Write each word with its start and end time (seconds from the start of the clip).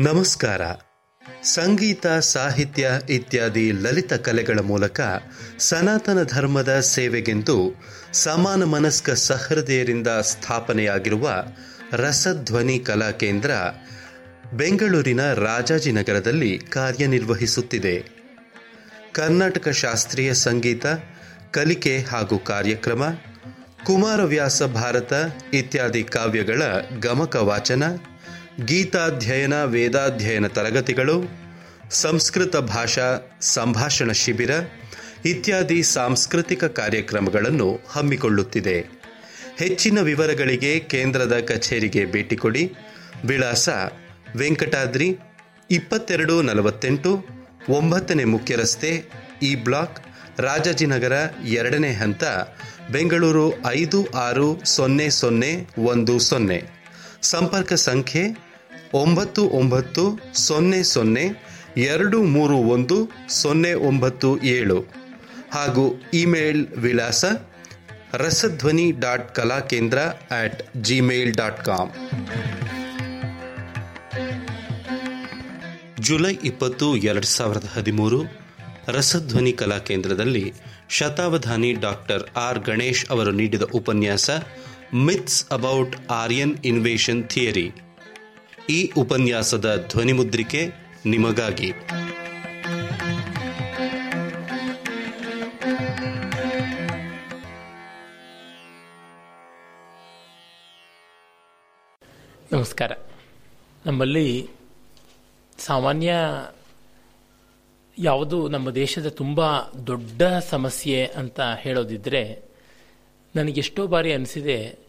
ನಮಸ್ಕಾರ. 0.00 0.60
ಸಂಗೀತ, 1.42 2.06
ಸಾಹಿತ್ಯ 2.06 2.90
ಇತ್ಯಾದಿ 3.10 3.72
ಲಲಿತ 3.72 4.12
ಕಲೆಗಳ 4.12 4.58
ಮೂಲಕ 4.58 5.00
ಸನಾತನ 5.58 6.22
ಧರ್ಮದ 6.22 6.80
ಸೇವೆಗೆಂದು 6.80 7.74
ಸಮಾನ 8.12 8.64
ಮನಸ್ಕ 8.64 9.10
ಸಹೃದಯರಿಂದ 9.10 10.08
ಸ್ಥಾಪನೆಯಾಗಿರುವ 10.08 11.44
ರಸಧ್ವನಿ 11.92 12.78
ಕಲಾ 12.78 13.10
ಕೇಂದ್ರ 13.10 13.50
ಬೆಂಗಳೂರಿನ 14.52 15.32
ರಾಜಾಜಿನಗರದಲ್ಲಿ 15.32 16.58
ಕಾರ್ಯನಿರ್ವಹಿಸುತ್ತಿದೆ. 16.58 18.04
ಕರ್ನಾಟಕ 19.12 19.68
ಶಾಸ್ತ್ರೀಯ 19.68 20.34
ಸಂಗೀತ, 20.34 20.86
ಕಲಿಕೆ 21.50 21.98
ಹಾಗೂ 21.98 22.38
ಕಾರ್ಯಕ್ರಮ, 22.38 23.02
ಕುಮಾರವ್ಯಾಸ 23.84 24.62
ಭಾರತ 24.62 25.12
ಇತ್ಯಾದಿ 25.54 26.02
ಕಾವ್ಯಗಳ 26.02 26.62
ಗಮಕ 27.00 27.36
ವಾಚನ 27.36 27.82
ಗೀತಾಧ್ಯಯನ, 28.60 29.64
ವೇದಾಧ್ಯಯನ 29.64 30.46
ತರಗತಿಗಳು, 30.46 31.30
ಸಂಸ್ಕೃತ 31.90 32.56
ಭಾಷಾ 32.56 33.38
ಸಂಭಾಷಣ 33.40 34.12
ಶಿಬಿರ 34.12 34.50
ಇತ್ಯಾದಿ 35.24 35.82
ಸಾಂಸ್ಕೃತಿಕ 35.82 36.64
ಕಾರ್ಯಕ್ರಮಗಳನ್ನು 36.64 37.80
ಹಮ್ಮಿಕೊಳ್ಳುತ್ತಿದೆ. 37.88 39.02
ಹೆಚ್ಚಿನ 39.58 40.00
ವಿವರಗಳಿಗೆ 40.00 40.80
ಕೇಂದ್ರದ 40.80 41.40
ಕಚೇರಿಗೆ 41.40 42.04
ಭೇಟಿ 42.04 42.36
ಕೊಡಿ. 42.36 42.74
ವಿಳಾಸ 43.24 43.68
ವೆಂಕಟಾದ್ರಿ 44.36 45.18
ಇಪ್ಪತ್ತೆರಡು 45.70 46.42
ನಲವತ್ತೆಂಟು 46.42 47.26
ಒಂಬತ್ತನೇ 47.68 48.24
ಮುಖ್ಯ 48.24 48.56
ರಸ್ತೆ 48.56 49.04
ಇ 49.42 49.54
ಬ್ಲಾಕ್ 49.54 50.00
ರಾಜಾಜಿನಗರ 50.40 51.12
ಎರಡನೇ 51.46 51.92
ಹಂತ, 51.92 52.24
ಬೆಂಗಳೂರು 52.92 53.66
ಐದು 53.66 54.06
ಆರು 54.06 54.64
ಸೊನ್ನೆ 54.64 55.10
ಸೊನ್ನೆ 55.10 55.66
ಒಂದು 55.78 56.18
ಸೊನ್ನೆ. 56.18 56.81
ಸಂಪರ್ಕ 57.22 57.72
ಸಂಖ್ಯೆ 57.72 58.22
ಒಂಬತ್ತು 58.94 59.42
ಒಂಬತ್ತು 59.48 60.20
ಸೊನ್ನೆ 60.34 60.82
ಸೊನ್ನೆ 60.82 61.24
ಎರಡು 61.76 62.22
ಮೂರು 62.22 62.56
ಒಂದು 62.56 63.10
ಸೊನ್ನೆ 63.28 63.72
ಒಂಬತ್ತು 63.72 64.42
ಏಳು. 64.42 64.84
ಹಾಗೂ 65.52 66.02
ಇಮೇಲ್ 66.14 66.66
ವಿಳಾಸ 66.68 67.24
Rasadhwani 68.14 68.92
dot 68.92 69.34
Kalakendra 69.34 69.98
at 70.30 70.76
Gmail 70.76 71.34
dot 71.34 71.64
com. 71.64 71.90
July 76.00 76.38
ಇಪ್ಪತ್ತು 76.44 76.96
ಎರಡು 76.96 77.26
ಸಾವಿರದ 77.26 77.64
ಹದಿಮೂರು 77.72 78.22
ರಸಧ್ವನಿ 78.88 79.52
ಕಲಾಕೇಂದ್ರದಲ್ಲಿ 79.52 80.52
ಶತಾವಧಾನಿ 80.88 81.72
ಡಾಕ್ಟರ್ 81.72 82.22
ಆರ್ 82.36 82.58
ಗಣೇಶ್ 82.58 83.10
ಅವರು 83.10 83.30
ನೀಡಿದ 83.30 83.62
ಉಪನ್ಯಾಸ 83.62 84.30
myths 84.94 85.50
about 85.50 85.96
Aryan 86.10 86.58
invasion 86.64 87.28
theory 87.28 87.70
ಈ 88.70 88.90
ಉಪನ್ಯಾಸದ 88.96 89.86
ಧ್ವನಿಮುದ್ರಿಕೆ 89.88 90.68
ನಿಮಗಾಗಿ. 91.06 91.72
ನಮಸ್ಕಾರ. 102.52 102.92
ನಮ್ಮಲ್ಲಿ 103.86 104.48
ಸಾಮಾನ್ಯ 105.58 106.12
ಯಾವುದು 107.98 108.48
ನಮ್ಮ 108.48 108.70
ದೇಶದ 108.70 109.08
ತುಂಬ 109.08 109.60
ದೊಡ್ಡ 109.86 110.22
ಸಮಸ್ಯೆ 110.50 111.06
ಅಂತ 111.06 111.40
ಹೇಳೋದಿದ್ರೆ 111.40 112.52
ನನಗೆಷ್ಟೋ 113.36 113.86
ಬಾರಿ 113.86 114.12
ಅನಿಸಿದೆ 114.12 114.81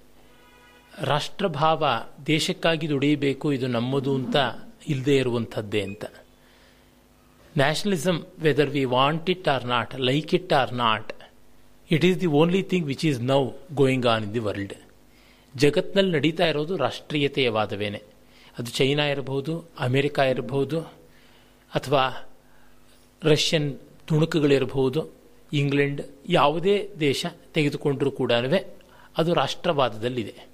ರಾಷ್ಟ್ರಭಾವ 1.02 1.86
ದೇಶಕ್ಕಾಗಿ 2.28 2.90
ದುಡಿಯಬೇಕು, 2.90 3.54
ಇದು 3.54 3.68
ನಮ್ಮದು 3.68 4.16
ಅಂತ 4.16 4.36
ಇಲ್ಲದೆ 4.88 5.16
ಇರುವಂಥದ್ದೇ 5.18 5.82
ಅಂತ. 5.82 6.06
Nationalism 7.58 8.24
whether 8.40 8.70
we 8.70 8.86
want 8.86 9.30
it 9.30 9.48
or 9.48 9.66
not 9.66 10.00
like 10.00 10.36
it 10.36 10.54
or 10.54 10.74
not 10.74 11.14
it 11.92 12.06
is 12.06 12.22
the 12.22 12.26
only 12.26 12.64
thing 12.64 12.88
which 12.88 13.06
is 13.06 13.22
now 13.22 13.50
going 13.74 14.06
on 14.06 14.24
in 14.24 14.34
the 14.34 14.40
world 14.40 14.74
ಜಗತ್ನಲ್ಲಿ 15.58 16.12
ನಡೀತಾ 16.12 16.46
ಇರೋದು 16.46 16.78
ರಾಷ್ಟ್ರೀಯತೆಯ 16.78 17.50
ವಾದವೇನೆ 17.50 18.04
ಅದು 18.60 18.72
ಚೈನಾ 18.72 19.04
ಇರಬಹುದು, 19.04 19.70
ಅಮೆರಿಕ 19.80 20.20
ಇರಬಹುದು, 20.20 20.82
ಅಥವಾ 21.74 22.32
ರಷ್ಯನ್ 23.24 23.80
ತುಣುಕುಗಳಿರಬಹುದು, 24.08 25.10
ಇಂಗ್ಲೆಂಡ್ 25.54 26.02
ಯಾವುದೇ 26.30 26.90
ದೇಶ 27.00 27.26
ತೆಗೆದುಕೊಂಡರೂ 27.54 28.12
ಕೂಡ 28.12 28.32
ಅದು 29.18 29.34
ರಾಷ್ಟ್ರವಾದದಲ್ಲಿದೆ. 29.34 30.53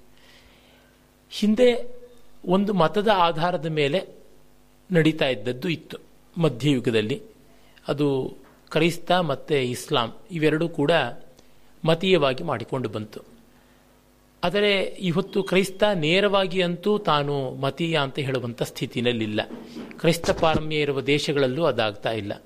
ಹಿಂದೆ 1.30 2.00
ಒಂದು 2.44 2.74
ಮತದ 2.74 3.08
ಆಧಾರದ 3.08 3.66
ಮೇಲೆ 3.66 4.08
ನಡೀತಾ 4.92 5.28
ಇದ್ದದ್ದು 5.28 5.68
ಇತ್ತು 5.68 5.96
ಮಧ್ಯಯುಗದಲ್ಲಿ. 6.40 7.22
ಅದು 7.88 8.36
ಕ್ರೈಸ್ತ 8.70 9.12
ಮತ್ತು 9.12 9.54
ಇಸ್ಲಾಂ 9.54 10.16
ಇವೆರಡೂ 10.30 10.68
ಕೂಡ 10.68 10.90
ಮತೀಯವಾಗಿ 11.84 12.44
ಮಾಡಿಕೊಂಡು 12.44 12.88
ಬಂತು. 12.88 13.20
ಆದರೆ 14.44 14.82
ಇವತ್ತು 14.82 15.42
ಕ್ರೈಸ್ತ 15.42 15.82
ನೇರವಾಗಿ 15.94 16.62
ಅಂತೂ 16.62 16.98
ತಾನು 16.98 17.50
ಮತೀಯ 17.50 17.96
ಅಂತ 17.96 18.18
ಹೇಳುವಂಥ 18.18 18.62
ಸ್ಥಿತಿನಲ್ಲಿಲ್ಲ. 18.62 19.40
ಕ್ರೈಸ್ತ 19.98 20.30
ಪಾರಮ್ಯ 20.30 20.76
ಇರುವ 20.76 21.00
ದೇಶಗಳಲ್ಲೂ 21.00 21.64
ಅದಾಗ್ತಾ 21.64 22.12
ಇಲ್ಲ. 22.12 22.42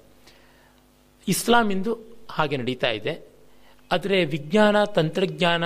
ಇಸ್ಲಾಂ 1.28 1.70
ಇಂದು 1.70 1.98
ಹಾಗೆ 2.30 2.56
ನಡೀತಾ 2.56 2.90
ಇದೆ. 2.90 3.28
ಆದರೆ 3.92 4.24
ವಿಜ್ಞಾನ, 4.24 4.84
ತಂತ್ರಜ್ಞಾನ 4.84 5.64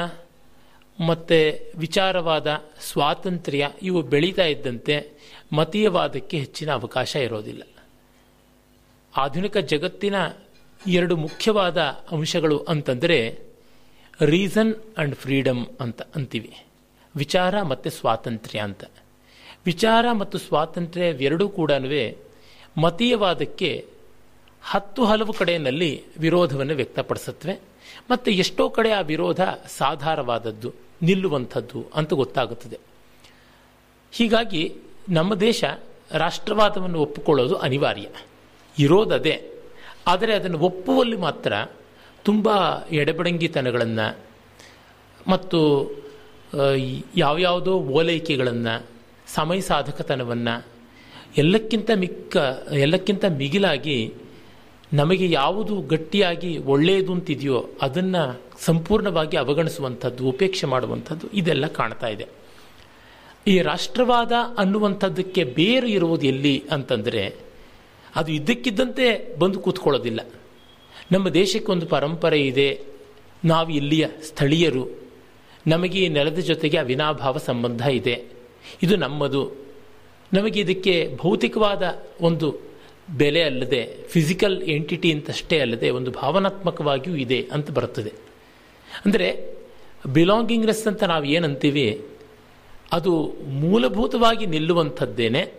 ಮತ್ತು 1.00 1.70
ವಿಚಾರವಾದ 1.76 2.62
ಸ್ವಾತಂತ್ರ್ಯ 2.81 3.70
ಇವು 3.82 4.03
ಬೆಳೀತಾ 4.03 4.44
ಇದ್ದಂತೆ 4.44 5.19
ಮತೀಯವಾದಕ್ಕೆ 5.53 6.38
ಹೆಚ್ಚಿನ 6.38 6.72
ಅವಕಾಶ 6.72 7.16
ಇರೋದಿಲ್ಲ. 7.16 7.62
ಆಧುನಿಕ 9.16 9.56
ಜಗತ್ತಿನ 9.56 10.14
ಎರಡು 10.86 11.16
ಮುಖ್ಯವಾದ 11.16 11.78
ಅಂಶಗಳು 12.10 12.59
ಅಂತಂದರೆ 12.59 13.38
ರೀಸನ್ 14.20 14.75
ಆ್ಯಂಡ್ 14.75 15.14
ಫ್ರೀಡಮ್ 15.14 15.66
ಅಂತ 15.81 16.03
ಅಂತೀವಿ. 16.03 16.64
ವಿಚಾರ 17.16 17.62
ಮತ್ತು 17.62 17.91
ಸ್ವಾತಂತ್ರ್ಯ 17.91 18.59
ಅಂತ. 18.59 18.84
ವಿಚಾರ 19.66 20.12
ಮತ್ತು 20.12 20.38
ಸ್ವಾತಂತ್ರ್ಯ 20.38 21.06
ಎರಡೂ 21.06 21.48
ಕೂಡ 21.48 21.72
ಮತೀಯವಾದಕ್ಕೆ 22.76 23.86
ಹತ್ತು 24.62 25.04
ಹಲವು 25.04 25.32
ಕಡೆಯಲ್ಲಿ 25.32 26.03
ವಿರೋಧವನ್ನು 26.19 26.75
ವ್ಯಕ್ತಪಡಿಸುತ್ತವೆ. 26.75 27.60
ಮತ್ತು 28.10 28.30
ಎಷ್ಟೋ 28.30 28.70
ಕಡೆ 28.70 28.91
ಆ 28.91 29.00
ವಿರೋಧ 29.00 29.41
ಸಾಧಾರವಾದದ್ದು. 29.66 30.88
ನಿಲ್ಲುವಂಥದ್ದು 31.03 31.91
ಅಂತ 31.94 32.12
ಗೊತ್ತಾಗುತ್ತದೆ. 32.12 32.78
ಹೀಗಾಗಿ 34.12 34.62
ನಮ್ಮ 35.09 35.34
ದೇಶ 35.34 35.64
ರಾಷ್ಟ್ರವಾದವನ್ನು 36.12 36.98
ಒಪ್ಪಿಕೊಳ್ಳೋದು 36.98 37.54
ಅನಿವಾರ್ಯ. 37.56 38.06
ಇರೋದದೇ, 38.78 39.34
ಆದರೆ 40.06 40.32
ಅದನ್ನು 40.34 40.59
ಒಪ್ಪುವಲ್ಲಿ 40.59 41.16
ಮಾತ್ರ 41.16 41.53
ತುಂಬ 42.25 42.48
ಎಡಬಡಂಗಿತನಗಳನ್ನು 42.92 44.06
ಮತ್ತು 45.26 45.60
ಯಾವ್ಯಾವುದೋ 47.16 47.75
ಓಲೈಕೆಗಳನ್ನು 47.80 48.86
ಸಮಯ 49.34 49.60
ಸಾಧಕತನವನ್ನು 49.60 50.66
ಎಲ್ಲಕ್ಕಿಂತ 51.36 51.91
ಮಿಕ್ಕ, 51.94 52.36
ಎಲ್ಲಕ್ಕಿಂತ 52.72 53.25
ಮಿಗಿಲಾಗಿ 53.28 54.15
ನಮಗೆ 54.93 55.31
ಯಾವುದು 55.31 55.81
ಗಟ್ಟಿಯಾಗಿ 55.81 56.59
ಒಳ್ಳೆಯದು 56.59 57.12
ಅಂತಿದೆಯೋ 57.12 57.69
ಅದನ್ನು 57.82 58.41
ಸಂಪೂರ್ಣವಾಗಿ 58.65 59.37
ಅವಗಣಿಸುವಂಥದ್ದು, 59.37 60.28
ಉಪೇಕ್ಷೆ 60.28 60.66
ಮಾಡುವಂಥದ್ದು 60.66 61.26
ಇದೆಲ್ಲ 61.34 61.66
ಕಾಣ್ತಾ 61.66 62.09
ಇದೆ. 62.09 62.26
ಈ 63.47 63.60
ರಾಷ್ಟ್ರವಾದ 63.60 64.32
ಅನ್ನುವಂಥದ್ದಕ್ಕೆ 64.59 65.44
ಬೇರು 65.44 65.87
ಇರುವುದು 65.87 66.27
ಎಲ್ಲಿ 66.27 66.65
ಅಂತಂದರೆ, 66.71 67.34
ಅದು 68.16 68.32
ಇದ್ದಕ್ಕಿದ್ದಂತೆ 68.32 69.38
ಬಂದು 69.38 69.60
ಕೂತ್ಕೊಳ್ಳೋದಿಲ್ಲ. 69.60 70.21
ನಮ್ಮ 71.12 71.28
ದೇಶಕ್ಕೆ 71.28 71.72
ಒಂದು 71.72 71.87
ಪರಂಪರೆ 71.87 72.41
ಇದೆ, 72.41 72.81
ನಾವು 73.44 73.71
ಇಲ್ಲಿಯ 73.71 74.09
ಸ್ಥಳೀಯರು, 74.22 74.88
ನಮಗೆ 75.66 76.04
ಈ 76.04 76.09
ನೆಲದ 76.09 76.38
ಜೊತೆಗೆ 76.38 76.78
ಅವಿನಾಭಾವ 76.78 77.37
ಸಂಬಂಧ 77.37 77.82
ಇದೆ, 77.82 78.25
ಇದು 78.83 78.97
ನಮ್ಮದು. 78.97 79.53
ನಮಗೆ 80.33 80.60
ಇದಕ್ಕೆ 80.60 81.16
ಭೌತಿಕವಾದ 81.16 82.03
ಒಂದು 82.21 82.67
ಬೆಲೆ 83.10 83.43
ಅಲ್ಲದೆ 83.43 83.97
ಫಿಸಿಕಲ್ 84.09 84.63
ಎಂಟಿಟಿ 84.63 85.13
ಅಂತಷ್ಟೇ 85.13 85.60
ಅಲ್ಲದೆ 85.60 85.91
ಒಂದು 85.91 86.10
ಭಾವನಾತ್ಮಕವಾಗಿಯೂ 86.10 87.16
ಇದೆ 87.16 87.49
ಅಂತ 87.53 87.71
ಬರುತ್ತದೆ. 87.71 88.13
ಅಂದರೆ 89.07 89.59
ಬಿಲಾಂಗಿಂಗ್ನೆಸ್ 90.13 90.87
ಅಂತ 90.87 91.03
ನಾವು 91.03 91.25
ಏನಂತೀವಿ, 91.25 92.05
ಅದು 92.93 93.34
ಮೂಲಭೂತವಾಗಿ 93.49 94.47
ನಿಲ್ಲುವಂಥದ್ದೇನೆ 94.47 95.53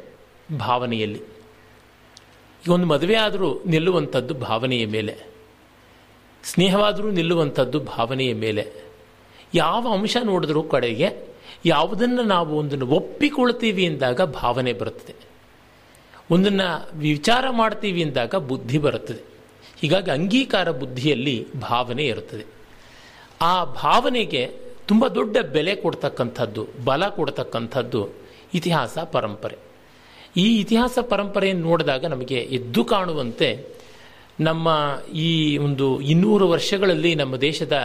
ಭಾವನೆಯಲ್ಲಿ. 0.59 1.19
ಈಗ 2.65 2.71
ಒಂದು 2.71 2.85
ಮದುವೆ 2.85 3.15
ಆದರೂ 3.15 3.61
ನಿಲ್ಲುವಂಥದ್ದು 3.65 4.33
ಭಾವನೆಯ 4.33 4.85
ಮೇಲೆ. 4.85 5.17
ಸ್ನೇಹವಾದರೂ 6.43 7.11
ನಿಲ್ಲುವಂಥದ್ದು 7.11 7.79
ಭಾವನೆಯ 7.79 8.33
ಮೇಲೆ. 8.33 8.67
ಯಾವ 9.55 9.87
ಅಂಶ 9.93 10.17
ನೋಡಿದ್ರೂ 10.23 10.63
ಕಡೆಗೆ 10.63 11.27
ಯಾವುದನ್ನು 11.65 12.23
ನಾವು 12.23 12.57
ಒಂದನ್ನು 12.57 12.87
ಒಪ್ಪಿಕೊಳ್ತೀವಿ 12.87 13.85
ಎಂದಾಗ 13.85 14.21
ಭಾವನೆ 14.21 14.73
ಬರುತ್ತದೆ. 14.73 15.28
ಒಂದನ್ನು 16.31 16.97
ವಿಚಾರ 16.97 17.45
ಮಾಡ್ತೀವಿ 17.49 18.03
ಅಂದಾಗ 18.03 18.35
ಬುದ್ಧಿ 18.35 18.77
ಬರುತ್ತದೆ. 18.77 19.21
ಹೀಗಾಗಿ 19.81 20.11
ಅಂಗೀಕಾರ 20.11 20.71
ಬುದ್ಧಿಯಲ್ಲಿ 20.71 21.35
ಭಾವನೆ 21.59 22.05
ಇರುತ್ತದೆ. 22.05 22.45
ಆ 23.41 23.63
ಭಾವನೆಗೆ 23.63 24.41
ತುಂಬ 24.87 25.07
ದೊಡ್ಡ 25.07 25.37
ಬೆಲೆ 25.37 25.75
ಕೊಡ್ತಕ್ಕಂಥದ್ದು, 25.75 26.67
ಬಲ 26.85 27.07
ಕೊಡ್ತಕ್ಕಂಥದ್ದು 27.07 28.09
ಇತಿಹಾಸ 28.53 28.97
ಪರಂಪರೆ. 29.11 29.57
ಈ 30.37 30.59
ಇತಿಹಾಸ 30.59 30.99
ಪರಂಪರೆಯನ್ನು 31.01 31.63
ನೋಡಿದಾಗ 31.67 32.05
ನಮಗೆ 32.05 32.35
ಎದ್ದು 32.35 32.83
ಕಾಣುವಂತೆ 32.83 33.49
ನಮ್ಮ 34.39 34.67
ಈ 35.13 35.57
ಒಂದು 35.57 36.01
ಇನ್ನೂರು 36.01 36.49
ವರ್ಷಗಳಲ್ಲಿ 36.49 37.15
ನಮ್ಮ 37.15 37.35
ದೇಶದ 37.35 37.75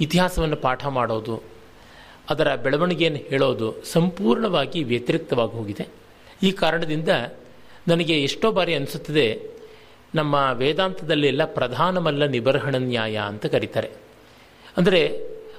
ಇತಿಹಾಸವನ್ನು 0.00 0.56
ಪಾಠ 0.56 0.86
ಮಾಡೋದು, 0.86 1.42
ಅದರ 2.30 2.54
ಬೆಳವಣಿಗೆಯನ್ನು 2.54 3.22
ಹೇಳೋದು 3.28 3.82
ಸಂಪೂರ್ಣವಾಗಿ 3.92 4.84
ವ್ಯತಿರಿಕ್ತವಾಗಿ 4.84 5.52
ಹೋಗಿದೆ. 5.52 5.86
ಈ 6.42 6.50
ಕಾರಣದಿಂದ 6.52 7.08
ನನಗೆ 7.90 8.22
ಎಷ್ಟೋ 8.22 8.52
ಬಾರಿ 8.52 8.74
ಅನಿಸುತ್ತದೆ, 8.74 9.26
ನಮ್ಮ 10.14 10.34
ವೇದಾಂತದಲ್ಲೆಲ್ಲ 10.52 11.44
ಪ್ರಧಾನಮಲ್ಲ 11.44 12.24
ನಿಬರ್ಹಣ 12.24 12.74
ನ್ಯಾಯ 12.78 13.16
ಅಂತ 13.16 13.46
ಕರೀತಾರೆ. 13.46 13.90
ಅಂದರೆ 14.76 15.00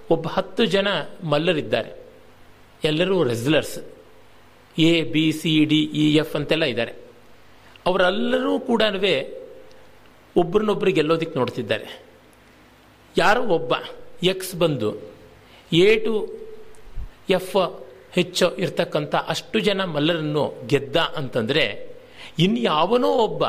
ಒಬ್ಬ 0.09 0.27
ಹತ್ತು 0.27 0.65
ಜನ 0.65 0.87
ಮಲ್ಲರಿದ್ದಾರೆ. 1.23 1.91
ಎಲ್ಲರೂ 2.83 3.23
wrestlers 3.23 3.77
A, 4.77 5.03
B, 5.11 5.31
C, 5.31 5.65
D, 5.65 5.81
E, 5.93 6.15
F 6.15 6.35
ಅಂತೆಲ್ಲ 6.35 6.63
ಇದ್ದಾರೆ. 6.63 6.91
ಅವರೆಲ್ಲರೂ 7.85 8.59
ಕೂಡ 8.59 8.81
ಒಬ್ಬರನ್ನೊಬ್ಬರು 10.37 10.91
ಗೆಲ್ಲೋದಿಕ್ಕೆ 10.91 11.39
ನೋಡ್ತಿದ್ದಾರೆ. 11.39 11.87
ಯಾರೋ 13.17 13.41
ಒಬ್ಬ 13.41 13.73
ಎಕ್ಸ್ 14.23 14.55
ಬಂದು, 14.55 14.89
ಎ 15.73 15.95
ಟು 15.95 16.13
ಎಫ್ 17.29 17.55
ಹೆಚ್ಚು 18.11 18.55
ಇರ್ತಕ್ಕಂಥ 18.55 19.15
ಅಷ್ಟು 19.15 19.59
ಜನ 19.59 19.83
ಮಲ್ಲರನ್ನು 19.83 20.43
ಗೆದ್ದ 20.67 20.95
ಅಂತಂದರೆ 20.95 21.90
ಇನ್ಯಾವನೋ 22.39 23.07
ಒಬ್ಬ 23.07 23.43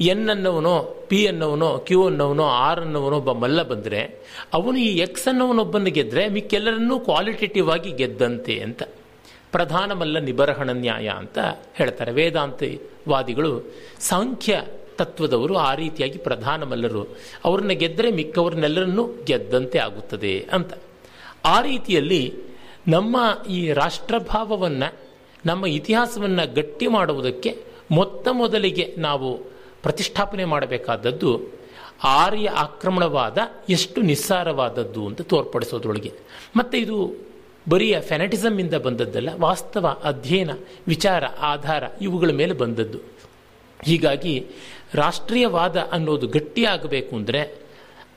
ಎನ್ 0.00 0.30
ಅನ್ನೋವನೋ, 0.30 1.04
ಪಿ 1.08 1.26
ಅನ್ನೋವನೋ, 1.26 1.78
ಕ್ಯೂ 1.78 2.06
ಅನ್ನೋವನೋ, 2.06 2.44
ಆರ್ 2.44 2.80
ಅನ್ನೋವನೋ 2.80 3.16
ಒಬ್ಬ 3.16 3.32
ಮಲ್ಲ 3.32 3.62
ಬಂದರೆ, 3.62 4.20
ಅವನು 4.52 4.76
ಈ 4.76 4.98
ಎಕ್ಸ್ 4.98 5.28
ಅನ್ನೋನೊಬ್ಬನ 5.28 5.84
ಗೆದ್ದರೆ 5.84 6.28
ಮಿಕ್ಕೆಲ್ಲರನ್ನೂ 6.28 7.00
ಕ್ವಾಲಿಟೇಟಿವ್ 7.00 7.70
ಆಗಿ 7.70 7.90
ಗೆದ್ದಂತೆ 7.90 8.60
ಅಂತ. 8.60 8.82
ಪ್ರಧಾನ 9.52 9.92
ಮಲ್ಲ 9.92 10.18
ನಿಬರಹಣ 10.18 10.70
ನ್ಯಾಯ 10.72 11.08
ಅಂತ 11.08 11.38
ಹೇಳ್ತಾರೆ. 11.74 12.12
ವೇದಾಂತವಾದಿಗಳು 12.12 13.72
ಸಾಂಖ್ಯ 14.00 14.62
ತತ್ವದವರು 14.96 15.56
ಆ 15.56 15.74
ರೀತಿಯಾಗಿ 15.74 16.18
ಪ್ರಧಾನ 16.18 16.64
ಮಲ್ಲರು. 16.64 17.16
ಅವ್ರನ್ನ 17.44 17.68
ಗೆದ್ದರೆ 17.68 18.10
ಮಿಕ್ಕವ್ರನ್ನೆಲ್ಲರನ್ನೂ 18.10 19.08
ಗೆದ್ದಂತೆ 19.24 19.78
ಆಗುತ್ತದೆ 19.78 20.46
ಅಂತ. 20.52 20.72
ಆ 21.44 21.60
ರೀತಿಯಲ್ಲಿ 21.60 22.34
ನಮ್ಮ 22.88 23.16
ಈ 23.48 23.72
ರಾಷ್ಟ್ರಭಾವವನ್ನು, 23.72 24.94
ನಮ್ಮ 25.46 25.66
ಇತಿಹಾಸವನ್ನು 25.66 26.54
ಗಟ್ಟಿ 26.54 26.86
ಮಾಡುವುದಕ್ಕೆ 26.86 27.67
ಮೊತ್ತ 27.90 28.28
ಮೊದಲಿಗೆ 28.32 28.94
ನಾವು 28.98 29.38
ಪ್ರತಿಷ್ಠಾಪನೆ 29.82 30.44
ಮಾಡಬೇಕಾದದ್ದು 30.44 31.58
ಆರ್ಯ 32.04 32.48
ಆಕ್ರಮಣವಾದ 32.48 33.38
ಎಷ್ಟು 33.68 34.00
ನಿಸ್ಸಾರವಾದದ್ದು 34.00 35.06
ಅಂತ 35.06 35.20
ತೋರ್ಪಡಿಸೋದ್ರೊಳಗೆ. 35.22 36.12
ಮತ್ತು 36.56 36.78
ಇದು 36.78 37.28
ಬರಿಯ 37.68 38.00
ಫೆನಟಿಸಮ್ 38.00 38.60
ಇಂದ 38.60 38.74
ಬಂದದ್ದಲ್ಲ, 38.74 39.28
ವಾಸ್ತವ 39.40 39.96
ಅಧ್ಯಯನ, 40.04 40.50
ವಿಚಾರ, 40.86 41.24
ಆಧಾರ 41.26 41.84
ಇವುಗಳ 42.00 42.30
ಮೇಲೆ 42.30 42.52
ಬಂದದ್ದು. 42.52 42.98
ಹೀಗಾಗಿ 43.82 44.46
ರಾಷ್ಟ್ರೀಯವಾದ 44.94 45.76
ಅನ್ನೋದು 45.76 46.26
ಗಟ್ಟಿಯಾಗಬೇಕು 46.26 47.16
ಅಂದರೆ 47.16 47.68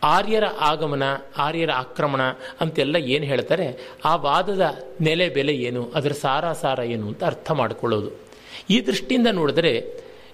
ಆರ್ಯರ 0.04 0.44
ಆಗಮನ, 0.60 1.04
ಆರ್ಯರ 1.38 1.72
ಆಕ್ರಮಣ 1.72 2.22
ಅಂತೆಲ್ಲ 2.62 2.96
ಏನು 2.96 3.26
ಹೇಳ್ತಾರೆ? 3.26 3.96
ಆ 4.06 4.16
ವಾದದ 4.16 4.62
ನೆಲೆ 5.02 5.30
ಬೆಲೆ 5.30 5.54
ಏನು? 5.54 5.92
ಅದರ 5.96 6.12
ಸಾರ 6.12 6.54
ಸಾರ 6.54 6.80
ಏನು 6.80 7.08
ಅಂತ 7.08 7.24
ಅರ್ಥ 7.24 7.52
ಮಾಡಿಕೊಳ್ಳೋದು. 7.52 8.31
ಈ 8.74 8.78
ದೃಷ್ಟಿಯಿಂದ 8.90 9.30
ನೋಡಿದರೆ 9.40 9.74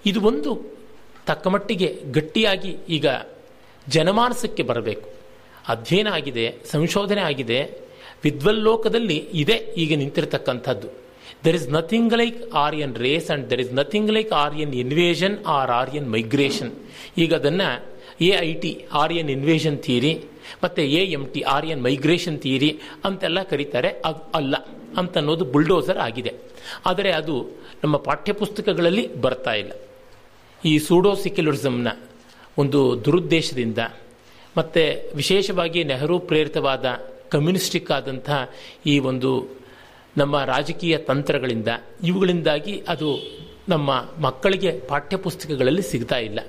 ಇದು 0.09 0.19
ಒಂದು 0.29 0.51
ತಕ್ಕಮಟ್ಟಿಗೆ 1.29 1.89
ಗಟ್ಟಿಯಾಗಿ 2.17 2.71
ಈಗ 2.97 3.07
ಜನಮಾನಸಕ್ಕೆ 3.95 4.63
ಬರಬೇಕು. 4.69 5.07
ಅಧ್ಯಯನ 5.73 6.09
ಆಗಿದೆ, 6.17 6.45
ಸಂಶೋಧನೆ 6.73 7.21
ಆಗಿದೆ, 7.29 7.59
ವಿದ್ವಲ್ಲೋಕದಲ್ಲಿ 8.25 9.17
ಇದೆ 9.41 9.57
ಈಗ 9.83 9.91
ನಿಂತಿರತಕ್ಕಂಥದ್ದು. 10.01 10.87
There 11.45 11.57
is 11.59 11.67
nothing 11.77 12.13
like 12.21 12.39
Aryan 12.65 12.93
race 13.05 13.29
and 13.33 13.45
there 13.49 13.61
is 13.65 13.73
nothing 13.79 14.11
like 14.17 14.31
Aryan 14.45 14.73
invasion 14.83 15.35
or 15.57 15.71
Aryan 15.81 16.07
migration 16.15 16.71
ಈಗ 17.23 17.31
ಅದನ್ನು 17.39 17.69
A 18.27 18.31
I 18.47 18.51
T 18.63 18.71
Aryan 19.01 19.29
invasion 19.35 19.77
theory 19.85 20.13
ಮತ್ತು 20.63 20.81
A 20.99 21.01
M 21.17 21.23
T 21.33 21.41
Aryan 21.55 21.81
migration 21.87 22.37
theory 22.45 22.71
ಅಂತೆಲ್ಲ 23.07 23.39
ಕರೀತಾರೆ. 23.51 23.89
ಅದು 24.09 24.21
ಅಲ್ಲ 24.39 24.55
ಅಂತನ್ನೋದು 25.01 25.45
ಬುಲ್ಡೋಸರ್ 25.53 25.99
ಆಗಿದೆ. 26.07 26.31
ಆದರೆ 26.89 27.09
ಅದು 27.19 27.35
ನಮ್ಮ 27.83 27.95
ಪಾಠ್ಯಪುಸ್ತಕಗಳಲ್ಲಿ 28.07 29.03
ಬರ್ತಾ 29.23 29.53
ಇಲ್ಲ. 29.61 29.71
ಈ 30.65 30.73
ಸೂಡೋ 30.87 31.11
ಸೆಕ್ಯುಲರಿಸಮ್ನ 31.23 31.89
ಒಂದು 32.61 32.79
ದುರುದ್ದೇಶದಿಂದ 33.05 33.81
ಮತ್ತು 34.57 34.83
ವಿಶೇಷವಾಗಿ 35.15 35.81
ನೆಹರು 35.83 36.15
ಪ್ರೇರಿತವಾದ 36.29 36.85
ಕಮ್ಯುನಿಸ್ಟಿಕ್ 37.33 37.91
ಆದಂಥ 37.91 38.29
ಈ 38.85 38.95
ಒಂದು 39.09 39.31
ನಮ್ಮ 40.17 40.35
ರಾಜಕೀಯ 40.43 40.95
ತಂತ್ರಗಳಿಂದ, 41.09 41.69
ಇವುಗಳಿಂದಾಗಿ 42.03 42.75
ಅದು 42.87 43.09
ನಮ್ಮ 43.69 43.89
ಮಕ್ಕಳಿಗೆ 44.19 44.71
ಪಾಠ್ಯಪುಸ್ತಕಗಳಲ್ಲಿ 44.89 45.83
ಸಿಗ್ತಾ 45.91 46.17
ಇಲ್ಲ. 46.27 46.39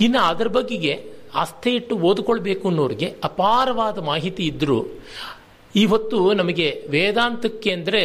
ಇನ್ನು 0.00 0.20
ಅದರ 0.30 0.48
ಬಗ್ಗೆ 0.58 0.92
ಆಸ್ತಿ 1.34 1.70
ಇಟ್ಟು 1.74 1.94
ಓದ್ಕೊಳ್ಬೇಕು 2.08 2.64
ಅನ್ನೋರಿಗೆ 2.68 3.08
ಅಪಾರವಾದ 3.24 3.98
ಮಾಹಿತಿ 4.10 4.44
ಇದ್ದರೂ 4.46 4.78
ಇವತ್ತು 5.74 6.18
ನಮಗೆ 6.40 6.68
ವೇದಾಂತಕ್ಕೆ 6.94 7.70
ಅಂದರೆ 7.70 8.02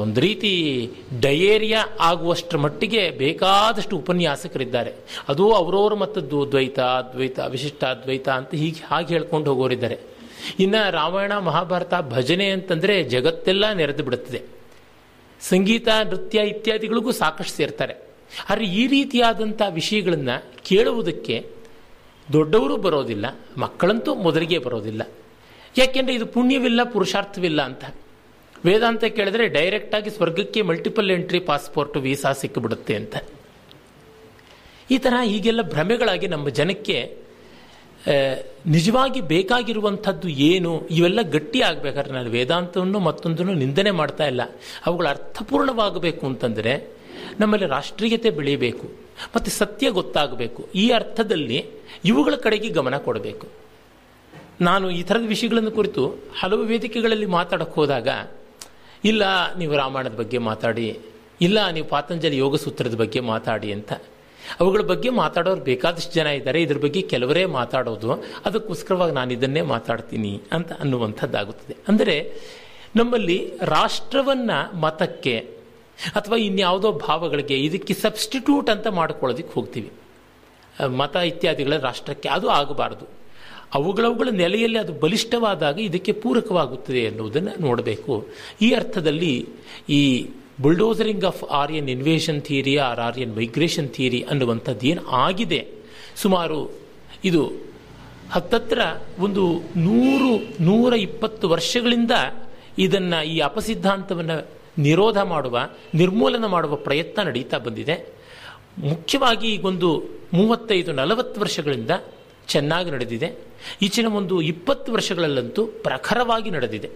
ಒಂದು 0.00 0.20
ರೀತಿ 0.20 0.90
ಡಯೇರಿಯಾ 1.20 1.84
ಆಗುವಷ್ಟರ 2.00 2.56
ಮಟ್ಟಿಗೆ 2.56 3.10
ಬೇಕಾದಷ್ಟು 3.10 3.96
ಉಪನ್ಯಾಸಕರಿದ್ದಾರೆ. 3.96 4.92
ಅದು 5.28 5.52
ಅವರವರ 5.52 5.94
ಮತ್ತದ್ದು 5.94 6.50
ದ್ವೈತ 6.50 6.80
ಅದ್ವೈತ 6.80 7.38
ವಿಶಿಷ್ಟಾದ್ವೈತ 7.38 8.28
ಅಂತ 8.28 8.54
ಹೀಗೆ 8.54 8.84
ಹಾಗೆ 8.86 9.06
ಹೇಳ್ಕೊಂಡು 9.06 9.54
ಹೋಗೋರಿದ್ದಾರೆ. 9.54 9.98
ಇನ್ನು 10.60 10.92
ರಾಮಾಯಣ, 10.92 11.32
ಮಹಾಭಾರತ 11.38 11.94
ಭಜನೆ 12.00 12.50
ಅಂತಂದರೆ 12.50 13.04
ಜಗತ್ತೆಲ್ಲ 13.04 13.72
ನೆರೆದು 13.72 14.04
ಬಿಡುತ್ತದೆ. 14.04 14.42
ಸಂಗೀತ, 15.40 15.88
ನೃತ್ಯ 16.04 16.38
ಇತ್ಯಾದಿಗಳಿಗೂ 16.38 17.12
ಸಾಕಷ್ಟು 17.12 17.56
ಸೇರ್ತಾರೆ. 17.56 17.94
ಆದರೆ 18.50 18.64
ಈ 18.64 18.86
ರೀತಿಯಾದಂಥ 18.86 19.62
ವಿಷಯಗಳನ್ನು 19.70 20.64
ಕೇಳುವುದಕ್ಕೆ 20.64 21.50
ದೊಡ್ಡವರು 22.32 22.76
ಬರೋದಿಲ್ಲ, 22.76 23.26
ಮಕ್ಕಳಂತೂ 23.56 24.14
ಮೊದಲಿಗೆ 24.14 24.58
ಬರೋದಿಲ್ಲ. 24.58 25.08
ಯಾಕೆಂದರೆ 25.78 26.14
ಇದು 26.14 26.26
ಪುಣ್ಯವಿಲ್ಲ, 26.26 26.82
ಪುರುಷಾರ್ಥವಿಲ್ಲ 26.82 27.62
ಅಂತ. 27.62 27.84
ವೇದಾಂತ 28.64 29.04
ಕೇಳಿದ್ರೆ 29.16 29.44
ಡೈರೆಕ್ಟಾಗಿ 29.56 30.10
ಸ್ವರ್ಗಕ್ಕೆ 30.10 30.62
ಮಲ್ಟಿಪಲ್ 30.62 31.10
ಎಂಟ್ರಿ 31.10 31.40
ಪಾಸ್ಪೋರ್ಟ್ 31.50 31.96
ವೀಸಾ 32.06 32.32
ಸಿಕ್ಕಿಬಿಡುತ್ತೆ 32.32 32.94
ಅಂತ. 33.00 33.16
ಈ 34.90 34.96
ಥರ 35.04 35.14
ಈಗೆಲ್ಲ 35.36 35.62
ಭ್ರಮೆಗಳಾಗಿ 35.74 36.26
ನಮ್ಮ 36.34 36.48
ಜನಕ್ಕೆ 36.58 36.98
ನಿಜವಾಗಿ 38.74 39.20
ಬೇಕಾಗಿರುವಂಥದ್ದು 39.20 40.28
ಏನು, 40.28 40.72
ಇವೆಲ್ಲ 40.90 41.20
ಗಟ್ಟಿ 41.34 41.60
ಆಗಬೇಕಾದ್ರೆ 41.60 42.14
ನಾನು 42.14 42.30
ವೇದಾಂತವನ್ನು 42.30 42.98
ಮತ್ತೊಂದನ್ನು 43.06 43.54
ನಿಂದನೆ 43.62 43.92
ಮಾಡ್ತಾ 44.00 44.24
ಇಲ್ಲ. 44.32 44.42
ಅವುಗಳು 44.86 45.08
ಅರ್ಥಪೂರ್ಣವಾಗಬೇಕು 45.14 46.24
ಅಂತಂದರೆ 46.26 46.74
ನಮ್ಮಲ್ಲಿ 47.40 47.66
ರಾಷ್ಟ್ರೀಯತೆ 47.66 48.30
ಬೆಳೀಬೇಕು 48.30 48.86
ಮತ್ತು 49.34 49.50
ಸತ್ಯ 49.50 49.90
ಗೊತ್ತಾಗಬೇಕು. 49.90 50.68
ಈ 50.74 50.84
ಅರ್ಥದಲ್ಲಿ 50.90 51.58
ಇವುಗಳ 52.04 52.34
ಕಡೆಗೆ 52.34 52.68
ಗಮನ 52.68 52.96
ಕೊಡಬೇಕು. 52.96 53.46
ನಾನು 54.60 54.86
ಈ 54.90 55.02
ಥರದ 55.02 55.26
ವಿಷಯಗಳನ್ನು 55.26 55.70
ಕುರಿತು 55.70 56.02
ಹಲವು 56.40 56.62
ವೇದಿಕೆಗಳಲ್ಲಿ 56.62 57.26
ಮಾತಾಡಕ್ಕೆ 57.26 57.76
ಹೋದಾಗ 57.80 58.08
ಇಲ್ಲ, 59.06 59.22
ನೀವು 59.54 59.72
ರಾಮಾಯಣದ 59.76 60.16
ಬಗ್ಗೆ 60.20 60.38
ಮಾತಾಡಿ, 60.50 60.86
ಇಲ್ಲ, 61.40 61.58
ನೀವು 61.70 61.86
ಪಾತಂಜಲಿ 61.86 62.36
ಯೋಗ 62.36 62.56
ಸೂತ್ರದ 62.56 62.96
ಬಗ್ಗೆ 62.96 63.20
ಮಾತಾಡಿ 63.32 63.70
ಅಂತ. 63.72 63.92
ಅವುಗಳ 64.60 64.82
ಬಗ್ಗೆ 64.82 65.10
ಮಾತಾಡೋರು 65.20 65.60
ಬೇಕಾದಷ್ಟು 65.60 66.14
ಜನ 66.14 66.28
ಇದ್ದಾರೆ. 66.38 66.58
ಇದ್ರ 66.62 66.78
ಬಗ್ಗೆ 66.78 67.00
ಕೆಲವರೇ 67.12 67.44
ಮಾತಾಡೋದು. 67.58 68.10
ಅದಕ್ಕೋಸ್ಕರವಾಗಿ 68.44 69.14
ನಾನು 69.14 69.30
ಇದನ್ನೇ 69.32 69.62
ಮಾತಾಡ್ತೀನಿ 69.72 70.32
ಅಂತ 70.52 70.70
ಅನ್ನುವಂಥದ್ದಾಗುತ್ತದೆ. 70.72 71.76
ಅಂದರೆ, 71.88 72.16
ನಮ್ಮಲ್ಲಿ 72.96 73.38
ರಾಷ್ಟ್ರವನ್ನ 73.62 74.50
ಮತಕ್ಕೆ 74.80 75.36
ಅಥವಾ 76.14 76.36
ಇನ್ಯಾವುದೋ 76.36 76.90
ಭಾವಗಳಿಗೆ 76.92 77.56
ಇದಕ್ಕೆ 77.58 77.94
ಸಬ್ಸ್ಟಿಟ್ಯೂಟ್ 77.94 78.70
ಅಂತ 78.70 78.86
ಮಾಡ್ಕೊಳ್ಳೋದಕ್ಕೆ 79.00 79.52
ಹೋಗ್ತೀವಿ. 79.54 79.90
ಮತ 80.98 81.16
ಇತ್ಯಾದಿಗಳ 81.16 81.76
ರಾಷ್ಟ್ರಕ್ಕೆ 81.80 82.28
ಅದು 82.28 82.48
ಆಗಬಾರದು. 82.50 83.06
ಅವುಗಳವುಗಳ 83.74 84.28
ನೆಲೆಯಲ್ಲಿ 84.32 84.78
ಅದು 84.78 84.92
ಬಲಿಷ್ಠವಾದಾಗ 84.92 85.80
ಇದಕ್ಕೆ 85.80 86.12
ಪೂರಕವಾಗುತ್ತದೆ 86.12 86.98
ಎನ್ನುವುದನ್ನು 86.98 87.60
ನೋಡಬೇಕು. 87.60 88.28
ಈ 88.60 88.70
ಅರ್ಥದಲ್ಲಿ 88.70 89.48
ಈ 89.88 90.28
bulldozering 90.60 91.24
of 91.24 91.44
Aryan 91.44 91.88
invasion 91.88 92.42
theory, 92.42 92.76
or 92.76 93.00
Aryan 93.00 93.36
migration 93.36 93.88
theory 93.88 94.22
ಅನ್ನುವಂಥದ್ದು 94.22 94.86
ಏನು 94.86 95.06
ಆಗಿದೆ? 95.06 95.66
ಸುಮಾರು 96.16 96.78
ಇದು 97.24 97.52
ಹತ್ತತ್ರ 98.32 98.80
ಒಂದು 99.18 99.56
ನೂರು, 99.76 100.64
ನೂರ 100.64 100.94
ಇಪ್ಪತ್ತು 100.94 101.48
ವರ್ಷಗಳಿಂದ 101.48 102.10
ಇದನ್ನು 102.78 103.24
ಈ 103.24 103.38
ಅಪಸಿದ್ಧಾಂತವನ್ನು 103.38 104.46
ನಿರೋಧ 104.78 105.18
ಮಾಡುವ, 105.18 105.58
ನಿರ್ಮೂಲನ 105.94 106.46
ಮಾಡುವ 106.46 106.76
ಪ್ರಯತ್ನ 106.76 107.22
ನಡೀತಾ 107.22 107.58
ಬಂದಿದೆ. 107.58 108.08
ಮುಖ್ಯವಾಗಿ 108.78 109.48
ಈಗೊಂದು 109.48 110.02
ಮೂವತ್ತೈದು 110.32 110.92
ನಲವತ್ತು 110.92 111.40
ವರ್ಷಗಳಿಂದ 111.40 111.90
ಚೆನ್ನಾಗಿ 112.48 112.90
ನಡೆದಿದೆ. 112.90 113.32
ಈಚಿನ 113.82 114.06
ಒಂದು 114.06 114.42
ಇಪ್ಪತ್ತು 114.42 114.92
ವರ್ಷಗಳಲ್ಲಂತೂ 114.92 115.66
ಪ್ರಖರವಾಗಿ 115.66 116.50
ನಡೆದಿದೆ. 116.50 116.90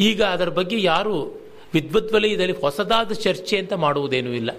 ಈಗ 0.00 0.22
ಅದರ 0.22 0.48
ಬಗ್ಗೆ 0.48 0.82
ಯಾರು 0.82 1.44
ವಿದ್ವದ್ವಲಯದಲ್ಲಿ 1.74 2.52
ಹೊಸದಾದ 2.52 3.12
ಚರ್ಚೆ 3.12 3.58
ಅಂತ 3.58 3.72
ಮಾಡುವುದೇನೂ 3.72 4.30
ಇಲ್ಲ. 4.30 4.50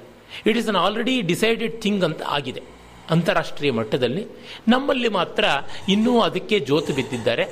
It 0.45 0.57
is 0.57 0.67
an 0.67 0.75
already 0.75 1.21
decided 1.21 1.81
thing 1.81 2.03
ಅಂತ 2.03 2.21
ಆಗಿದೆ. 2.21 2.61
ಅಂತಾರಾಷ್ಟ್ರೀಯ 3.09 3.71
ಮಟ್ಟದಲ್ಲಿ. 3.71 4.25
ನಮ್ಮಲ್ಲಿ 4.67 5.07
ಮಾತ್ರ 5.07 5.45
ಇನ್ನೂ 5.89 6.19
ಅದಕ್ಕೆ 6.19 6.59
ಜೋತು 6.59 6.93
ಬಿದ್ದಿದ್ದಾರೆ. 6.93 7.45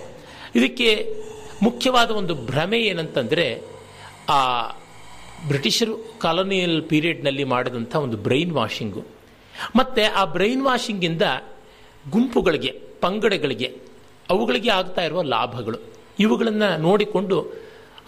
ಇದಕ್ಕೆ 0.55 1.15
ಮುಖ್ಯವಾದ 1.61 2.11
ಒಂದು 2.11 2.35
ಭ್ರಮೆ 2.35 2.79
ಏನಂತಂದರೆ, 2.79 3.61
ಆ 4.29 4.67
ಬ್ರಿಟಿಷರು 5.47 6.19
ಕಾಲೋನಿಯಲ್ 6.19 6.83
ಪೀರಿಯಡ್ನಲ್ಲಿ 6.83 7.43
ಮಾಡಿದಂಥ 7.43 7.95
ಒಂದು 7.95 8.17
ಬ್ರೈನ್ 8.17 8.51
ವಾಷಿಂಗು 8.51 9.05
ಮತ್ತು 9.75 10.13
ಆ 10.13 10.25
ಬ್ರೈನ್ 10.25 10.63
ವಾಷಿಂಗಿಂದ 10.63 11.21
ಗುಂಪುಗಳಿಗೆ, 12.09 12.71
ಪಂಗಡಗಳಿಗೆ, 13.01 13.77
ಅವುಗಳಿಗೆ 14.29 14.69
ಆಗ್ತಾ 14.69 15.01
ಇರುವ 15.01 15.21
ಲಾಭಗಳು. 15.21 15.77
ಇವುಗಳನ್ನು 16.19 16.81
ನೋಡಿಕೊಂಡು 16.81 17.53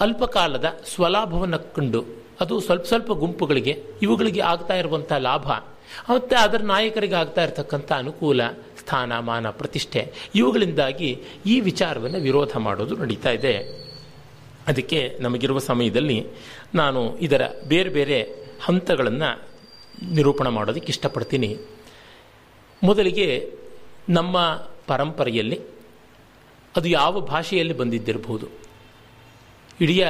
ಅಲ್ಪಕಾಲದ 0.01 0.79
ಸ್ವಲಾಭವನ್ನು 0.95 1.73
ಕಂಡು, 1.73 2.05
ಅದು 2.39 2.59
ಸ್ವಲ್ಪ 2.59 2.85
ಸ್ವಲ್ಪ 2.85 3.11
ಗುಂಪುಗಳಿಗೆ, 3.11 3.83
ಇವುಗಳಿಗೆ 4.01 4.41
ಆಗ್ತಾ 4.41 4.73
ಇರುವಂಥ 4.73 5.11
ಲಾಭ, 5.11 5.51
ಮತ್ತು 6.09 6.35
ಅದರ 6.35 6.61
ನಾಯಕರಿಗೆ 6.61 7.15
ಆಗ್ತಾ 7.15 7.43
ಇರತಕ್ಕಂಥ 7.43 7.91
ಅನುಕೂಲ 7.91 8.41
ಸ್ಥಾನಮಾನ 8.79 9.49
ಪ್ರತಿಷ್ಠೆ, 9.49 10.13
ಇವುಗಳಿಂದಾಗಿ 10.35 11.19
ಈ 11.45 11.59
ವಿಚಾರವನ್ನು 11.59 12.19
ವಿರೋಧ 12.19 12.57
ಮಾಡೋದು 12.57 12.95
ನಡೀತಾ 12.95 13.31
ಇದೆ. 13.31 13.85
ಅದಕ್ಕೆ 14.67 15.17
ನಮಗಿರುವ 15.19 15.59
ಸಮಯದಲ್ಲಿ 15.59 16.27
ನಾನು 16.75 17.17
ಇದರ 17.17 17.41
ಬೇರೆ 17.67 17.89
ಬೇರೆ 17.89 18.21
ಹಂತಗಳನ್ನು 18.63 19.47
ನಿರೂಪಣೆ 20.11 20.49
ಮಾಡೋದಕ್ಕೆ 20.49 20.87
ಇಷ್ಟಪಡ್ತೀನಿ. 20.87 21.57
ಮೊದಲಿಗೆ 22.83 23.51
ನಮ್ಮ 24.09 24.61
ಪರಂಪರೆಯಲ್ಲಿ 24.87 25.59
ಅದು 26.75 26.89
ಯಾವ 26.89 27.21
ಭಾಷೆಯಲ್ಲಿ 27.21 27.73
ಬಂದಿದ್ದಿರಬಹುದು? 27.73 28.47
ಇಡೀ 29.81 30.03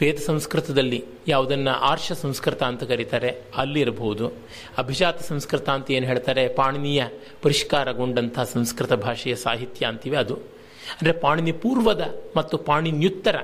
ವೇದ 0.00 0.16
ಸಂಸ್ಕೃತದಲ್ಲಿ 0.16 1.04
ಯಾವುದನ್ನು 1.28 1.70
ಆರ್ಷ 1.70 2.12
ಸಂಸ್ಕೃತ 2.12 2.62
ಅಂತ 2.62 2.82
ಕರೀತಾರೆ 2.82 3.44
ಅಲ್ಲಿರಬಹುದು 3.56 4.32
ಅಭಿಜಾತ 4.78 5.22
ಸಂಸ್ಕೃತ 5.22 5.68
ಅಂತ 5.68 5.90
ಏನು 5.90 6.06
ಹೇಳ್ತಾರೆ? 6.06 6.48
ಪಾಣಿನಿಯ 6.48 7.04
ಪರಿಷ್ಕಾರಗೊಂಡಂಥ 7.42 8.38
ಸಂಸ್ಕೃತ 8.40 8.92
ಭಾಷೆಯ 8.92 9.34
ಸಾಹಿತ್ಯ 9.34 9.86
ಅಂತೀವಿ 9.86 10.16
ಅದು. 10.16 10.34
ಅಂದರೆ 10.34 11.12
ಪಾಣಿನಿ 11.12 11.52
ಪೂರ್ವದ 11.52 12.14
ಮತ್ತು 12.36 12.58
ಪಾಣಿನ್ಯುತ್ತರ 12.58 13.36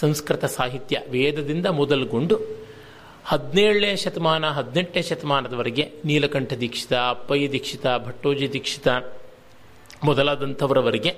ಸಂಸ್ಕೃತ 0.00 0.44
ಸಾಹಿತ್ಯ 0.44 1.00
ವೇದದಿಂದ 1.10 1.66
ಮೊದಲುಗೊಂಡು 1.66 2.40
ಹದಿನೇಳನೇ 3.24 3.96
ಶತಮಾನ, 3.96 4.48
ಹದಿನೆಂಟನೇ 4.48 5.02
ಶತಮಾನದವರೆಗೆ 5.02 5.92
ನೀಲಕಂಠ 6.04 6.52
ದೀಕ್ಷಿತ, 6.52 6.92
ಅಪ್ಪಯ್ಯ 6.92 7.50
ದೀಕ್ಷಿತ, 7.50 7.86
ಭಟ್ಟೋಜಿ 8.04 8.52
ದೀಕ್ಷಿತ 8.52 8.88
ಮೊದಲಾದಂಥವರವರೆಗೆ. 10.06 11.12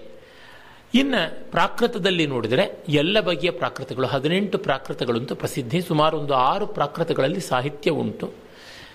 ಇನ್ನು 0.95 1.50
ಪ್ರಾಕೃತದಲ್ಲಿ 1.50 2.26
ನೋಡಿದರೆ 2.26 2.85
ಎಲ್ಲ 2.88 3.21
ಬಗೆಯ 3.21 3.50
ಪ್ರಾಕೃತಗಳು, 3.50 4.07
ಹದಿನೆಂಟು 4.07 4.59
ಪ್ರಾಕೃತಗಳಂತೂ 4.59 5.35
ಪ್ರಸಿದ್ಧಿ, 5.35 5.80
ಸುಮಾರು 5.80 6.18
ಒಂದು 6.18 6.35
ಆರು 6.35 6.66
ಪ್ರಾಕೃತಗಳಲ್ಲಿ 6.66 7.40
ಸಾಹಿತ್ಯ 7.40 7.90
ಉಂಟು. 7.90 8.28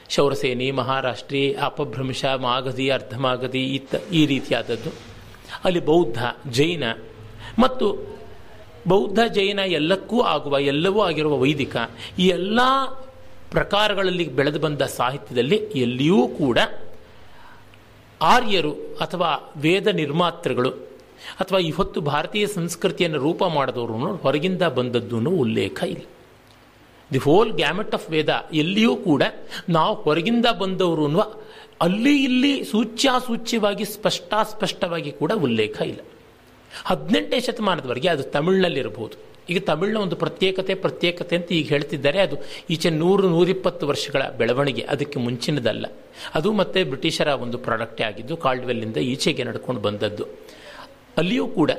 ಶೌರಸೇನಿ, 0.09 0.71
ಮಹಾರಾಷ್ಟ್ರಿ, 0.71 1.53
ಅಪಭ್ರಂಶ, 1.53 2.25
ಮಾಗಧಿ, 2.25 2.89
ಅರ್ಧಮಾಗಧಿ 2.89 3.63
ಇತ್ತ 3.75 3.95
ಈ 4.11 4.25
ರೀತಿಯಾದದ್ದು. 4.25 4.91
ಅಲ್ಲಿ 5.63 5.85
ಬೌದ್ಧ, 5.85 6.19
ಜೈನ 6.49 6.83
ಮತ್ತು 7.59 7.87
ಬೌದ್ಧ, 8.87 9.19
ಜೈನ 9.31 9.59
ಎಲ್ಲಕ್ಕೂ 9.59 10.21
ಆಗುವ, 10.21 10.59
ಎಲ್ಲವೂ 10.59 11.01
ಆಗಿರುವ 11.01 11.37
ವೈದಿಕ 11.37 11.75
ಈ 12.19 12.27
ಎಲ್ಲ 12.27 12.59
ಪ್ರಕಾರಗಳಲ್ಲಿ 13.51 14.25
ಬೆಳೆದು 14.29 14.59
ಬಂದ 14.59 14.81
ಸಾಹಿತ್ಯದಲ್ಲಿ 14.81 15.55
ಎಲ್ಲಿಯೂ 15.55 16.27
ಕೂಡ 16.27 16.57
ಆರ್ಯರು 18.23 18.71
ಅಥವಾ 18.73 19.53
ವೇದ 19.57 19.87
ನಿರ್ಮಾತೃಗಳು 19.87 20.69
ಅಥವಾ 21.39 21.59
ಇವತ್ತು 21.59 22.01
ಭಾರತೀಯ 22.01 22.47
ಸಂಸ್ಕೃತಿಯನ್ನು 22.47 23.19
ರೂಪ 23.19 23.43
ಮಾಡಿದವರು 23.43 24.15
ಹೊರಗಿಂದ 24.15 24.61
ಬಂದದ್ದು 24.61 25.29
ಉಲ್ಲೇಖ 25.29 25.83
ಇಲ್ಲ. 25.83 26.01
The 27.13 27.17
whole 27.17 27.53
gamut 27.53 27.93
of 27.93 28.09
Veda 28.09 28.45
ಎಲ್ಲಿಯೂ 28.53 28.95
ಕೂಡ 28.95 29.23
ನಾವು 29.69 29.95
ಹೊರಗಿಂದ 29.95 30.45
ಬಂದವರು 30.45 31.19
ಅಲ್ಲಿ 31.81 32.23
ಇಲ್ಲಿ 32.23 32.63
ಸೂಚ್ಯಾಸೂಚ್ಯವಾಗಿ 32.63 33.85
ಸ್ಪಷ್ಟಾಸ್ಪಷ್ಟವಾಗಿ 33.85 35.11
ಕೂಡ 35.11 35.31
ಉಲ್ಲೇಖ 35.31 35.81
ಇಲ್ಲ. 35.81 35.99
ಹದಿನೆಂಟನೇ 36.85 37.39
ಶತಮಾನದವರೆಗೆ 37.39 38.07
ಅದು 38.07 38.23
ತಮಿಳಿನಲ್ಲಿರಬಹುದು. 38.23 39.32
ಈಗ 39.49 39.63
ತಮಿಳಿನ 39.63 39.97
ಒಂದು 39.97 40.15
ಪ್ರತ್ಯೇಕತೆ 40.15 40.75
ಪ್ರತ್ಯೇಕತೆ 40.75 41.35
ಅಂತ 41.35 41.51
ಈಗ 41.51 41.69
ಹೇಳ್ತಿದ್ದಾರೆ. 41.69 42.21
ಅದು 42.21 42.35
ಈಚೆ 42.69 42.89
ನೂರು, 42.89 43.29
ನೂರಿಪ್ಪತ್ತು 43.29 43.87
ವರ್ಷಗಳ 43.87 44.21
ಬೆಳವಣಿಗೆ. 44.37 44.81
ಅದಕ್ಕೆ 44.81 45.19
ಮುಂಚಿನದಲ್ಲ. 45.19 45.85
ಅದು 46.35 46.51
ಮತ್ತೆ 46.51 46.83
ಬ್ರಿಟಿಷರ 46.83 47.27
ಒಂದು 47.27 47.57
ಪ್ರಾಡಕ್ಟೇ 47.57 48.03
ಆಗಿದ್ದು, 48.03 48.37
ಕಾಲ್ಡ್ವೆಲ್ಲಿಂದ 48.37 48.97
ಈಚೆಗೆ 48.97 49.43
ನಡ್ಕೊಂಡು 49.43 49.81
ಬಂದದ್ದು. 49.81 50.25
ಅಲ್ಲಿಯೂ 51.17 51.47
ಕೂಡ 51.47 51.71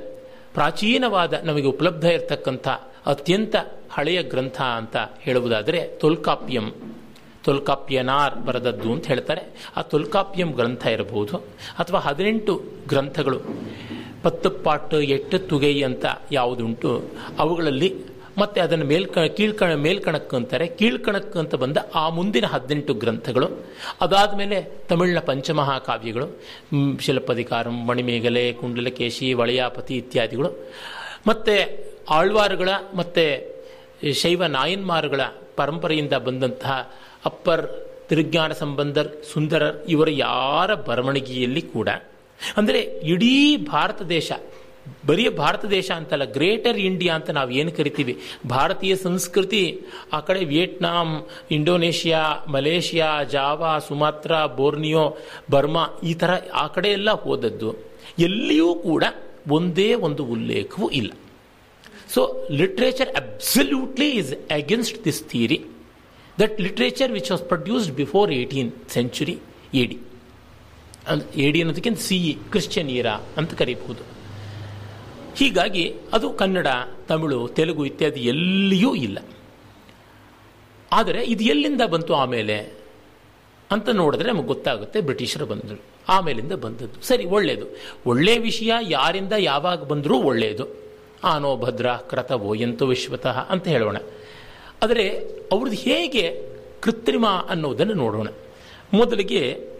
ಪ್ರಾಚೀನವಾದ, 0.55 1.33
ನಮಗೆ 1.45 1.67
ಉಪಲಬ್ಧ 1.67 2.05
ಇರತಕ್ಕಂಥ, 2.05 2.69
ಅತ್ಯಂತ 3.07 3.57
ಹಳೆಯ 3.91 4.23
ಗ್ರಂಥ 4.23 4.61
ಅಂತ 4.61 4.97
ಹೇಳುವುದಾದರೆ 5.21 5.81
ತೊಲ್ಕಾಪ್ಯಂ. 5.81 6.97
ತೊಲ್ಕಾಪ್ಯನಾರ್ 7.45 8.47
ಬರೆದದ್ದು 8.47 8.93
ಅಂತ 8.93 9.07
ಹೇಳ್ತಾರೆ. 9.07 9.71
ಆ 9.77 9.83
ತೊಲ್ಕಾಪ್ಯಂ 9.83 10.51
ಗ್ರಂಥ 10.51 10.87
ಇರಬಹುದು. 10.87 11.37
ಅಥವಾ 11.79 12.01
ಹದಿನೆಂಟು 12.01 12.65
ಗ್ರಂಥಗಳು 12.89 13.41
ಪತ್ತುಪಾಟ್ಟು 14.25 15.01
ಎಟ್ಟು 15.01 15.39
ತುಗೈ 15.39 15.83
ಅಂತ 15.83 16.07
ಯಾವುದುಂಟು, 16.33 17.05
ಅವುಗಳಲ್ಲಿ 17.39 17.95
ಮತ್ತೆ 18.39 18.61
ಅದನ್ನು 18.61 18.85
ಮೇಲ್ಕ 18.85 19.19
ಕೀಳ್ಕಣ, 19.19 19.75
ಮೇಲ್ಕಣಕ್ಕೆ 19.75 20.37
ಅಂತಾರೆ. 20.37 20.67
ಕೀಳ್ಕಣಕ್ಕೆ 20.67 21.39
ಅಂತ 21.39 21.55
ಬಂದ 21.55 21.77
ಆ 21.95 22.09
ಮುಂದಿನ 22.09 22.47
ಹದಿನೆಂಟು 22.47 22.95
ಗ್ರಂಥಗಳು. 22.95 23.49
ಅದಾದ 24.01 24.35
ಮೇಲೆ 24.37 24.59
ತಮಿಳಿನ 24.89 25.21
ಪಂಚಮಹಾಕಾವ್ಯಗಳು 25.21 26.27
ಶಿಲ್ಪಧಿಕಾರಂ, 27.01 27.87
ಮಣಿಮೇಗಲೆ, 27.87 28.53
ಕುಂಡಲಕೇಶಿ 28.53 29.33
ವಳಯಾಪತಿ 29.33 29.95
ಇತ್ಯಾದಿಗಳು. 29.97 30.51
ಮತ್ತು 31.27 31.55
ಆಳ್ವಾರುಗಳ 32.11 32.69
ಮತ್ತು 32.95 33.25
ಶೈವ 34.13 34.45
ನಾಯನ್ಮಾರುಗಳ 34.45 35.21
ಪರಂಪರೆಯಿಂದ 35.57 36.13
ಬಂದಂತಹ 36.13 36.93
ಅಪ್ಪರ್, 37.25 37.67
ತಿರುಜ್ಞಾನ 38.09 38.53
ಸಂಬಂಧರ್, 38.53 39.09
ಸುಂದರರ್, 39.33 39.77
ಇವರ 39.89 40.09
ಯಾರ 40.11 40.75
ಬರವಣಿಗೆಯಲ್ಲಿ 40.75 41.63
ಕೂಡ 41.63 41.89
ಅಂದರೆ 42.57 42.81
ಇಡೀ 43.13 43.57
ಭಾರತ 43.57 44.03
ದೇಶ, 44.03 44.33
ಬರೀ 45.07 45.29
ಭಾರತ 45.29 45.65
ದೇಶ 45.65 45.91
ಅಂತಲ್ಲ, 45.91 46.25
ಗ್ರೇಟರ್ 46.25 46.79
ಇಂಡಿಯಾ 46.79 47.15
ಅಂತ 47.15 47.31
ನಾವು 47.31 47.51
ಏನು 47.51 47.73
ಕರಿತೀವಿ? 47.73 48.15
ಭಾರತೀಯ 48.47 48.97
ಸಂಸ್ಕೃತಿ, 48.97 49.63
ಆ 50.13 50.21
ಕಡೆ 50.21 50.45
Vietnam, 50.45 51.11
Indonesia, 51.51 52.23
Malaysia, 52.49 53.23
Java, 53.23 53.79
Sumatra, 53.79 54.33
Borneo, 54.47 55.05
Burma, 55.51 55.85
ಈ 56.03 56.15
ಥರ 56.15 56.31
ಆ 56.53 56.67
ಕಡೆ 56.67 56.89
ಎಲ್ಲ 56.89 57.11
ಹೋದದ್ದು. 57.11 57.71
ಎಲ್ಲಿಯೂ 58.19 58.75
ಕೂಡ 58.75 59.05
ಒಂದೇ 59.51 59.95
ಒಂದು 59.95 60.25
ಉಲ್ಲೇಖವೂ 60.25 60.89
ಇಲ್ಲ. 60.89 61.13
So 62.15 62.23
literature 62.51 63.11
absolutely 63.17 64.09
is 64.11 64.33
against 64.51 65.05
this 65.05 65.23
theory 65.31 65.59
that 66.41 66.61
literature 66.61 67.13
which 67.13 67.31
was 67.33 67.43
produced 67.43 67.93
before 67.97 68.31
eighteen 68.33 68.71
century 68.89 69.37
AD 71.13 71.51
D 71.51 71.61
ಅನ್ನೋದಕ್ಕಿಂತ 71.61 71.99
ಸಿ 71.99 72.17
ಇ 72.17 72.35
ಕ್ರಿಶ್ಚಿಯನ್ 72.35 72.89
ಈರಾ 72.89 73.13
ಅಂತ 73.37 73.55
ಕರೀಬಹುದು. 73.55 74.03
ಹೀಗಾಗಿ 75.37 75.95
ಅದು 76.13 76.31
ಕನ್ನಡ, 76.31 76.67
ತಮಿಳು, 77.09 77.49
ತೆಲುಗು 77.49 77.85
ಇತ್ಯಾದಿ 77.85 78.21
ಎಲ್ಲಿಯೂ 78.21 78.95
ಇಲ್ಲ. 78.95 79.19
ಆದರೆ 80.93 81.25
ಇದು 81.25 81.45
ಎಲ್ಲಿಂದ 81.45 81.81
ಬಂತು 81.91 82.15
ಆಮೇಲೆ 82.15 82.73
ಅಂತ 83.71 83.89
ನೋಡಿದ್ರೆ 83.89 84.33
ನಮಗೆ 84.33 84.47
ಗೊತ್ತಾಗುತ್ತೆ 84.47 85.01
ಬ್ರಿಟಿಷರು 85.01 85.47
ಬಂದರು. 85.47 85.83
ಆಮೇಲಿಂದ 86.09 86.53
ಬಂದದ್ದು. 86.53 87.03
ಸರಿ 87.03 87.25
ಒಳ್ಳೆಯದು 87.25 87.67
ಒಳ್ಳೆಯ 88.07 88.39
ವಿಷಯ 88.39 88.73
ಯಾರಿಂದ 88.81 89.33
ಯಾವಾಗ 89.39 89.83
ಬಂದರೂ 89.83 90.19
ಒಳ್ಳೆಯದು 90.19 90.67
ಆನೋ 91.25 91.57
ಭದ್ರ 91.57 91.93
ಕ್ರತವೋ 91.93 92.55
ಎಂತೋ 92.55 92.87
ವಿಶ್ವತಃ 92.87 93.47
ಅಂತ 93.49 93.69
ಹೇಳೋಣ. 93.69 93.97
ಆದರೆ 94.83 95.09
ಅವ್ರದ್ದು 95.53 95.79
ಹೇಗೆ 95.79 96.43
ಕೃತ್ರಿಮ 96.81 97.27
ಅನ್ನೋದನ್ನು 97.27 97.95
ನೋಡೋಣ. 97.95 98.29
ಮೊದಲಿಗೆ 98.93 99.74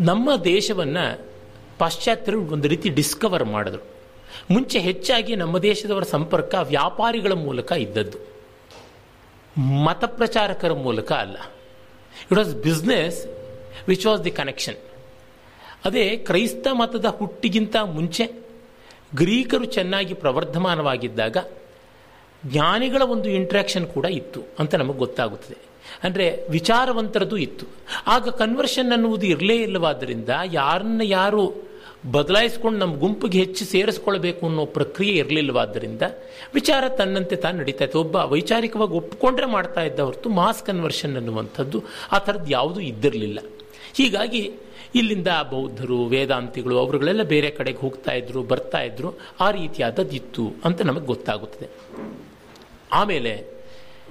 ನಮ್ಮ 0.00 0.36
ದೇಶವನ್ನು 0.36 1.26
ಪಾಶ್ಚಾತ್ಯರು 1.78 2.40
ಒಂದು 2.40 2.68
ರೀತಿ 2.68 2.88
ಡಿಸ್ಕವರ್ 2.88 3.44
ಮಾಡಿದ್ರು. 3.44 3.82
ಮುಂಚೆ 4.50 4.78
ಹೆಚ್ಚಾಗಿ 4.78 5.36
ನಮ್ಮ 5.36 5.58
ದೇಶದವರ 5.58 6.02
ಸಂಪರ್ಕ 6.02 6.54
ವ್ಯಾಪಾರಿಗಳ 6.62 7.32
ಮೂಲಕ 7.32 7.72
ಇದ್ದದ್ದು. 7.72 8.18
ಮತ 9.60 10.04
ಪ್ರಚಾರಕರ 10.04 10.72
ಮೂಲಕ 10.72 11.12
ಅಲ್ಲ. 11.12 11.36
It 12.30 12.38
was 12.38 12.54
business 12.54 13.26
which 13.88 14.06
was 14.06 14.24
the 14.24 14.30
connection 14.30 14.76
ಅದೇ 15.84 16.16
ಕ್ರೈಸ್ತ 16.16 16.66
ಮತದ 16.72 17.04
ಹುಟ್ಟಿಗಿಂತ 17.04 17.76
ಮುಂಚೆ 17.84 18.46
ಗ್ರೀಕರು 19.16 19.64
ಚೆನ್ನಾಗಿ 19.64 20.14
ಪ್ರವರ್ಧಮಾನವಾಗಿದ್ದಾಗ 20.14 21.36
ಜ್ಞಾನಿಗಳ 22.46 23.02
ಒಂದು 23.02 23.28
ಇಂಟ್ರ್ಯಾಕ್ಷನ್ 23.28 23.86
ಕೂಡ 23.86 24.04
ಇತ್ತು 24.04 24.40
ಅಂತ 24.58 24.74
ನಮಗೆ 24.74 24.98
ಗೊತ್ತಾಗುತ್ತದೆ. 24.98 25.75
ಅಂದರೆ 26.02 26.46
ವಿಚಾರವಂತರದ್ದು 26.50 27.36
ಇತ್ತು. 27.36 27.66
ಆಗ 28.06 28.28
ಕನ್ವರ್ಷನ್ 28.28 28.92
ಅನ್ನುವುದು 28.92 29.26
ಇರಲೇ 29.26 29.56
ಇಲ್ಲವಾದ್ದರಿಂದ 29.56 30.28
ಯಾರನ್ನ 30.52 31.00
ಯಾರು 31.04 31.66
ಬದಲಾಯಿಸ್ಕೊಂಡು 32.12 32.78
ನಮ್ಮ 32.78 32.98
ಗುಂಪಿಗೆ 32.98 33.38
ಹೆಚ್ಚು 33.38 33.64
ಸೇರಿಸ್ಕೊಳ್ಬೇಕು 33.64 34.46
ಅನ್ನೋ 34.46 34.66
ಪ್ರಕ್ರಿಯೆ 34.66 35.14
ಇರಲಿಲ್ಲವಾದ್ದರಿಂದ 35.14 36.02
ವಿಚಾರ 36.54 36.84
ತನ್ನಂತೆ 36.88 37.36
ತಾನು 37.36 37.58
ನಡೀತಾ 37.58 37.84
ಇತ್ತು. 37.84 38.00
ಒಬ್ಬ 38.00 38.16
ವೈಚಾರಿಕವಾಗಿ 38.16 38.92
ಒಪ್ಪಿಕೊಂಡ್ರೆ 38.92 39.46
ಮಾಡ್ತಾ 39.46 39.82
ಇದ್ದ 39.82 40.00
ಹೊರತು 40.00 40.28
ಮಾಸ್ 40.28 40.62
ಕನ್ವರ್ಷನ್ 40.64 41.16
ಅನ್ನುವಂಥದ್ದು 41.16 41.84
ಆ 42.12 42.18
ಥರದ್ದು 42.18 42.50
ಯಾವುದೂ 42.50 42.80
ಇದ್ದಿರಲಿಲ್ಲ. 42.80 43.38
ಹೀಗಾಗಿ 43.94 44.52
ಇಲ್ಲಿಂದ 44.94 45.28
ಬೌದ್ಧರು, 45.50 46.04
ವೇದಾಂತಿಗಳು 46.04 46.78
ಅವರುಗಳೆಲ್ಲ 46.78 47.22
ಬೇರೆ 47.22 47.50
ಕಡೆಗೆ 47.50 47.78
ಹೋಗ್ತಾ 47.78 48.12
ಇದ್ರು, 48.12 48.42
ಬರ್ತಾ 48.42 48.78
ಇದ್ರು, 48.78 49.18
ಆ 49.40 49.50
ರೀತಿಯಾದದ್ದು 49.50 50.16
ಇತ್ತು 50.16 50.52
ಅಂತ 50.64 50.82
ನಮಗೆ 50.82 51.06
ಗೊತ್ತಾಗುತ್ತದೆ. 51.06 51.68
ಆಮೇಲೆ 52.92 53.55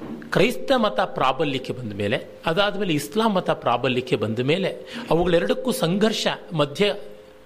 ಕ್ರೈಸ್ತ 0.03 0.71
ಮತ 0.75 0.99
ಪ್ರಾಬಲ್ಯಕ್ಕೆ 0.99 1.73
ಬಂದ 1.73 1.93
ಮೇಲೆ 1.93 2.17
ಅದಾದ 2.45 2.79
ಮೇಲೆ 2.79 2.93
ಇಸ್ಲಾಂ 2.93 3.33
ಮತ 3.33 3.49
ಪ್ರಾಬಲ್ಯಕ್ಕೆ 3.49 4.15
ಬಂದ 4.15 4.39
ಮೇಲೆ, 4.39 4.69
ಅವುಗಳೆರಡಕ್ಕೂ 5.11 5.71
ಸಂಘರ್ಷ 5.71 6.27
ಮಧ್ಯ 6.53 6.93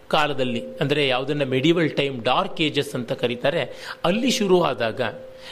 ಕಾಲದಲ್ಲಿ, 0.08 0.78
ಅಂದರೆ 0.78 1.08
ಯಾವುದನ್ನು 1.08 1.46
ಮೆಡಿವಲ್ 1.46 1.90
ಟೈಮ್ 1.90 2.24
ಡಾರ್ಕ್ 2.24 2.62
ಏಜಸ್ 2.62 2.96
ಅಂತ 2.96 3.12
ಕರೀತಾರೆ, 3.12 3.92
ಅಲ್ಲಿ 4.06 4.32
ಶುರುವಾದಾಗ 4.32 5.02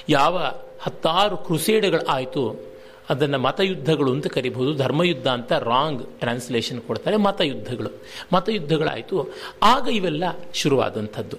ಯಾವ 0.09 0.37
ಹತ್ತಾರು 0.81 1.37
ಕ್ರುಸೇಡ್ಗಳು 1.37 2.05
ಆಯಿತು, 2.05 2.73
ಅದನ್ನು 3.09 3.39
ಮತಯುದ್ಧಗಳು 3.39 4.11
ಅಂತ 4.11 4.27
ಕರಿಬಹುದು, 4.27 4.73
ಧರ್ಮಯುದ್ಧ 4.73 5.27
ಅಂತ 5.27 5.53
ರಾಂಗ್ 5.53 6.03
ಟ್ರಾನ್ಸ್ಲೇಷನ್ 6.19 6.81
ಕೊಡ್ತಾರೆ, 6.81 7.15
ಮತಯುದ್ಧಗಳು. 7.15 7.91
ಮತಯುದ್ಧಗಳಾಯಿತು, 8.33 9.33
ಆಗ 9.63 9.87
ಇವೆಲ್ಲ 9.87 10.23
ಶುರುವಾದಂಥದ್ದು. 10.53 11.37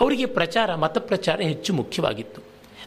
ಅವರಿಗೆ 0.00 0.26
ಪ್ರಚಾರ 0.26 0.74
ಮತ 0.74 0.98
ಪ್ರಚಾರ 0.98 1.40
ಹೆಚ್ಚು 1.40 1.74
ಮುಖ್ಯವಾಗಿತ್ತು. 1.74 2.42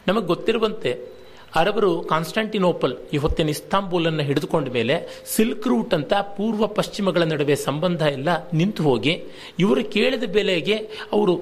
ನಮಗೆ 0.08 0.26
ಗೊತ್ತಿರುವಂತೆ 0.26 1.13
ಅರಬರು 1.54 2.02
ಕಾನ್ಸ್ಟಾಂಟಿನೋಪಲ್ 2.02 2.96
ಇವತ್ತಿನ 3.12 3.48
ಇಸ್ತಾಂಬೂಲನ್ನು 3.48 4.22
ಹಿಡಿದುಕೊಂಡ 4.22 4.68
ಮೇಲೆ 4.68 5.22
ಸಿಲ್ಕ್ 5.26 5.68
ರೂಟ್ 5.68 5.94
ಅಂತ 5.94 6.14
ಪೂರ್ವ 6.14 6.66
ಪಶ್ಚಿಮಗಳ 6.66 7.22
ನಡುವೆ 7.22 7.56
ಸಂಬಂಧ 7.56 8.02
ಎಲ್ಲ 8.02 8.28
ನಿಂತು 8.52 8.82
ಹೋಗಿ 8.82 9.24
ಇವರು 9.58 9.84
ಕೇಳಿದ 9.84 10.24
ಬೆಲೆಗೆ 10.32 10.76
ಅವರು 11.12 11.34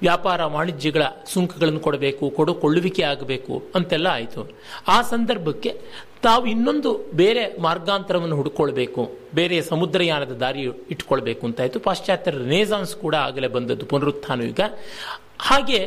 ವ್ಯಾಪಾರ 0.00 0.44
ವಾಣಿಜ್ಯಗಳ 0.44 1.02
ಸುಂಕಗಳನ್ನು 1.26 1.80
ಕೊಡಬೇಕು 1.80 2.30
ಕೊಡು 2.30 2.54
ಕೊಳ್ಳುವಿಕೆ 2.54 3.02
ಆಗಬೇಕು 3.02 3.62
ಅಂತೆಲ್ಲ 3.74 4.06
ಆಯಿತು. 4.06 4.50
ಆ 4.88 5.02
ಸಂದರ್ಭಕ್ಕೆ 5.02 5.76
ತಾವು 6.24 6.44
ಇನ್ನೊಂದು 6.52 6.90
ಬೇರೆ 7.20 7.42
ಮಾರ್ಗಾಂತರವನ್ನು 7.66 8.36
ಹುಡುಕೊಳ್ಬೇಕು, 8.40 9.02
ಬೇರೆ 9.38 9.56
ಸಮುದ್ರಯಾನದ 9.68 10.34
ದಾರಿ 10.42 10.62
ಇಟ್ಕೊಳ್ಬೇಕು 10.94 11.42
ಅಂತಾಯಿತು. 11.48 11.78
ಪಾಶ್ಚಾತ್ಯ 11.86 12.32
ರೇಸಾನ್ಸ್ 12.52 12.94
ಕೂಡ 13.04 13.14
ಆಗಲೇ 13.28 13.48
ಬಂದದ್ದು 13.56 13.86
ಪುನರುತ್ಥಾನ 13.92 14.48
ಯುಗ 14.48 14.64
ಹಾಗೆ 15.48 15.78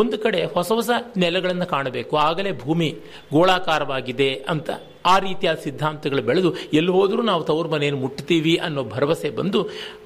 ಒಂದು 0.00 0.16
ಕಡೆ 0.24 0.40
ಹೊಸ 0.54 0.68
ಹೊಸ 0.78 0.90
ನೆಲೆಗಳನ್ನು 1.22 1.66
ಕಾಣಬೇಕು. 1.74 2.14
ಆಗಲೇ 2.28 2.52
ಭೂಮಿ 2.64 2.88
ಗೋಳಾಕಾರವಾಗಿದೆ 3.34 4.30
ಅಂತ 4.52 4.70
ಆ 5.12 5.14
ರೀತಿಯ 5.26 5.50
ಸಿದ್ಧಾಂತಗಳು 5.64 6.22
ಬೆಳೆದು, 6.28 6.50
ಎಲ್ಲಿ 6.78 6.92
ಹೋದರೂ 6.96 7.22
ನಾವು 7.30 7.42
ತವರು 7.50 7.68
ಮನೆಯನ್ನು 7.74 8.00
ಮುಟ್ತೀವಿ 8.04 8.54
ಅನ್ನೋ 8.66 8.82
ಭರವಸೆ 8.94 9.30
ಬಂದು, 9.38 9.60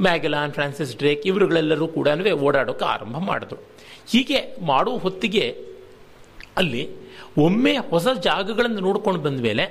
ಮ್ಯಾಗಲಾನ್, 0.06 0.52
ಫ್ರಾನ್ಸಿಸ್ 0.58 0.92
ಡ್ರೇಕ್ 1.02 1.24
ಇವರುಗಳೆಲ್ಲರೂ 1.30 1.88
ಕೂಡ 1.96 2.08
ಓಡಾಡೋಕೆ 2.46 2.86
ಆರಂಭ 2.94 3.16
ಮಾಡಿದ್ರು. 3.30 3.60
ಹೀಗೆ 4.12 4.40
ಮಾಡುವ 4.72 4.96
ಹೊತ್ತಿಗೆ 5.06 5.46
ಅಲ್ಲಿ 6.60 6.82
ಒಮ್ಮೆ 7.38 7.76
ಹೊಸ 7.76 8.08
ಜಾಗಗಳನ್ನು 8.08 8.80
ನೋಡ್ಕೊಂಡು 8.80 9.20
ಬಂದ 9.20 9.40
ಮೇಲೆ 9.40 9.62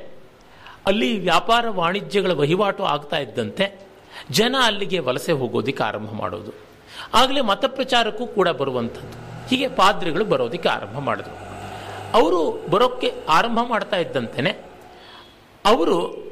ಅಲ್ಲಿ 0.85 1.19
ವ್ಯಾಪಾರ 1.19 1.69
ವಾಣಿಜ್ಯಗಳ 1.69 2.31
ವಹಿವಾಟು 2.31 2.83
ಆಗ್ತಾ 2.83 3.17
ಇದ್ದಂತೆ 3.17 3.81
ಜನ 4.31 4.55
ಅಲ್ಲಿಗೆ 4.63 4.99
ವಲಸೆ 4.99 5.31
ಹೋಗೋದಿಕ್ಕೆ 5.31 5.83
ಆರಂಭ 5.83 6.11
ಮಾಡೋದು. 6.11 6.51
ಆಗಲೇ 7.13 7.41
ಮತ 7.41 7.65
ಪ್ರಚಾರಕ್ಕೂ 7.65 8.27
ಕೂಡ 8.27 8.49
ಬರುವಂಥದ್ದು. 8.49 9.47
ಹೀಗೆ 9.49 9.67
ಪಾದ್ರಿಗಳು 9.67 10.25
ಬರೋದಕ್ಕೆ 10.25 10.69
ಆರಂಭ 10.69 10.99
ಮಾಡಿದ್ರು. 10.99 11.49
ಅವರು 12.13 12.65
ಬರೋಕ್ಕೆ 12.69 13.13
ಆರಂಭ 13.29 13.59
ಮಾಡ್ತಾ 13.67 13.97
ಇದ್ದಂತೆಯೇ 13.97 14.65
ಅವರು 15.65 16.29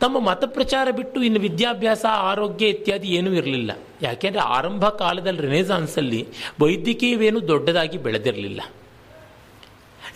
ತಮ್ಮ 0.00 0.18
ಮತ 0.18 0.44
ಪ್ರಚಾರ 0.44 0.88
ಬಿಟ್ಟು 0.90 1.22
ಇನ್ನು 1.22 1.40
ವಿದ್ಯಾಭ್ಯಾಸ, 1.40 2.04
ಆರೋಗ್ಯ 2.08 2.68
ಇತ್ಯಾದಿ 2.68 3.08
ಏನೂ 3.08 3.32
ಇರಲಿಲ್ಲ. 3.32 3.70
ಯಾಕೆಂದರೆ 4.02 4.40
ಆರಂಭ 4.40 4.86
ಕಾಲದಲ್ಲಿ 4.86 5.40
ರೆನೆಸಾನ್ಸಲ್ಲಿ 5.40 6.28
ವೈದ್ಯಕೀಯವೇನು 6.60 7.48
ದೊಡ್ಡದಾಗಿ 7.48 7.98
ಬೆಳೆದಿರಲಿಲ್ಲ. 7.98 8.60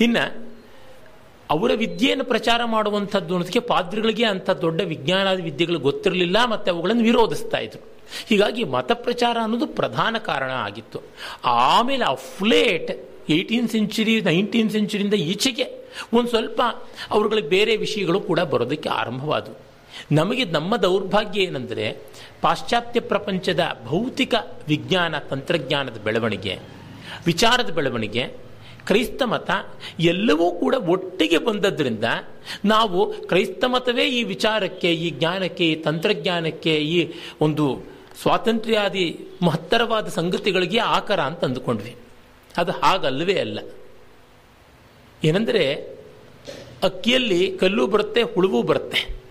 ಇನ್ನು 0.02 0.24
ಅವರ 1.50 1.70
ವಿದ್ಯೆಯನ್ನು 1.74 2.24
ಪ್ರಚಾರ 2.24 2.60
ಮಾಡುವಂಥದ್ದು 2.64 3.32
ಅನ್ನೋದಕ್ಕೆ 3.34 3.60
ಪಾದ್ರಿಗಳಿಗೆ 3.60 4.24
ಅಂಥ 4.24 4.50
ದೊಡ್ಡ 4.64 4.80
ವಿಜ್ಞಾನಾದ 4.80 5.40
ವಿದ್ಯೆಗಳು 5.40 5.78
ಗೊತ್ತಿರಲಿಲ್ಲ, 5.78 6.36
ಮತ್ತು 6.44 6.68
ಅವುಗಳನ್ನು 6.72 7.02
ವಿರೋಧಿಸ್ತಾ 7.02 7.58
ಇದ್ರು. 7.58 7.82
ಹೀಗಾಗಿ 8.28 8.62
ಮತ 8.64 8.92
ಪ್ರಚಾರ 9.06 9.36
ಅನ್ನೋದು 9.42 9.66
ಪ್ರಧಾನ 9.66 10.16
ಕಾರಣ 10.18 10.50
ಆಗಿತ್ತು. 10.50 10.98
ಆಮೇಲೆ 11.44 12.04
of late 12.04 12.90
eighteen 13.30 13.68
century 13.68 14.14
nineteen 14.20 14.70
ಸೆಂಚುರಿಯಿಂದ 14.70 15.14
ಈಚೆಗೆ 15.14 15.66
ಒಂದು 16.12 16.28
ಸ್ವಲ್ಪ 16.28 16.60
ಅವ್ರುಗಳಿಗೆ 17.10 17.48
ಬೇರೆ 17.48 17.72
ವಿಷಯಗಳು 17.76 18.20
ಕೂಡ 18.20 18.40
ಬರೋದಕ್ಕೆ 18.52 18.88
ಆರಂಭವಾದವು. 18.88 19.56
ನಮಗೆ 20.12 20.44
ನಮ್ಮ 20.44 20.76
ದೌರ್ಭಾಗ್ಯ 20.76 21.40
ಏನೆಂದರೆ, 21.40 21.86
ಪಾಶ್ಚಾತ್ಯ 22.40 23.00
ಪ್ರಪಂಚದ 23.00 23.62
ಭೌತಿಕ 23.86 24.34
ವಿಜ್ಞಾನ, 24.68 25.14
ತಂತ್ರಜ್ಞಾನದ 25.30 25.98
ಬೆಳವಣಿಗೆ, 26.04 26.54
ವಿಚಾರದ 27.26 27.70
ಬೆಳವಣಿಗೆ 27.70 28.24
ಕ್ರೈಸ್ತ 28.86 29.22
ಮತ 29.22 29.50
ಎಲ್ಲವೂ 30.00 30.50
ಕೂಡ 30.50 30.74
ಒಟ್ಟಿಗೆ 30.74 31.38
ಬಂದದ್ರಿಂದ 31.38 32.04
ನಾವು 32.64 33.12
ಕ್ರೈಸ್ತ 33.12 33.64
ಮತವೇ 33.64 34.08
ಈ 34.08 34.22
ವಿಚಾರಕ್ಕೆ, 34.22 34.92
ಈ 34.94 35.10
ಜ್ಞಾನಕ್ಕೆ, 35.10 35.68
ಈ 35.68 35.74
ತಂತ್ರಜ್ಞಾನಕ್ಕೆ, 35.74 36.76
ಈ 36.76 37.12
ಒಂದು 37.40 37.82
ಸ್ವಾತಂತ್ರ್ಯಾದಿ 38.22 39.20
ಮಹತ್ತರವಾದ 39.42 40.08
ಸಂಗತಿಗಳಿಗೆ 40.08 40.78
ಆಕಾರ 40.78 41.20
ಅಂತ 41.20 41.44
ಅಂದುಕೊಂಡ್ವಿ. 41.44 41.96
ಅದು 42.56 42.72
ಹಾಗಲ್ಲವೇ 42.72 43.34
ಅಲ್ಲ. 43.34 43.58
ಏನಂದರೆ, 45.24 45.74
ಅಕ್ಕಿಯಲ್ಲಿ 46.82 47.58
ಕಲ್ಲು 47.58 47.86
ಬರುತ್ತೆ, 47.86 48.22
ಹುಳುವು 48.22 48.62
ಬರುತ್ತೆ. 48.62 49.21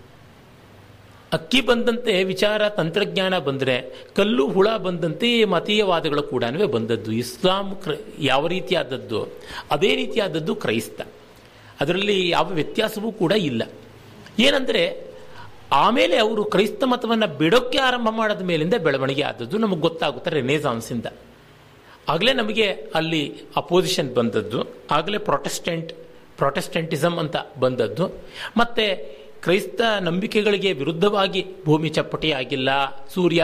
ಅಕ್ಕಿ 1.32 1.60
ಬಂದಂತೆ 1.60 2.24
ವಿಚಾರ, 2.24 2.68
ತಂತ್ರಜ್ಞಾನ 2.68 3.38
ಬಂದರೆ, 3.38 4.06
ಕಲ್ಲು, 4.16 4.48
ಹುಳ 4.48 4.76
ಬಂದಂತೆ 4.76 5.44
ಮತೀಯವಾದಗಳು 5.44 6.22
ಕೂಡ 6.22 6.44
ಬಂದದ್ದು. 6.72 7.12
ಇಸ್ಲಾಂ 7.12 7.74
ಕ್ರ, 7.74 7.92
ಯಾವ 8.18 8.46
ರೀತಿಯಾದದ್ದು? 8.46 9.28
ಅದೇ 9.70 9.96
ರೀತಿಯಾದದ್ದು 9.96 10.54
ಕ್ರೈಸ್ತ. 10.54 11.00
ಅದರಲ್ಲಿ 11.80 12.28
ಯಾವ 12.28 12.48
ವ್ಯತ್ಯಾಸವೂ 12.48 13.12
ಕೂಡ 13.12 13.32
ಇಲ್ಲ. 13.32 13.62
ಏನಂದರೆ, 14.38 15.12
ಆಮೇಲೆ 15.72 16.16
ಅವರು 16.16 16.44
ಕ್ರೈಸ್ತ 16.44 16.84
ಮತವನ್ನು 16.84 17.26
ಬಿಡೋಕ್ಕೆ 17.26 17.78
ಆರಂಭ 17.78 18.08
ಮಾಡಿದ 18.10 18.42
ಮೇಲಿಂದ 18.42 18.74
ಬೆಳವಣಿಗೆ 18.74 19.22
ಆದದ್ದು 19.22 19.58
ನಮಗೆ 19.58 19.80
ಗೊತ್ತಾಗುತ್ತೆ 19.80 20.30
ರೆನೇಸಾನ್ಸಿಂದ 20.30 21.06
ಆಗಲೇ 22.08 22.32
ನಮಗೆ 22.32 22.70
ಅಲ್ಲಿ 22.70 23.34
ಅಪೋಸಿಷನ್ 23.56 24.14
ಬಂದದ್ದು, 24.14 24.64
ಆಗಲೇ 24.90 25.18
ಪ್ರೊಟೆಸ್ಟೆಂಟ್ 25.18 25.92
ಪ್ರೊಟೆಸ್ಟೆಂಟಿಸಮ್ 26.36 27.18
ಅಂತ 27.18 27.36
ಬಂದದ್ದು. 27.60 28.06
ಮತ್ತು 28.56 29.21
ಕ್ರೈಸ್ತ 29.44 29.80
ನಂಬಿಕೆಗಳಿಗೆ 30.08 30.70
ವಿರುದ್ಧವಾಗಿ 30.80 31.40
ಭೂಮಿ 31.68 31.88
ಚಪ್ಪಟೆಯಾಗಿಲ್ಲ. 31.96 32.70
ಸೂರ್ಯ 33.14 33.42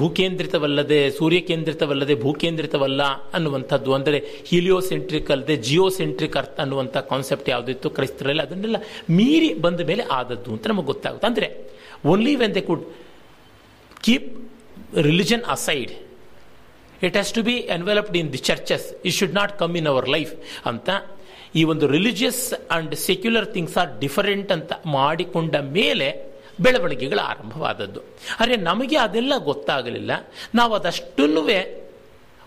ಭೂಕೇಂದ್ರಿತವಲ್ಲದೆ 0.00 0.98
ಸೂರ್ಯ 1.18 1.38
ಕೇಂದ್ರಿತವಲ್ಲದೆ 1.48 2.14
ಭೂಕೇಂದ್ರಿತವಲ್ಲ 2.24 3.02
ಅನ್ನುವಂಥದ್ದು. 3.36 3.90
ಅಂದರೆ 3.98 4.18
ಹೀಲಿಯೋಸೆಂಟ್ರಿಕ್ 4.50 5.30
ಅಲ್ಲದೆ 5.34 5.54
ಜಿಯೋಸೆಂಟ್ರಿಕ್ 5.68 6.36
ಅರ್ಥ 6.42 6.56
ಅನ್ನುವಂಥ 6.64 6.96
ಕಾನ್ಸೆಪ್ಟ್ 7.12 7.48
ಯಾವುದಿತ್ತು 7.54 7.90
ಕ್ರೈಸ್ತರಲ್ಲಿ 7.96 8.42
ಅದನ್ನೆಲ್ಲ 8.46 8.80
ಮೀರಿ 9.18 9.50
ಬಂದ 9.64 9.88
ಮೇಲೆ 9.90 10.04
ಆದದ್ದು 10.18 10.52
ಅಂತ 10.56 10.66
ನಮಗೆ 10.72 10.88
ಗೊತ್ತಾಗುತ್ತೆ. 10.92 11.28
ಅಂದರೆ 11.30 11.48
only 12.12 12.34
when 12.42 12.54
they 12.58 12.62
could 12.68 12.84
keep 14.06 14.28
religion 15.08 15.44
aside 15.56 15.92
it 17.06 17.14
has 17.18 17.32
to 17.38 17.44
be 17.48 17.56
enveloped 17.78 18.16
in 18.20 18.30
the 18.36 18.42
churches 18.50 18.86
it 19.06 19.16
should 19.20 19.36
not 19.40 19.54
come 19.62 19.74
in 19.80 19.88
our 19.94 20.08
life 20.16 20.34
ಅಂತ 20.72 20.88
ಈ 21.54 21.64
ಒಂದು 21.64 21.86
religious 21.86 22.54
and 22.70 22.94
secular 22.94 23.52
things 23.52 23.76
are 23.76 24.00
different 24.00 24.52
ಅಂತ 24.52 24.72
ಮಾಡಿಕೊಂಡ 24.86 25.56
ಮೇಲೆ 25.56 26.38
ಬೆಳವಣಿಗೆಗಳು 26.60 27.20
ಆರಂಭವಾದದ್ದು. 27.20 28.00
ಆದರೆ 28.40 28.56
ನಮಗೆ 28.56 28.96
ಅದೆಲ್ಲ 28.96 29.32
ಗೊತ್ತಾಗಲಿಲ್ಲ. 29.38 30.10
ನಾವು 30.54 30.74
ಅದಷ್ಟನ್ನೂ 30.74 31.48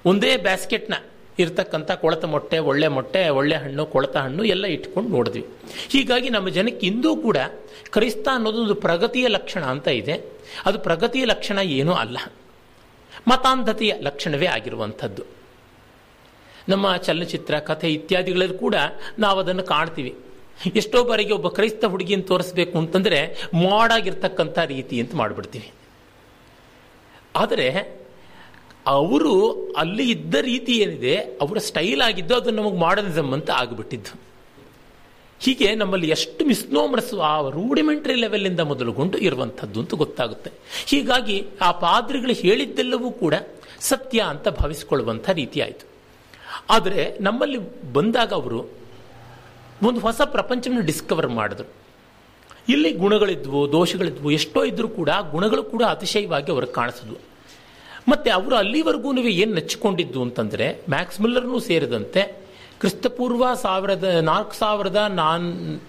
ಒಂದೇ 0.06 0.38
ಬ್ಯಾಸ್ಕೆಟ್ನ 0.38 0.94
ಇರ್ತಕ್ಕಂಥ 1.40 1.92
ಕೊಳತ 1.92 2.26
ಮೊಟ್ಟೆ, 2.26 2.58
ಒಳ್ಳೆ 2.58 2.88
ಮೊಟ್ಟೆ, 2.88 3.30
ಒಳ್ಳೆ 3.30 3.56
ಹಣ್ಣು, 3.56 3.86
ಕೊಳತ 3.86 4.18
ಹಣ್ಣು 4.18 4.44
ಎಲ್ಲ 4.44 4.66
ಇಟ್ಕೊಂಡು 4.66 5.10
ನೋಡಿದ್ವಿ. 5.10 5.46
ಹೀಗಾಗಿ 5.90 6.30
ನಮ್ಮ 6.30 6.50
ಜನಕ್ಕೆ 6.50 6.88
ಇಂದೂ 6.88 7.16
ಕೂಡ 7.16 7.38
ಕ್ರೈಸ್ತ 7.90 8.28
ಅನ್ನೋದೊಂದು 8.32 8.76
ಪ್ರಗತಿಯ 8.76 9.28
ಲಕ್ಷಣ 9.28 9.64
ಅಂತ 9.64 9.88
ಇದೆ. 9.88 10.32
ಅದು 10.66 10.80
ಪ್ರಗತಿಯ 10.80 11.26
ಲಕ್ಷಣ 11.26 11.58
ಏನೂ 11.58 11.94
ಅಲ್ಲ. 11.94 12.18
ಮತಾಂಧತೆಯ 13.28 13.94
ಲಕ್ಷಣವೇ 14.02 14.46
ಆಗಿರುವಂಥದ್ದು. 14.46 15.41
ನಮ್ಮ 16.70 16.96
ಚಲನಚಿತ್ರ, 16.96 17.60
ಕಥೆ 17.60 17.94
ಇತ್ಯಾದಿಗಳಲ್ಲಿ 17.94 18.58
ಕೂಡ 18.58 18.76
ನಾವು 19.20 19.40
ಅದನ್ನು 19.40 19.64
ಕಾಣ್ತೀವಿ. 19.64 20.16
ಎಷ್ಟೋ 20.76 21.04
ಬಾರಿಗೆ 21.04 21.34
ಒಬ್ಬ 21.34 21.48
ಕ್ರೈಸ್ತ 21.48 21.86
ಹುಡುಗಿಯನ್ನು 21.86 22.28
ತೋರಿಸ್ಬೇಕು 22.28 22.78
ಅಂತಂದರೆ 22.78 23.50
ಮಾಡಾಗಿರ್ತಕ್ಕಂಥ 23.54 24.60
ರೀತಿ 24.60 25.00
ಅಂತ 25.00 25.16
ಮಾಡಿಬಿಡ್ತೀವಿ. 25.16 25.72
ಆದರೆ 27.36 28.02
ಅವರು 28.88 29.52
ಅಲ್ಲಿ 29.78 30.10
ಇದ್ದ 30.10 30.36
ರೀತಿ 30.36 30.74
ಏನಿದೆ, 30.78 31.16
ಅವರ 31.16 31.58
ಸ್ಟೈಲ್ 31.58 32.02
ಆಗಿದ್ದು 32.02 32.36
ಅದು 32.36 32.52
ನಮಗೆ 32.52 32.78
ಮಾಡರ್ನಿಸಮ್ 32.78 33.34
ಅಂತ 33.34 33.50
ಆಗಿಬಿಟ್ಟಿದ್ದು. 33.50 34.32
ಹೀಗೆ 35.40 35.76
ನಮ್ಮಲ್ಲಿ 35.76 36.10
ಎಷ್ಟು 36.10 36.46
ಮಿಸ್ನೋಮರ್ಸ್ 36.46 37.14
ಆ 37.14 37.50
ರೂಡಿಮೆಂಟ್ರಿ 37.50 38.14
ಲೆವೆಲಿಂದ 38.14 38.60
ಮೊದಲುಗೊಂಡು 38.60 39.18
ಇರುವಂಥದ್ದು 39.18 39.80
ಅಂತ 39.80 39.94
ಗೊತ್ತಾಗುತ್ತೆ. 39.94 40.52
ಹೀಗಾಗಿ 40.86 41.48
ಆ 41.62 41.72
ಪಾದ್ರಿಗಳು 41.72 42.34
ಹೇಳಿದ್ದೆಲ್ಲವೂ 42.34 43.12
ಕೂಡ 43.12 43.34
ಸತ್ಯ 43.80 44.20
ಅಂತ 44.20 44.48
ಭಾವಿಸಿಕೊಳ್ಳುವಂಥ 44.48 45.30
ರೀತಿ 45.30 45.62
ಆದರೆ 46.72 47.18
ನಮ್ಮಲ್ಲಿ 47.22 47.60
ಬಂದಾಗ 47.94 48.34
ಅವರು 48.34 48.60
ಒಂದು 49.88 50.00
ಹೊಸ 50.00 50.22
ಪ್ರಪಂಚವನ್ನು 50.22 50.86
ಡಿಸ್ಕವರ್ 50.86 51.28
ಮಾಡಿದ್ರು. 51.28 51.68
ಇಲ್ಲಿ 52.70 52.94
ಗುಣಗಳಿದ್ವು, 52.94 53.72
ದೋಷಗಳಿದ್ವು, 53.72 54.32
ಎಷ್ಟೋ 54.32 54.64
ಇದ್ದರೂ 54.64 54.88
ಕೂಡ 54.88 55.10
ಗುಣಗಳು 55.32 55.64
ಕೂಡ 55.64 55.84
ಅತಿಶಯವಾಗಿ 55.88 56.52
ಅವ್ರಿಗೆ 56.52 56.74
ಕಾಣಿಸಿದ್ವು. 56.74 57.18
ಮತ್ತು 58.08 58.32
ಅವರು 58.32 58.56
ಅಲ್ಲಿವರೆಗೂ 58.56 59.18
ಏನು 59.28 59.54
ನೆಚ್ಚಿಕೊಂಡಿದ್ದು 59.54 60.22
ಅಂತಂದರೆ 60.22 60.84
ಮ್ಯಾಕ್ಸ್ 60.90 61.22
ಮಿಲ್ಲರ್ನೂ 61.22 61.60
ಸೇರಿದಂತೆ 61.60 62.22
ಕ್ರಿಸ್ತಪೂರ್ವ 62.80 63.54
ಸಾವಿರದ, 63.54 64.04
ನಾಲ್ಕು 64.04 64.54
ಸಾವಿರದ 64.54 64.96
ನಾನ್, 64.96 65.46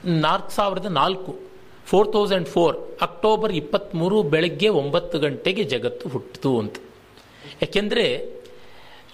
ನಾಲ್ಕು 0.07 0.51
ಸಾವಿರದ 0.51 0.87
ನಾಲ್ಕು 0.87 1.41
ಫೋರ್ 1.87 2.13
ತೌಸಂಡ್ 2.13 2.49
ಫೋರ್ 2.49 2.77
ಅಕ್ಟೋಬರ್ 3.03 3.53
ಇಪ್ಪತ್ತ್ಮೂರು 3.53 4.23
ಬೆಳಗ್ಗೆ 4.23 4.69
ಒಂಬತ್ತು 4.69 5.19
ಗಂಟೆಗೆ 5.19 5.65
ಜಗತ್ತು 5.65 6.09
ಹುಟ್ಟಿತು 6.09 6.59
ಅಂತ. 6.59 6.77
ಯಾಕೆಂದರೆ 7.63 8.05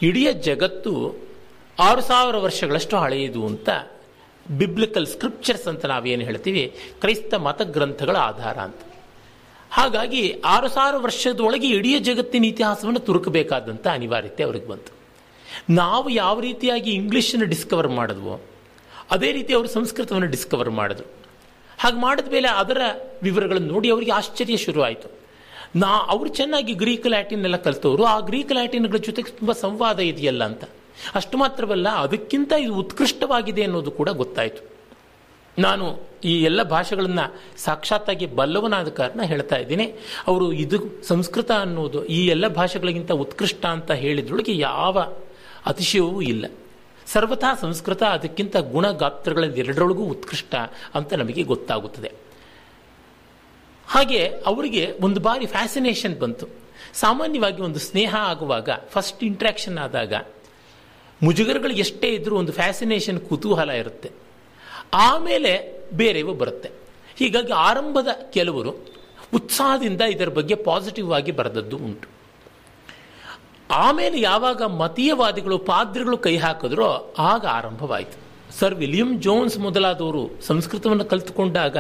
ಇಡೀ 0.03 0.33
ಜಗತ್ತು 0.33 0.93
ಆರು 1.79 2.01
ಸಾವಿರ 2.01 2.37
ವರ್ಷಗಳಷ್ಟು 2.37 2.97
ಹಳೆಯದು 2.97 3.47
ಅಂತ 3.47 3.69
ಬಿಬ್ಲಿಕಲ್ 4.59 5.07
ಸ್ಕ್ರಿಪ್ಚರ್ಸ್ 5.07 5.69
ಅಂತ 5.69 5.87
ನಾವೇನು 5.87 6.25
ಹೇಳ್ತೀವಿ? 6.25 6.77
ಕ್ರೈಸ್ತ 7.01 7.35
ಮತಗ್ರಂಥಗಳ 7.35 8.17
ಆಧಾರ 8.17 8.59
ಅಂತ. 8.59 8.77
ಹಾಗಾಗಿ 9.71 10.41
ಆರು 10.45 10.69
ಸಾವಿರ 10.69 10.97
ವರ್ಷದೊಳಗೆ 10.97 11.69
ಇಡೀ 11.69 11.99
ಜಗತ್ತಿನ 11.99 12.45
ಇತಿಹಾಸವನ್ನು 12.45 12.99
ತುರುಕಬೇಕಾದಂಥ 12.99 13.87
ಅನಿವಾರ್ಯತೆ 13.87 14.43
ಅವ್ರಿಗೆ 14.43 14.67
ಬಂತು. 14.67 14.93
ನಾವು 15.71 16.09
ಯಾವ 16.09 16.41
ರೀತಿಯಾಗಿ 16.41 16.91
ಇಂಗ್ಲೀಷನ್ನು 16.91 17.47
ಡಿಸ್ಕವರ್ 17.47 17.89
ಮಾಡಿದ್ವೋ, 17.89 18.41
ಅದೇ 19.11 19.33
ರೀತಿ 19.33 19.55
ಅವರು 19.55 19.69
ಸಂಸ್ಕೃತವನ್ನು 19.69 20.27
ಡಿಸ್ಕವರ್ 20.27 20.71
ಮಾಡಿದ್ರು. 20.71 21.13
ಹಾಗೆ 21.79 22.01
ಮಾಡಿದ 22.01 22.33
ಮೇಲೆ 22.33 22.49
ಅದರ 22.49 22.81
ವಿವರಗಳನ್ನು 23.23 23.69
ನೋಡಿ 23.69 23.91
ಅವರಿಗೆ 23.91 24.13
ಆಶ್ಚರ್ಯ 24.13 24.57
ಶುರುವಾಯಿತು. 24.57 25.19
ನಾ, 25.77 25.87
ಅವರು 25.87 26.29
ಚೆನ್ನಾಗಿ 26.29 26.73
ಗ್ರೀಕ್ 26.73 27.07
ಲ್ಯಾಟಿನ್ 27.07 27.45
ಎಲ್ಲ 27.45 27.57
ಕಲಿತವರು. 27.57 28.05
ಆ 28.05 28.21
ಗ್ರೀಕ್ 28.21 28.53
ಲ್ಯಾಟಿನ್ಗಳ 28.53 28.97
ಜೊತೆಗೆ 28.97 29.31
ತುಂಬ 29.31 29.53
ಸಂವಾದ 29.53 29.99
ಇದೆಯಲ್ಲ 29.99 30.45
ಅಂತ. 30.45 30.65
ಅಷ್ಟು 31.15 31.39
ಮಾತ್ರವಲ್ಲ, 31.39 31.89
ಅದಕ್ಕಿಂತ 31.89 32.53
ಇದು 32.53 32.75
ಉತ್ಕೃಷ್ಟವಾಗಿದೆ 32.75 33.63
ಅನ್ನೋದು 33.63 33.91
ಕೂಡ 33.91 34.09
ಗೊತ್ತಾಯಿತು. 34.09 34.79
ನಾನು 35.59 36.01
ಈ 36.25 36.43
ಎಲ್ಲ 36.43 36.63
ಭಾಷೆಗಳನ್ನು 36.63 37.25
ಸಾಕ್ಷಾತ್ತಾಗಿ 37.59 38.27
ಬಲ್ಲವನಾದ 38.27 38.89
ಕಾರಣ 38.89 39.21
ಹೇಳ್ತಾ 39.23 39.57
ಇದ್ದೀನಿ. 39.57 39.95
ಅವರು 40.27 40.53
ಇದು 40.53 41.05
ಸಂಸ್ಕೃತ 41.05 41.51
ಅನ್ನೋದು, 41.51 42.05
ಈ 42.05 42.27
ಎಲ್ಲ 42.27 42.49
ಭಾಷೆಗಳಿಗಿಂತ 42.49 43.13
ಉತ್ಕೃಷ್ಟ 43.13 43.67
ಅಂತ 43.67 43.91
ಹೇಳಿದ್ರೊಳಗೆ 43.91 44.59
ಯಾವ 44.59 44.99
ಅತಿಶಯವೂ 45.67 46.21
ಇಲ್ಲ. 46.21 46.47
ಸರ್ವಥಾ 47.07 47.55
ಸಂಸ್ಕೃತ 47.55 48.03
ಅದಕ್ಕಿಂತ 48.03 48.57
ಗುಣ 48.57 48.91
ಗಾತ್ರಗಳಲ್ಲಿ 48.91 49.61
ಎರಡರೊಳಗೂ 49.61 50.03
ಉತ್ಕೃಷ್ಟ 50.05 50.55
ಅಂತ 50.95 51.15
ನಮಗೆ 51.15 51.43
ಗೊತ್ತಾಗುತ್ತದೆ. 51.43 52.13
ಹಾಗೆ 53.87 54.27
ಅವರಿಗೆ 54.27 54.99
ಒಂದು 55.01 55.21
ಬಾರಿ 55.21 55.47
ಫ್ಯಾಸಿನೇಷನ್ 55.47 56.19
ಬಂತು. 56.19 56.49
ಸಾಮಾನ್ಯವಾಗಿ 56.95 57.63
ಒಂದು 57.63 57.79
ಸ್ನೇಹ 57.79 58.15
ಆಗುವಾಗ 58.19 58.71
ಫಸ್ಟ್ 58.89 59.25
ಇಂಟ್ರ್ಯಾಕ್ಷನ್ 59.25 59.79
ಆದಾಗ 59.79 60.15
ಮುಜುಗರಗಳು 61.23 61.73
ಎಷ್ಟೇ 61.73 62.09
ಇದ್ದರೂ 62.09 62.37
ಒಂದು 62.37 62.53
ಫ್ಯಾಸಿನೇಷನ್ 62.53 63.21
ಕುತೂಹಲ 63.21 63.71
ಇರುತ್ತೆ. 63.71 64.11
ಆಮೇಲೆ 64.95 65.83
ಬೇರೆಯವು 65.93 66.35
ಬರುತ್ತೆ. 66.35 66.71
ಹೀಗಾಗಿ 67.17 67.53
ಆರಂಭದ 67.53 68.09
ಕೆಲವರು 68.31 68.87
ಉತ್ಸಾಹದಿಂದ 69.35 70.01
ಇದರ 70.01 70.29
ಬಗ್ಗೆ 70.29 70.55
ಪಾಸಿಟಿವ್ 70.55 71.13
ಆಗಿ 71.13 71.33
ಬರೆದದ್ದು 71.33 71.77
ಉಂಟು. 71.77 72.09
ಆಮೇಲೆ 73.71 74.21
ಯಾವಾಗ 74.21 74.63
ಮತೀಯವಾದಿಗಳು, 74.63 75.59
ಪಾದ್ರಿಗಳು 75.59 76.19
ಕೈ 76.19 76.37
ಹಾಕಿದ್ರೋ 76.37 77.15
ಆಗ 77.19 77.47
ಆರಂಭವಾಯಿತು. 77.47 78.29
ಸರ್ 78.59 78.75
ವಿಲಿಯಂ 78.75 79.21
ಜೋನ್ಸ್ 79.21 79.59
ಮೊದಲಾದವರು 79.59 80.31
ಸಂಸ್ಕೃತವನ್ನು 80.43 81.05
ಕಲಿತುಕೊಂಡಾಗ 81.05 81.77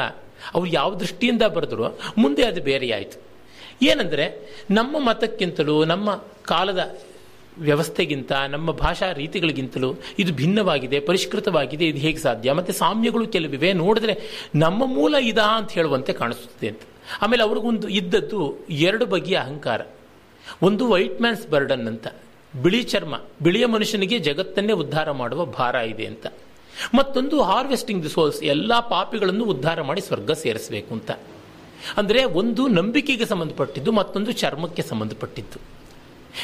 ಅವರು 0.54 0.66
ಯಾವ 0.66 0.94
ದೃಷ್ಟಿಯಿಂದ 0.94 1.42
ಬರೆದ್ರು? 1.42 2.00
ಮುಂದೆ 2.18 2.44
ಅದು 2.44 2.62
ಬೇರೆಯಾಯಿತು. 2.62 3.22
ಏನಂದರೆ 3.82 4.48
ನಮ್ಮ 4.70 5.08
ಮತಕ್ಕಿಂತಲೂ 5.08 5.84
ನಮ್ಮ 5.84 6.14
ಕಾಲದ 6.42 6.98
ವ್ಯವಸ್ಥೆಗಿಂತ, 7.58 8.32
ನಮ್ಮ 8.32 8.70
ಭಾಷಾ 8.70 9.12
ರೀತಿಗಳಿಗಿಂತಲೂ 9.12 9.94
ಇದು 10.18 10.32
ಭಿನ್ನವಾಗಿದೆ, 10.32 11.00
ಪರಿಷ್ಕೃತವಾಗಿದೆ, 11.00 11.86
ಇದು 11.86 11.98
ಹೇಗೆ 11.98 12.18
ಸಾಧ್ಯ? 12.18 12.52
ಮತ್ತು 12.52 12.72
ಸಾಮ್ಯಗಳು 12.72 13.26
ಕೆಲವಿವೆ, 13.26 13.72
ನೋಡಿದ್ರೆ 13.72 14.14
ನಮ್ಮ 14.54 14.86
ಮೂಲ 14.86 15.14
ಇದಾ 15.14 15.46
ಅಂತ 15.56 15.72
ಹೇಳುವಂತೆ 15.72 16.12
ಕಾಣಿಸುತ್ತದೆ 16.12 16.68
ಅಂತ. 16.68 16.80
ಆಮೇಲೆ 17.22 17.42
ಅವ್ರಿಗೊಂದು 17.42 17.88
ಇದ್ದದ್ದು 17.88 18.66
ಎರಡು 18.70 19.06
ಬಗೆಯ 19.06 19.36
ಅಹಂಕಾರ. 19.36 19.80
ಒಂದು 20.62 20.88
ವೈಟ್ 20.88 21.20
ಮ್ಯಾನ್ಸ್ 21.20 21.48
ಬರ್ಡನ್ 21.48 21.86
ಅಂತ. 21.88 22.06
ಬಿಳಿ 22.62 22.82
ಚರ್ಮ, 22.82 23.14
ಬಿಳಿಯ 23.42 23.66
ಮನುಷ್ಯನಿಗೆ 23.66 24.18
ಜಗತ್ತನ್ನೇ 24.18 24.72
ಉದ್ಧಾರ 24.72 25.10
ಮಾಡುವ 25.10 25.44
ಭಾರ 25.44 25.74
ಇದೆ 25.74 26.06
ಅಂತ. 26.06 26.26
ಮತ್ತೊಂದು 26.94 27.42
ಹಾರ್ವೆಸ್ಟಿಂಗ್ 27.42 28.02
ದಿ 28.02 28.08
ಸೋಲ್ಸ್ 28.08 28.42
ಎಲ್ಲ 28.42 28.80
ಪಾಪಿಗಳನ್ನು 28.80 29.44
ಉದ್ಧಾರ 29.44 29.82
ಮಾಡಿ 29.82 30.00
ಸ್ವರ್ಗ 30.00 30.30
ಸೇರಿಸಬೇಕು 30.30 30.94
ಅಂತ. 30.94 31.10
ಅಂದರೆ 31.96 32.24
ಒಂದು 32.24 32.68
ನಂಬಿಕೆಗೆ 32.68 33.26
ಸಂಬಂಧಪಟ್ಟಿದ್ದು, 33.26 33.92
ಮತ್ತೊಂದು 33.92 34.32
ಚರ್ಮಕ್ಕೆ 34.32 34.82
ಸಂಬಂಧಪಟ್ಟಿದ್ದು. 34.82 35.58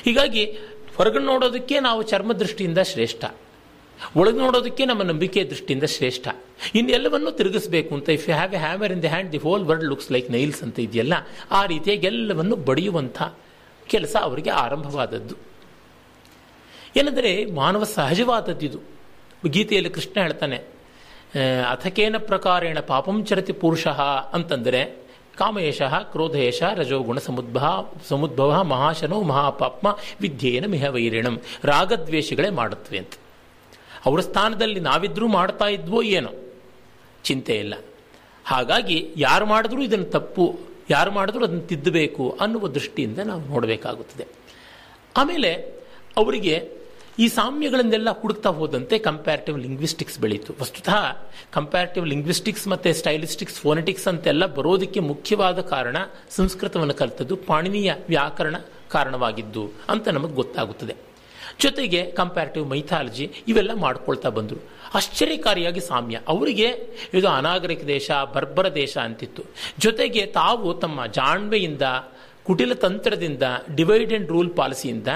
ಹೀಗಾಗಿ 0.05 0.59
ಹೊರಗಡೆ 0.97 1.25
ನೋಡೋದಕ್ಕೆ 1.25 1.77
ನಾವು 1.87 2.01
ಚರ್ಮ 2.13 2.33
ದೃಷ್ಟಿಯಿಂದ 2.43 2.81
ಶ್ರೇಷ್ಠ. 2.93 3.25
ಒಳಗೆ 4.21 4.39
ನೋಡೋದಕ್ಕೆ 4.45 4.85
ನಮ್ಮ 4.91 5.03
ನಂಬಿಕೆ 5.11 5.41
ದೃಷ್ಟಿಯಿಂದ 5.53 5.87
ಶ್ರೇಷ್ಠ. 5.95 6.27
ಇನ್ನೆಲ್ಲವನ್ನೂ 6.79 7.31
ತಿರುಗಿಸಬೇಕು 7.39 7.91
ಅಂತ 7.95 8.09
if 8.19 8.27
you 8.29 8.35
have 8.35 8.55
a 8.59 8.61
hammer 8.67 8.93
in 8.95 9.03
the 9.05 9.11
hand 9.15 9.31
the 9.35 9.41
whole 9.47 9.65
world 9.69 9.87
looks 9.93 10.11
like 10.15 10.29
nails 10.31 10.61
ಅಂತ 10.67 10.79
ಇದೆಯಲ್ಲ, 10.79 11.15
ಆ 11.51 11.61
ರೀತಿಯಾಗಿ 11.73 12.07
ಎಲ್ಲವನ್ನು 12.07 12.57
ಬಡಿಯುವಂಥ 12.69 13.19
ಕೆಲಸ 13.87 14.15
ಅವರಿಗೆ 14.29 14.51
ಆರಂಭವಾದದ್ದು. 14.65 15.37
ಏನಂದರೆ 16.97 17.31
ಮಾನವ 17.61 17.85
ಸಹಜವಾದದ್ದಿದು 17.95 18.81
ಗೀತೆಯಲ್ಲಿ 19.55 19.91
ಕೃಷ್ಣ 19.91 20.17
ಹೇಳ್ತಾನೆ 20.21 20.59
ಅಥಕೇನ 21.71 22.17
ಪ್ರಕಾರೇಣ 22.31 22.79
ಪಾಪಂ 22.91 23.17
ಚರತಿ 23.29 23.55
ಪುರುಷ 23.63 23.87
ಅಂತಂದರೆ 24.37 24.83
ಕಾಮಯೇಶ 25.37 25.83
ಕ್ರೋಧಯೇಶ 25.83 26.63
ರಜೋಗುಣ 26.75 27.19
ಸಮುದ್ಭವ 27.19 27.93
ಸಮುದ್ಭವ 28.09 28.65
ಮಹಾಶನೋ 28.65 29.23
ಮಹಾಪಾಪ್ಮ 29.23 29.97
ವಿದ್ಯೇನ 30.21 30.67
ಮಿಹ 30.67 30.89
ವೈರಿಣಂ. 30.89 31.41
ರಾಗದ್ವೇಷಗಳೇ 31.65 32.51
ಮಾಡುತ್ತವೆ 32.51 32.99
ಅಂತ. 32.99 33.11
ಅವರ 34.07 34.21
ಸ್ಥಾನದಲ್ಲಿ 34.21 34.81
ನಾವಿದ್ರೂ 34.81 35.29
ಮಾಡ್ತಾ 35.29 35.65
ಇದ್ವೋ 35.65 36.03
ಏನೋ? 36.03 36.31
ಚಿಂತೆ 37.25 37.57
ಇಲ್ಲ. 37.57 37.75
ಹಾಗಾಗಿ 38.45 39.11
ಯಾರು 39.17 39.47
ಮಾಡಿದ್ರೂ 39.47 39.83
ಇದನ್ನು 39.83 40.05
ತಪ್ಪು, 40.05 40.59
ಯಾರು 40.91 41.11
ಮಾಡಿದ್ರೂ 41.11 41.45
ಅದನ್ನು 41.45 41.61
ತಿದ್ದಬೇಕು 41.61 42.39
ಅನ್ನುವ 42.41 42.69
ದೃಷ್ಟಿಯಿಂದ 42.69 43.19
ನಾವು 43.19 43.41
ನೋಡಬೇಕಾಗುತ್ತದೆ. 43.41 44.27
ಆಮೇಲೆ 45.17 45.53
ಅವರಿಗೆ 46.17 46.84
ಈ 47.19 47.29
ಸಾಮ್ಯಗಳನ್ನೆಲ್ಲ 47.29 48.11
ಹುಡುಕ್ತಾ 48.11 48.51
ಹೋದಂತೆ 48.51 48.99
ಕಂಪ್ಯಾರಿಟಿವ್ 48.99 49.59
ಲಿಂಗ್ವಿಸ್ಟಿಕ್ಸ್ 49.59 50.19
ಬೆಳೀತು. 50.19 50.55
ವಸ್ತುತಃ 50.61 51.17
ಕಂಪ್ಯಾರಿಟಿವ್ 51.53 52.09
ಲಿಂಗ್ವಿಸ್ಟಿಕ್ಸ್ 52.09 52.69
ಮತ್ತು 52.69 52.95
ಸ್ಟೈಲಿಸ್ಟಿಕ್ಸ್ 52.95 53.57
ಫೋನೆಟಿಕ್ಸ್ 53.57 54.09
ಅಂತೆಲ್ಲ 54.09 54.47
ಬರೋದಕ್ಕೆ 54.47 55.01
ಮುಖ್ಯವಾದ 55.01 55.61
ಕಾರಣ 55.61 55.97
ಸಂಸ್ಕೃತವನ್ನು 56.31 56.95
ಕಲಿತದ್ದು 56.95 57.37
ಪಾಣಿನಿಯ 57.37 57.95
ವ್ಯಾಕರಣ 58.09 58.57
ಕಾರಣವಾಗಿದ್ದು 58.89 59.71
ಅಂತ 59.89 60.09
ನಮಗೆ 60.09 60.33
ಗೊತ್ತಾಗುತ್ತದೆ. 60.33 60.95
ಜೊತೆಗೆ 61.61 62.11
ಕಂಪ್ಯಾರಿಟಿವ್ 62.11 62.71
ಮೈಥಾಲಜಿ 62.71 63.33
ಇವೆಲ್ಲ 63.49 63.75
ಮಾಡ್ಕೊಳ್ತಾ 63.75 64.29
ಬಂದರು. 64.29 64.71
ಆಶ್ಚರ್ಯಕಾರಿಯಾಗಿ 64.95 65.81
ಸಾಮ್ಯ. 65.81 66.21
ಅವರಿಗೆ 66.29 66.67
ಇದು 67.15 67.29
ಅನಾಗರಿಕ 67.29 67.85
ದೇಶ, 67.85 68.11
ಬರ್ಬರ 68.11 68.75
ದೇಶ 68.75 68.99
ಅಂತಿತ್ತು. 68.99 69.43
ಜೊತೆಗೆ 69.79 70.27
ತಾವು 70.27 70.75
ತಮ್ಮ 70.75 71.07
ಜಾಣ್ಮೆಯಿಂದ 71.07 71.83
ಕುಟಿಲ 72.47 72.73
ತಂತ್ರದಿಂದ 72.75 73.43
ಡಿವೈಡ್ 73.75 74.13
ಅಂಡ್ 74.13 74.29
ರೂಲ್ 74.29 74.51
ಪಾಲಿಸಿಯಿಂದ 74.57 75.11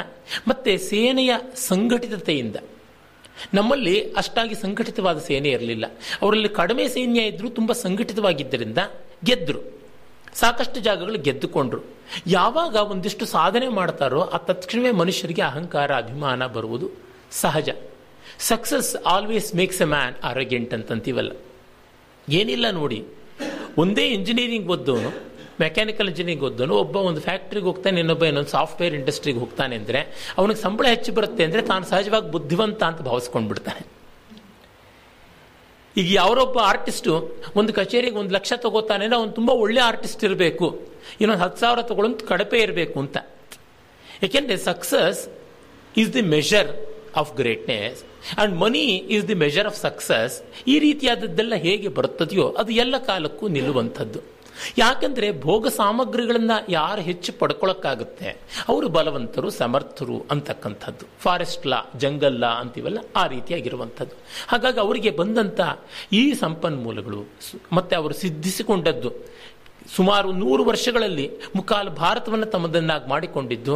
ಮತ್ತೆ 0.49 0.73
ಸೇನೆಯ 0.91 1.33
ಸಂಘಟಿತತೆಯಿಂದ. 1.55 2.57
ನಮ್ಮಲ್ಲಿ 3.55 3.95
ಅಷ್ಟಾಗಿ 4.12 4.55
ಸಂಘಟಿತವಾದ 4.55 5.19
ಸೇನೆ 5.19 5.49
ಇರಲಿಲ್ಲ. 5.49 5.87
ಅವರಲ್ಲಿ 6.23 6.49
ಕಡಿಮೆ 6.49 6.85
ಸೈನ್ಯ 6.88 7.21
ಇದ್ದರೂ 7.23 7.49
ತುಂಬ 7.49 7.73
ಸಂಘಟಿತವಾಗಿದ್ದರಿಂದ 7.73 8.79
ಗೆದ್ದರು 9.25 9.61
ಸಾಕಷ್ಟು 10.35 10.81
ಜಾಗಗಳು 10.81 11.19
ಗೆದ್ದುಕೊಂಡ್ರು. 11.19 11.83
ಯಾವಾಗ 12.27 12.75
ಒಂದಿಷ್ಟು 12.75 13.25
ಸಾಧನೆ 13.27 13.69
ಮಾಡ್ತಾರೋ 13.69 14.21
ಆ 14.21 14.37
ತಕ್ಷಣವೇ 14.37 14.91
ಮನುಷ್ಯರಿಗೆ 14.91 15.43
ಅಹಂಕಾರ, 15.43 15.91
ಅಭಿಮಾನ 15.97 16.47
ಬರುವುದು 16.47 16.88
ಸಹಜ. 17.33 17.69
Success 18.38 18.91
always 19.07 19.49
makes 19.55 19.83
a 19.83 19.85
man 19.85 20.14
arrogant 20.25 20.75
ಅಂತಂತೀವಲ್ಲ. 20.75 21.33
ಏನಿಲ್ಲ 22.29 22.67
ನೋಡಿ, 22.71 23.05
ಒಂದೇ 23.79 24.05
ಇಂಜಿನಿಯರಿಂಗ್ 24.09 24.69
ಓದ್ದವನು 24.69 25.11
ಮೆಕ್ಯಾನಿಕಲ್ 25.64 26.09
ಇಂಜಿನಿಯರಿಂಗ್ 26.12 26.44
ಓದ್ದನು 26.49 26.75
ಒಬ್ಬ 26.85 26.97
ಒಂದು 27.11 27.21
ಫ್ಯಾಕ್ಟ್ರಿಗೆ 27.29 27.66
ಹೋಗ್ತಾನೆ, 27.71 27.97
ಇನ್ನೊಬ್ಬ 28.05 28.25
ಇನ್ನೊಂದು 28.31 28.53
ಸಾಫ್ಟ್ವೇರ್ 28.57 28.94
ಇಂಡಸ್ಟ್ರಿಗೆ 29.01 29.40
ಹೋಗ್ತಾನೆ 29.44 29.75
ಅಂದರೆ 29.81 30.01
ಅವನಿಗೆ 30.38 30.61
ಸಂಬಳ 30.66 30.87
ಹೆಚ್ಚು 30.94 31.12
ಬರುತ್ತೆ 31.18 31.42
ಅಂದರೆ 31.49 31.62
ತಾನು 31.71 31.87
ಸಹಜವಾಗಿ 31.92 32.29
ಬುದ್ಧಿವಂತ 32.35 32.83
ಅಂತ 32.90 33.01
ಭಾವಿಸ್ಕೊಂಡು 33.11 33.49
ಬಿಡ್ತಾನೆ 33.53 33.85
ಈಗ 36.01 36.09
ಯಾರೊಬ್ಬ 36.21 36.59
ಆರ್ಟಿಸ್ಟು 36.73 37.12
ಒಂದು 37.61 37.71
ಕಚೇರಿಗೆ 37.79 38.18
ಒಂದು 38.23 38.33
ಲಕ್ಷ 38.37 38.53
ತಗೋತಾನೆ 38.64 39.03
ಅಂದರೆ 39.07 39.18
ಅವನು 39.21 39.33
ತುಂಬ 39.38 39.51
ಒಳ್ಳೆ 39.62 39.81
ಆರ್ಟಿಸ್ಟ್ 39.90 40.23
ಇರಬೇಕು, 40.29 40.66
ಇನ್ನೊಂದು 41.21 41.42
ಹತ್ತು 41.44 41.61
ಸಾವಿರ 41.62 41.83
ತಗೊಳ್ಳೋದು 41.88 42.27
ಕಡಪೆ 42.31 42.59
ಇರಬೇಕು 42.66 42.97
ಅಂತ. 43.05 43.16
ಯಾಕೆಂದರೆ 44.25 44.59
success 44.71 45.21
is 46.03 46.12
the 46.16 46.25
measure 46.35 46.71
of 47.21 47.31
greatness 47.40 47.99
and 48.05 48.55
money 48.62 48.85
is 49.16 49.25
the 49.31 49.37
measure 49.44 49.68
of 49.71 49.79
success 49.87 50.35
ಈ 50.73 50.75
ರೀತಿಯಾದದ್ದೆಲ್ಲ 50.87 51.55
ಹೇಗೆ 51.66 51.90
ಬರುತ್ತದೆಯೋ 51.99 52.47
ಅದು 52.62 52.73
ಎಲ್ಲ 52.85 52.99
ಕಾಲಕ್ಕೂ 53.11 53.44
ನಿಲ್ಲುವಂಥದ್ದು. 53.57 54.21
ಯಾಕಂದ್ರೆ 54.79 55.40
ಭೋಗ 55.40 55.68
ಸಾಮಗ್ರಿಗಳನ್ನ 55.68 56.51
ಯಾರು 56.68 57.01
ಹೆಚ್ಚು 57.01 57.33
ಪಡ್ಕೊಳಕ್ಕಾಗುತ್ತೆ? 57.33 58.40
ಅವರು 58.68 58.88
ಬಲವಂತರು, 58.88 59.51
ಸಮರ್ಥರು 59.51 60.25
ಅಂತಕ್ಕಂಥದ್ದು. 60.31 61.07
ಫಾರೆಸ್ಟ್ 61.18 61.66
ಲಾ 61.66 61.83
ಜಂಗಲ್ 61.97 62.38
ಲಾ 62.38 62.47
ಅಂತೀವಲ್ಲ, 62.47 62.99
ಆ 63.16 63.27
ರೀತಿಯಾಗಿರುವಂಥದ್ದು. 63.27 64.14
ಹಾಗಾಗಿ 64.49 64.81
ಅವರಿಗೆ 64.81 65.11
ಬಂದಂಥ 65.11 65.61
ಈ 66.12 66.33
ಸಂಪನ್ಮೂಲಗಳು 66.33 67.29
ಮತ್ತೆ 67.73 67.97
ಅವರು 67.97 68.14
ಸಿದ್ಧಿಸಿಕೊಂಡದ್ದು 68.14 69.12
ಸುಮಾರು 69.96 70.33
ನೂರು 70.33 70.62
ವರ್ಷಗಳಲ್ಲಿ 70.64 71.31
ಮುಕ್ಕಾಲು 71.57 71.90
ಭಾರತವನ್ನು 71.90 72.46
ತಮ್ಮದನ್ನಾಗಿ 72.46 73.07
ಮಾಡಿಕೊಂಡಿದ್ದು, 73.09 73.74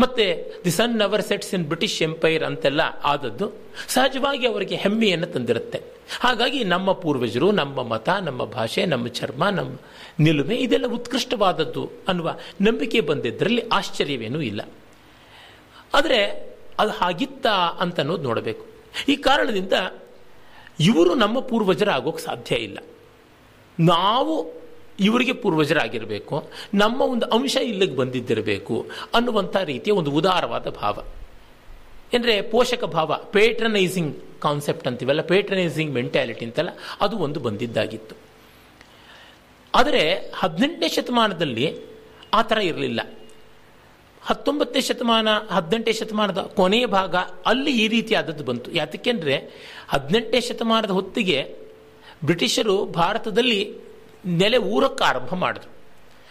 ಮತ್ತೆ 0.00 0.24
the 0.64 0.70
sun 0.70 1.00
never 1.00 1.22
sets 1.22 1.54
in 1.54 1.64
British 1.64 2.02
Empire 2.02 2.44
ಅಂತೆಲ್ಲ 2.44 2.80
ಆದದ್ದು 3.04 3.46
ಸಹಜವಾಗಿ 3.88 4.46
ಅವರಿಗೆ 4.46 4.76
ಹೆಮ್ಮೆಯನ್ನು 4.76 5.26
ತಂದಿರುತ್ತೆ. 5.26 5.80
ಹಾಗಾಗಿ 6.20 6.64
ನಮ್ಮ 6.64 6.92
ಪೂರ್ವಜರು, 6.92 7.52
ನಮ್ಮ 7.52 7.82
ಮತ, 7.82 8.08
ನಮ್ಮ 8.08 8.44
ಭಾಷೆ, 8.44 8.86
ನಮ್ಮ 8.86 9.06
ಚರ್ಮ, 9.08 9.48
ನಮ್ಮ 9.48 9.78
ನಿಲುಮೆ 10.20 10.56
ಇದೆಲ್ಲ 10.56 10.86
ಉತ್ಕೃಷ್ಟವಾದದ್ದು 10.86 11.90
ಅನ್ನುವ 12.08 12.30
ನಂಬಿಕೆ 12.60 13.00
ಬಂದಿದ್ದರಲ್ಲಿ 13.00 13.62
ಆಶ್ಚರ್ಯವೇನೂ 13.68 14.40
ಇಲ್ಲ. 14.40 14.62
ಆದರೆ 15.94 16.20
ಅದು 16.78 16.90
ಹಾಗಿತ್ತ 16.90 17.46
ಅಂತ 17.80 18.00
ಅನ್ನೋದು 18.00 18.22
ನೋಡಬೇಕು. 18.22 18.64
ಈ 19.08 19.16
ಕಾರಣದಿಂದ 19.16 19.72
ಇವರು 20.80 21.14
ನಮ್ಮ 21.14 21.40
ಪೂರ್ವಜರಾಗೋಕೆ 21.40 22.22
ಸಾಧ್ಯ 22.22 22.56
ಇಲ್ಲ. 22.56 22.78
ನಾವು 23.78 24.61
ಇವರಿಗೆ 24.98 25.34
ಪೂರ್ವಜರಾಗಿರಬೇಕು. 25.42 26.36
ನಮ್ಮ 26.74 27.00
ಒಂದು 27.12 27.26
ಅಂಶ 27.36 27.54
ಇಲ್ಲಿಗೆ 27.70 27.96
ಬಂದಿದ್ದಿರಬೇಕು 27.96 28.76
ಅನ್ನುವಂಥ 29.14 29.56
ರೀತಿಯ 29.72 29.92
ಒಂದು 30.00 30.10
ಉದಾರವಾದ 30.20 30.66
ಭಾವ. 30.82 30.98
ಅಂದರೆ 32.16 32.34
ಪೋಷಕ 32.54 32.84
ಭಾವ 32.96 33.12
ಪೇಟ್ರನೈಸಿಂಗ್ 33.32 34.12
ಕಾನ್ಸೆಪ್ಟ್ 34.40 34.86
ಅಂತೀವಲ್ಲ 34.88 35.22
ಪೇಟ್ರನೈಸಿಂಗ್ 35.22 35.92
ಮೆಂಟ್ಯಾಲಿಟಿ 35.94 36.44
ಅಂತಲ್ಲ, 36.44 36.70
ಅದು 37.00 37.14
ಒಂದು 37.16 37.40
ಬಂದಿದ್ದಾಗಿತ್ತು. 37.40 38.14
ಆದರೆ 39.74 40.02
ಹದಿನೆಂಟನೇ 40.40 40.88
ಶತಮಾನದಲ್ಲಿ 40.88 41.66
ಆ 42.34 42.42
ಥರ 42.42 42.58
ಇರಲಿಲ್ಲ. 42.70 43.00
ಹತ್ತೊಂಬತ್ತನೇ 44.22 44.80
ಶತಮಾನ, 44.80 45.28
ಹದಿನೆಂಟನೇ 45.50 45.94
ಶತಮಾನದ 46.00 46.40
ಕೊನೆಯ 46.58 46.86
ಭಾಗ 46.86 47.14
ಅಲ್ಲಿ 47.46 47.72
ಈ 47.84 47.86
ರೀತಿಯಾದದ್ದು 47.88 48.44
ಬಂತು. 48.44 48.68
ಯಾತಕ್ಕೆಂದರೆ 48.72 49.36
ಹದಿನೆಂಟನೇ 49.88 50.40
ಶತಮಾನದ 50.40 50.90
ಹೊತ್ತಿಗೆ 50.90 51.38
ಬ್ರಿಟಿಷರು 52.24 52.76
ಭಾರತದಲ್ಲಿ 53.00 53.60
ನೆಲೆ 54.26 54.56
ಊರಕ್ಕೆ 54.56 55.04
ಆರಂಭ 55.04 55.34
ಮಾಡಿದ್ರು. 55.34 55.70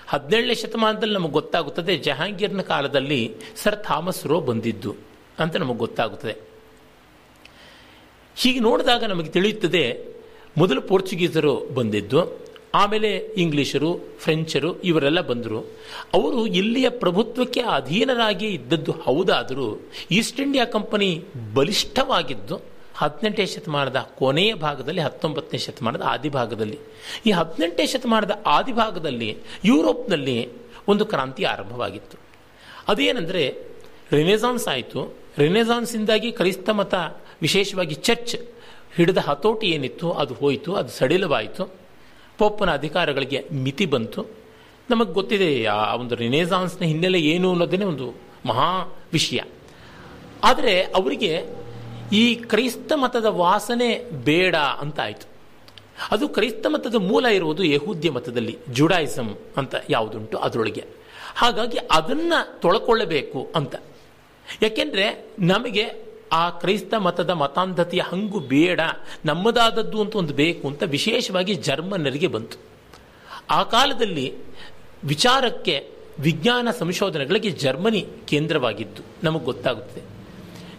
ಹದಿನೇಳನೇ 0.08 0.54
ಶತಮಾನದಲ್ಲಿ 0.54 1.14
ನಮಗೆ 1.14 1.32
ಗೊತ್ತಾಗುತ್ತದೆ, 1.32 1.98
ಜಹಾಂಗೀರ್ನ 1.98 2.62
ಕಾಲದಲ್ಲಿ 2.62 3.36
ಸರ್ 3.64 3.84
ಥಾಮಸ್ 3.84 4.28
ರೋ 4.28 4.40
ಬಂದಿದ್ದು 4.40 4.96
ಅಂತ 5.40 5.56
ನಮಗೆ 5.56 5.78
ಗೊತ್ತಾಗುತ್ತದೆ. 5.78 6.36
ಹೀಗೆ 8.36 8.60
ನೋಡಿದಾಗ 8.60 9.04
ನಮಗೆ 9.04 9.30
ತಿಳಿಯುತ್ತದೆ, 9.30 10.06
ಮೊದಲು 10.58 10.82
ಪೋರ್ಚುಗೀಸರು 10.82 11.70
ಬಂದಿದ್ದು, 11.74 12.40
ಆಮೇಲೆ 12.74 13.18
ಇಂಗ್ಲಿಷರು, 13.18 14.00
ಫ್ರೆಂಚರು 14.20 14.82
ಇವರೆಲ್ಲ 14.82 15.22
ಬಂದರು. 15.22 15.60
ಅವರು 16.14 16.48
ಇಲ್ಲಿಯ 16.48 16.90
ಪ್ರಭುತ್ವಕ್ಕೆ 16.90 17.60
ಅಧೀನರಾಗಿ 17.60 18.48
ಇದ್ದದ್ದು 18.48 18.92
ಹೌದಾದರೂ 18.92 19.90
ಈಸ್ಟ್ 20.12 20.40
ಇಂಡಿಯಾ 20.40 20.66
ಕಂಪನಿ 20.66 21.24
ಬಲಿಷ್ಠವಾಗಿದ್ದು 21.54 22.71
ಹದಿನೆಂಟನೇ 22.96 23.46
ಶತಮಾನದ 23.46 24.10
ಕೊನೆಯ 24.18 24.54
ಭಾಗದಲ್ಲಿ, 24.54 25.02
ಹತ್ತೊಂಬತ್ತನೇ 25.02 25.58
ಶತಮಾನದ 25.58 26.02
ಆದಿಭಾಗದಲ್ಲಿ. 26.02 26.80
ಈ 27.26 27.32
ಹದಿನೆಂಟನೇ 27.32 27.86
ಶತಮಾನದ 27.86 28.32
ಆದಿಭಾಗದಲ್ಲಿ 28.46 29.38
ಯುರೋಪ್ನಲ್ಲಿ 29.66 30.50
ಒಂದು 30.88 31.06
ಕ್ರಾಂತಿ 31.06 31.44
ಆರಂಭವಾಗಿತ್ತು. 31.44 32.18
ಅದೇನೆಂದರೆ, 32.88 33.58
ರಿನೆಸಾನ್ಸ್ 34.12 34.68
ಆಯಿತು. 34.68 35.16
ರಿನೆಸಾನ್ಸಿಂದಾಗಿ 35.38 36.32
ಕ್ರೈಸ್ತ 36.32 36.70
ಮತ, 36.70 36.96
ವಿಶೇಷವಾಗಿ 37.42 37.96
ಚರ್ಚ್, 37.96 38.36
ಹಿಡಿದ 38.96 39.18
ಹತೋಟಿ 39.18 39.68
ಏನಿತ್ತು, 39.68 40.12
ಅದು 40.12 40.34
ಹೋಯಿತು, 40.34 40.76
ಅದು 40.76 40.90
ಸಡಿಲವಾಯಿತು. 40.90 41.74
ಪೋಪನ 42.38 42.74
ಅಧಿಕಾರಗಳಿಗೆ 42.74 43.46
ಮಿತಿ 43.54 43.86
ಬಂತು. 43.86 44.26
ನಮಗೆ 44.90 45.14
ಗೊತ್ತಿದೆ, 45.14 45.66
ಆ 45.66 45.96
ಒಂದು 45.96 46.16
ರಿನೆಸಾನ್ಸ್ನ 46.16 46.86
ಹಿನ್ನೆಲೆ 46.86 47.20
ಏನು 47.20 47.50
ಅನ್ನೋದೇ 47.50 47.84
ಒಂದು 47.84 48.14
ಮಹಾ 48.46 49.00
ವಿಷಯ. 49.14 49.40
ಆದರೆ, 50.44 50.82
ಅವರಿಗೆ 50.82 51.61
ಈ 52.12 52.36
ಕ್ರೈಸ್ತ 52.36 52.92
ಮತದ 52.96 53.26
ವಾಸನೆ 53.26 54.12
ಬೇಡ 54.12 54.56
ಅಂತ 54.56 55.00
ಆಯಿತು 55.00 55.32
ಅದು 56.12 56.30
ಕ್ರೈಸ್ತ 56.30 56.66
ಮತದ 56.70 56.96
ಮೂಲ 56.96 57.26
ಇರುವುದು 57.26 57.64
ಯಹೂದ್ಯ 57.64 58.12
ಮತದಲ್ಲಿ 58.12 58.58
ಜುಡಾಯಿಸಮ್ 58.70 59.36
ಅಂತ 59.58 59.76
ಯಾವುದುಂಟು 59.90 60.38
ಅದರೊಳಗೆ. 60.38 60.84
ಹಾಗಾಗಿ 61.36 61.78
ಅದನ್ನು 61.92 62.62
ತೊಳ್ಕೊಳ್ಳಬೇಕು 62.62 63.52
ಅಂತ. 63.56 63.76
ಯಾಕೆಂದರೆ 64.62 65.32
ನಮಗೆ 65.40 66.12
ಆ 66.32 66.50
ಕ್ರೈಸ್ತ 66.50 66.94
ಮತದ 66.94 67.30
ಮತಾಂಧತೆಯ 67.30 68.02
ಹಂಗು 68.02 68.40
ಬೇಡ, 68.40 68.80
ನಮ್ಮದಾದದ್ದು 69.26 70.02
ಅಂತ 70.02 70.16
ಒಂದು 70.16 70.34
ಬೇಕು 70.34 70.68
ಅಂತ 70.68 70.84
ವಿಶೇಷವಾಗಿ 70.84 71.54
ಜರ್ಮನ್ನರಿಗೆ 71.54 72.28
ಬಂತು. 72.28 72.58
ಆ 73.50 73.64
ಕಾಲದಲ್ಲಿ 73.64 74.34
ವಿಚಾರಕ್ಕೆ 75.04 75.88
ವಿಜ್ಞಾನ 76.20 76.68
ಸಂಶೋಧನೆಗಳಿಗೆ 76.80 77.50
ಜರ್ಮನಿ 77.50 78.08
ಕೇಂದ್ರವಾಗಿದ್ದು 78.28 79.02
ನಮಗೆ 79.24 79.46
ಗೊತ್ತಾಗುತ್ತದೆ. 79.46 80.21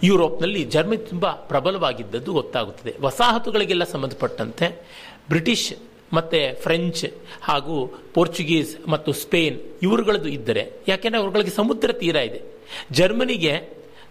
ಯುರೋಪ್ನಲ್ಲಿ 0.02 0.64
ಜರ್ಮನಿ 0.64 0.96
ತುಂಬ 0.96 1.26
ಪ್ರಬಲವಾಗಿದ್ದದ್ದು 1.50 2.32
ಗೊತ್ತಾಗುತ್ತದೆ. 2.32 2.92
ವಸಾಹತುಗಳಿಗೆಲ್ಲ 3.00 3.84
ಸಂಬಂಧಪಟ್ಟಂತೆ 3.84 4.68
ಬ್ರಿಟಿಷ್ 5.28 5.72
ಮತ್ತು 6.12 6.40
ಫ್ರೆಂಚ್ 6.62 7.04
ಹಾಗೂ 7.42 7.76
ಪೋರ್ಚುಗೀಸ್ 8.14 8.88
ಮತ್ತು 8.88 9.10
ಸ್ಪೇನ್ 9.12 9.56
ಇವರುಗಳದ್ದು 9.82 10.28
ಇದ್ದರೆ, 10.28 10.62
ಯಾಕೆಂದರೆ 10.88 11.20
ಅವರುಗಳಿಗೆ 11.20 11.50
ಸಮುದ್ರ 11.50 11.92
ತೀರ 11.92 12.16
ಇದೆ. 12.16 12.40
ಜರ್ಮನಿಗೆ 12.92 13.54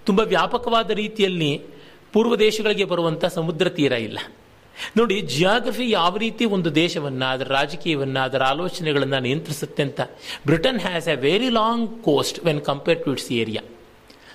ತುಂಬ 0.06 0.20
ವ್ಯಾಪಕವಾದ 0.20 0.92
ರೀತಿಯಲ್ಲಿ 0.92 1.52
ಪೂರ್ವ 2.14 2.36
ದೇಶಗಳಿಗೆ 2.36 2.86
ಬರುವಂಥ 2.86 3.26
ಸಮುದ್ರ 3.26 3.70
ತೀರ 3.70 3.92
ಇಲ್ಲ. 3.92 4.20
ನೋಡಿ 4.98 5.22
ಜಿಯಾಗ್ರಫಿ 5.22 5.90
ಯಾವ 5.90 6.18
ರೀತಿ 6.18 6.46
ಒಂದು 6.46 6.76
ದೇಶವನ್ನು 6.76 7.26
ಅದರ 7.34 7.48
ರಾಜಕೀಯವನ್ನು 7.52 8.20
ಅದರ 8.20 8.44
ಆಲೋಚನೆಗಳನ್ನು 8.44 9.20
ನಿಯಂತ್ರಿಸುತ್ತೆ 9.20 9.84
ಅಂತ, 9.84 10.02
Britain 10.46 10.80
has 10.80 11.08
a 11.08 11.16
very 11.28 11.50
long 11.50 12.04
coast 12.04 12.40
when 12.46 12.62
compare 12.62 13.04
to 13.04 13.12
its 13.12 13.32
area 13.32 13.64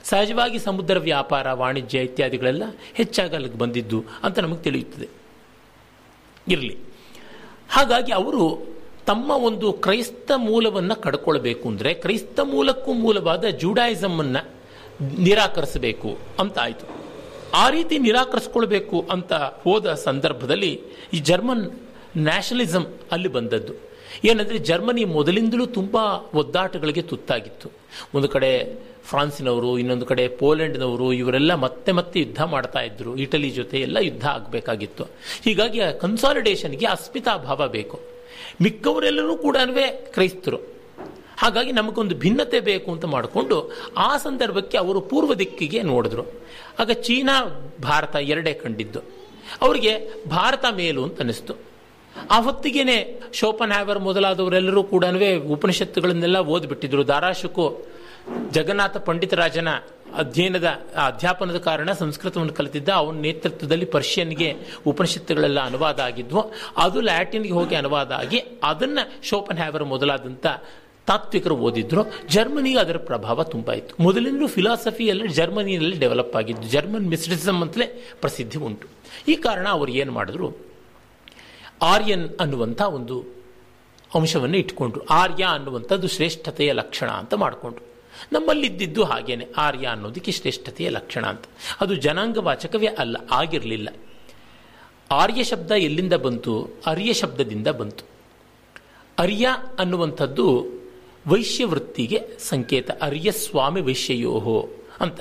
ಸಹಜವಾಗಿ 0.08 0.58
ಸಮುದ್ರ 0.58 0.98
ವ್ಯಾಪಾರ, 0.98 1.52
ವಾಣಿಜ್ಯ 1.52 1.98
ಇತ್ಯಾದಿಗಳೆಲ್ಲ 1.98 2.62
ಹೆಚ್ಚಾಗಿ 2.94 3.34
ಅಲ್ಲಿಗೆ 3.34 3.58
ಬಂದಿದ್ದು 3.58 4.04
ಅಂತ 4.22 4.38
ನಮಗೆ 4.38 4.62
ತಿಳಿಯುತ್ತದೆ. 4.62 5.08
ಇರಲಿ. 6.48 6.78
ಹಾಗಾಗಿ 7.70 8.12
ಅವರು 8.12 8.66
ತಮ್ಮ 9.06 9.30
ಒಂದು 9.30 9.72
ಕ್ರೈಸ್ತ 9.72 10.32
ಮೂಲವನ್ನು 10.36 10.96
ಕಡ್ಕೊಳ್ಬೇಕು 10.96 11.68
ಅಂದರೆ 11.68 11.94
ಕ್ರೈಸ್ತ 11.94 12.40
ಮೂಲಕ್ಕೂ 12.40 12.92
ಮೂಲವಾದ 12.92 13.44
ಜೂಡಾಯಿಸಮನ್ನು 13.44 14.42
ನಿರಾಕರಿಸಬೇಕು 15.18 16.18
ಅಂತ 16.38 16.58
ಆಯಿತು. 16.58 16.86
ಆ 17.54 17.70
ರೀತಿ 17.70 17.98
ನಿರಾಕರಿಸ್ಕೊಳ್ಬೇಕು 17.98 19.06
ಅಂತ 19.10 19.32
ಹೋದ 19.32 19.92
ಸಂದರ್ಭದಲ್ಲಿ 19.92 20.80
ಈ 21.12 21.18
ಜರ್ಮನ್ 21.18 21.70
ನ್ಯಾಷನಲಿಸಮ್ 22.16 22.86
ಅಲ್ಲಿ 23.12 23.28
ಬಂದದ್ದು. 23.28 23.72
ಏನಂದರೆ 24.24 24.58
ಜರ್ಮನಿ 24.58 25.04
ಮೊದಲಿಂದಲೂ 25.04 25.66
ತುಂಬ 25.66 25.96
ಒದ್ದಾಟಗಳಿಗೆ 26.34 27.02
ತುತ್ತಾಗಿತ್ತು. 27.02 27.70
ಒಂದು 28.14 28.28
ಕಡೆ 28.28 28.80
ಫ್ರಾನ್ಸಿನವರು, 29.04 29.78
ಇನ್ನೊಂದು 29.78 30.06
ಕಡೆ 30.06 30.28
ಪೋಲೆಂಡ್ನವರು, 30.28 31.12
ಇವರೆಲ್ಲ 31.12 31.54
ಮತ್ತೆ 31.54 31.92
ಮತ್ತೆ 31.92 32.20
ಯುದ್ಧ 32.20 32.42
ಮಾಡ್ತಾ 32.42 32.80
ಇದ್ರು. 32.80 33.16
ಇಟಲಿ 33.16 33.50
ಜೊತೆ 33.50 33.80
ಎಲ್ಲ 33.80 33.96
ಯುದ್ಧ 34.00 34.26
ಆಗಬೇಕಾಗಿತ್ತು. 34.26 35.04
ಹೀಗಾಗಿ 35.44 35.80
ಆ 35.80 35.90
ಕನ್ಸಾಲಿಡೇಷನ್ಗೆ 35.90 36.86
ಅಸ್ಮಿತಾಭಾವ 36.86 37.68
ಬೇಕು. 37.68 38.00
ಮಿಕ್ಕವರೆಲ್ಲರೂ 38.62 39.36
ಕೂಡ 39.36 39.56
ಕ್ರೈಸ್ತರು. 39.94 40.76
ಹಾಗಾಗಿ 41.38 41.72
ನಮಗೊಂದು 41.72 42.14
ಭಿನ್ನತೆ 42.14 42.60
ಬೇಕು 42.60 42.92
ಅಂತ 42.92 43.04
ಮಾಡಿಕೊಂಡು 43.04 43.72
ಆ 43.96 44.16
ಸಂದರ್ಭಕ್ಕೆ 44.16 44.78
ಅವರು 44.78 45.00
ಪೂರ್ವ 45.00 45.34
ದಿಕ್ಕಿಗೆ 45.34 45.82
ನೋಡಿದ್ರು. 45.82 46.24
ಆಗ 46.78 46.90
ಚೀನಾ, 46.90 47.66
ಭಾರತ 47.82 48.16
ಎರಡೇ 48.16 48.52
ಕಂಡಿದ್ದು. 48.52 49.00
ಅವರಿಗೆ 49.62 50.24
ಭಾರತ 50.28 50.64
ಮೇಲು 50.74 51.04
ಅಂತ 51.04 51.20
ಅನಿಸ್ತು 51.20 51.54
ಆ 52.31 52.40
ಹೊತ್ತಿಗೆನೆ 52.40 53.20
ಶೋಪನ್ 53.33 53.72
ಹ್ಯಾವರ್ 53.72 53.98
ಮೊದಲಾದವರೆಲ್ಲರೂ 53.98 54.83
ಕೂಡ 54.85 55.05
ಉಪನಿಷತ್ತುಗಳನ್ನೆಲ್ಲ 55.46 56.38
ಓದ್ಬಿಟ್ಟಿದ್ರು. 56.38 57.07
ದಾರಾಶುಕು 57.07 57.85
ಜಗನ್ನಾಥ 58.50 58.96
ಪಂಡಿತರಾಜನ 58.96 59.68
ಅಧ್ಯಯನದ, 60.16 60.64
ಅಧ್ಯಾಪನದ 61.07 61.57
ಕಾರಣ 61.57 61.92
ಸಂಸ್ಕೃತವನ್ನು 61.92 62.52
ಕಲಿತಿದ್ದ, 62.52 62.88
ಅವನ 62.88 63.16
ನೇತೃತ್ವದಲ್ಲಿ 63.16 63.85
ಪರ್ಷಿಯನ್ಗೆ 63.85 64.57
ಉಪನಿಷತ್ತುಗಳೆಲ್ಲ 64.87 65.61
ಅನುವಾದ 65.61 66.00
ಆಗಿದ್ವು. 66.00 66.52
ಅದು 66.76 67.00
ಲ್ಯಾಟಿನ್ಗೆ 67.00 67.52
ಹೋಗಿ 67.52 67.74
ಅನುವಾದ 67.74 68.12
ಆಗಿ 68.12 68.42
ಅದನ್ನ 68.62 68.98
ಶೋಪನ್ 69.22 69.59
ಹ್ಯಾವರ್ 69.59 69.85
ಮೊದಲಾದಂಥ 69.85 70.46
ತಾತ್ವಿಕರು 71.07 71.57
ಓದಿದ್ರು. 71.57 72.05
ಜರ್ಮನಿಗೆ 72.29 72.79
ಅದರ 72.79 72.96
ಪ್ರಭಾವ 72.96 73.42
ತುಂಬ 73.42 73.72
ಇತ್ತು. 73.72 74.02
ಮೊದಲಿಂದಲೂ 74.02 74.46
ಫಿಲಾಸಫಿ 74.46 75.05
ಎಲ್ಲ 75.05 75.26
ಜರ್ಮನಿಯಲ್ಲಿ 75.26 75.98
ಡೆವಲಪ್ 75.98 76.37
ಆಗಿದ್ದು 76.37 76.68
ಜರ್ಮನ್ 76.68 77.09
ಮಿಸ್ಟಿಸಮ್ 77.09 77.62
ಅಂತಲೇ 77.62 78.09
ಪ್ರಸಿದ್ಧಿ 78.20 78.59
ಉಂಟು. 78.59 78.88
ಈ 79.29 79.35
ಕಾರಣ 79.35 79.68
ಅವರು 79.68 79.90
ಏನು 79.92 80.12
ಮಾಡಿದ್ರು? 80.12 80.75
ಆರ್ಯನ್ 81.82 82.28
ಅನ್ನುವಂಥ 82.40 82.82
ಒಂದು 82.82 83.24
ಅಂಶವನ್ನು 84.14 84.56
ಇಟ್ಕೊಂಡ್ರು 84.56 85.06
ಆರ್ಯ 85.06 85.44
ಅನ್ನುವಂಥದ್ದು 85.44 86.08
ಶ್ರೇಷ್ಠತೆಯ 86.08 86.72
ಲಕ್ಷಣ 86.72 87.10
ಅಂತ 87.10 87.34
ಮಾಡಿಕೊಂಡ್ರು. 87.34 87.84
ನಮ್ಮಲ್ಲಿದ್ದಿದ್ದು 88.32 89.04
ಹಾಗೇನೆ. 89.04 89.46
ಆರ್ಯ 89.56 89.86
ಅನ್ನೋದಕ್ಕೆ 89.86 90.32
ಶ್ರೇಷ್ಠತೆಯ 90.32 90.88
ಲಕ್ಷಣ 90.88 91.26
ಅಂತ. 91.26 91.44
ಅದು 91.80 91.94
ಜನಾಂಗವಾಚಕವೇ 91.94 92.86
ಅಲ್ಲ, 92.86 93.16
ಆಗಿರಲಿಲ್ಲ. 93.30 93.88
ಆರ್ಯ 95.10 95.44
ಶಬ್ದ 95.44 95.70
ಎಲ್ಲಿಂದ 95.70 96.12
ಬಂತು? 96.12 96.68
ಅರ್ಯ 96.86 97.12
ಶಬ್ದದಿಂದ 97.12 97.66
ಬಂತು. 97.66 98.04
ಅರ್ಯ 99.18 99.48
ಅನ್ನುವಂಥದ್ದು 99.78 100.66
ವೈಶ್ಯವೃತ್ತಿಗೆ 101.26 102.20
ಸಂಕೇತ. 102.38 102.90
ಅರ್ಯ 103.02 103.32
ಸ್ವಾಮಿ 103.32 103.80
ವೈಶ್ಯಯೋಹೋ 103.80 104.68
ಅಂತ. 105.00 105.20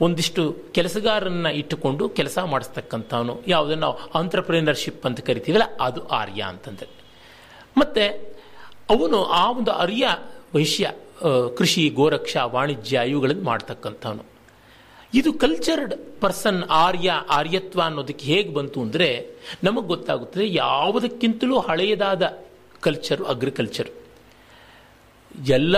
ಒಂದಿಷ್ಟು 0.00 0.42
ಕೆಲಸಗಾರನ್ನ 0.72 1.46
ಇಟ್ಟುಕೊಂಡು 1.46 2.08
ಕೆಲಸ 2.08 2.38
ಮಾಡಿಸ್ತಕ್ಕಂಥವನು. 2.38 3.34
ಯಾವುದನ್ನು 3.48 3.80
ನಾವು 3.80 3.96
ಆಂಟ್ರಪ್ರಿನರ್ಶಿಪ್ 4.18 5.06
ಅಂತ 5.06 5.20
ಕರಿತೀವಲ್ಲ, 5.20 5.66
ಅದು 5.80 6.06
ಆರ್ಯ 6.08 6.42
ಅಂತಂದ್ರೆ. 6.42 6.88
ಮತ್ತೆ 7.76 8.04
ಅವನು 8.90 9.24
ಆ 9.24 9.50
ಒಂದು 9.50 9.70
ಅರ್ಯ 9.70 10.06
ವೈಶ್ಯ 10.54 10.92
ಕೃಷಿ, 11.56 11.88
ಗೋರಕ್ಷಾ, 11.88 12.44
ವಾಣಿಜ್ಯ 12.44 13.02
ಇವುಗಳನ್ನು 13.06 13.44
ಮಾಡ್ತಕ್ಕಂಥವನು. 13.44 14.24
ಇದು 15.14 15.32
ಕಲ್ಚರ್ಡ್ 15.32 15.94
ಪರ್ಸನ್ 16.20 16.62
ಆರ್ಯ, 16.70 17.10
ಆರ್ಯತ್ವ 17.10 17.80
ಅನ್ನೋದಕ್ಕೆ 17.80 18.24
ಹೇಗೆ 18.24 18.54
ಬಂತು 18.54 18.78
ಅಂದರೆ 18.82 19.08
ನಮಗೆ 19.64 19.86
ಗೊತ್ತಾಗುತ್ತದೆ 19.86 20.46
ಯಾವುದಕ್ಕಿಂತಲೂ 20.54 21.58
ಹಳೆಯದಾದ 21.58 22.22
ಕಲ್ಚರು 22.80 23.24
ಅಗ್ರಿಕಲ್ಚರ್ 23.24 23.90
ಎಲ್ಲ 25.48 25.76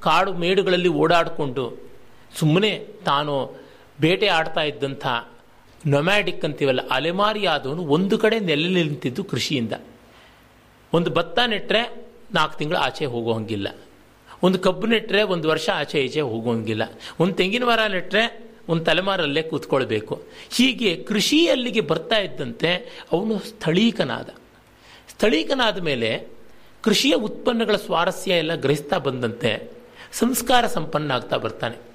ಕಾಡು 0.00 0.32
ಮೇಡುಗಳಲ್ಲಿ 0.34 0.88
ಓಡಾಡಿಕೊಂಡು 0.88 1.87
ಸುಮ್ಮನೆ 2.34 2.86
ತಾನು 3.04 3.56
ಬೇಟೆ 4.00 4.26
ಆಡ್ತಾ 4.26 4.60
ಇದ್ದಂಥ 4.60 5.06
ನೊಮ್ಯಾಡಿಕ್ 5.86 6.44
ಅಂತೀವಲ್ಲ 6.44 6.88
ಅಲೆಮಾರಿ 6.88 7.46
ಆದವನು 7.46 7.86
ಒಂದು 7.86 8.18
ಕಡೆ 8.18 8.40
ನೆಲೆ 8.40 8.68
ನಿಂತಿದ್ದು 8.68 9.24
ಕೃಷಿಯಿಂದ. 9.24 9.72
ಒಂದು 10.92 11.10
ಭತ್ತ 11.10 11.38
ನೆಟ್ಟರೆ 11.46 12.08
ನಾಲ್ಕು 12.34 12.58
ತಿಂಗಳು 12.58 12.78
ಆಚೆ 12.78 13.06
ಹೋಗೋಂಗಿಲ್ಲ 13.06 13.68
ಒಂದು 14.42 14.58
ಕಬ್ಬು 14.58 14.86
ನೆಟ್ಟರೆ 14.86 15.22
ಒಂದು 15.22 15.48
ವರ್ಷ 15.48 15.70
ಆಚೆ 15.74 16.04
ಈಚೆ 16.04 16.20
ಹೋಗೋಂಗಿಲ್ಲ 16.20 16.82
ಒಂದು 17.20 17.34
ತೆಂಗಿನ 17.34 17.64
ಮರ 17.64 17.86
ನೆಟ್ಟರೆ 17.86 18.50
ಒಂದು 18.68 18.84
ತಲೆಮಾರಲ್ಲೇ 18.84 19.42
ಕೂತ್ಕೊಳ್ಬೇಕು. 19.42 20.22
ಹೀಗೆ 20.50 21.02
ಕೃಷಿ 21.02 21.48
ಅಲ್ಲಿಗೆ 21.48 21.80
ಬರ್ತಾ 21.80 22.16
ಇದ್ದಂತೆ 22.16 22.74
ಅವನು 23.12 23.38
ಸ್ಥಳೀಕನಾದ. 23.38 24.28
ಸ್ಥಳೀಕನಾದ 25.08 25.78
ಮೇಲೆ 25.78 26.28
ಕೃಷಿಯ 26.82 27.14
ಉತ್ಪನ್ನಗಳ 27.14 27.76
ಸ್ವಾರಸ್ಯ 27.76 28.32
ಎಲ್ಲ 28.32 28.54
ಗ್ರಹಿಸ್ತಾ 28.54 28.98
ಬಂದಂತೆ 28.98 29.72
ಸಂಸ್ಕಾರ 30.12 30.66
ಸಂಪನ್ನ 30.66 31.12
ಆಗ್ತಾ 31.12 31.36
ಬರ್ತಾನೆ. 31.36 31.87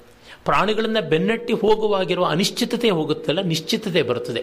ಪ್ರಾಣಿಗಳನ್ನು 0.45 1.09
ಬೆನ್ನಟ್ಟಿ 1.09 1.53
ಹೋಗುವಾಗಿರುವ 1.53 2.25
ಅನಿಶ್ಚಿತತೆ 2.25 2.89
ಹೋಗುತ್ತಲ್ಲ, 2.89 3.41
ನಿಶ್ಚಿತತೆ 3.41 4.01
ಬರುತ್ತದೆ. 4.01 4.41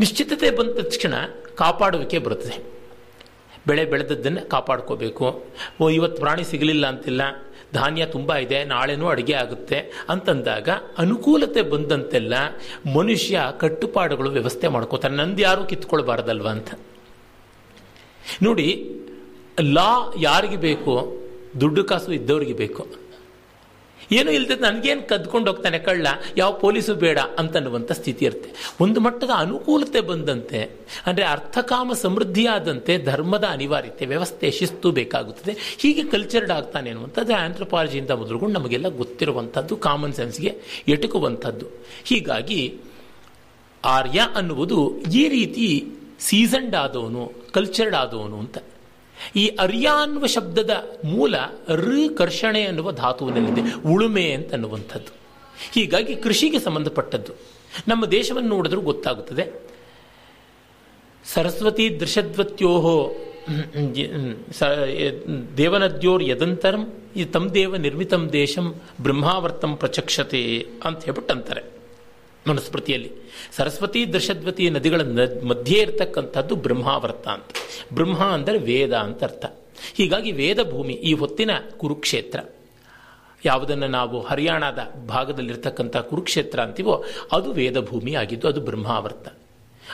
ನಿಶ್ಚಿತತೆ 0.00 0.50
ಬಂದ 0.50 0.70
ತಕ್ಷಣ 0.70 1.14
ಕಾಪಾಡುವಿಕೆ 1.54 2.18
ಬರುತ್ತದೆ. 2.18 2.74
ಬೆಳೆ 3.66 3.84
ಬೆಳೆದದ್ದನ್ನು 3.84 4.48
ಕಾಪಾಡ್ಕೋಬೇಕು. 4.48 5.44
ಓ, 5.80 5.90
ಇವತ್ತು 5.90 6.22
ಪ್ರಾಣಿ 6.22 6.44
ಸಿಗಲಿಲ್ಲ 6.44 6.86
ಅಂತಿಲ್ಲ, 6.86 7.20
ಧಾನ್ಯ 7.74 8.06
ತುಂಬ 8.06 8.34
ಇದೆ, 8.34 8.64
ನಾಳೆನೂ 8.64 9.06
ಅಡುಗೆ 9.08 9.34
ಆಗುತ್ತೆ 9.34 9.92
ಅಂತಂದಾಗ 10.08 10.68
ಅನುಕೂಲತೆ 10.98 11.62
ಬಂದಂತೆಲ್ಲ 11.62 12.34
ಮನುಷ್ಯ 12.96 13.40
ಕಟ್ಟುಪಾಡುಗಳು 13.60 14.30
ವ್ಯವಸ್ಥೆ 14.30 14.68
ಮಾಡ್ಕೋತಾರೆ 14.68 15.14
ನಂದು 15.14 15.42
ಯಾರೂ 15.42 15.64
ಕಿತ್ಕೊಳ್ಬಾರ್ದಲ್ವ 15.64 16.48
ಅಂತ. 16.48 16.68
ನೋಡಿ, 18.42 18.68
ಲಾ 19.60 20.12
ಯಾರಿಗೆ 20.20 20.56
ಬೇಕು? 20.56 20.92
ದುಡ್ಡು 21.60 21.84
ಕಾಸು 21.84 22.12
ಇದ್ದವ್ರಿಗೆ 22.12 22.52
ಬೇಕು. 22.52 23.03
ಏನು 24.12 24.30
ಇಲ್ಲದೆ 24.30 24.56
ನನಗೇನು 24.56 25.02
ಕದ್ಕೊಂಡು 25.08 25.50
ಹೋಗ್ತಾನೆ 25.50 25.78
ಕಳ್ಳ? 25.78 26.06
ಯಾವ 26.36 26.52
ಪೊಲೀಸು 26.52 26.94
ಬೇಡ 26.94 27.18
ಅಂತನ್ನುವಂಥ 27.38 27.92
ಸ್ಥಿತಿ 27.92 28.24
ಇರುತ್ತೆ 28.24 28.50
ಒಂದು 28.80 29.00
ಮಟ್ಟದ 29.00 29.30
ಅನುಕೂಲತೆ 29.36 30.00
ಬಂದಂತೆ, 30.00 30.60
ಅಂದರೆ 31.06 31.24
ಅರ್ಥಕಾಮ 31.24 31.92
ಸಮೃದ್ಧಿಯಾದಂತೆ 31.92 32.98
ಧರ್ಮದ 32.98 33.44
ಅನಿವಾರ್ಯತೆ, 33.44 34.06
ವ್ಯವಸ್ಥೆ, 34.06 34.50
ಶಿಸ್ತು 34.50 34.90
ಬೇಕಾಗುತ್ತದೆ. 34.90 35.54
ಹೀಗೆ 35.78 36.04
ಕಲ್ಚರ್ಡ್ 36.04 36.50
ಆಗ್ತಾನೆ 36.50 36.90
ಅನ್ನುವಂಥದ್ದು 36.90 37.34
ಆಂಥ್ರಪಾಲಜಿಯಿಂದ 37.34 38.10
ಮೊದಲುಗೊಂಡು 38.10 38.54
ನಮಗೆಲ್ಲ 38.60 38.88
ಗೊತ್ತಿರುವಂಥದ್ದು 38.88 39.76
ಕಾಮನ್ 39.76 40.12
ಸೆನ್ಸ್ಗೆ 40.12 40.52
ಎಟುಕುವಂಥದ್ದು. 40.88 41.66
ಹೀಗಾಗಿ 42.04 42.60
ಆರ್ಯ 43.84 44.20
ಅನ್ನುವುದು 44.34 44.78
ಈ 45.12 45.28
ರೀತಿ 45.28 45.66
ಸೀಸನ್ಡ್ 46.20 46.74
ಆದವನು 46.74 47.22
ಕಲ್ಚರ್ಡ್ 47.52 47.94
ಆದವನು 47.94 48.38
ಅಂತ. 48.38 48.58
ಈ 49.36 49.48
ಅರ್ಯ 49.48 49.86
ಅನ್ನುವ 49.86 50.26
ಶಬ್ದದ 50.26 51.00
ಮೂಲ 51.04 51.34
ಋ 51.74 52.08
ಕರ್ಷಣೆ 52.16 52.62
ಅನ್ನುವ 52.62 52.92
ಧಾತುವಿನಲ್ಲಿದೆ, 52.92 53.62
ಉಳುಮೆ 53.92 54.30
ಅಂತ 54.30 54.52
ಅನ್ನುವಂಥದ್ದು. 54.52 55.12
ಹೀಗಾಗಿ 55.74 56.16
ಕೃಷಿಗೆ 56.16 56.58
ಸಂಬಂಧಪಟ್ಟದ್ದು. 56.58 57.32
ನಮ್ಮ 57.88 58.06
ದೇಶವನ್ನು 58.06 58.48
ನೋಡಿದ್ರೂ 58.48 58.80
ಗೊತ್ತಾಗುತ್ತದೆ. 58.80 59.44
ಸರಸ್ವತಿ 61.24 62.00
ದೃಶದ್ವತ್ಯೋಹೋ 62.00 62.96
ದೇವನದ್ಯೋರ್ 65.56 66.22
ಯದಂತರಂ, 66.22 66.82
ಈ 67.16 67.24
ತಮ್ 67.24 67.54
ದೇವ 67.54 67.76
ನಿರ್ಮಿತಂ 67.76 68.22
ದೇಶಂ 68.32 68.66
ಬ್ರಹ್ಮಾವರ್ತಂ 69.00 69.76
ಪ್ರಚಕ್ಷತೆ 69.76 70.42
ಅಂತ 70.84 71.04
ಹೇಳ್ಬಿಟ್ಟು 71.04 71.34
ಅಂತಾರೆ 71.34 71.73
ಮನುಸ್ಮೃತಿಯಲ್ಲಿ 72.48 73.12
ಸರಸ್ವತಿ, 73.56 74.12
ದೃಶದ್ವತಿ 74.12 74.70
ನದಿಗಳ 74.70 75.00
ಮಧ್ಯೆ 75.46 75.78
ಇರತಕ್ಕಂಥದ್ದು 75.78 76.54
ಬ್ರಹ್ಮಾವರ್ತ 76.54 77.28
ಅಂತ. 77.28 77.44
ಬ್ರಹ್ಮ 77.94 78.18
ಅಂದರೆ 78.18 78.58
ವೇದ 78.58 78.92
ಅಂತ 78.92 79.24
ಅರ್ಥ. 79.24 79.44
ಹೀಗಾಗಿ 79.94 80.32
ವೇದ 80.32 80.70
ಭೂಮಿ 80.70 80.92
ಈ 80.92 81.12
ಹೊತ್ತಿನ 81.12 81.50
ಕುರುಕ್ಷೇತ್ರ. 81.76 82.40
ಯಾವುದನ್ನು 83.44 83.86
ನಾವು 83.86 84.20
ಹರಿಯಾಣದ 84.20 84.92
ಭಾಗದಲ್ಲಿರ್ತಕ್ಕಂಥ 85.08 85.96
ಕುರುಕ್ಷೇತ್ರ 85.96 86.60
ಅಂತೀವೋ, 86.60 87.04
ಅದು 87.32 87.52
ವೇದ 87.52 87.80
ಭೂಮಿ 87.80 88.14
ಆಗಿದ್ದು 88.14 88.48
ಅದು 88.48 88.60
ಬ್ರಹ್ಮಾವರ್ತ. 88.60 89.28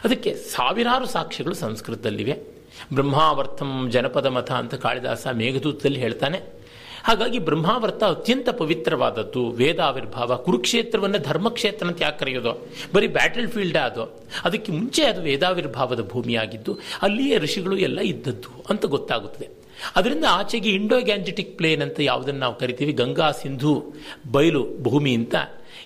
ಅದಕ್ಕೆ 0.05 0.35
ಸಾವಿರಾರು 0.35 1.07
ಸಾಕ್ಷ್ಯಗಳು 1.07 1.55
ಸಂಸ್ಕೃತದಲ್ಲಿವೆ. 1.55 2.61
ಬ್ರಹ್ಮಾವರ್ತಂ 2.95 3.91
ಜನಪದ 3.91 4.27
ಮತ 4.27 4.51
ಅಂತ 4.53 4.75
ಕಾಳಿದಾಸ 4.75 5.27
ಮೇಘದೂತದಲ್ಲಿ 5.27 6.01
ಹೇಳ್ತಾನೆ. 6.01 6.60
ಹಾಗಾಗಿ 7.05 7.39
ಬ್ರಹ್ಮಾವರ್ತ 7.39 8.05
ಅತ್ಯಂತ 8.05 8.49
ಪವಿತ್ರವಾದದ್ದು, 8.49 9.49
ವೇದಾವಿರ್ಭಾವ, 9.49 10.37
ಕುರುಕ್ಷೇತ್ರವನ್ನು 10.37 11.19
ಧರ್ಮಕ್ಷೇತ್ರ 11.19 11.87
ಅಂತ 11.87 12.03
ಯಾಕೆ 12.03 12.19
ಕರೆಯೋದು? 12.19 12.69
ಬರೀ 12.95 13.09
ಬ್ಯಾಟಲ್ 13.09 13.49
ಫೀಲ್ಡ್ 13.49 13.77
ಅದು. 13.77 14.23
ಅದಕ್ಕೆ 14.45 14.73
ಮುಂಚೆ 14.73 15.05
ಅದು 15.05 15.23
ವೇದಾವಿರ್ಭಾವದ 15.23 16.09
ಭೂಮಿಯಾಗಿದ್ದು, 16.09 16.79
ಅಲ್ಲಿಯೇ 17.03 17.39
ಋಷಿಗಳು 17.39 17.77
ಎಲ್ಲ 17.77 18.01
ಇದ್ದದ್ದು 18.01 18.65
ಅಂತ 18.71 18.87
ಗೊತ್ತಾಗುತ್ತದೆ. 18.87 19.49
ಅದರಿಂದ 19.97 20.25
ಆಚೆಗೆ 20.31 20.71
ಇಂಡೋ 20.71 21.01
ಗ್ಯಾಂಜೆಟಿಕ್ 21.01 21.57
ಪ್ಲೇನ್ 21.57 21.83
ಅಂತ 21.83 22.01
ಯಾವುದನ್ನು 22.01 22.41
ನಾವು 22.41 22.59
ಕರಿತೀವಿ, 22.59 22.93
ಗಂಗಾ 22.93 23.31
ಸಿಂಧು 23.31 23.93
ಬಯಲು 24.33 24.67
ಭೂಮಿ 24.83 25.15
ಅಂತ. 25.15 25.35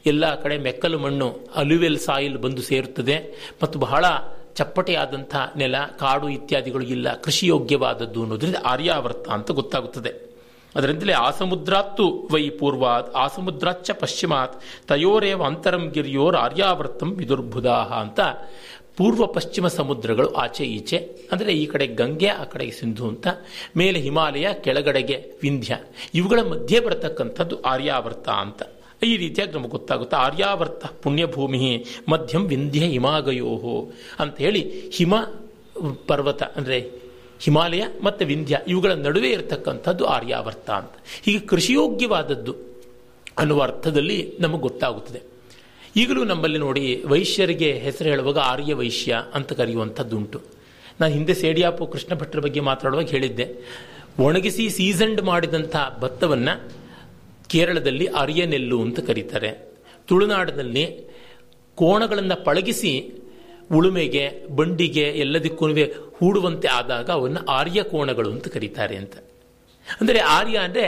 ಎಲ್ಲ 0.06 0.42
ಕಡೆ 0.42 0.58
ಮೆಕ್ಕಲು 0.58 0.98
ಮಣ್ಣು, 0.98 1.38
ಅಲುವೆಲ್ 1.54 1.98
ಸಾಯಿಲ್ 1.98 2.38
ಬಂದು 2.38 2.62
ಸೇರುತ್ತದೆ. 2.62 3.48
ಮತ್ತು 3.62 3.78
ಬಹಳ 3.78 4.04
ಚಪ್ಪಟೆಯಾದಂಥ 4.54 5.36
ನೆಲ, 5.56 5.78
ಕಾಡು 5.78 6.28
ಇತ್ಯಾದಿಗಳು 6.28 6.84
ಇಲ್ಲ 6.84 7.14
ಕೃಷಿಯೋಗ್ಯವಾದದ್ದು 7.14 8.22
ಅನ್ನೋದ್ರಿಂದ 8.22 8.56
ಆರ್ಯಾವರ್ತ 8.64 9.28
ಅಂತ 9.28 9.50
ಗೊತ್ತಾಗುತ್ತದೆ. 9.50 10.33
ಅದರಿಂದಲೇ 10.78 11.14
ಆಸಮುದ್ರಾತ್ತು 11.26 12.04
ವೈ 12.34 12.44
ಪೂರ್ವಾತ್, 12.60 13.08
ಆಸಮುದ್ರಾಚ್ಚ 13.24 13.90
ಪಶ್ಚಿಮಾತ್, 14.02 14.54
ತಯೋರೇವ 14.90 15.42
ಅಂತರಂ 15.50 15.84
ಗಿರಿಯೋರ್ 15.96 16.38
ಆರ್ಯಾವರ್ತಂ 16.44 17.10
ವಿದುರ್ಬುಧಾಹ 17.20 17.90
ಅಂತ 18.04 18.20
ಪೂರ್ವ 18.98 19.24
ಪಶ್ಚಿಮ 19.36 19.66
ಸಮುದ್ರಗಳು 19.76 20.28
ಆಚೆ 20.42 20.64
ಈಚೆ, 20.76 20.98
ಅಂದರೆ 21.32 21.52
ಈ 21.62 21.64
ಕಡೆ 21.72 21.86
ಗಂಗೆ, 22.00 22.28
ಆ 22.40 22.44
ಕಡೆಗೆ 22.52 22.74
ಸಿಂಧು 22.80 23.04
ಅಂತ, 23.12 23.26
ಮೇಲೆ 23.80 23.98
ಹಿಮಾಲಯ, 24.04 24.46
ಕೆಳಗಡೆಗೆ 24.64 25.16
ವಿಂಧ್ಯ, 25.42 25.78
ಇವುಗಳ 26.18 26.40
ಮಧ್ಯೆ 26.52 26.80
ಬರತಕ್ಕಂಥದ್ದು 26.86 27.56
ಆರ್ಯಾವರ್ತ 27.72 28.28
ಅಂತ. 28.44 28.62
ಈ 29.08 29.14
ರೀತಿಯಾಗಿ 29.22 29.52
ನಮಗೆ 29.56 29.74
ಗೊತ್ತಾಗುತ್ತೆ 29.76 30.16
ಆರ್ಯಾವರ್ತ 30.16 30.84
ಪುಣ್ಯಭೂಮಿ, 31.04 31.72
ಮಧ್ಯಂ 32.12 32.44
ವಿಂಧ್ಯ 32.52 32.84
ಹಿಮಾಗಯೋಹೋ 32.92 33.74
ಅಂತ 34.22 34.36
ಹೇಳಿ 34.44 34.62
ಹಿಮ 34.96 35.14
ಪರ್ವತ, 36.08 36.42
ಅಂದರೆ 36.58 36.78
ಹಿಮಾಲಯ 37.40 37.82
ಮತ್ತು 38.02 38.26
ವಿಂಧ್ಯ 38.26 38.58
ಇವುಗಳ 38.68 38.92
ನಡುವೆ 38.92 39.30
ಇರತಕ್ಕಂಥದ್ದು 39.30 40.04
ಆರ್ಯಾವರ್ತ 40.04 40.70
ಅಂತ. 40.70 40.90
ಹೀಗೆ 41.22 41.38
ಕೃಷಿಯೋಗ್ಯವಾದದ್ದು 41.38 42.56
ಅನ್ನುವ 43.38 43.62
ಅರ್ಥದಲ್ಲಿ 43.62 44.32
ನಮಗೆ 44.40 44.60
ಗೊತ್ತಾಗುತ್ತದೆ. 44.60 45.22
ಈಗಲೂ 45.96 46.24
ನಮ್ಮಲ್ಲಿ 46.24 46.58
ನೋಡಿ 46.58 47.02
ವೈಶ್ಯರಿಗೆ 47.06 47.72
ಹೆಸರು 47.72 48.08
ಹೇಳುವಾಗ 48.08 48.38
ಆರ್ಯ 48.38 48.74
ವೈಶ್ಯ 48.74 49.22
ಅಂತ 49.34 49.52
ಕರೆಯುವಂಥದ್ದುಂಟು. 49.52 50.42
ನಾನು 51.00 51.14
ಹಿಂದೆ 51.14 51.34
ಸೇಡಿಯಾಪು 51.34 51.86
ಕೃಷ್ಣ 51.86 52.14
ಭಟ್ರ 52.14 52.40
ಬಗ್ಗೆ 52.40 52.60
ಮಾತಾಡುವಾಗ 52.60 53.06
ಹೇಳಿದ್ದೆ. 53.06 53.56
ಒಣಗಿಸಿ 54.18 54.70
ಸೀಸನ್ಡ್ 54.70 55.22
ಮಾಡಿದಂಥ 55.22 55.76
ಭತ್ತವನ್ನು 56.00 56.72
ಕೇರಳದಲ್ಲಿ 57.48 58.06
ಆರ್ಯನೆಲ್ಲು 58.06 58.82
ಅಂತ 58.82 59.00
ಕರೀತಾರೆ. 59.00 59.74
ತುಳುನಾಡಿನಲ್ಲಿ 60.06 61.10
ಕೋಣಗಳನ್ನು 61.74 62.44
ಪಳಗಿಸಿ 62.44 63.23
ಉಳುಮೆಗೆ, 63.72 64.24
ಬಂಡಿಗೆ 64.50 65.06
ಎಲ್ಲದಕ್ಕೂ 65.22 65.66
ಹೂಡುವಂತೆ 66.18 66.68
ಆದಾಗ 66.68 67.10
ಅವನ್ನು 67.10 67.40
ಆರ್ಯ 67.48 67.82
ಕೋಣಗಳು 67.82 68.30
ಅಂತ 68.32 68.48
ಕರೀತಾರೆ 68.48 68.96
ಅಂತ. 68.96 69.14
ಅಂದರೆ 70.00 70.20
ಆರ್ಯ 70.20 70.56
ಅಂದರೆ 70.56 70.84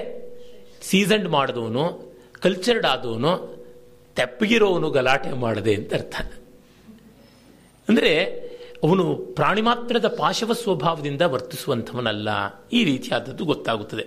ಸೀಸನ್ಡ್ 0.83 1.29
ಮಾಡಿದವನು, 1.29 1.85
ಕಲ್ಚರ್ಡ್ 2.43 2.87
ಆದವನು, 2.87 3.33
ತೆಪ್ಪಗಿರೋವನು 4.17 4.91
ಗಲಾಟೆ 4.91 5.33
ಮಾಡದೆ 5.33 5.75
ಅಂತ 5.75 5.95
ಅರ್ಥ. 5.95 6.17
ಅಂದರೆ 7.89 8.13
ಅವನು 8.85 9.17
ಪ್ರಾಣಿ 9.17 9.61
ಮಾತ್ರದ 9.61 10.09
ಪಾಶವ 10.19 10.53
ಸ್ವಭಾವದಿಂದ 10.53 11.23
ವರ್ತಿಸುವಂಥವನಲ್ಲ, 11.23 12.29
ಈ 12.73 12.85
ರೀತಿಯಾದದ್ದು 12.85 13.45
ಗೊತ್ತಾಗುತ್ತದೆ. 13.45 14.05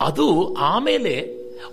ಅದು 0.00 0.54
ಆಮೇಲೆ 0.54 1.14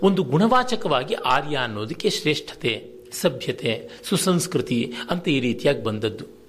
ಒಂದು 0.03 0.23
ಗುಣವಾಚಕವಾಗಿ 0.23 1.13
ಆರ್ಯ 1.13 1.55
ಅನ್ನೋದಕ್ಕೆ 1.55 2.10
ಶ್ರೇಷ್ಠತೆ. 2.10 2.73
ಸಭ್ಯತೆ, 3.13 3.89
ಸುಸಂಸ್ಕೃತಿ 4.04 4.93
ಅಂತ 5.10 5.28
ಈ 5.28 5.39
ರೀತಿಯಾಗಿ 5.39 5.84
ಬಂದದ್ದು. 5.84 6.39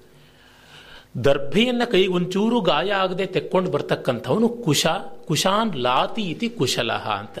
ದರ್ಭೆಯನ್ನು 1.23 1.91
ಕೈ 1.91 2.07
ಒಂಚೂರು 2.07 2.61
ಗಾಯ 2.61 2.91
ಆಗದೆ 2.91 3.25
ತೆಕ್ಕೊಂಡು 3.25 3.71
ಬರ್ತಕ್ಕಂಥವನು 3.71 4.49
ಕುಶ, 4.49 4.85
ಕುಶಾನ್ 5.27 5.75
ಲಾತಿ 5.75 6.21
ಇತಿ 6.21 6.49
ಕುಶಲಹ 6.49 7.09
ಅಂತ. 7.09 7.39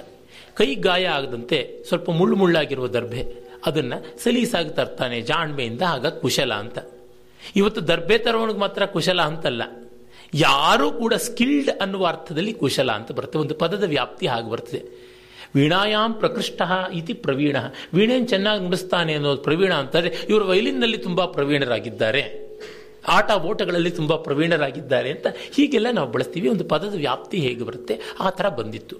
ಕೈ 0.53 0.75
ಗಾಯ 0.75 1.05
ಆಗದಂತೆ 1.05 1.83
ಸ್ವಲ್ಪ 1.87 2.09
ಮುಳ್ಳು 2.09 2.35
ಮುಳ್ಳಾಗಿರುವ 2.35 2.87
ದರ್ಭೆ, 2.87 3.51
ಅದನ್ನು 3.65 4.19
ಸಲೀಸಾಗಿ 4.23 4.69
ತರ್ತಾನೆ, 4.69 5.21
ಜಾಣ್ಮೆಯಿಂದ 5.21 5.81
ಆಗ 5.87 6.07
ಕುಶಲ 6.07 6.53
ಅಂತ. 6.53 6.77
ಇವತ್ತು 7.55 7.87
ದರ್ಭೆ 7.87 8.17
ತರೋನಿಗೆ 8.17 8.59
ಮಾತ್ರ 8.59 8.85
ಕುಶಲ 8.85 9.21
ಅಂತಲ್ಲ. 9.21 9.61
ಯಾರೂ 10.33 10.91
ಕೂಡ 10.91 11.13
ಸ್ಕಿಲ್ಡ್ 11.13 11.69
ಅನ್ನುವ 11.69 12.07
ಅರ್ಥದಲ್ಲಿ 12.07 12.53
ಕುಶಲ 12.53 12.91
ಅಂತ 12.91 13.11
ಬರ್ತದೆ 13.11 13.37
ಒಂದು 13.37 13.55
ಪದದ 13.55 13.83
ವ್ಯಾಪ್ತಿ 13.83 14.27
ಹಾಗೆ 14.27 14.49
ಬರ್ತದೆ. 14.49 15.10
ವೀಣಾಯಾಮ್ 15.55 16.15
ಪ್ರಕೃಷ್ಟ 16.15 16.61
ಇತಿ 16.93 17.13
ಪ್ರವೀಣ. 17.13 17.57
ವೀಣೆಯನ್ನು 17.93 18.27
ಚೆನ್ನಾಗಿ 18.27 18.63
ನುಡಿಸ್ತಾನೆ 18.63 19.13
ಅನ್ನೋದು 19.13 19.41
ಪ್ರವೀಣ 19.41 19.73
ಅಂತಾರೆ 19.73 20.15
ಇವರು 20.29 20.47
ವೈಲಿನ್ನಲ್ಲಿ 20.47 20.97
ತುಂಬಾ 20.97 21.25
ಪ್ರವೀಣರಾಗಿದ್ದಾರೆ. 21.25 22.51
ಆಟ 23.07 23.31
ಓಟಗಳಲ್ಲಿ 23.31 23.91
ತುಂಬಾ 23.91 24.15
ಪ್ರವೀಣರಾಗಿದ್ದಾರೆ 24.15 25.11
ಅಂತ 25.11 25.27
ಹೀಗೆಲ್ಲ 25.55 25.87
ನಾವು 25.91 26.11
ಬಳಸ್ತೀವಿ. 26.11 26.49
ಒಂದು 26.49 26.63
ಪದದ 26.63 26.95
ವ್ಯಾಪ್ತಿ 26.95 27.37
ಹೇಗೆ 27.37 27.63
ಬರುತ್ತೆ? 27.63 27.99
ಆ 28.19 28.29
ಥರ 28.29 28.49
ಬಂದಿತ್ತು. 28.49 28.95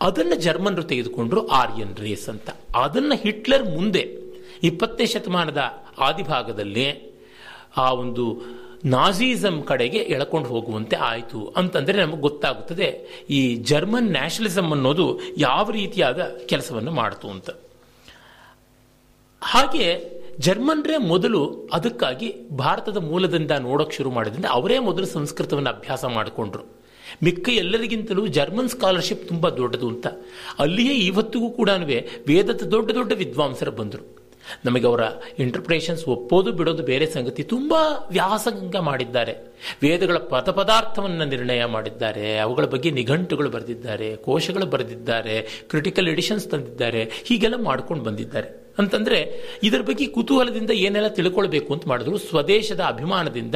ಅದನ್ನು 0.00 0.36
ಜರ್ಮನ್ರು 0.36 0.82
ತೆಗೆದುಕೊಂಡ್ರು 0.82 1.46
ಆರ್ಯನ್ 1.46 1.96
ರೇಸ್ 1.96 2.28
ಅಂತ. 2.28 2.50
ಅದನ್ನ 2.76 3.12
ಹಿಟ್ಲರ್ 3.22 3.64
ಮುಂದೆ 3.64 4.26
ಇಪ್ಪತ್ತನೇ 4.62 5.06
ಶತಮಾನದ 5.06 5.62
ಆದಿಭಾಗದಲ್ಲಿ 5.98 7.16
ಆ 7.76 7.92
ಒಂದು 7.92 8.42
ನಾಜಿಸಮ್ 8.86 9.64
ಕಡೆಗೆ 9.64 9.98
ಎಳ್ಕೊಂಡು 9.98 10.48
ಹೋಗುವಂತೆ 10.48 10.96
ಆಯಿತು 10.96 11.54
ಅಂತಂದರೆ 11.56 12.04
ನಮಗೆ 12.04 12.20
ಗೊತ್ತಾಗುತ್ತದೆ 12.20 12.88
ಈ 13.30 13.54
ಜರ್ಮನ್ 13.54 14.10
ನ್ಯಾಷನಲಿಸಮ್ 14.10 14.72
ಅನ್ನೋದು 14.72 15.20
ಯಾವ 15.36 15.70
ರೀತಿಯಾದ 15.70 16.22
ಕೆಲಸವನ್ನು 16.46 16.90
ಮಾಡ್ತು 16.90 17.28
ಅಂತ. 17.28 17.50
ಹಾಗೆ 19.40 20.16
ಜರ್ಮನ್ರೇ 20.38 20.96
ಮೊದಲು 20.96 21.68
ಅದಕ್ಕಾಗಿ 21.72 22.34
ಭಾರತದ 22.56 22.96
ಮೂಲದಿಂದ 22.96 23.50
ನೋಡೋಕೆ 23.50 23.96
ಶುರು 23.96 24.10
ಮಾಡಿದ್ರಿಂದ 24.10 24.44
ಅವರೇ 24.50 24.78
ಮೊದಲು 24.78 25.06
ಸಂಸ್ಕೃತವನ್ನು 25.06 25.70
ಅಭ್ಯಾಸ 25.70 26.04
ಮಾಡಿಕೊಂಡ್ರು. 26.04 26.64
ಮಿಕ್ಕ 27.22 27.48
ಎಲ್ಲರಿಗಿಂತಲೂ 27.48 28.26
ಜರ್ಮನ್ 28.26 28.68
ಸ್ಕಾಲರ್ಶಿಪ್ 28.68 29.28
ತುಂಬ 29.28 29.48
ದೊಡ್ಡದು 29.48 29.88
ಅಂತ. 29.88 30.06
ಅಲ್ಲಿಯೇ 30.58 30.94
ಇವತ್ತಿಗೂ 30.94 31.50
ಕೂಡ 31.50 31.70
ವೇದದ 32.26 32.62
ದೊಡ್ಡ 32.70 32.90
ದೊಡ್ಡ 32.90 33.12
ವಿದ್ವಾಂಸರು 33.12 33.70
ಬಂದರು. 33.70 34.25
ನಮಗೆ 34.64 34.86
ಅವರ 34.86 35.00
ಇಂಟರ್ಪ್ರಿಟೇಷನ್ಸ್ 35.38 36.08
ಒಪ್ಪೋದು 36.08 36.52
ಬಿಡೋದು 36.52 36.82
ಬೇರೆ 36.82 37.06
ಸಂಗತಿ 37.06 37.42
ತುಂಬ 37.42 37.74
ವ್ಯಾಸಂಗ 38.10 38.76
ಮಾಡಿದ್ದಾರೆ. 38.76 39.32
ವೇದಗಳ 39.82 40.16
ಪದ 40.18 40.50
ಪದಾರ್ಥವನ್ನು 40.50 41.24
ನಿರ್ಣಯ 41.24 41.64
ಮಾಡಿದ್ದಾರೆ. 41.64 42.38
ಅವುಗಳ 42.38 42.64
ಬಗ್ಗೆ 42.64 42.90
ನಿಘಂಟುಗಳು 42.90 43.50
ಬರೆದಿದ್ದಾರೆ. 43.50 44.16
ಕೋಶಗಳು 44.16 44.66
ಬರೆದಿದ್ದಾರೆ. 44.66 45.42
ಕ್ರಿಟಿಕಲ್ 45.42 46.08
ಎಡಿಷನ್ಸ್ 46.08 46.48
ತಂದಿದ್ದಾರೆ. 46.48 47.10
ಹೀಗೆಲ್ಲ 47.24 47.62
ಮಾಡ್ಕೊಂಡು 47.62 48.04
ಬಂದಿದ್ದಾರೆ. 48.04 48.74
ಅಂತಂದರೆ 48.78 49.42
ಇದರ 49.62 49.80
ಬಗ್ಗೆ 49.80 50.06
ಕುತೂಹಲದಿಂದ 50.06 50.70
ಏನೆಲ್ಲ 50.70 51.08
ತಿಳ್ಕೊಳ್ಬೇಕು 51.08 51.74
ಅಂತ 51.74 51.88
ಮಾಡಿದ್ರು. 51.88 52.18
ಸ್ವದೇಶದ 52.18 52.80
ಅಭಿಮಾನದಿಂದ 52.80 53.54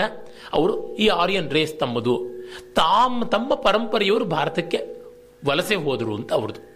ಅವರು 0.52 0.96
ಈ 0.96 1.06
ಆರ್ಯನ್ 1.06 1.50
ರೇಸ್ 1.50 1.78
ತಮ್ಮದು. 1.78 2.26
ತಾಮ್, 2.74 3.30
ತಮ್ಮ 3.30 3.54
ಪರಂಪರೆಯವರು 3.54 4.24
ಭಾರತಕ್ಕೆ 4.24 5.00
ವಲಸೆ 5.46 5.74
ಹೋದರು 5.74 6.14
ಅಂತ 6.14 6.32
ಅವ್ರದ್ದು. 6.32 6.69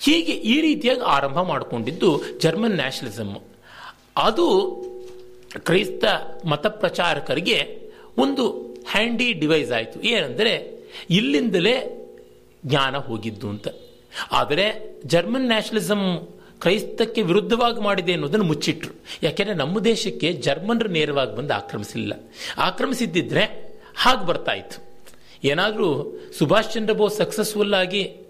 ಹೀಗೆ 0.00 0.32
ಈ 0.32 0.60
ರೀತಿಯಾಗಿ 0.60 1.00
ಆರಂಭ 1.00 1.38
ಮಾಡಿಕೊಂಡಿದ್ದು 1.42 2.22
ಜರ್ಮನ್ 2.38 2.74
ನ್ಯಾಷನಲಿಸಮ್ 2.74 3.34
ಅದು 4.16 4.46
ಕ್ರೈಸ್ತ 5.64 6.04
ಮತ 6.46 6.66
ಪ್ರಚಾರಕರಿಗೆ 6.66 7.58
ಒಂದು 8.18 8.44
ಹ್ಯಾಂಡಿ 8.90 9.32
ಡಿವೈಸ್ 9.32 9.72
ಆಯಿತು. 9.72 10.02
ಏನಂದರೆ 10.02 10.52
ಇಲ್ಲಿಂದಲೇ 11.10 11.74
ಜ್ಞಾನ 12.66 12.96
ಹೋಗಿದ್ದು 12.96 13.48
ಅಂತ. 13.48 13.68
ಆದರೆ 14.32 14.96
ಜರ್ಮನ್ 15.06 15.46
ನ್ಯಾಷನಲಿಸಮ್ 15.46 16.28
ಕ್ರೈಸ್ತಕ್ಕೆ 16.60 17.22
ವಿರುದ್ಧವಾಗಿ 17.22 17.80
ಮಾಡಿದೆ 17.80 18.12
ಅನ್ನೋದನ್ನು 18.12 18.44
ಮುಚ್ಚಿಟ್ರು. 18.44 18.94
ಯಾಕೆಂದರೆ 19.22 19.54
ನಮ್ಮ 19.54 19.80
ದೇಶಕ್ಕೆ 19.80 20.32
ಜರ್ಮನ್ರು 20.32 20.88
ನೇರವಾಗಿ 20.88 21.36
ಬಂದು 21.36 21.54
ಆಕ್ರಮಿಸಲಿಲ್ಲ 21.54 22.12
ಆಕ್ರಮಿಸಿದ್ದಿದ್ರೆ 22.58 23.44
ಹಾಗೆ 23.96 24.26
ಬರ್ತಾ 24.26 24.52
ಇತ್ತು. 24.52 24.78
ಏನಾದರೂ 25.44 26.18
ಸುಭಾಷ್ 26.38 26.72
ಚಂದ್ರ 26.72 26.94
ಬೋಸ್ 26.94 27.16
ಸಕ್ಸಸ್ಫುಲ್ 27.16 27.74
ಆಗಿ 27.74 28.27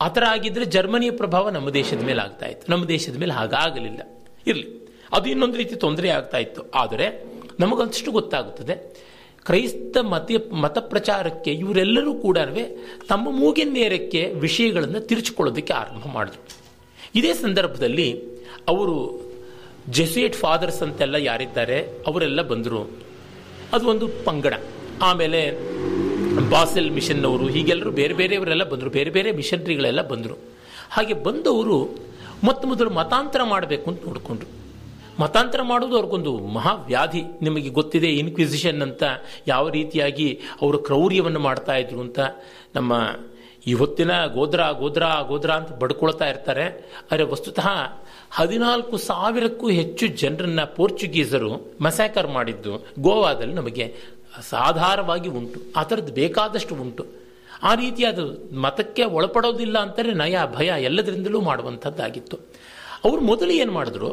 ಆ 0.00 0.08
ಥರ 0.08 0.24
ಆಗಿದ್ರೆ 0.28 0.64
ಜರ್ಮನಿಯ 0.64 1.10
ಪ್ರಭಾವ 1.10 1.50
ನಮ್ಮ 1.50 1.70
ದೇಶದ 1.70 2.00
ಮೇಲೆ 2.00 2.20
ಆಗ್ತಾ 2.20 2.46
ಇತ್ತು. 2.46 2.72
ನಮ್ಮ 2.72 2.84
ದೇಶದ 2.84 3.16
ಮೇಲೆ 3.16 3.32
ಹಾಗಾಗಲಿಲ್ಲ. 3.32 4.24
ಇರಲಿ. 4.46 4.86
ಅದು 5.12 5.30
ಇನ್ನೊಂದು 5.30 5.56
ರೀತಿ 5.56 5.76
ತೊಂದರೆ 5.76 6.08
ಆಗ್ತಾ 6.08 6.38
ಇತ್ತು. 6.38 6.70
ಆದರೆ 6.70 7.24
ನಮಗಂತಷ್ಟು 7.60 8.10
ಗೊತ್ತಾಗುತ್ತದೆ, 8.10 9.06
ಕ್ರೈಸ್ತ 9.44 9.96
ಮತ 9.96 10.30
ಮತ 10.52 10.78
ಪ್ರಚಾರಕ್ಕೆ 10.78 11.52
ಇವರೆಲ್ಲರೂ 11.52 12.14
ಕೂಡ 12.14 12.38
ತಮ್ಮ 13.08 13.30
ಮೂಗಿನ 13.30 13.72
ನೇರಕ್ಕೆ 13.72 14.32
ವಿಷಯಗಳನ್ನು 14.34 15.00
ತಿರುಚಿಕೊಳ್ಳೋದಕ್ಕೆ 15.00 15.72
ಆರಂಭ 15.72 16.06
ಮಾಡಿದ್ರು. 16.12 16.56
ಇದೇ 17.14 17.34
ಸಂದರ್ಭದಲ್ಲಿ 17.34 18.22
ಅವರು 18.68 19.26
ಜೆಸುಯೇಟ್ 19.90 20.36
ಫಾದರ್ಸ್ 20.36 20.82
ಅಂತೆಲ್ಲ 20.82 21.14
ಯಾರಿದ್ದಾರೆ, 21.14 21.88
ಅವರೆಲ್ಲ 22.06 22.42
ಬಂದರು. 22.42 22.90
ಅದು 23.72 23.88
ಒಂದು 23.88 24.08
ಪಂಗಡ. 24.24 24.54
ಆಮೇಲೆ 25.02 25.50
ಬಾಸೆಲ್ 26.50 26.90
ಮಿಷನ್ 26.90 27.24
ಅವರು 27.24 27.46
ಹೀಗೆಲ್ಲರೂ 27.46 27.90
ಬೇರೆ 27.90 28.14
ಬೇರೆಯವರೆಲ್ಲ 28.14 28.64
ಬಂದರು, 28.64 28.90
ಬೇರೆ 28.90 29.10
ಬೇರೆ 29.10 29.32
ಮಿಷನರಿಗಳೆಲ್ಲ 29.32 30.02
ಬಂದರು. 30.08 30.38
ಹಾಗೆ 30.90 31.14
ಬಂದವರು 31.14 31.98
ಮೊತ್ತ 32.44 32.66
ಮೊದಲು 32.66 32.90
ಮತಾಂತರ 32.90 33.40
ಮಾಡಬೇಕು 33.44 33.90
ಅಂತ 33.90 34.00
ನೋಡಿಕೊಂಡ್ರು. 34.06 34.48
ಮತಾಂತರ 35.20 35.60
ಮಾಡೋದು 35.62 35.94
ಅವ್ರಿಗೊಂದು 35.94 36.38
ಮಹಾವ್ಯಾಧಿ. 36.38 37.22
ನಿಮಗೆ 37.42 37.68
ಗೊತ್ತಿದೆ 37.68 38.06
ಇನ್ಕ್ವಿಸಿಷನ್ 38.06 38.82
ಅಂತ 38.82 39.02
ಯಾವ 39.46 39.68
ರೀತಿಯಾಗಿ 39.68 40.40
ಅವರು 40.62 40.78
ಕ್ರೌರ್ಯವನ್ನು 40.78 41.40
ಮಾಡ್ತಾ 41.40 41.74
ಇದ್ರು 41.76 42.00
ಅಂತ. 42.00 42.18
ನಮ್ಮ 42.74 42.92
ಇವತ್ತಿನ 43.66 44.26
ಗೋದ್ರ 44.26 44.60
ಗೋದ್ರ 44.70 45.02
ಗೋದ್ರ 45.28 45.50
ಅಂತ 45.50 45.72
ಬಡ್ಕೊಳ್ತಾ 45.72 46.28
ಇರ್ತಾರೆ. 46.28 46.64
ಆದರೆ 47.12 47.24
ವಸ್ತುತಃ 47.24 47.68
ಹದಿನಾಲ್ಕು 48.30 48.96
ಸಾವಿರಕ್ಕೂ 48.96 49.68
ಹೆಚ್ಚು 49.68 50.06
ಜನರನ್ನ 50.06 50.64
ಪೋರ್ಚುಗೀಸರು 50.64 51.74
ಮಸಾಕರ್ 51.80 52.28
ಮಾಡಿದ್ದು 52.28 52.86
ಗೋವಾದಲ್ಲಿ 52.98 53.54
ನಮಗೆ 53.54 54.16
ಸಾಧಾರವಾಗಿ 54.50 55.28
ಉಂಟು. 55.28 55.60
ಆ 55.76 55.82
ಥರದ್ದು 55.82 56.12
ಬೇಕಾದಷ್ಟು 56.12 56.74
ಉಂಟು. 56.74 57.06
ಆ 57.62 57.74
ರೀತಿಯಾದ 57.74 58.18
ಮತಕ್ಕೆ 58.54 59.04
ಒಳಪಡೋದಿಲ್ಲ 59.04 59.78
ಅಂತಾರೆ 59.78 60.14
ನಯ, 60.14 60.36
ಭಯ 60.54 60.72
ಎಲ್ಲದರಿಂದಲೂ 60.78 61.40
ಮಾಡುವಂಥದ್ದಾಗಿತ್ತು. 61.40 62.36
ಅವರು 63.04 63.20
ಮೊದಲು 63.20 63.50
ಏನು 63.50 63.72
ಮಾಡಿದ್ರು? 63.72 64.10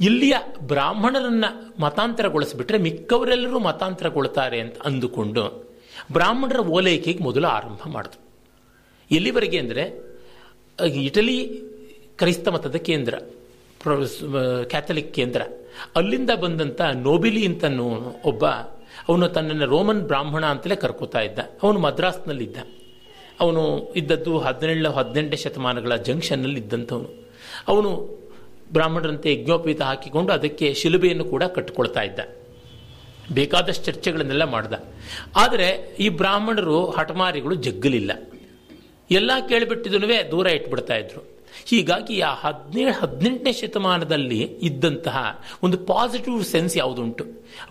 ಇಲ್ಲಿಯ 0.00 0.36
ಬ್ರಾಹ್ಮಣರನ್ನ 0.60 1.44
ಮತಾಂತರಗೊಳಿಸಿಬಿಟ್ರೆ 1.80 2.78
ಮಿಕ್ಕವರೆಲ್ಲರೂ 2.78 3.58
ಮತಾಂತರಗೊಳ್ತಾರೆ 3.58 4.60
ಅಂತ 4.60 4.78
ಅಂದುಕೊಂಡು 4.78 5.66
ಬ್ರಾಹ್ಮಣರ 6.12 6.60
ಓಲೈಕೆಗೆ 6.60 7.22
ಮೊದಲು 7.22 7.46
ಆರಂಭ 7.48 7.80
ಮಾಡಿದ್ರು. 7.88 8.20
ಎಲ್ಲಿವರೆಗೆ 9.10 9.58
ಅಂದರೆ 9.58 9.84
ಇಟಲಿ 10.86 11.38
ಕ್ರೈಸ್ತ 12.16 12.48
ಮತದ 12.48 12.76
ಕೇಂದ್ರ 12.76 13.14
ಕ್ಯಾಥಲಿಕ್ 14.64 15.14
ಕೇಂದ್ರ. 15.14 15.42
ಅಲ್ಲಿಂದ 15.96 16.30
ಬಂದಂಥ 16.30 16.80
ನೋಬಿಲಿ 16.80 17.46
ಅಂತ 17.46 17.64
ಒಬ್ಬ 18.24 18.44
ಅವನು 19.08 19.28
ತನ್ನನ್ನು 19.28 19.66
ರೋಮನ್ 19.66 20.00
ಬ್ರಾಹ್ಮಣ 20.00 20.46
ಅಂತಲೇ 20.46 20.76
ಕರ್ಕೋತಾ 20.76 21.20
ಇದ್ದ. 21.20 21.38
ಅವನು 21.62 21.78
ಮದ್ರಾಸ್ನಲ್ಲಿದ್ದ. 21.78 22.56
ಅವನು 23.40 23.92
ಇದ್ದದ್ದು 23.96 24.38
ಹದಿನೇಳು 24.38 24.90
ಹದಿನೆಂಟನೇ 24.90 25.36
ಶತಮಾನಗಳ 25.36 25.96
ಜಂಕ್ಷನ್ನಲ್ಲಿ 25.96 26.60
ಇದ್ದಂಥವನು. 26.60 27.28
ಅವನು 27.68 28.18
ಬ್ರಾಹ್ಮಣರಂತೆ 28.72 29.34
ಯಜ್ಞೋಪೀತ 29.34 29.82
ಹಾಕಿಕೊಂಡು 29.82 30.32
ಅದಕ್ಕೆ 30.32 30.74
ಶಿಲುಬೆಯನ್ನು 30.74 31.24
ಕೂಡ 31.24 31.44
ಕಟ್ಟಿಕೊಳ್ತಾ 31.44 32.02
ಇದ್ದ. 32.02 32.20
ಬೇಕಾದಷ್ಟು 33.34 33.84
ಚರ್ಚೆಗಳನ್ನೆಲ್ಲ 33.84 34.44
ಮಾಡ್ದ. 34.44 34.72
ಆದರೆ 35.36 35.96
ಈ 35.98 36.08
ಬ್ರಾಹ್ಮಣರು 36.08 36.90
ಹಠಮಾರಿಗಳು 36.90 37.54
ಜಗ್ಗಲಿಲ್ಲ. 37.54 38.12
ಎಲ್ಲ 39.10 39.30
ಕೇಳಿಬಿಟ್ಟಿದನುವೇ 39.48 40.22
ದೂರ 40.30 40.46
ಇಟ್ಬಿಡ್ತಾ 40.46 40.94
ಇದ್ರು. 40.94 41.35
ಹೀಗಾಗಿ 41.66 42.20
ಆ 42.20 42.34
ಹದಿನೇಳು 42.34 42.92
ಹದಿನೆಂಟನೇ 43.00 43.52
ಶತಮಾನದಲ್ಲಿ 43.52 44.38
ಇದ್ದಂತಹ 44.38 45.40
ಒಂದು 45.62 45.78
ಪಾಸಿಟಿವ್ 45.78 46.44
ಸೆನ್ಸ್ 46.44 46.76
ಯಾವುದುಂಟು? 46.76 47.24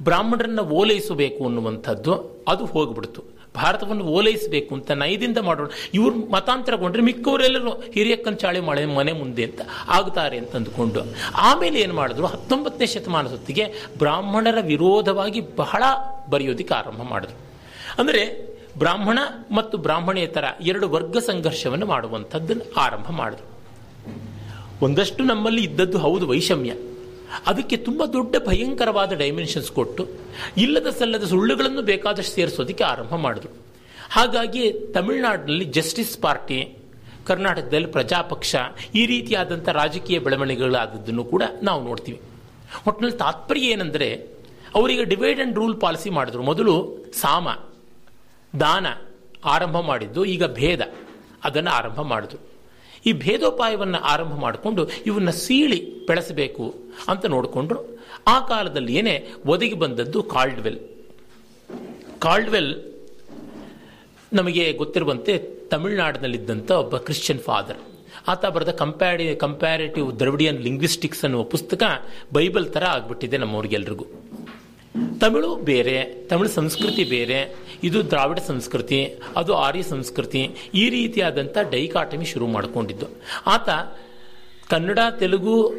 ಬ್ರಾಹ್ಮಣರನ್ನು 0.04 0.64
ಓಲೈಸಬೇಕು 0.64 1.46
ಅನ್ನುವಂಥದ್ದು 1.46 2.44
ಅದು 2.48 2.66
ಹೋಗ್ಬಿಡ್ತು. 2.66 3.36
ಭಾರತವನ್ನು 3.56 4.04
ಓಲೈಸಬೇಕು 4.04 4.76
ಅಂತ 4.76 4.92
ನೈದಿಂದ 4.92 5.38
ಮಾಡೋಣ. 5.38 5.68
ಇವ್ರು 5.94 6.32
ಮತಾಂತರಗೊಂಡ್ರೆ 6.32 7.04
ಮಿಕ್ಕವರೆಲ್ಲರೂ 7.04 7.70
ಹಿರಿಯಕ್ಕನ 7.70 8.34
ಚಾಳಿ 8.34 8.60
ಮಳೆ 8.60 8.86
ಮನೆ 8.86 9.12
ಮುಂದೆ 9.12 9.44
ಅಂತ 9.44 9.62
ಆಗ್ತಾರೆ 9.88 10.38
ಅಂತ 10.38 10.56
ಅಂದುಕೊಂಡು 10.56 11.00
ಆಮೇಲೆ 11.36 11.80
ಏನು 11.80 11.94
ಮಾಡಿದ್ರು? 11.94 12.26
ಹತ್ತೊಂಬತ್ತನೇ 12.26 12.86
ಶತಮಾನದ 12.86 13.30
ಹೊತ್ತಿಗೆ 13.30 13.66
ಬ್ರಾಹ್ಮಣರ 13.98 14.58
ವಿರೋಧವಾಗಿ 14.62 15.56
ಬಹಳ 15.56 15.84
ಬರೆಯೋದಿಕ್ಕೆ 16.30 16.76
ಆರಂಭ 16.76 17.02
ಮಾಡಿದ್ರು. 17.02 17.38
ಅಂದರೆ 18.00 18.56
ಬ್ರಾಹ್ಮಣ 18.78 19.20
ಮತ್ತು 19.52 19.78
ಬ್ರಾಹ್ಮಣೇತರ 19.78 20.44
ಎರಡು 20.62 20.90
ವರ್ಗ 20.90 21.18
ಸಂಘರ್ಷವನ್ನು 21.18 21.86
ಮಾಡುವಂಥದ್ದನ್ನು 21.86 22.74
ಆರಂಭ 22.74 23.12
ಮಾಡಿದ್ರು. 23.12 23.55
ಒಂದಷ್ಟು 24.82 25.24
ನಮ್ಮಲ್ಲಿ 25.24 25.64
ಇದ್ದದ್ದು 25.64 25.98
ಹೌದು 25.98 26.28
ವೈಷಮ್ಯ. 26.28 26.74
ಅದಕ್ಕೆ 27.48 27.78
ತುಂಬ 27.78 28.06
ದೊಡ್ಡ 28.06 28.36
ಭಯಂಕರವಾದ 28.48 29.14
ಡೈಮೆನ್ಷನ್ಸ್ 29.14 29.72
ಕೊಟ್ಟು, 29.72 30.08
ಇಲ್ಲದ 30.58 30.88
ಸಲ್ಲದ 30.88 31.24
ಸುಳ್ಳುಗಳನ್ನು 31.24 31.82
ಬೇಕಾದಷ್ಟು 31.82 32.34
ಸೇರಿಸೋದಕ್ಕೆ 32.34 32.84
ಆರಂಭ 32.84 33.16
ಮಾಡಿದ್ರು. 33.16 33.52
ಹಾಗಾಗಿ 34.12 34.72
ತಮಿಳುನಾಡಿನಲ್ಲಿ 34.72 35.66
ಜಸ್ಟಿಸ್ 35.66 36.18
ಪಾರ್ಟಿ 36.18 36.78
ಕರ್ನಾಟಕದಲ್ಲಿ 37.26 37.88
ಪ್ರಜಾಪಕ್ಷ, 37.88 38.56
ಈ 38.96 39.06
ರೀತಿಯಾದಂಥ 39.06 39.70
ರಾಜಕೀಯ 39.70 40.20
ಬೆಳವಣಿಗೆಗಳಾದದ್ದನ್ನು 40.20 41.24
ಕೂಡ 41.24 41.44
ನಾವು 41.64 41.84
ನೋಡ್ತೀವಿ. 41.84 42.22
ಒಟ್ಟಿನಲ್ಲಿ 42.88 43.18
ತಾತ್ಪರ್ಯ 43.18 43.62
ಏನಂದರೆ, 43.62 44.16
ಅವರಿಗೆ 44.76 45.04
ಡಿವೈಡ್ 45.04 45.40
ಅಂಡ್ 45.40 45.56
ರೂಲ್ 45.56 45.82
ಪಾಲಿಸಿ 45.82 46.10
ಮಾಡಿದ್ರು. 46.10 46.44
ಮೊದಲು 46.44 46.98
ಸಾಮ, 47.14 47.48
ದಾನ 48.60 48.88
ಆರಂಭ 49.46 49.80
ಮಾಡಿದ್ದು, 49.80 50.26
ಈಗ 50.26 50.46
ಭೇದ, 50.46 50.82
ಅದನ್ನು 51.44 51.72
ಆರಂಭ 51.72 52.02
ಮಾಡಿದ್ರು. 52.02 52.55
ಈ 53.06 53.14
ಭೇದೋಪಾಯವನ್ನು 53.14 53.98
ಆರಂಭ 53.98 54.34
ಮಾಡಿಕೊಂಡು 54.34 54.90
ಇವನ್ನ 55.06 55.30
ಸೀಳಿ 55.30 56.06
ಬೆಳೆಸಬೇಕು 56.06 56.76
ಅಂತ 57.08 57.26
ನೋಡಿಕೊಂಡ್ರು. 57.26 57.80
ಆ 58.28 58.40
ಕಾಲದಲ್ಲಿ 58.40 58.96
ಏನೇ 58.96 59.28
ಒದಗಿ 59.46 59.74
ಬಂದದ್ದು 59.74 60.24
ಕಾಲ್ಡ್ವೆಲ್ 60.24 60.80
ಕಾಲ್ಡ್ವೆಲ್ 62.20 62.72
ನಮಗೆ 64.34 64.74
ಗೊತ್ತಿರುವಂತೆ 64.74 65.38
ತಮಿಳುನಾಡಿನಲ್ಲಿದ್ದಂಥ 65.70 66.72
ಒಬ್ಬ 66.72 66.98
ಕ್ರಿಶ್ಚಿಯನ್ 66.98 67.40
ಫಾದರ್ 67.40 67.78
ಆತ 68.28 68.46
ಬರೆದ 68.46 68.70
ಕಂಪ್ಯಾರಿ 68.70 69.36
ಕಂಪ್ಯಾರಿಟಿವ್ 69.36 70.20
ದ್ರವಿಡಿಯನ್ 70.20 70.62
ಲಿಂಗ್ವಿಸ್ಟಿಕ್ಸ್ 70.62 71.24
ಅನ್ನುವ 71.24 71.44
ಪುಸ್ತಕ 71.44 71.84
ಬೈಬಲ್ 72.34 72.66
ಥರ 72.66 72.84
ಆಗಿಬಿಟ್ಟಿದೆ 72.86 73.38
ನಮ್ಮವ್ರಿಗೆಲ್ರಿಗೂ 73.38 74.06
ತಮಿಳು 75.20 75.56
ಬೇರೆ, 75.56 76.28
ತಮಿಳು 76.28 76.50
ಸಂಸ್ಕೃತಿ 76.50 77.04
ಬೇರೆ 77.04 77.56
ಇದು 77.84 78.10
ದ್ರಾವಿಡ 78.10 78.40
ಸಂಸ್ಕೃತಿ, 78.40 79.20
ಅದು 79.38 79.54
ಆರ್ಯ 79.56 79.82
ಸಂಸ್ಕೃತಿ, 79.82 80.56
ಈ 80.74 80.90
ರೀತಿಯಾದಂಥ 80.90 81.58
ಡೈಕಾಟಮಿ 81.72 82.26
ಶುರು 82.26 82.48
ಮಾಡಿಕೊಂಡಿದ್ದು. 82.48 83.08
ಆತ 83.46 83.70
ಕನ್ನಡ, 84.70 85.00
ತೆಲುಗು, 85.20 85.74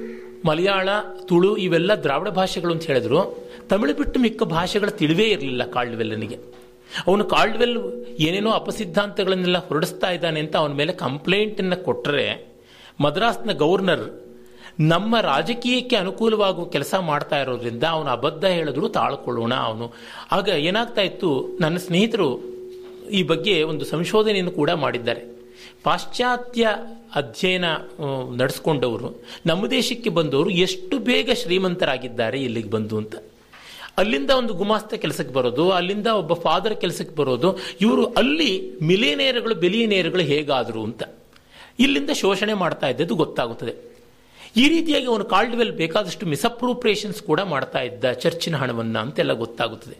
ಮಲಯಾಳ, 0.44 0.88
ತುಳು 1.28 1.56
ಇವೆಲ್ಲ 1.56 1.94
ದ್ರಾವಿಡ 1.94 2.28
ಭಾಷೆಗಳು 2.28 2.72
ಅಂತ 2.72 2.84
ಹೇಳಿದ್ರು. 2.84 3.46
ತಮಿಳು 3.68 3.94
ಬಿಟ್ಟು 3.94 4.20
ಮಿಕ್ಕ 4.20 4.42
ಭಾಷೆಗಳ 4.42 4.88
ತಿಳಿವೇ 4.88 5.24
ಇರಲಿಲ್ಲ 5.24 5.64
ಕಾಲ್ಡ್ವೆಲ್ಲನಿಗೆ 5.64 6.56
ಅವನು 7.06 7.24
ಕಾಲ್ಡ್ವೆಲ್ 7.24 7.78
ಏನೇನೋ 8.18 8.50
ಅಪಸಿದ್ಧಾಂತಗಳನ್ನೆಲ್ಲ 8.50 9.58
ಹೊರಡಿಸ್ತಾ 9.68 10.10
ಇದ್ದಾನೆ 10.10 10.40
ಅಂತ 10.40 10.56
ಅವನ 10.56 10.72
ಮೇಲೆ 10.72 10.92
ಕಂಪ್ಲೇಂಟನ್ನು 10.92 11.84
ಕೊಟ್ಟರೆ 11.84 12.56
ಮದ್ರಾಸ್ನ 13.00 13.52
ಗವರ್ನರ್ 13.52 14.25
ನಮ್ಮ 14.80 15.20
ರಾಜಕೀಯಕ್ಕೆ 15.20 15.96
ಅನುಕೂಲವಾಗುವ 15.96 16.64
ಕೆಲಸ 16.64 16.94
ಮಾಡ್ತಾ 16.94 17.40
ಇರೋದ್ರಿಂದ 17.40 17.84
ಅವನು 17.84 18.10
ಅಬದ್ಧ 18.10 18.44
ಹೇಳಿದ್ರು 18.44 18.88
ತಾಳ್ಕೊಳ್ಳೋಣ 18.88 19.54
ಅವನು. 19.54 19.94
ಆಗ 20.32 20.48
ಏನಾಗ್ತಾ 20.48 21.00
ಇತ್ತು, 21.00 21.58
ನನ್ನ 21.60 21.76
ಸ್ನೇಹಿತರು 21.76 22.40
ಈ 23.10 23.22
ಬಗ್ಗೆ 23.22 23.62
ಒಂದು 23.62 23.84
ಸಂಶೋಧನೆಯನ್ನು 23.84 24.50
ಕೂಡ 24.50 24.70
ಮಾಡಿದ್ದಾರೆ. 24.70 25.36
ಪಾಶ್ಚಾತ್ಯ 25.82 26.68
ಅಧ್ಯಯನ 27.14 27.64
ನಡೆಸ್ಕೊಂಡವರು, 28.36 29.22
ನಮ್ಮ 29.46 29.66
ದೇಶಕ್ಕೆ 29.66 30.10
ಬಂದವರು 30.10 30.50
ಎಷ್ಟು 30.50 30.98
ಬೇಗ 30.98 31.30
ಶ್ರೀಮಂತರಾಗಿದ್ದಾರೆ 31.32 32.42
ಇಲ್ಲಿಗೆ 32.42 32.70
ಬಂದು 32.70 32.96
ಅಂತ. 32.96 33.14
ಅಲ್ಲಿಂದ 33.98 34.30
ಒಂದು 34.30 34.54
ಗುಮಾಸ್ತ 34.54 34.94
ಕೆಲಸಕ್ಕೆ 34.94 35.34
ಬರೋದು, 35.34 35.70
ಅಲ್ಲಿಂದ 35.70 36.06
ಒಬ್ಬ 36.06 36.32
ಫಾದರ್ 36.34 36.76
ಕೆಲಸಕ್ಕೆ 36.76 37.16
ಬರೋದು, 37.16 37.58
ಇವರು 37.80 38.06
ಅಲ್ಲಿ 38.06 38.78
ಮಿಲಿಯನೇರ್ಗಳು 38.82 39.54
ಬಿಲಿಯನೇರ್ಗಳು 39.54 40.22
ಹೇಗಾದರು 40.22 40.84
ಅಂತ. 40.84 41.02
ಇಲ್ಲಿಂದ 41.78 42.10
ಶೋಷಣೆ 42.10 42.54
ಮಾಡ್ತಾ 42.54 42.88
ಇದ್ದದ್ದು 42.88 43.14
ಗೊತ್ತಾಗುತ್ತದೆ. 43.14 43.85
ಈ 44.60 44.64
ರೀತಿಯಾಗಿ 44.74 45.06
ಅವನು 45.12 45.24
ಕಾಲ್ಡ್ವೆಲ್ 45.32 45.72
ಬೇಕಾದಷ್ಟು 45.80 46.24
ಮಿಸಪ್ರೂಪ್ರೇಷನ್ಸ್ 46.32 47.20
ಕೂಡ 47.28 47.40
ಮಾಡ್ತಾ 47.52 47.80
ಇದ್ದ 47.88 48.12
ಚರ್ಚಿನ 48.24 48.54
ಹಣವನ್ನು 48.62 48.98
ಅಂತೆಲ್ಲ 49.04 49.32
ಗೊತ್ತಾಗುತ್ತದೆ. 49.44 49.96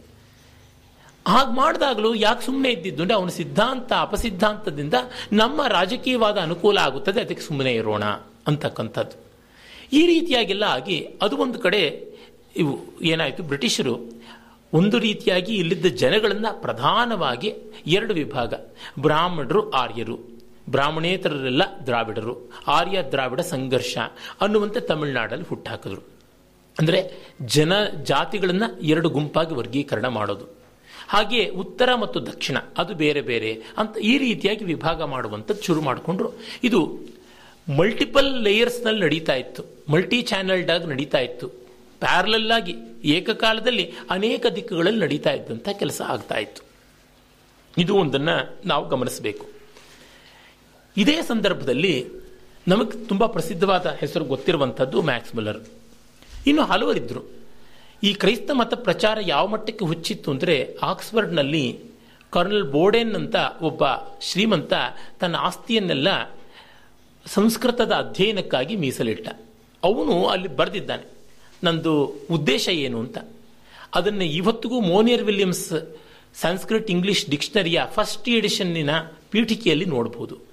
ಹಾಗೆ 1.25 1.53
ಮಾಡಿದಾಗಲೂ 1.59 2.09
ಯಾಕೆ 2.25 2.43
ಸುಮ್ಮನೆ 2.47 2.69
ಇದ್ದಿದ್ದು 2.75 3.01
ಅಂದರೆ 3.03 3.15
ಅವನ 3.19 3.31
ಸಿದ್ಧಾಂತ, 3.39 3.91
ಅಪಸಿದ್ಧಾಂತದಿಂದ 4.07 4.95
ನಮ್ಮ 5.41 5.61
ರಾಜಕೀಯವಾದ 5.77 6.37
ಅನುಕೂಲ 6.47 6.77
ಆಗುತ್ತದೆ, 6.87 7.19
ಅದಕ್ಕೆ 7.25 7.43
ಸುಮ್ಮನೆ 7.47 7.73
ಇರೋಣ 7.81 8.05
ಅಂತಕ್ಕಂಥದ್ದು. 8.51 9.17
ಈ 9.99 10.01
ರೀತಿಯಾಗೆಲ್ಲ 10.13 10.65
ಆಗಿ 10.77 10.97
ಅದು 11.25 11.35
ಒಂದು 11.45 11.59
ಕಡೆ 11.65 11.81
ಇವು 12.61 12.73
ಏನಾಯಿತು, 13.11 13.43
ಬ್ರಿಟಿಷರು 13.51 13.95
ಒಂದು 14.73 14.97
ರೀತಿಯಾಗಿ 15.07 15.53
ಇಲ್ಲಿದ್ದ 15.63 15.87
ಜನಗಳನ್ನು 16.03 16.51
ಪ್ರಧಾನವಾಗಿ 16.65 17.49
ಎರಡು 17.97 18.13
ವಿಭಾಗ, 18.21 18.53
ಬ್ರಾಹ್ಮಣರು, 19.05 19.61
ಆರ್ಯರು. 19.81 20.17
ಬ್ರಾಹ್ಮಣೇತರರೆಲ್ಲ 20.69 21.63
ದ್ರಾವಿಡರು, 21.85 22.35
ಆರ್ಯ 22.67 22.97
ದ್ರಾವಿಡ 23.11 23.39
ಸಂಘರ್ಷ 23.39 23.97
ಅನ್ನುವಂತೆ 24.41 24.79
ತಮಿಳುನಾಡಲ್ಲಿ 24.79 25.45
ಹುಟ್ಟಾಕಿದ್ರು. 25.45 26.01
ಅಂದರೆ 26.79 26.99
ಜನ 27.41 27.73
ಜಾತಿಗಳನ್ನು 28.03 28.81
ಎರಡು 28.81 29.09
ಗುಂಪಾಗಿ 29.09 29.53
ವರ್ಗೀಕರಣ 29.55 30.07
ಮಾಡೋದು. 30.07 30.45
ಹಾಗೆಯೇ 31.07 31.49
ಉತ್ತರ 31.49 31.89
ಮತ್ತು 31.95 32.25
ದಕ್ಷಿಣ, 32.25 32.57
ಅದು 32.77 32.93
ಬೇರೆ 32.93 33.21
ಬೇರೆ 33.21 33.51
ಅಂತ 33.77 33.97
ಈ 33.97 34.17
ರೀತಿಯಾಗಿ 34.17 34.63
ವಿಭಾಗ 34.65 35.01
ಮಾಡುವಂಥದ್ದು 35.03 35.63
ಶುರು 35.63 35.81
ಮಾಡಿಕೊಂಡ್ರು. 35.81 36.29
ಇದು 36.63 36.81
ಮಲ್ಟಿಪಲ್ 37.79 38.43
ಲೇಯರ್ಸ್ನಲ್ಲಿ 38.43 39.01
ನಡೀತಾ 39.01 39.33
ಇತ್ತು 39.33 39.63
ಮಲ್ಟಿ 39.93 40.21
ಚಾನೆಲ್ಡಾಗಿ 40.21 40.85
ನಡೀತಾ 40.85 41.19
ಇತ್ತು. 41.19 41.47
ಪ್ಯಾರಲಲ್ 41.99 42.51
ಆಗಿ 42.51 42.73
ಏಕಕಾಲದಲ್ಲಿ 43.05 43.93
ಅನೇಕ 44.09 44.45
ದಿಕ್ಕುಗಳಲ್ಲಿ 44.55 44.99
ನಡೀತಾ 44.99 45.31
ಇದ್ದಂಥ 45.31 45.69
ಕೆಲಸ 45.69 46.01
ಆಗ್ತಾ 46.07 46.35
ಇತ್ತು. 46.35 46.61
ಇದು 47.77 47.95
ಒಂದನ್ನು 47.95 48.35
ನಾವು 48.65 48.89
ಗಮನಿಸಬೇಕು. 48.89 49.56
ಇದೇ 50.97 51.21
ಸಂದರ್ಭದಲ್ಲಿ 51.21 52.05
ನಮಗೆ 52.67 53.05
ತುಂಬ 53.05 53.25
ಪ್ರಸಿದ್ಧವಾದ 53.25 53.85
ಹೆಸರು 53.99 54.25
ಗೊತ್ತಿರುವಂಥದ್ದು 54.25 55.01
ಮ್ಯಾಕ್ಸ್ 55.01 55.35
ಮುಲ್ಲರ್. 55.35 55.63
ಇನ್ನು 56.47 56.63
ಹಲವರಿದ್ದರು 56.63 57.23
ಈ 58.03 58.13
ಕ್ರೈಸ್ತ 58.13 58.51
ಮತ 58.53 58.73
ಪ್ರಚಾರ 58.73 59.17
ಯಾವ 59.21 59.47
ಮಟ್ಟಕ್ಕೆ 59.47 59.85
ಹುಚ್ಚಿತ್ತು 59.85 60.31
ಅಂದರೆ 60.31 60.77
ಆಕ್ಸ್ಫರ್ಡ್ನಲ್ಲಿ 60.81 61.79
ಕರ್ನಲ್ 62.29 62.63
ಬೋಡೆನ್ 62.63 63.15
ಅಂತ 63.15 63.35
ಒಬ್ಬ 63.61 63.83
ಶ್ರೀಮಂತ 64.21 64.73
ತನ್ನ 65.19 65.35
ಆಸ್ತಿಯನ್ನೆಲ್ಲ 65.35 66.37
ಸಂಸ್ಕೃತದ 67.25 67.91
ಅಧ್ಯಯನಕ್ಕಾಗಿ 67.91 68.75
ಮೀಸಲಿಟ್ಟ. 68.75 69.29
ಅವನು 69.83 70.25
ಅಲ್ಲಿ 70.25 70.47
ಬರೆದಿದ್ದಾನೆ. 70.47 71.03
ನಂದು 71.63 72.05
ಉದ್ದೇಶ 72.31 72.69
ಏನು 72.69 72.99
ಅಂತ. 72.99 73.17
ಅದನ್ನು 73.95 74.23
ಇವತ್ತಿಗೂ 74.23 74.81
ಮೋನಿಯರ್ 74.81 75.23
ವಿಲಿಯಮ್ಸ್ 75.23 75.95
ಸಂಸ್ಕೃತ್ 76.35 76.91
ಇಂಗ್ಲಿಷ್ 76.91 77.29
ಡಿಕ್ಷನರಿಯ 77.29 77.81
ಫಸ್ಟ್ 77.93 78.29
ಎಡಿಷನ್ನಿನ 78.29 78.89
ಪೀಠಿಕೆಯಲ್ಲಿ 79.29 79.85
ನೋಡಬಹುದು 79.85 80.46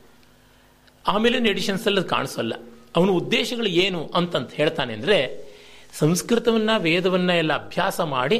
ಆಮೇಲಿನ 1.07 1.47
ಎಡಿಷನ್ಸ್ 1.47 1.87
ಅಲ್ಲಿ 1.87 2.09
ಕಾಣಿಸಲ್ಲ. 2.09 2.53
ಅವನ 2.97 3.09
ಉದ್ದೇಶಗಳು 3.09 3.67
ಏನು 3.67 4.11
ಅಂತಂತ 4.15 4.53
ಹೇಳ್ತಾನೆ 4.53 4.93
ಅಂದರೆ, 4.93 5.19
ಸಂಸ್ಕೃತವನ್ನ, 5.99 6.71
ವೇದವನ್ನ 6.79 7.31
ಎಲ್ಲ 7.31 7.53
ಅಭ್ಯಾಸ 7.53 8.01
ಮಾಡಿ, 8.01 8.39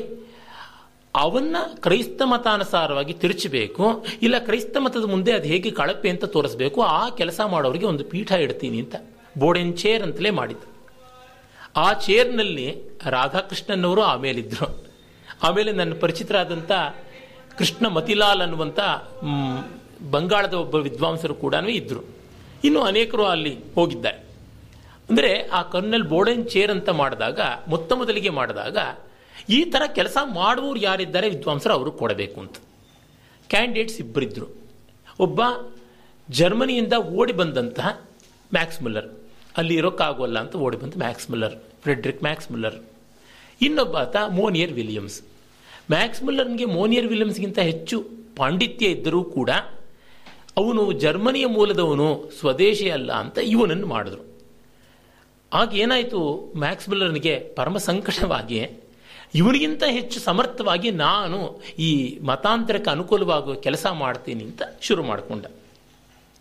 ಅವನ್ನ 1.17 1.57
ಕ್ರೈಸ್ತ 1.75 2.23
ಮತಾನುಸಾರವಾಗಿ 2.25 3.13
ತಿರುಚಬೇಕು, 3.13 4.07
ಇಲ್ಲ 4.23 4.39
ಕ್ರೈಸ್ತ 4.39 4.77
ಮತದ 4.77 5.05
ಮುಂದೆ 5.05 5.33
ಅದು 5.33 5.49
ಹೇಗೆ 5.49 5.71
ಕಳಪೆ 5.71 6.09
ಅಂತ 6.09 6.25
ತೋರಿಸ್ಬೇಕು, 6.25 6.83
ಆ 6.83 7.09
ಕೆಲಸ 7.09 7.41
ಮಾಡೋರಿಗೆ 7.47 7.87
ಒಂದು 7.87 8.05
ಪೀಠ 8.05 8.33
ಇಡ್ತೀನಿ 8.33 8.79
ಅಂತ. 8.79 8.95
ಬೋಡೆನ್ 9.39 9.77
ಚೇರ್ 9.77 10.03
ಅಂತಲೇ 10.03 10.31
ಮಾಡಿದ್ದು. 10.31 10.67
ಆ 11.77 11.93
ಚೇರ್ನಲ್ಲಿ 11.93 12.67
ರಾಧಾಕೃಷ್ಣನವರು 13.07 14.03
ಆಮೇಲಿದ್ರು. 14.03 14.85
ಆಮೇಲೆ 15.43 15.73
ನನ್ನ 15.73 15.93
ಪರಿಚಿತರಾದಂಥ 16.01 16.73
ಕೃಷ್ಣ 17.59 17.87
ಮತಿಲಾಲ್ 17.87 18.41
ಅನ್ನುವಂಥ 18.41 18.81
ಬಂಗಾಳದ 20.11 20.55
ಒಬ್ಬ 20.55 20.75
ವಿದ್ವಾಂಸರು 20.75 21.35
ಕೂಡ 21.35 21.55
ಇದ್ದರು 21.55 22.24
ಇನ್ನು 22.67 22.81
ಅನೇಕರು 22.91 23.25
ಅಲ್ಲಿ 23.35 23.55
ಹೋಗಿದ್ದಾರೆ. 23.77 24.19
ಅಂದರೆ 25.09 25.31
ಆ 25.59 25.61
ಕರ್ನಲ್ 25.73 26.07
ಬೋರ್ಡೆನ್ 26.13 26.45
ಚೇರ್ 26.53 26.71
ಅಂತ 26.75 26.91
ಮಾಡಿದಾಗ, 27.01 27.41
ಮೊತ್ತ 27.73 27.93
ಮೊದಲಿಗೆ 28.01 28.31
ಮಾಡಿದಾಗ, 28.39 28.79
ಈ 29.57 29.61
ಥರ 29.73 29.83
ಕೆಲಸ 29.99 30.17
ಮಾಡುವವರು 30.39 30.81
ಯಾರಿದ್ದಾರೆ 30.89 31.27
ವಿದ್ವಾಂಸರು 31.35 31.75
ಅವರು 31.79 31.91
ಕೊಡಬೇಕು 32.01 32.39
ಅಂತ. 32.45 32.57
ಕ್ಯಾಂಡಿಡೇಟ್ಸ್ 33.51 33.99
ಇಬ್ಬರಿದ್ದರು 34.05 34.49
ಒಬ್ಬ 35.27 35.41
ಜರ್ಮನಿಯಿಂದ 36.29 36.95
ಓಡಿ 37.21 37.35
ಬಂದಂತಹ 37.41 37.89
ಮ್ಯಾಕ್ಸ್ 38.53 38.81
ಮುಲ್ಲರ್. 38.85 39.09
ಅಲ್ಲಿ 39.61 39.75
ಇರೋಕ್ಕಾಗೋಲ್ಲ 39.81 40.37
ಅಂತ 40.45 40.55
ಓಡಿ 40.67 40.77
ಬಂದ 40.83 40.95
Max 41.05 41.29
Muller, 41.31 41.55
Friedrich 41.85 42.23
Max 42.27 42.49
Muller. 42.53 42.77
ಇನ್ನೊಬ್ಬ 43.67 43.97
ಆತ 44.05 44.17
ಮೋನಿಯರ್ 44.39 44.73
ವಿಲಿಯಮ್ಸ್. 44.81 45.19
ಮ್ಯಾಕ್ಸ್ 45.95 46.23
ಮುಲ್ಲರ್ಗೆ 46.27 46.67
ಮೋನಿಯರ್ 46.79 47.09
ವಿಲಿಯಮ್ಸ್ಗಿಂತ 47.13 47.61
ಹೆಚ್ಚು 47.71 47.97
ಪಾಂಡಿತ್ಯ 48.39 48.95
ಇದ್ದರೂ 48.97 49.21
ಕೂಡ 49.37 49.51
ಅವನು 50.57 50.93
ಜರ್ಮನಿಯ 50.93 51.47
ಮೂಲದವನು, 51.47 52.31
ಸ್ವದೇಶಿ 52.41 52.91
ಅಲ್ಲ 52.91 53.13
ಅಂತ 53.13 53.39
ಇವನನ್ನು 53.39 53.87
ಮಾಡಿದ್ರು. 53.87 54.23
ಆಗ 55.53 55.75
ಏನಾಯಿತು? 55.75 56.21
ಮ್ಯಾಕ್ಸ್ 56.57 56.89
ಬಿಲ್ಲರ್ನಿಗೆ 56.89 57.35
ಪರಮ 57.57 57.77
ಸಂಕಟವಾಗಿ, 57.77 58.61
ಇವನಿಗಿಂತ 59.35 59.83
ಹೆಚ್ಚು 59.87 60.21
ಸಮರ್ಥವಾಗಿ 60.21 60.91
ನಾನು 60.91 61.39
ಈ 61.79 62.19
ಮತಾಂತರಕ್ಕೆ 62.23 62.91
ಅನುಕೂಲವಾಗುವ 62.91 63.55
ಕೆಲಸ 63.55 63.87
ಮಾಡ್ತೀನಿ 63.93 64.45
ಅಂತ 64.45 64.63
ಶುರು 64.81 65.03
ಮಾಡಿಕೊಂಡ. 65.03 65.47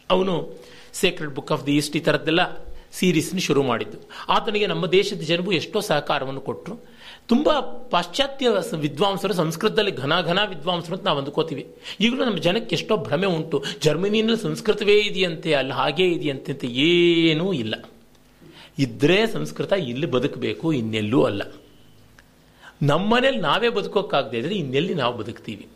ಅವನು 0.09 0.33
Sacred 0.93 1.35
Book 1.35 1.51
of 1.51 1.65
the 1.65 1.75
East 1.77 1.95
ಈ 1.97 1.99
ಥರದ್ದೆಲ್ಲ 1.99 2.43
ಸೀರೀಸ್ನ 2.91 3.37
ಶುರು 3.37 3.63
ಮಾಡಿದ್ದು. 3.63 3.97
ಆತನಿಗೆ 4.29 4.67
ನಮ್ಮ 4.67 4.85
ದೇಶದ 4.85 5.21
ಜನರು 5.21 5.51
ಎಷ್ಟೋ 5.51 5.79
ಸಹಕಾರವನ್ನು 5.79 6.41
ಕೊಟ್ಟರು 6.41 6.75
ತುಂಬ 7.27 7.49
ಪಾಶ್ಚಾತ್ಯ 7.89 8.47
ವಿದ್ವಾಂಸರು, 8.75 9.33
ಸಂಸ್ಕೃತದಲ್ಲಿ 9.33 9.91
ಘನ 9.91 10.21
ಘನ 10.21 10.39
ವಿದ್ವಾಂಸರು 10.49 10.95
ಅಂತ 10.95 11.05
ನಾವು 11.05 11.19
ಅಂದ್ಕೋತೀವಿ. 11.19 11.75
ಈಗಲೂ 11.99 12.25
ನಮ್ಮ 12.25 12.37
ಜನಕ್ಕೆ 12.37 12.75
ಎಷ್ಟೋ 12.75 12.97
ಭ್ರಮೆ 12.97 13.27
ಉಂಟು. 13.27 13.63
ಜರ್ಮನಿಯಲ್ಲಿ 13.81 14.37
ಸಂಸ್ಕೃತವೇ 14.37 14.95
ಇದೆಯಂತೆ, 14.99 15.53
ಅಲ್ಲಿ 15.53 15.73
ಹಾಗೇ 15.73 16.07
ಇದೆಯಂತೆ 16.07 16.51
ಅಂತ 16.51 16.65
ಏನೂ 16.65 17.53
ಇಲ್ಲ. 17.53 17.75
ಇದ್ದರೆ 18.79 19.27
ಸಂಸ್ಕೃತ 19.27 19.71
ಇಲ್ಲಿ 19.71 20.05
ಬದುಕಬೇಕು, 20.05 20.73
ಇನ್ನೆಲ್ಲೂ 20.73 21.23
ಅಲ್ಲ. 21.23 21.41
ನಮ್ಮನೇಲಿ 22.81 23.37
ನಾವೇ 23.37 23.69
ಬದುಕೋಕ್ಕಾಗದೇ 23.69 24.37
ಇದ್ರೆ 24.37 24.55
ಇನ್ನೆಲ್ಲಿ 24.55 24.93
ನಾವು 24.93 25.17
ಬದುಕ್ತೀವಿ? 25.17 25.67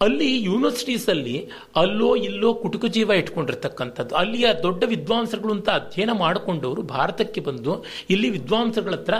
ಅಲ್ಲಿ 0.00 0.42
ಯೂನಿವರ್ಸಿಟೀಸಲ್ಲಿ 0.42 1.50
ಅಲ್ಲೋ 1.76 2.16
ಇಲ್ಲೋ 2.16 2.54
ಕುಟುಕು 2.54 2.86
ಜೀವ 2.86 3.10
ಇಟ್ಕೊಂಡಿರ್ತಕ್ಕಂಥದ್ದು. 3.10 4.14
ಅಲ್ಲಿಯ 4.14 4.46
ದೊಡ್ಡ 4.62 4.84
ವಿದ್ವಾಂಸರುಗಳು 4.86 5.52
ಅಂತ 5.52 5.68
ಅಧ್ಯಯನ 5.70 6.10
ಮಾಡಿಕೊಂಡವರು 6.12 6.82
ಭಾರತಕ್ಕೆ 6.82 7.40
ಬಂದು 7.40 7.84
ಇಲ್ಲಿ 8.10 8.30
ವಿದ್ವಾಂಸಗಳ 8.30 8.92
ಹತ್ರ 8.92 9.14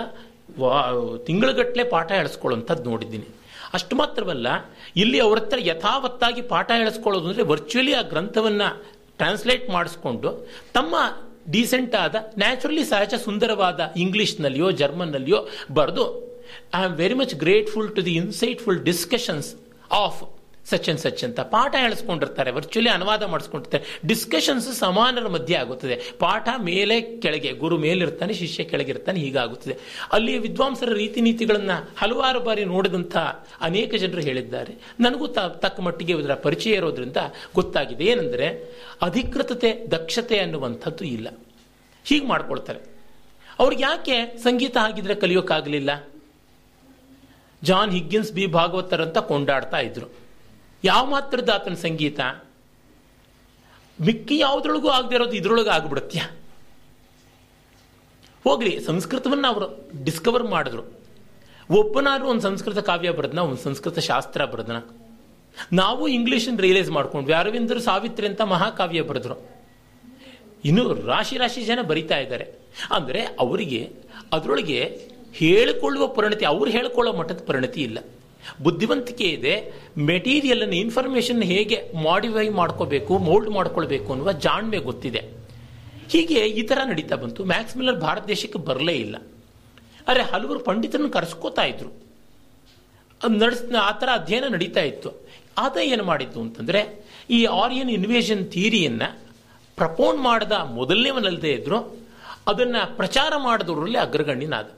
ತಿಂಗಳುಗಟ್ಟಲೆ 1.27 1.83
ಪಾಠ 1.93 2.09
ಹೇಳಿಸ್ಕೊಳ್ಳೋಂಥದ್ದು 2.11 2.89
ನೋಡಿದ್ದೀನಿ. 2.89 3.27
ಅಷ್ಟು 3.77 3.93
ಮಾತ್ರವಲ್ಲ, 3.95 4.47
ಇಲ್ಲಿ 5.01 5.19
ಅವ್ರ 5.19 5.37
ಹತ್ರ 5.39 5.59
ಯಥಾವತ್ತಾಗಿ 5.69 6.41
ಪಾಠ 6.53 6.69
ಹೇಳಿಸ್ಕೊಳ್ಳೋದು 6.81 7.27
ಅಂದರೆ 7.29 7.43
ವರ್ಚುವಲಿ 7.51 7.93
ಆ 7.99 8.01
ಗ್ರಂಥವನ್ನು 8.11 8.67
ಟ್ರಾನ್ಸ್ಲೇಟ್ 9.17 9.65
ಮಾಡಿಸ್ಕೊಂಡು 9.69 10.29
ತಮ್ಮ 10.73 10.95
ಡೀಸೆಂಟ್ 11.55 11.95
ಆದ 11.95 12.15
ನ್ಯಾಚುರಲಿ 12.37 12.83
ಸಹಜ 12.91 13.15
ಸುಂದರವಾದ 13.25 13.79
ಇಂಗ್ಲೀಷ್ನಲ್ಲಿಯೋ 14.03 14.67
ಜರ್ಮನ್ನಲ್ಲಿಯೋ 14.81 15.39
ಬರೆದು 15.77 16.05
I 16.79 16.81
am 16.87 16.95
very 17.01 17.17
much 17.21 17.35
grateful 17.35 17.89
to 17.95 18.03
the 18.05 18.13
insightful 18.23 18.79
discussions 18.89 19.49
of 20.03 20.21
such 20.69 20.89
and 20.89 20.99
such 20.99 21.23
ಅಂತ 21.23 21.39
ಪಾಠ 21.39 21.75
ಹೇಳಿಸ್ಕೊಂಡಿರ್ತಾರೆ 21.75 22.51
ವರ್ಚುಲಿ 22.51 22.89
ಅನುವಾದ 22.89 23.23
ಮಾಡಿಸ್ಕೊಂಡಿರ್ತಾರೆ. 23.23 23.99
ಡಿಸ್ಕಷನ್ಸ್ 24.05 24.73
ಸಮಾನರ 24.73 25.27
ಮಧ್ಯೆ 25.27 25.57
ಆಗುತ್ತದೆ. 25.57 26.13
ಪಾಠ 26.19 26.49
ಮೇಲೆ 26.61 27.01
ಕೆಳಗೆ, 27.01 27.51
ಗುರು 27.51 27.77
ಮೇಲಿರ್ತಾನೆ, 27.77 28.33
ಶಿಷ್ಯ 28.33 28.63
ಕೆಳಗಿರ್ತಾನೆ, 28.63 29.19
ಹೀಗಾಗುತ್ತದೆ. 29.19 29.77
ಅಲ್ಲಿಯ 30.11 30.39
ವಿದ್ವಾಂಸರ 30.39 30.93
ರೀತಿ 30.93 31.21
ನೀತಿಗಳನ್ನು 31.21 31.89
ಹಲವಾರು 31.97 32.39
ಬಾರಿ 32.39 32.65
ನೋಡಿದಂಥ 32.65 33.17
ಅನೇಕ 33.61 33.95
ಜನರು 33.95 34.21
ಹೇಳಿದ್ದಾರೆ. 34.21 34.73
ನನಗೂ 34.99 35.27
ತಕ್ಕ 35.27 35.79
ಮಟ್ಟಿಗೆ 35.79 36.13
ಇದರ 36.13 36.33
ಪರಿಚಯ 36.33 36.69
ಇರೋದ್ರಿಂದ 36.69 37.17
ಗೊತ್ತಾಗಿದೆ. 37.55 38.03
ಏನಂದರೆ, 38.03 38.75
ಅಧಿಕೃತತೆ, 39.01 39.91
ದಕ್ಷತೆ 39.91 40.39
ಅನ್ನುವಂಥದ್ದು 40.39 41.05
ಇಲ್ಲ. 41.05 41.27
ಹೀಗೆ 42.05 42.25
ಮಾಡ್ಕೊಳ್ತಾರೆ. 42.25 42.79
ಅವ್ರಿಗೆ 43.59 43.83
ಯಾಕೆ 43.83 44.37
ಸಂಗೀತ 44.37 44.77
ಆಗಿದ್ರೆ 44.77 45.15
ಕಲಿಯೋಕ್ಕಾಗಲಿಲ್ಲ? 45.15 46.07
ಜಾನ್ 47.63 47.91
ಹಿಗ್ಗಿನ್ಸ್ 47.91 48.33
ಬಿ 48.33 48.47
ಭಾಗವತರ್ 48.47 49.01
ಅಂತ 49.01 49.17
ಕೊಂಡಾಡ್ತಾ 49.17 49.79
ಇದ್ರು. 49.79 50.22
ಯಾವ 50.83 51.05
ಮಾತ್ರದ 51.05 51.49
ಆತನ 51.49 51.73
ಸಂಗೀತ? 51.73 52.19
ಮಿಕ್ಕಿ 54.01 54.37
ಯಾವುದ್ರೊಳಗೂ 54.37 54.89
ಆಗದೆ 54.89 55.15
ಇರೋದು 55.15 55.31
ಇದ್ರೊಳಗೆ 55.31 55.69
ಆಗ್ಬಿಡುತ್ಯ? 55.69 56.19
ಹೋಗ್ಲಿ, 58.43 58.85
ಸಂಸ್ಕೃತವನ್ನು 58.85 59.47
ಅವರು 59.47 59.89
ಡಿಸ್ಕವರ್ 60.03 60.43
ಮಾಡಿದ್ರು. 60.43 60.83
ಒಬ್ಬನಾದ್ರೂ 61.69 62.27
ಒಂದು 62.27 62.41
ಸಂಸ್ಕೃತ 62.41 62.77
ಕಾವ್ಯ 62.77 63.11
ಬರೆದ್ನ, 63.11 63.39
ಒಂದು 63.39 63.57
ಸಂಸ್ಕೃತ 63.57 63.99
ಶಾಸ್ತ್ರ 63.99 64.45
ಬರೆದ್ನ. 64.45 64.77
ನಾವು 65.73 66.07
ಇಂಗ್ಲೀಷನ್ನು 66.07 66.61
ರಿಯಲೈಸ್ 66.61 66.89
ಮಾಡ್ಕೊಂಡ್ವಿ. 66.89 67.33
ಅರವಿಂದರು 67.33 67.79
ಸಾವಿತ್ರಿ 67.79 68.27
ಅಂತ 68.27 68.41
ಮಹಾಕಾವ್ಯ 68.41 69.01
ಬರೆದ್ರು. 69.01 69.49
ಇನ್ನು 70.65 70.93
ರಾಶಿ 71.05 71.37
ರಾಶಿ 71.37 71.61
ಜನ 71.61 71.79
ಬರಿತಾ 71.81 72.17
ಇದ್ದಾರೆ. 72.17 72.43
ಅಂದರೆ 72.95 73.21
ಅವರಿಗೆ, 73.21 73.93
ಅದರೊಳಗೆ 74.33 75.09
ಹೇಳಿಕೊಳ್ಳುವ 75.33 76.07
ಪರಿಣತಿ, 76.07 76.45
ಅವ್ರು 76.45 76.71
ಹೇಳಿಕೊಳ್ಳೋ 76.71 77.13
ಮಟ್ಟದ 77.13 77.39
ಪರಿಣತಿ 77.45 77.81
ಇಲ್ಲ. 77.81 77.97
ಬುದ್ಧಿವಂತಿಕೆ 78.63 79.23
ಇದೆ 79.23 79.73
ಮೆಟೀರಿಯಲನ್ನು 79.97 80.75
ಇನ್ಫಾರ್ಮೇಶನ್ 80.75 81.43
ಹೇಗೆ 81.43 81.91
ಮಾಡಿಫೈ 82.03 82.49
ಮಾಡ್ಕೋಬೇಕು 82.49 83.17
ಮೋಲ್ಡ್ 83.17 83.49
ಮಾಡ್ಕೊಳ್ಬೇಕು 83.49 84.11
ಅನ್ನುವ 84.11 84.31
ಜಾಣ್ಮೆ 84.31 84.77
ಗೊತ್ತಿದೆ. 84.77 85.43
ಹೀಗೆ 86.09 86.39
ಈ 86.39 86.61
ಥರ 86.61 86.77
ನಡೀತಾ 86.85 87.15
ಬಂತು. 87.15 87.45
ಮ್ಯಾಕ್ಸ್ 87.45 87.77
ಮಿಲ್ಲರ್ 87.77 87.99
ಭಾರತ 87.99 88.25
ದೇಶಕ್ಕೆ 88.25 88.59
ಬರಲೇ 88.59 88.93
ಇಲ್ಲ. 88.93 89.15
ಆದರೆ 90.07 90.23
ಹಲವರು 90.23 90.59
ಪಂಡಿತರನ್ನು 90.59 91.09
ಕರೆಸ್ಕೋತಾ 91.09 91.61
ಇದ್ರು. 91.61 92.03
ನಡೆಸ್ 93.39 93.75
ಆ 93.75 93.91
ಥರ 93.91 94.09
ಅಧ್ಯಯನ 94.13 94.43
ನಡೀತಾ 94.49 94.79
ಇತ್ತು. 94.79 95.27
ಆತ 95.57 95.77
ಏನು 95.77 96.03
ಮಾಡಿದ್ದು 96.03 96.41
ಅಂತಂದರೆ, 96.41 97.05
ಈ 97.29 97.45
ಆರಿಯನ್ 97.45 97.89
ಇನ್ವೇಷನ್ 97.89 98.51
ಥಿಯರಿಯನ್ನು 98.51 99.19
ಪ್ರಪೋನ್ 99.75 100.19
ಮಾಡಿದ 100.19 100.51
ಮೊದಲನೇವನಲ್ಲದೆ 100.51 101.51
ಇದ್ರು. 101.51 102.03
ಅದನ್ನು 102.47 102.97
ಪ್ರಚಾರ 102.97 103.33
ಮಾಡಿದವರಲ್ಲಿ 103.37 103.97
ಅಗ್ರಗಣ್ಯನಾದ. 103.97 104.71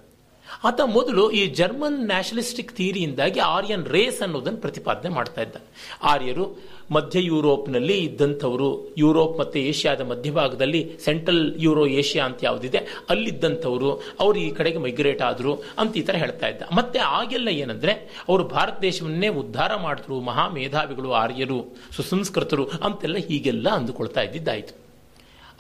ಆತ 0.65 0.81
ಮೊದಲು 0.85 1.23
ಈ 1.31 1.41
ಜರ್ಮನ್ 1.47 1.97
ನ್ಯಾಷನಲಿಸ್ಟಿಕ್ 2.07 2.71
ಥಿಯರಿಯಿಂದಾಗಿ 2.71 3.39
ಆರ್ಯನ್ 3.39 3.85
ರೇಸ್ 3.85 4.21
ಅನ್ನೋದನ್ನು 4.21 4.61
ಪ್ರತಿಪಾದನೆ 4.61 5.09
ಮಾಡ್ತಾ 5.09 5.41
ಇದ್ದ 5.41 5.55
ಆರ್ಯರು 6.03 6.45
ಮಧ್ಯ 6.91 7.19
ಯುರೋಪ್ನಲ್ಲಿ 7.21 7.97
ಇದ್ದಂಥವರು, 7.97 8.93
ಯುರೋಪ್ 8.97 9.39
ಮತ್ತು 9.39 9.59
ಏಷ್ಯಾದ 9.59 10.01
ಮಧ್ಯಭಾಗದಲ್ಲಿ 10.01 10.81
ಸೆಂಟ್ರಲ್ 11.05 11.55
ಯೂರೋ 11.57 11.85
ಏಷ್ಯಾ 11.85 12.25
ಅಂತ 12.25 12.39
ಯಾವುದಿದೆ, 12.43 12.77
ಅಲ್ಲಿದ್ದಂಥವರು, 13.09 13.89
ಅವರು 14.19 14.37
ಈ 14.39 14.49
ಕಡೆಗೆ 14.51 14.77
ಮೈಗ್ರೇಟ್ 14.77 15.21
ಆದರು 15.21 15.63
ಅಂತ 15.77 15.97
ಈ 15.97 16.01
ಥರ 16.01 16.15
ಹೇಳ್ತಾ 16.15 16.47
ಇದ್ದ. 16.47 16.61
ಮತ್ತೆ 16.75 16.99
ಆಗೆಲ್ಲ 16.99 17.47
ಏನಂದ್ರೆ, 17.47 17.91
ಅವರು 18.29 18.43
ಭಾರತ 18.43 18.79
ದೇಶವನ್ನೇ 18.81 19.27
ಉದ್ಧಾರ 19.27 19.75
ಮಾಡಿದ್ರು, 19.75 20.19
ಮಹಾ 20.21 20.47
ಮೇಧಾವಿಗಳು 20.49 21.11
ಆರ್ಯರು, 21.11 21.75
ಸುಸಂಸ್ಕೃತರು 21.95 22.65
ಅಂತೆಲ್ಲ 22.65 23.15
ಹೀಗೆಲ್ಲ 23.15 23.69
ಅಂದುಕೊಳ್ತಾ 23.69 24.21
ಇದ್ದಿದ್ದಾಯಿತು. 24.21 24.75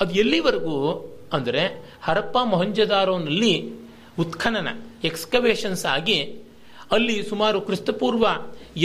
ಅದು 0.01 0.13
ಎಲ್ಲಿವರೆಗೂ 0.13 0.77
ಅಂದರೆ 1.33 1.65
ಹರಪ್ಪ 2.03 2.37
ಮೊಹಂಜದಾರೋನಲ್ಲಿ 2.43 3.84
ಉತ್ಖನನ 4.23 4.69
ಎಕ್ಸ್ಕವೇಷನ್ಸ್ 5.09 5.85
ಆಗಿ 5.95 6.17
ಅಲ್ಲಿ 6.95 7.15
ಸುಮಾರು 7.29 7.57
ಕ್ರಿಸ್ತಪೂರ್ವ 7.67 8.25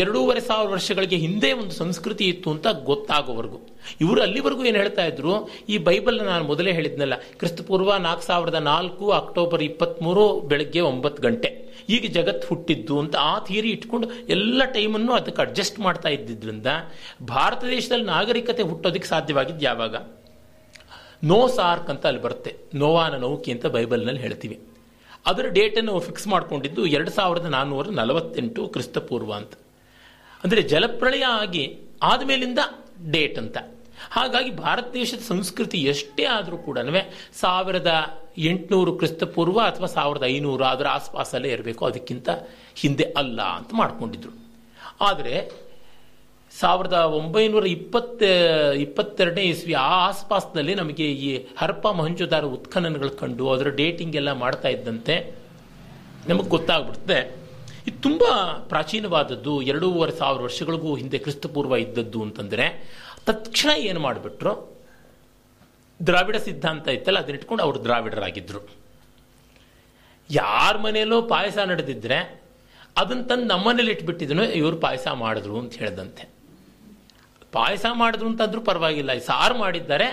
ಎರಡೂವರೆ 0.02 0.40
ಸಾವಿರ 0.46 0.68
ವರ್ಷಗಳಿಗೆ 0.74 1.16
ಹಿಂದೆ 1.24 1.48
ಒಂದು 1.60 1.74
ಸಂಸ್ಕೃತಿ 1.80 2.24
ಇತ್ತು 2.32 2.48
ಅಂತ 2.54 2.68
ಗೊತ್ತಾಗೋವರೆಗೂ. 2.88 3.58
ಇವರು 4.04 4.20
ಅಲ್ಲಿವರೆಗೂ 4.26 4.62
ಏನು 4.70 4.78
ಹೇಳ್ತಾ 4.82 5.04
ಇದ್ರು, 5.10 5.32
ಈ 5.72 5.76
ಬೈಬಲ್ 5.88 6.18
ನಾನು 6.30 6.44
ಮೊದಲೇ 6.50 6.72
ಹೇಳಿದ್ನಲ್ಲ, 6.78 7.16
ಕ್ರಿಸ್ತಪೂರ್ವ 7.40 7.96
ನಾಲ್ಕು 8.06 8.24
ಸಾವಿರದ 8.28 8.58
ನಾಲ್ಕು 8.70 9.04
ಅಕ್ಟೋಬರ್ 9.18 9.64
ಇಪ್ಪತ್ತ್ಮೂರು 9.68 10.24
ಬೆಳಗ್ಗೆ 10.52 10.82
ಒಂಬತ್ತು 10.92 11.22
ಗಂಟೆ. 11.26 11.50
ಈಗ 11.94 12.04
ಜಗತ್ತು 12.16 12.46
ಹುಟ್ಟಿದ್ದು 12.50 12.96
ಅಂತ 13.02 13.14
ಆ 13.32 13.34
ಥಿಯರಿ 13.48 13.70
ಇಟ್ಕೊಂಡು 13.76 14.08
ಎಲ್ಲ 14.36 14.62
ಟೈಮನ್ನು 14.78 15.12
ಅದಕ್ಕೆ 15.18 15.42
ಅಡ್ಜಸ್ಟ್ 15.46 15.78
ಮಾಡ್ತಾ 15.86 16.10
ಇದ್ದಿದ್ರಿಂದ 16.16 16.70
ಭಾರತ 17.34 17.62
ದೇಶದಲ್ಲಿ 17.76 18.08
ನಾಗರಿಕತೆ 18.14 18.64
ಹುಟ್ಟೋದಕ್ಕೆ 18.72 19.10
ಸಾಧ್ಯವಾಗಿದ್ದು 19.14 19.64
ಯಾವಾಗ? 19.70 19.94
ನೋ 21.30 21.40
ಸಾರ್ಕ್ 21.58 21.88
ಅಂತ 21.94 22.04
ಅಲ್ಲಿ 22.12 22.22
ಬರುತ್ತೆ, 22.26 22.52
ನೋವಾನ 22.82 23.14
ನೌಕಿ 23.26 23.52
ಅಂತ 23.56 23.66
ಬೈಬಲ್ನಲ್ಲಿ 23.76 24.24
ಹೇಳ್ತೀವಿ. 24.26 24.58
ಅದರ 25.26 25.46
ಡೇಟನ್ನು 25.46 26.00
ಫಿಕ್ಸ್ 26.00 26.26
ಮಾಡಿಕೊಂಡಿದ್ದು 26.26 26.86
ಎರಡು 26.86 27.10
ಸಾವಿರದ 27.10 27.44
ನಾನ್ನೂರ 27.44 27.88
ನಲವತ್ತೆಂಟು 27.88 28.68
ಕ್ರಿಸ್ತಪೂರ್ವ 28.68 29.34
ಅಂತ. 29.34 29.52
ಅಂದರೆ 30.44 30.62
ಜಲಪ್ರಳಯ 30.62 31.24
ಆಗಿ 31.24 31.78
ಆದಮೇಲಿಂದ 32.02 32.58
ಡೇಟ್ 33.10 33.38
ಅಂತ. 33.38 33.56
ಹಾಗಾಗಿ 34.10 34.50
ಭಾರತ 34.50 34.92
ದೇಶದ 34.92 35.18
ಸಂಸ್ಕೃತಿ 35.18 35.78
ಎಷ್ಟೇ 35.78 36.24
ಆದರೂ 36.24 36.56
ಕೂಡ 36.56 36.78
ಸಾವಿರದ 37.32 38.20
ಎಂಟುನೂರು 38.38 38.92
ಕ್ರಿಸ್ತಪೂರ್ವ 38.92 39.60
ಅಥವಾ 39.60 39.86
ಸಾವಿರದ 39.86 40.24
ಐನೂರು 40.24 40.64
ಅದರ 40.64 40.88
ಆಸ್ಪಾಸಲ್ಲೇ 40.88 41.48
ಇರಬೇಕು. 41.48 41.84
ಅದಕ್ಕಿಂತ 41.84 42.28
ಹಿಂದೆ 42.74 43.04
ಅಲ್ಲ 43.04 43.42
ಅಂತ 43.42 43.70
ಮಾಡಿಕೊಂಡಿದ್ರು. 43.72 44.32
ಆದರೆ 45.00 45.52
ಸಾವಿರದ 46.60 46.92
ಒಂಬೈನೂರ 46.92 47.66
ಇಪ್ಪತ್ತ, 47.66 48.22
ಇಪ್ಪತ್ತೆರಡನೇ 48.84 49.42
ಇಸ್ವಿ 49.42 49.72
ಆ 49.72 49.90
ಆಸ್ಪಾಸ್ನಲ್ಲಿ 50.08 50.74
ನಮಗೆ 50.74 51.06
ಈ 51.12 51.28
ಹರ್ಪ 51.58 51.86
ಮಹಂಜುದಾರ 51.88 52.44
ಉತ್ಖನನಗಳು 52.44 53.10
ಕಂಡು 53.10 53.52
ಅದರ 53.52 53.68
ಡೇಟಿಂಗ್ 53.68 54.16
ಎಲ್ಲ 54.16 54.32
ಮಾಡ್ತಾ 54.32 54.68
ಇದ್ದಂತೆ. 54.68 55.14
ನಮಗೆ 56.28 56.48
ಗೊತ್ತಾಗ್ಬಿಡುತ್ತೆ 56.48 57.18
ಇದು 57.86 57.98
ತುಂಬ 58.02 58.22
ಪ್ರಾಚೀನವಾದದ್ದು, 58.68 59.62
ಎರಡೂವರೆ 59.62 60.12
ಸಾವಿರ 60.16 60.42
ವರ್ಷಗಳಿಗೂ 60.42 60.90
ಹಿಂದೆ 60.96 61.18
ಕ್ರಿಸ್ತಪೂರ್ವ 61.18 61.76
ಇದ್ದದ್ದು 61.76 62.22
ಅಂತಂದರೆ 62.22 62.66
ತಕ್ಷಣ 63.26 63.70
ಏನು 63.78 64.00
ಮಾಡಿಬಿಟ್ರು? 64.00 64.52
ದ್ರಾವಿಡ 66.06 66.36
ಸಿದ್ಧಾಂತ 66.36 66.88
ಇತ್ತಲ್ಲ, 66.88 67.18
ಅದನ್ನ 67.18 67.38
ಇಟ್ಕೊಂಡು 67.38 67.62
ಅವರು 67.62 67.84
ದ್ರಾವಿಡರಾಗಿದ್ದರು 67.84 68.60
ಯಾರ 70.30 70.76
ಮನೆಯಲ್ಲೋ 70.76 71.22
ಪಾಯಸ 71.22 71.58
ನಡೆದಿದ್ರೆ, 71.58 72.18
ಅದನ್ನು 72.96 73.24
ತಂದು 73.24 73.44
ನಮ್ಮನೇಲಿ 73.44 73.92
ಇಟ್ಬಿಟ್ಟಿದನು 73.92 74.44
ಇವರು 74.60 74.76
ಪಾಯಸ 74.76 75.08
ಮಾಡಿದ್ರು 75.08 75.58
ಅಂತ 75.58 75.74
ಹೇಳ್ದಂತೆ. 75.74 76.39
ಪಾಯಸ 77.52 77.86
ಮಾಡಿದ್ರು 78.00 78.26
ಅಂತಂದ್ರೂ 78.30 78.60
ಪರವಾಗಿಲ್ಲ 78.70 79.12
ಸಾರು 79.28 79.54
ಮಾಡಿದ್ದಾರೆ, 79.58 80.08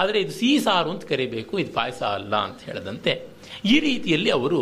ಆದರೆ 0.00 0.18
ಇದು 0.24 0.32
ಸಿಹಿ 0.38 0.58
ಸಾರು 0.66 0.88
ಅಂತ 0.94 1.04
ಕರಿಬೇಕು, 1.12 1.52
ಇದು 1.62 1.72
ಪಾಯಸ 1.72 2.00
ಅಲ್ಲ 2.18 2.34
ಅಂತ 2.46 2.60
ಹೇಳದಂತೆ. 2.68 3.12
ಈ 3.72 3.74
ರೀತಿಯಲ್ಲಿ 3.88 4.30
ಅವರು 4.38 4.60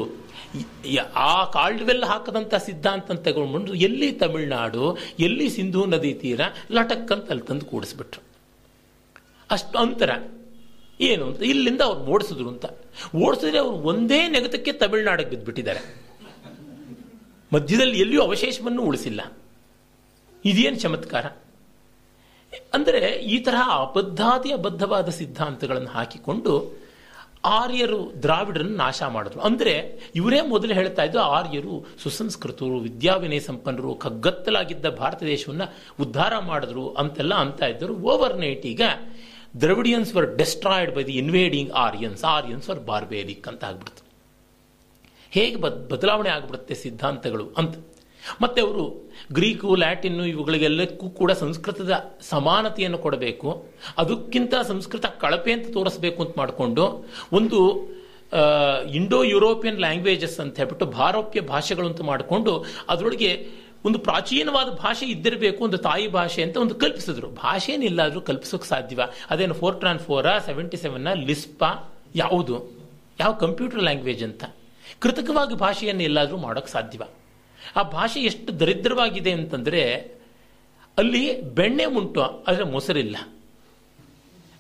ಆ 1.29 1.33
ಕಾಲ್ಡ್ವೆಲ್ 1.57 2.05
ಹಾಕದಂಥ 2.11 2.55
ಸಿದ್ಧಾಂತ 2.67 3.17
ತಗೊಂಡ್ಬಂದು 3.27 3.73
ಎಲ್ಲಿ 3.87 4.09
ತಮಿಳುನಾಡು, 4.23 4.85
ಎಲ್ಲಿ 5.27 5.47
ಸಿಂಧೂ 5.57 5.81
ನದಿ 5.95 6.13
ತೀರ 6.23 6.41
ಲಟಕ್ 6.77 7.11
ಅಂತ 7.17 7.27
ಅಲ್ಲಿ 7.33 7.45
ತಂದು 7.51 7.67
ಕೂಡಿಸ್ಬಿಟ್ರು. 7.73 8.23
ಅಷ್ಟು 9.51 9.77
ಅಂತರ. 9.85 10.11
ಏನು 11.09 11.25
ಅಂತ, 11.29 11.41
ಇಲ್ಲಿಂದ 11.53 11.83
ಅವ್ರು 11.89 12.01
ಓಡಿಸಿದ್ರು 12.15 12.49
ಅಂತ. 12.55 12.67
ಓಡಿಸಿದ್ರೆ 13.25 13.59
ಅವರು 13.65 13.77
ಒಂದೇ 13.91 14.21
ನೆಗತಕ್ಕೆ 14.37 14.73
ತಮಿಳುನಾಡಿಗೆ 14.83 15.31
ಬಿದ್ದುಬಿಟ್ಟಿದ್ದಾರೆ 15.33 15.83
ಮಧ್ಯದಲ್ಲಿ 17.53 17.99
ಎಲ್ಲಿಯೂ 18.05 18.23
ಅವಶೇಷವನ್ನು 18.29 18.83
ಉಳಿಸಿಲ್ಲ. 18.89 19.21
ಇದೇನು 20.45 20.79
ಚಮತ್ಕಾರ? 20.85 21.27
ಅಂದರೆ 22.77 23.01
ಈ 23.35 23.39
ತರಹ 23.47 23.65
ಅಬದ್ಧಾತಿ 23.87 24.51
ಅಬದ್ಧವಾದ 24.59 25.09
ಸಿದ್ಧಾಂತಗಳನ್ನು 25.21 25.91
ಹಾಕಿಕೊಂಡು 25.97 26.53
ಆರ್ಯರು 27.59 27.99
ದ್ರಾವಿಡರನ್ನು 28.25 28.77
ನಾಶ 28.85 29.01
ಮಾಡಿದ್ರು. 29.15 29.41
ಅಂದರೆ 29.49 29.75
ಇವರೇ 30.21 30.41
ಮೊದಲು 30.53 30.73
ಹೇಳ್ತಾ 30.79 31.03
ಇದ್ದು 31.09 31.21
ಆರ್ಯರು 31.37 31.75
ಸುಸಂಸ್ಕೃತರು, 32.03 32.79
ವಿದ್ಯಾವಿನಯ 32.87 33.43
ಸಂಪನ್ನರು 33.49 33.91
ಕಗ್ಗತ್ತಲಾಗಿದ್ದ 34.05 34.87
ಭಾರತ 35.01 35.21
ದೇಶವನ್ನು 35.33 35.67
ಉದ್ಧಾರ 36.05 36.33
ಮಾಡಿದ್ರು 36.51 36.85
ಅಂತೆಲ್ಲ 37.03 37.35
ಅಂತ 37.45 37.61
ಇದ್ದರು. 37.75 37.95
ಓವರ್ 38.13 38.37
ನೈಟ್ 38.45 38.67
ಈಗ 38.73 38.83
Dravidians 39.61 40.11
were 40.17 40.29
destroyed 40.41 40.93
by 40.97 41.05
the 41.11 41.17
invading 41.23 41.71
Aryans 41.87 42.25
Aryans 42.37 42.67
were 42.71 42.83
barbaric 42.91 43.47
ಅಂತ 43.53 43.65
ಆಗ್ಬಿಡ್ತು. 43.71 44.03
ಹೇಗೆ 45.37 45.57
ಬದ್, 45.65 45.79
ಬದಲಾವಣೆ 45.93 46.31
ಆಗಿಬಿಡುತ್ತೆ 46.37 46.75
ಸಿದ್ಧಾಂತಗಳು 46.85 47.47
ಅಂತ. 47.63 47.75
ಮತ್ತೆ 48.43 48.61
ಅವರು 48.61 48.85
ಗ್ರೀಕು, 49.33 49.75
ಲ್ಯಾಟಿನ್ನು 49.75 50.25
ಇವುಗಳಿಗೆಲ್ಲಕ್ಕೂ 50.27 51.07
ಕೂಡ 51.11 51.31
ಸಂಸ್ಕೃತದ 51.33 51.93
ಸಮಾನತೆಯನ್ನು 52.31 52.99
ಕೊಡಬೇಕು. 52.99 53.49
ಅದಕ್ಕಿಂತ 53.99 54.55
ಸಂಸ್ಕೃತ 54.69 55.07
ಕಳಪೆ 55.07 55.53
ಅಂತ 55.53 55.67
ತೋರಿಸಬೇಕು 55.73 56.21
ಅಂತ 56.25 56.35
ಮಾಡಿಕೊಂಡು 56.39 56.85
ಒಂದು 57.33 57.61
ಇಂಡೋ 58.95 59.23
ಯುರೋಪಿಯನ್ 59.23 59.79
ಲ್ಯಾಂಗ್ವೇಜಸ್ 59.79 60.41
ಅಂತ 60.41 60.57
ಹೇಳ್ಬಿಟ್ಟು 60.57 60.87
ಭಾರೋಪ್ಯ 60.87 61.41
ಭಾಷೆಗಳು 61.41 61.87
ಅಂತ 61.87 62.01
ಮಾಡಿಕೊಂಡು 62.01 62.53
ಅದರೊಳಗೆ 62.89 63.31
ಒಂದು 63.85 63.99
ಪ್ರಾಚೀನವಾದ 63.99 64.69
ಭಾಷೆ 64.69 65.07
ಇದ್ದಿರಬೇಕು, 65.07 65.65
ಒಂದು 65.65 65.79
ತಾಯಿ 65.79 66.07
ಭಾಷೆ 66.09 66.41
ಅಂತ 66.43 66.57
ಒಂದು 66.57 66.75
ಕಲ್ಪಿಸಿದ್ರು. 66.75 67.29
ಭಾಷೆನಿಲ್ಲ 67.45 68.01
ಆದರೂ 68.05 68.21
ಕಲ್ಪಿಸೋಕೆ 68.21 68.69
ಸಾಧ್ಯವ. 68.69 69.01
ಅದೇನು 69.31 69.55
ಫೋರ್ 69.55 69.77
ಟ್ರಾನ್ 69.81 69.99
ಫೋರಾ 69.99 70.39
ಸೆವೆಂಟಿ 70.39 70.77
ಸೆವೆನ್ನ 70.77 71.13
ಲಿಸ್ಪಾ 71.29 71.71
ಯಾವುದು? 72.15 72.57
ಯಾವ 73.21 73.33
ಕಂಪ್ಯೂಟರ್ 73.33 73.83
ಲ್ಯಾಂಗ್ವೇಜ್ 73.83 74.23
ಅಂತ? 74.23 74.45
ಕೃತಕವಾಗಿ 75.01 75.55
ಭಾಷೆಯನ್ನು 75.55 76.03
ಎಲ್ಲಾದರೂ 76.03 76.37
ಮಾಡೋಕ್ಕೆ 76.37 76.73
ಸಾಧ್ಯವ. 76.73 77.03
ಆ 77.77 77.83
ಭಾಷೆ 77.83 78.21
ಎಷ್ಟು 78.21 78.61
ದರಿದ್ರವಾಗಿದೆ 78.61 79.33
ಅಂತಂದರೆ 79.33 79.83
ಅಲ್ಲಿ 80.99 81.43
ಬೆಣ್ಣೆ 81.43 81.85
ಉಂಟು, 81.85 82.21
ಆದರೆ 82.21 82.65
ಮೊಸರಿಲ್ಲ. 82.65 83.17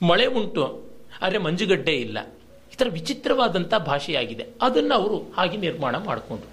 ಮಳೆ 0.03 0.27
ಉಂಟು, 0.27 0.95
ಆದರೆ 1.23 1.39
ಮಂಜುಗಡ್ಡೆ 1.39 1.93
ಇಲ್ಲ. 1.93 2.19
ಈ 2.73 2.75
ಥರ 2.75 2.87
ವಿಚಿತ್ರವಾದಂಥ 2.91 3.75
ಭಾಷೆಯಾಗಿದೆ. 3.75 4.47
ಅದನ್ನು 4.63 4.95
ಅವರು 4.95 5.33
ಹಾಗೆ 5.37 5.57
ನಿರ್ಮಾಣ 5.57 5.97
ಮಾಡಿಕೊಂಡ್ರು 5.97 6.51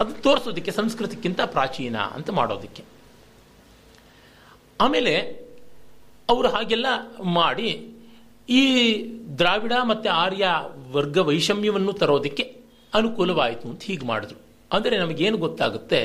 ಅದು 0.00 0.22
ತೋರಿಸೋದಕ್ಕೆ 0.22 0.70
ಸಂಸ್ಕೃತಕ್ಕಿಂತ 0.70 1.40
ಪ್ರಾಚೀನ 1.40 1.96
ಅಂತ 1.96 2.30
ಮಾಡೋದಕ್ಕೆ. 2.30 2.82
ಆಮೇಲೆ 4.80 5.14
ಅವರು 6.28 6.48
ಹಾಗೆಲ್ಲ 6.48 6.86
ಮಾಡಿ 7.22 7.96
ಈ 8.48 8.62
ದ್ರಾವಿಡ 9.38 9.72
ಮತ್ತು 9.82 10.10
ಆರ್ಯ 10.10 10.46
ವರ್ಗ 10.90 11.18
ವೈಷಮ್ಯವನ್ನು 11.18 11.92
ತರೋದಕ್ಕೆ 11.92 12.42
ಅನುಕೂಲವಾಯಿತು 12.94 13.68
ಅಂತ 13.68 13.82
ಹೀಗೆ 13.82 14.06
ಮಾಡಿದ್ರು. 14.06 14.49
ಅಂದರೆ 14.72 14.98
ನಮಗೇನು 14.98 15.38
ಗೊತ್ತಾಗುತ್ತೆ? 15.38 16.00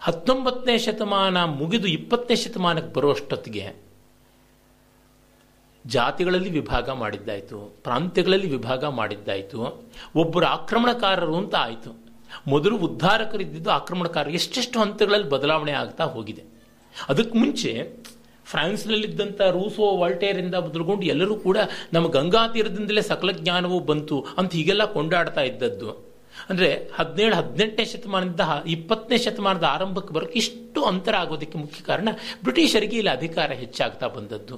ಹತ್ತೊಂಬತ್ತನೇ 0.00 0.78
ಶತಮಾನ 0.78 1.44
ಮುಗಿದು 1.44 1.88
ಇಪ್ಪತ್ತನೇ 1.88 2.36
ಶತಮಾನಕ್ಕೆ 2.36 2.92
ಬರುವಷ್ಟೊತ್ತಿಗೆ 2.96 3.64
ಜಾತಿಗಳಲ್ಲಿ 5.84 6.50
ವಿಭಾಗ 6.50 6.90
ಮಾಡಿದ್ದಾಯಿತು, 6.90 7.58
ಪ್ರಾಂತ್ಯಗಳಲ್ಲಿ 7.82 8.48
ವಿಭಾಗ 8.50 8.84
ಮಾಡಿದ್ದಾಯಿತು, 8.84 9.58
ಒಬ್ಬರು 10.16 10.46
ಆಕ್ರಮಣಕಾರರು 10.46 11.36
ಅಂತ 11.36 11.54
ಆಯಿತು. 11.54 11.90
ಮೊದಲು 12.48 12.76
ಉದ್ಧಾರಕರಿದ್ದಿದ್ದು 12.76 13.70
ಆಕ್ರಮಣಕಾರರು 13.70 14.30
ಎಷ್ಟೆಷ್ಟು 14.30 14.80
ಹಂತಗಳಲ್ಲಿ 14.80 15.28
ಬದಲಾವಣೆ 15.28 15.72
ಆಗ್ತಾ 15.72 16.04
ಹೋಗಿದೆ. 16.04 16.44
ಅದಕ್ಕೆ 17.08 17.38
ಮುಂಚೆ 17.38 17.72
ಫ್ರಾನ್ಸ್ನಲ್ಲಿದ್ದಂಥ 18.46 19.40
ರೂಸೋ 19.56 19.84
ವಾಲ್ಟೇರಿಂದ 19.96 20.54
ಮೊದಲುಗೊಂಡು 20.54 21.06
ಎಲ್ಲರೂ 21.06 21.34
ಕೂಡ 21.36 21.58
ನಮ್ಮ 21.92 22.06
ಗಂಗಾ 22.08 22.42
ತೀರದಿಂದಲೇ 22.54 23.02
ಸಕಲ 23.02 23.30
ಜ್ಞಾನವೂ 23.30 23.78
ಬಂತು 23.90 24.16
ಅಂತ 24.38 24.52
ಹೀಗೆಲ್ಲ 24.52 24.84
ಕೊಂಡಾಡ್ತಾ 24.96 25.40
ಇದ್ದದ್ದು. 25.40 26.13
ಅಂದರೆ 26.50 26.68
ಹದಿನೇಳು, 26.96 27.34
ಹದಿನೆಂಟನೇ 27.40 27.84
ಶತಮಾನದಿಂದ 27.92 28.44
ಇಪ್ಪತ್ತನೇ 28.74 29.18
ಶತಮಾನದ 29.24 29.66
ಆರಂಭಕ್ಕೆ 29.76 30.12
ಬರೋಕ್ಕೆ 30.16 30.38
ಇಷ್ಟು 30.42 30.80
ಅಂತರ 30.90 31.14
ಆಗೋದಕ್ಕೆ 31.22 31.56
ಮುಖ್ಯ 31.62 31.80
ಕಾರಣ 31.88 32.08
ಬ್ರಿಟಿಷರಿಗೆ 32.44 32.96
ಇಲ್ಲಿ 33.00 33.12
ಅಧಿಕಾರ 33.18 33.50
ಹೆಚ್ಚಾಗ್ತಾ 33.62 34.06
ಬಂದದ್ದು. 34.16 34.56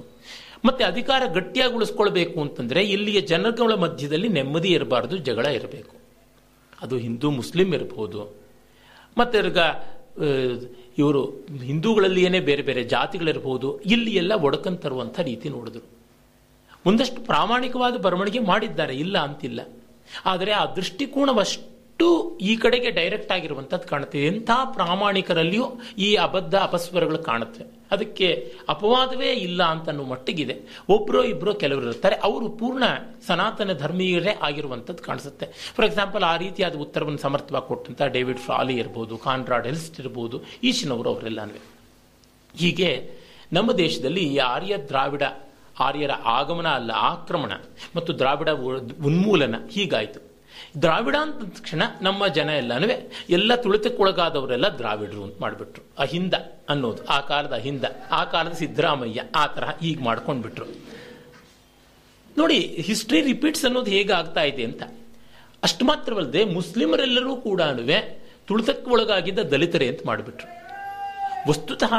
ಮತ್ತೆ 0.67 0.83
ಅಧಿಕಾರ 0.91 1.23
ಗಟ್ಟಿಯಾಗಿ 1.37 1.75
ಉಳಿಸ್ಕೊಳ್ಬೇಕು 1.79 2.37
ಅಂತಂದರೆ 2.45 2.81
ಇಲ್ಲಿಯ 2.95 3.19
ಜನಗಳ 3.33 3.71
ಮಧ್ಯದಲ್ಲಿ 3.83 4.29
ನೆಮ್ಮದಿ 4.37 4.69
ಇರಬಾರ್ದು, 4.77 5.15
ಜಗಳ 5.27 5.45
ಇರಬೇಕು. 5.59 5.93
ಅದು 6.85 6.95
ಹಿಂದೂ, 7.05 7.27
ಮುಸ್ಲಿಂ 7.39 7.69
ಇರಬಹುದು 7.77 8.21
ಮತ್ತೆ 9.19 9.37
ಇವರು 11.01 11.21
ಹಿಂದೂಗಳಲ್ಲಿ 11.69 12.21
ಏನೇ 12.27 12.39
ಬೇರೆ 12.49 12.63
ಬೇರೆ 12.67 12.83
ಜಾತಿಗಳಿರ್ಬೋದು, 12.93 13.67
ಇಲ್ಲಿ 13.93 14.11
ಎಲ್ಲ 14.21 14.33
ಒಡಕನ್ 14.47 14.77
ತರುವಂಥ 14.83 15.17
ರೀತಿ 15.29 15.47
ನೋಡಿದ್ರು. 15.55 15.83
ಒಂದಷ್ಟು 16.89 17.19
ಪ್ರಾಮಾಣಿಕವಾದ 17.31 17.95
ಬರವಣಿಗೆ 18.05 18.41
ಮಾಡಿದ್ದಾರೆ, 18.51 18.95
ಇಲ್ಲ 19.03 19.17
ಅಂತಿಲ್ಲ. 19.27 19.59
ಆದರೆ 20.31 20.51
ಆ 20.61 20.63
ದೃಷ್ಟಿಕೋನವಷ್ಟು 21.99 22.37
ಈ 22.39 22.55
ಕಡೆಗೆ 22.55 22.89
ಡೈರೆಕ್ಟ್ 22.91 23.31
ಆಗಿರುವಂಥದ್ದು 23.31 23.87
ಕಾಣುತ್ತೆ. 23.87 24.25
ಎಂಥ 24.27 24.49
ಪ್ರಾಮಾಣಿಕರಲ್ಲಿಯೂ 24.73 25.65
ಈ 25.97 26.15
ಅಬದ್ಧ 26.15 26.55
ಅಪಸ್ವರಗಳು 26.55 27.19
ಕಾಣುತ್ತೆ. 27.19 27.63
ಅದಕ್ಕೆ 27.91 28.53
ಅಪವಾದವೇ 28.69 29.31
ಇಲ್ಲ 29.31 29.63
ಅಂತ 29.63 29.89
ಅನ್ನೋ 29.89 30.03
ಮಟ್ಟಿಗಿದೆ. 30.03 30.55
ಒಬ್ಬರೋ 30.89 31.23
ಇಬ್ಬರೋ 31.23 31.53
ಕೆಲವರು 31.53 31.87
ಇರ್ತಾರೆ. 31.87 32.15
ಅವರು 32.15 32.49
ಪೂರ್ಣ 32.49 32.83
ಸನಾತನ 33.27 33.73
ಧರ್ಮೀಯರೇ 33.73 34.35
ಆಗಿರುವಂಥದ್ದು 34.41 35.03
ಕಾಣಿಸುತ್ತೆ. 35.03 35.73
ಫಾರ್ 35.75 35.87
ಎಕ್ಸಾಂಪಲ್ 35.87 36.23
ಆ 36.23 36.37
ರೀತಿಯಾದ 36.37 36.75
ಉತ್ತರವನ್ನು 36.75 37.17
ಸಮರ್ಥವಾಗಿ 37.17 37.67
ಕೊಟ್ಟಂತ 37.67 38.01
ಡೇವಿಡ್ 38.01 38.37
ಫ್ರಾಲಿ 38.37 38.77
ಇರ್ಬೋದು, 38.77 39.17
ಕಾನ್ರಾಡ್ 39.17 39.67
ಎಲ್ಸ್ಟ್ 39.67 39.99
ಇರ್ಬೋದು, 39.99 40.43
ಈಶನವರು 40.63 41.09
ಅವರೆಲ್ಲನೂ 41.09 41.61
ಹೀಗೆ 42.55 43.09
ನಮ್ಮ 43.53 43.71
ದೇಶದಲ್ಲಿ 43.71 44.23
ಈ 44.33 44.37
ಆರ್ಯ 44.37 44.77
ದ್ರಾವಿಡ, 44.77 45.23
ಆರ್ಯರ 45.79 46.11
ಆಗಮನ 46.25 46.67
ಅಲ್ಲ, 46.67 46.91
ಆಕ್ರಮಣ 46.91 47.51
ಮತ್ತು 47.95 48.19
ದ್ರಾವಿಡ 48.19 48.49
ಉನ್ಮೂಲನ 49.05 49.55
ಹೀಗಾಯಿತು. 49.71 50.26
ದ್ರಾವಿಡ 50.81 51.15
ಅಂತ 51.21 51.57
ತಕ್ಷಣ 51.57 51.81
ನಮ್ಮ 52.01 52.27
ಜನ 52.27 52.49
ಎಲ್ಲನೂ 52.49 52.87
ಎಲ್ಲ 53.29 53.55
ತುಳಿತಕ್ಕೊಳಗಾದವರೆಲ್ಲ 53.55 54.67
ದ್ರಾವಿಡರು 54.67 55.23
ಅಂತ 55.23 55.35
ಮಾಡಿಬಿಟ್ರು. 55.41 55.83
ಅಹಿಂದ 55.97 56.33
ಅನ್ನೋದು, 56.69 57.05
ಆ 57.05 57.19
ಕಾಲದ 57.19 57.53
ಅಹಿಂದ, 57.53 57.83
ಆ 58.11 58.23
ಕಾಲದ 58.23 58.51
ಸಿದ್ದರಾಮಯ್ಯ, 58.51 59.23
ಆ 59.35 59.47
ತರಹ 59.47 59.69
ಈಗ 59.81 59.99
ಮಾಡ್ಕೊಂಡ್ಬಿಟ್ರು. 60.01 60.65
ನೋಡಿ 62.37 62.59
ಹಿಸ್ಟ್ರಿ 62.59 63.21
ರಿಪೀಟ್ಸ್ 63.21 63.65
ಅನ್ನೋದು 63.65 63.91
ಹೇಗಾಗ್ತಾ 63.91 64.43
ಇದೆ 64.43 64.63
ಅಂತ. 64.63 64.83
ಅಷ್ಟು 65.63 65.85
ಮಾತ್ರವಲ್ಲದೆ 65.85 66.43
ಮುಸ್ಲಿಮರೆಲ್ಲರೂ 66.43 67.35
ಕೂಡ 67.35 67.61
ತುಳಿತಕ್ಕೆ 68.47 68.91
ಒಳಗಾಗಿದ್ದ 68.91 69.39
ದಲಿತರೇ 69.39 69.87
ಅಂತ 69.87 69.99
ಮಾಡಿಬಿಟ್ರು. 70.05 70.47
ವಸ್ತುತಃ 71.49 71.93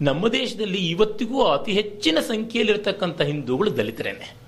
ನಮ್ಮ 0.00 0.28
ದೇಶದಲ್ಲಿ 0.28 0.90
ಇವತ್ತಿಗೂ 0.90 1.44
ಅತಿ 1.44 1.72
ಹೆಚ್ಚಿನ 1.72 2.18
ಸಂಖ್ಯೆಯಲ್ಲಿರ್ತಕ್ಕಂಥ 2.20 3.20
ಹಿಂದೂಗಳು 3.20 3.76
ದಲಿತರೇನೆ. 3.76 4.41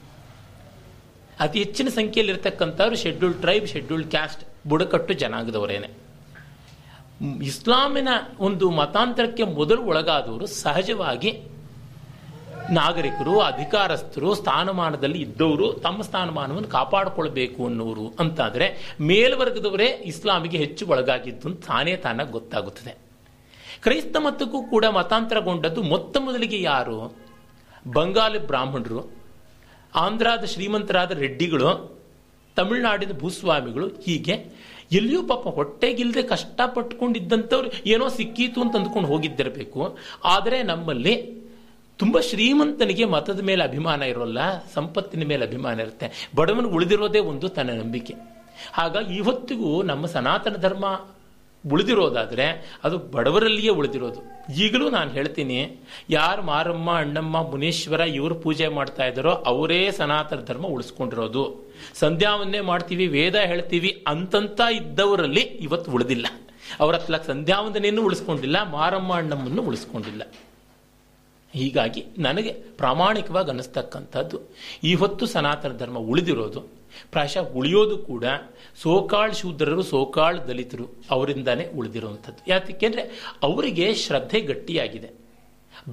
ಅತಿ 1.40 1.58
ಹೆಚ್ಚಿನ 1.58 1.88
ಸಂಖ್ಯೆಯಲ್ಲಿರ್ತಕ್ಕಂಥವ್ರು 1.88 2.96
ಶೆಡ್ಯೂಲ್ಡ್ 2.96 3.40
ಟ್ರೈಬ್, 3.40 3.68
ಶೆಡ್ಯೂಲ್ಡ್ 3.68 4.10
ಕ್ಯಾಸ್ಟ್, 4.10 4.68
ಬುಡಕಟ್ಟು 4.68 5.14
ಜನಾಂಗದವರೇನೆ. 5.14 6.04
ಇಸ್ಲಾಮಿನ 7.42 8.08
ಒಂದು 8.38 8.70
ಮತಾಂತರಕ್ಕೆ 8.70 9.42
ಮೊದಲು 9.42 9.82
ಒಳಗಾದವರು 9.82 10.46
ಸಹಜವಾಗಿ 10.46 11.42
ನಾಗರಿಕರು, 12.70 13.40
ಅಧಿಕಾರಸ್ಥರು, 13.40 14.34
ಸ್ಥಾನಮಾನದಲ್ಲಿ 14.34 15.20
ಇದ್ದವರು, 15.20 15.72
ತಮ್ಮ 15.72 16.02
ಸ್ಥಾನಮಾನವನ್ನು 16.02 16.68
ಕಾಪಾಡಿಕೊಳ್ಬೇಕು 16.68 17.66
ಅನ್ನೋರು 17.66 18.14
ಅಂತಾದರೆ 18.18 18.96
ಮೇಲ್ವರ್ಗದವರೇ 19.00 19.86
ಇಸ್ಲಾಮಿಗೆ 19.86 20.56
ಹೆಚ್ಚು 20.56 20.86
ಒಳಗಾಗಿದ್ದು 20.86 21.54
ತಾನೇ 21.54 21.96
ತಾನಾಗಿ 21.96 22.32
ಗೊತ್ತಾಗುತ್ತದೆ. 22.32 22.98
ಕ್ರೈಸ್ತ 23.82 24.16
ಮತಕ್ಕೂ 24.16 24.62
ಕೂಡ 24.62 24.84
ಮತಾಂತರಗೊಂಡದ್ದು 24.84 25.82
ಮೊತ್ತ 25.82 26.16
ಮೊದಲಿಗೆ 26.20 26.62
ಯಾರು? 26.62 27.16
ಬಂಗಾಲಿ 27.92 28.46
ಬ್ರಾಹ್ಮಣರು. 28.46 29.23
ಆಂಧ್ರದ 29.94 30.44
ಶ್ರೀಮಂತರಾದ 30.44 31.10
ರೆಡ್ಡಿಗಳು, 31.10 32.00
ತಮಿಳುನಾಡಿನ 32.56 33.12
ಭೂಸ್ವಾಮಿಗಳು, 33.12 33.88
ಹೀಗೆ 33.88 34.34
ಎಲ್ಲಿಯೂ 34.92 35.22
ಪಾಪ 35.22 35.48
ಹೊಟ್ಟೆಗಿಲ್ಲದೆ 35.48 36.22
ಕಷ್ಟಪಟ್ಕೊಂಡಿದ್ದಂಥವ್ರು 36.22 37.70
ಏನೋ 37.86 38.08
ಸಿಕ್ಕೀತು 38.08 38.62
ಅಂತ 38.62 38.76
ಅಂದ್ಕೊಂಡು 38.76 39.08
ಹೋಗಿದ್ದಿರಬೇಕು. 39.08 39.98
ಆದರೆ 40.24 40.62
ನಮ್ಮಲ್ಲಿ 40.62 41.44
ತುಂಬ 41.98 42.20
ಶ್ರೀಮಂತನಿಗೆ 42.20 43.04
ಮತದ 43.04 43.40
ಮೇಲೆ 43.40 43.64
ಅಭಿಮಾನ 43.64 44.02
ಇರೋಲ್ಲ, 44.02 44.38
ಸಂಪತ್ತಿನ 44.74 45.28
ಮೇಲೆ 45.28 45.44
ಅಭಿಮಾನ 45.44 45.80
ಇರುತ್ತೆ. 45.80 46.30
ಬಡವನಿಗೆ 46.34 46.74
ಉಳಿದಿರೋದೇ 46.74 47.18
ಒಂದು 47.18 47.48
ತನ್ನ 47.48 47.70
ನಂಬಿಕೆ. 47.70 48.14
ಹಾಗಾಗಿ 48.72 49.14
ಇವತ್ತಿಗೂ 49.14 49.82
ನಮ್ಮ 49.82 50.06
ಸನಾತನ 50.06 50.56
ಧರ್ಮ 50.56 50.84
ಉಳಿದಿರೋದಾದ್ರೆ 51.72 52.46
ಅದು 52.84 52.98
ಬಡವರಲ್ಲಿಯೇ 52.98 53.68
ಉಳಿದಿರೋದು. 53.68 54.20
ಈಗಲೂ 54.54 54.90
ನಾನು 54.90 55.10
ಹೇಳ್ತೀನಿ, 55.10 55.78
ಯಾರು 56.10 56.42
ಮಾರಮ್ಮ, 56.42 56.98
ಅಣ್ಣಮ್ಮ, 56.98 57.42
ಮುನೀಶ್ವರ 57.42 58.00
ಇವರು 58.00 58.34
ಪೂಜೆ 58.34 58.68
ಮಾಡ್ತಾ 58.68 59.06
ಇದ್ದಾರೋ 59.06 59.30
ಅವರೇ 59.30 59.90
ಸನಾತನ 59.90 60.40
ಧರ್ಮ 60.44 60.66
ಉಳಿಸ್ಕೊಂಡಿರೋದು. 60.66 61.44
ಸಂಧ್ಯಾವನ್ನೇ 61.94 62.60
ಮಾಡ್ತೀವಿ, 62.60 63.06
ವೇದ 63.06 63.34
ಹೇಳ್ತೀವಿ, 63.34 64.04
ಅಂತಂತ 64.06 64.60
ಇದ್ದವರಲ್ಲಿ 64.74 65.40
ಇವತ್ತು 65.40 65.92
ಉಳಿದಿಲ್ಲ. 65.92 66.26
ಅವರ 66.80 66.94
ಹತ್ರ 66.94 67.16
ಸಂಧ್ಯಾವಂದನೆಯನ್ನು 67.16 68.04
ಉಳಿಸ್ಕೊಂಡಿಲ್ಲ, 68.04 68.70
ಮಾರಮ್ಮ, 68.70 69.14
ಅಣ್ಣಮ್ಮನ್ನು 69.14 69.62
ಉಳಿಸ್ಕೊಂಡಿಲ್ಲ. 69.62 70.22
ಹೀಗಾಗಿ 71.54 72.04
ನನಗೆ 72.18 72.52
ಪ್ರಾಮಾಣಿಕವಾಗಿ 72.52 73.50
ಅನ್ನಿಸ್ತಕ್ಕಂಥದ್ದು, 73.50 74.54
ಈ 74.84 74.94
ಹೊತ್ತು 74.94 75.26
ಸನಾತನ 75.26 75.76
ಧರ್ಮ 75.76 75.98
ಉಳಿದಿರೋದು. 75.98 76.83
ಪ್ರಾಯಶಃ 77.12 77.46
ಉಳಿಯೋದು 77.60 77.96
ಕೂಡ 78.10 78.24
ಸೋಕಾಳ್ 78.82 79.34
ಶೂದ್ರರು 79.40 79.82
ಸೋಕಾಳ್ 79.92 80.38
ದಲಿತರು 80.48 80.86
ಅವರಿಂದಾನೇ 81.14 81.64
ಉಳಿದಿರುವಂಥದ್ದು. 81.78 82.40
ಯಾಕೆಂದ್ರೆ 82.52 83.02
ಅವರಿಗೆ 83.48 83.86
ಶ್ರದ್ಧೆ 84.04 84.40
ಗಟ್ಟಿಯಾಗಿದೆ, 84.50 85.10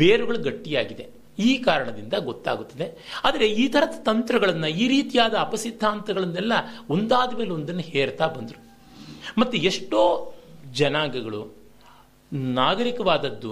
ಬೇರುಗಳು 0.02 0.40
ಗಟ್ಟಿಯಾಗಿದೆ, 0.50 1.06
ಈ 1.48 1.52
ಕಾರಣದಿಂದ 1.68 2.16
ಗೊತ್ತಾಗುತ್ತದೆ. 2.30 2.88
ಆದರೆ 3.28 3.46
ಈ 3.62 3.66
ಥರದ 3.74 3.96
ತಂತ್ರಗಳನ್ನು, 4.10 4.70
ಈ 4.84 4.86
ರೀತಿಯಾದ 4.96 5.36
ಅಪಸಿದ್ಧಾಂತಗಳನ್ನೆಲ್ಲ 5.48 6.54
ಒಂದಾದ 6.96 7.32
ಮೇಲೆ 7.40 7.52
ಒಂದನ್ನು 7.58 7.86
ಹೇರ್ತಾ 7.94 8.28
ಬಂದರು. 8.36 8.60
ಮತ್ತು 9.40 9.58
ಎಷ್ಟೋ 9.70 10.02
ಜನಾಂಗಗಳು 10.80 11.42
ನಾಗರಿಕವಾದದ್ದು, 12.60 13.52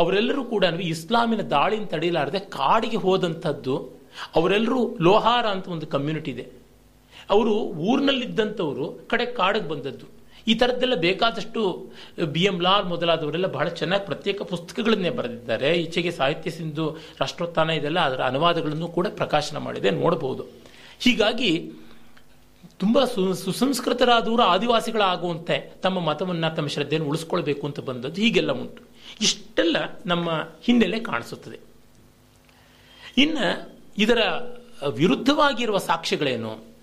ಅವರೆಲ್ಲರೂ 0.00 0.42
ಕೂಡ 0.52 0.64
ಇಸ್ಲಾಮಿನ 0.92 1.42
ದಾಳಿನ 1.54 1.86
ತಡೆಯಲಾರದೆ 1.92 2.40
ಕಾಡಿಗೆ 2.58 2.98
ಹೋದಂಥದ್ದು, 3.06 3.74
ಅವರೆಲ್ಲರೂ 4.38 4.80
ಲೋಹಾರ 5.06 5.44
ಅಂತ 5.54 5.66
ಒಂದು 5.74 5.86
ಕಮ್ಯುನಿಟಿ 5.94 6.30
ಇದೆ. 6.34 6.44
ಅವರು 7.30 7.50
ಊರಿನಲ್ಲಿದ್ದಂಥವರು 7.52 9.06
ಕಡೆ 9.08 9.26
ಕಾಡಿಗೆ 9.26 9.68
ಬಂದದ್ದು. 9.68 10.06
ಈ 10.48 10.54
ಥರದ್ದೆಲ್ಲ 10.54 10.94
ಬೇಕಾದಷ್ಟು 10.94 11.92
ಬಿ 12.24 12.40
ಎಂ 12.40 12.60
ಲಾಲ್ 12.60 12.84
ಮೊದಲಾದವರೆಲ್ಲ 12.84 13.46
ಬಹಳ 13.46 13.68
ಚೆನ್ನಾಗಿ 13.68 14.04
ಪ್ರತ್ಯೇಕ 14.06 14.42
ಪುಸ್ತಕಗಳನ್ನೇ 14.42 15.10
ಬರೆದಿದ್ದಾರೆ. 15.10 15.80
ಈಚೆಗೆ 15.80 16.10
ಸಾಹಿತ್ಯ 16.10 16.50
ಸಿಂಧು, 16.50 16.96
ರಾಷ್ಟ್ರೋತ್ಥಾನ 17.20 17.70
ಇದೆಲ್ಲ 17.70 18.00
ಅದರ 18.00 18.22
ಅನುವಾದಗಳನ್ನು 18.22 18.88
ಕೂಡ 18.88 19.06
ಪ್ರಕಾಶನ 19.06 19.56
ಮಾಡಿದೆ 19.56 19.90
ನೋಡಬಹುದು. 19.90 20.42
ಹೀಗಾಗಿ 21.00 21.72
ತುಂಬ 22.78 23.04
ಸು, 23.04 23.34
ಸುಸಂಸ್ಕೃತರಾದವರು 23.34 24.42
ಆದಿವಾಸಿಗಳಾಗುವಂತೆ 24.42 25.72
ತಮ್ಮ 25.82 26.00
ಮತವನ್ನು 26.00 26.56
ತಮ್ಮ 26.56 26.68
ಶ್ರದ್ಧೆಯನ್ನು 26.68 27.08
ಉಳಿಸ್ಕೊಳ್ಬೇಕು 27.08 27.66
ಅಂತ 27.66 27.80
ಬಂದದ್ದು 27.80 28.20
ಹೀಗೆಲ್ಲ 28.20 28.52
ಉಂಟು. 28.52 28.82
ಇಷ್ಟೆಲ್ಲ 29.20 29.76
ನಮ್ಮ 30.06 30.30
ಹಿನ್ನೆಲೆ 30.62 31.00
ಕಾಣಿಸುತ್ತದೆ. 31.00 31.60
ಇನ್ನು 33.18 33.72
ಇದರ 33.98 34.18
ವಿರುದ್ಧವಾಗಿರುವ 34.88 35.78
ಸಾಕ್ಷ್ಯಗಳೇನು? 35.78 36.73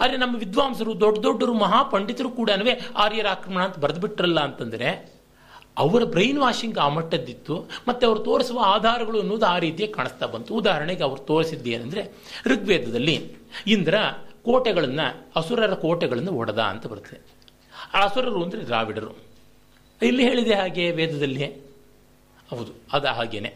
ಆದರೆ 0.00 0.16
ನಮ್ಮ 0.16 0.36
ವಿದ್ವಾಂಸರು, 0.36 1.00
ದೊಡ್ಡ 1.00 1.18
ದೊಡ್ಡರು, 1.18 1.54
ಮಹಾಪಂಡಿತರು 1.54 2.30
ಕೂಡ 2.30 2.50
ಆರ್ಯರ 2.96 3.26
ಆಕ್ರಮಣ 3.26 3.64
ಅಂತ 3.64 3.78
ಬರೆದುಬಿಟ್ರಲ್ಲ 3.78 4.40
ಅಂತಂದರೆ, 4.40 5.16
ಅವರ 5.76 6.04
ಬ್ರೈನ್ 6.04 6.38
ವಾಷಿಂಗ್ 6.38 6.78
ಆ 6.78 6.88
ಮಟ್ಟದ್ದಿತ್ತು, 6.88 7.68
ಮತ್ತು 7.88 8.06
ಅವರು 8.06 8.18
ತೋರಿಸುವ 8.18 8.60
ಆಧಾರಗಳು 8.64 9.20
ಅನ್ನೋದು 9.20 9.46
ಆ 9.46 9.58
ರೀತಿಯಾಗಿ 9.58 9.92
ಕಾಣಿಸ್ತಾ 9.92 10.26
ಬಂತು. 10.26 10.54
ಉದಾಹರಣೆಗೆ 10.54 11.02
ಅವರು 11.02 11.20
ತೋರಿಸಿದ್ದು 11.20 11.70
ಏನಂದರೆ, 11.70 12.12
ಋಗ್ವೇದದಲ್ಲಿ 12.46 13.36
ಇಂದ್ರ 13.66 13.94
ಕೋಟೆಗಳನ್ನು, 14.44 15.26
ಅಸುರರ 15.36 15.74
ಕೋಟೆಗಳನ್ನು 15.74 16.32
ಒಡೆದ 16.32 16.58
ಅಂತ 16.58 16.86
ಬರ್ತದೆ 16.86 17.20
ಆ 17.94 18.04
ಅಸುರರು 18.04 18.44
ಅಂದರೆ 18.44 18.66
ದ್ರಾವಿಡರು. 18.66 19.12
ಇಲ್ಲಿ 20.02 20.22
ಹೇಳಿದೆ 20.22 20.54
ಹಾಗೆ 20.54 20.90
ವೇದದಲ್ಲಿ? 20.90 21.46
ಹೌದು, 22.50 22.72
ಅದು 22.92 23.06
ಹಾಗೇನೆ. 23.06 23.54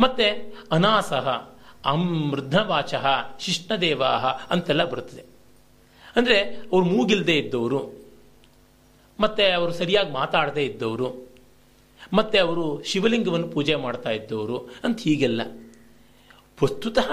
ಮತ್ತೆ 0.00 0.54
ಅನಾಸಹ 0.72 1.28
ಅಮೃದ್ಧವಾಚ 1.84 2.94
ಶಿಷ್ಣದೇವಾಹ 3.40 4.26
ಅಂತೆಲ್ಲ 4.26 4.84
ಬರುತ್ತದೆ. 4.84 5.27
ಅಂದರೆ 6.16 6.36
ಅವ್ರು 6.72 6.84
ಮೂಗಿಲ್ದೇ 6.86 7.36
ಇದ್ದವರು, 7.38 7.80
ಮತ್ತು 9.20 9.42
ಅವರು 9.58 9.72
ಸರಿಯಾಗಿ 9.72 10.10
ಮಾತಾಡದೇ 10.12 10.64
ಇದ್ದವರು, 10.64 11.08
ಮತ್ತು 12.12 12.36
ಅವರು 12.38 12.64
ಶಿವಲಿಂಗವನ್ನು 12.84 13.48
ಪೂಜೆ 13.48 13.74
ಮಾಡ್ತಾ 13.74 14.10
ಇದ್ದವರು 14.10 14.58
ಅಂತ 14.84 14.98
ಹೀಗೆಲ್ಲ. 15.00 15.40
ವಸ್ತುತಃ 16.64 17.10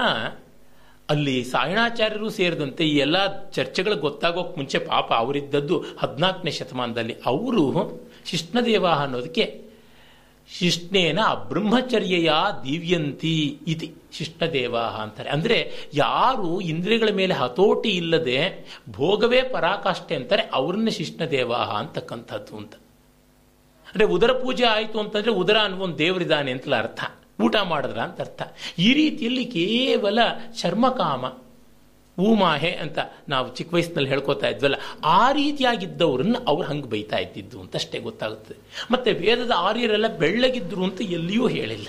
ಅಲ್ಲಿ 1.10 1.44
ಸಾಯಣಾಚಾರ್ಯರು 1.44 2.28
ಸೇರಿದಂತೆ 2.30 2.84
ಈ 2.88 2.96
ಎಲ್ಲ 2.96 3.16
ಚರ್ಚೆಗಳು 3.50 3.96
ಗೊತ್ತಾಗೋಕೆ 3.96 4.56
ಮುಂಚೆ 4.56 4.78
ಪಾಪ 4.78 5.08
ಅವರಿದ್ದದ್ದು 5.12 5.76
ಹದಿನಾಲ್ಕನೇ 5.98 6.50
ಶತಮಾನದಲ್ಲಿ. 6.50 7.14
ಅವರು 7.26 7.64
ಶಿಷ್ಣದೇವ 8.24 8.86
ಅನ್ನೋದಕ್ಕೆ 8.86 9.44
ಶಿಷ್ಣೇನ 10.50 11.20
ಬ್ರಹ್ಮಚರ್ಯೆಯ 11.48 12.30
ದಿವ್ಯಂತಿ 12.64 13.34
ಇತಿ 13.66 13.88
ಶಿಷ್ಣದೇವ 14.12 14.76
ಅಂತಾರೆ. 14.76 15.28
ಅಂದರೆ 15.28 15.58
ಯಾರು 15.94 16.60
ಇಂದ್ರಿಯಗಳ 16.60 17.10
ಮೇಲೆ 17.14 17.34
ಹತೋಟಿ 17.34 17.90
ಇಲ್ಲದೆ 17.90 18.38
ಭೋಗವೇ 18.90 19.42
ಪರಾಕಾಷ್ಠೆ 19.42 20.14
ಅಂತಾರೆ, 20.14 20.42
ಅವ್ರನ್ನ 20.52 20.88
ಶಿಷ್ಣದೇವ 20.88 21.52
ಅಂತಕ್ಕಂಥದ್ದು 21.52 22.56
ಅಂತ. 22.56 22.74
ಅಂದರೆ 23.86 24.04
ಉದರ 24.04 24.32
ಪೂಜೆ 24.32 24.64
ಆಯಿತು 24.64 24.96
ಅಂತಂದರೆ 25.00 25.32
ಉದರ 25.32 25.56
ಅನ್ನುವ 25.62 25.84
ಒಂದು 25.84 25.98
ದೇವರಿದ್ದಾನೆ 25.98 26.50
ಅಂತಲ 26.52 26.76
ಅರ್ಥ 26.76 27.00
ಊಟ 27.40 27.56
ಮಾಡಿದ್ರ 27.62 27.98
ಅಂತ 27.98 28.20
ಅರ್ಥ 28.20 28.42
ಈ 28.78 28.94
ರೀತಿಯಲ್ಲಿ 28.94 29.44
ಕೇವಲ 29.44 30.18
ಚರ್ಮಕಾಮ 30.60 31.24
ಊಮಾಹೆ 32.18 32.70
ಅಂತ 32.70 32.98
ನಾವು 33.28 33.46
ಚಿಕ್ಕ 33.54 33.74
ವಯಸ್ಸಿನಲ್ಲಿ 33.74 34.10
ಹೇಳ್ಕೊತಾ 34.10 34.48
ಇದ್ವಲ್ಲ, 34.48 34.76
ಆ 35.04 35.32
ರೀತಿಯಾಗಿದ್ದವ್ರನ್ನ 35.32 36.36
ಅವ್ರು 36.46 36.66
ಹಂಗೆ 36.68 36.88
ಬೈತಾ 36.88 37.18
ಇದ್ದಿದ್ದು 37.18 37.60
ಅಂತ 37.60 37.76
ಅಷ್ಟೇ 37.76 37.98
ಗೊತ್ತಾಗುತ್ತದೆ 37.98 38.58
ಮತ್ತೆ 38.90 39.12
ವೇದದ 39.12 39.52
ಆರ್ಯರೆಲ್ಲ 39.56 40.08
ಬೆಳ್ಳಗಿದ್ರು 40.16 40.84
ಅಂತ 40.84 41.00
ಎಲ್ಲಿಯೂ 41.00 41.46
ಹೇಳಿಲ್ಲ. 41.48 41.88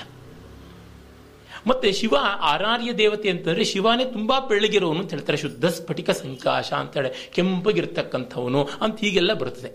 ಮತ್ತೆ 1.67 1.91
ಶಿವ 1.91 2.15
ಆರಾರ್ಯ 2.41 2.93
ದೇವತೆ 2.93 3.29
ಅಂತಂದ್ರೆ 3.29 3.63
ಶಿವನೇ 3.63 4.05
ತುಂಬಾ 4.05 4.39
ಬೆಳ್ಳಗಿರೋನು 4.39 4.99
ಅಂತ 4.99 5.11
ಹೇಳ್ತಾರೆ, 5.11 5.37
ಶುದ್ಧ 5.37 5.65
ಸ್ಫಟಿಕ 5.65 6.09
ಸಂಕಾಶ 6.09 6.73
ಅಂತೇಳಿ 6.73 7.09
ಕೆಂಪಗಿರ್ತಕ್ಕಂಥವನು 7.33 8.61
ಅಂತ 8.81 8.99
ಹೀಗೆಲ್ಲ 8.99 9.33
ಬರ್ತದೆ. 9.33 9.71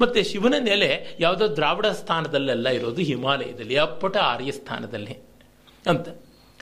ಮತ್ತೆ 0.00 0.22
ಶಿವನ 0.22 0.54
ನೆಲೆ 0.58 1.16
ಯಾವುದೋ 1.20 1.56
ದ್ರಾವಿಡ 1.56 1.86
ಸ್ಥಾನದಲ್ಲೆಲ್ಲ 1.86 2.68
ಇರೋದು 2.68 3.02
ಹಿಮಾಲಯದಲ್ಲಿ, 3.02 3.76
ಅಪ್ಪಟ 3.76 4.16
ಆರ್ಯ 4.16 4.52
ಸ್ಥಾನದಲ್ಲಿ 4.52 5.16
ಅಂತ. 5.86 6.08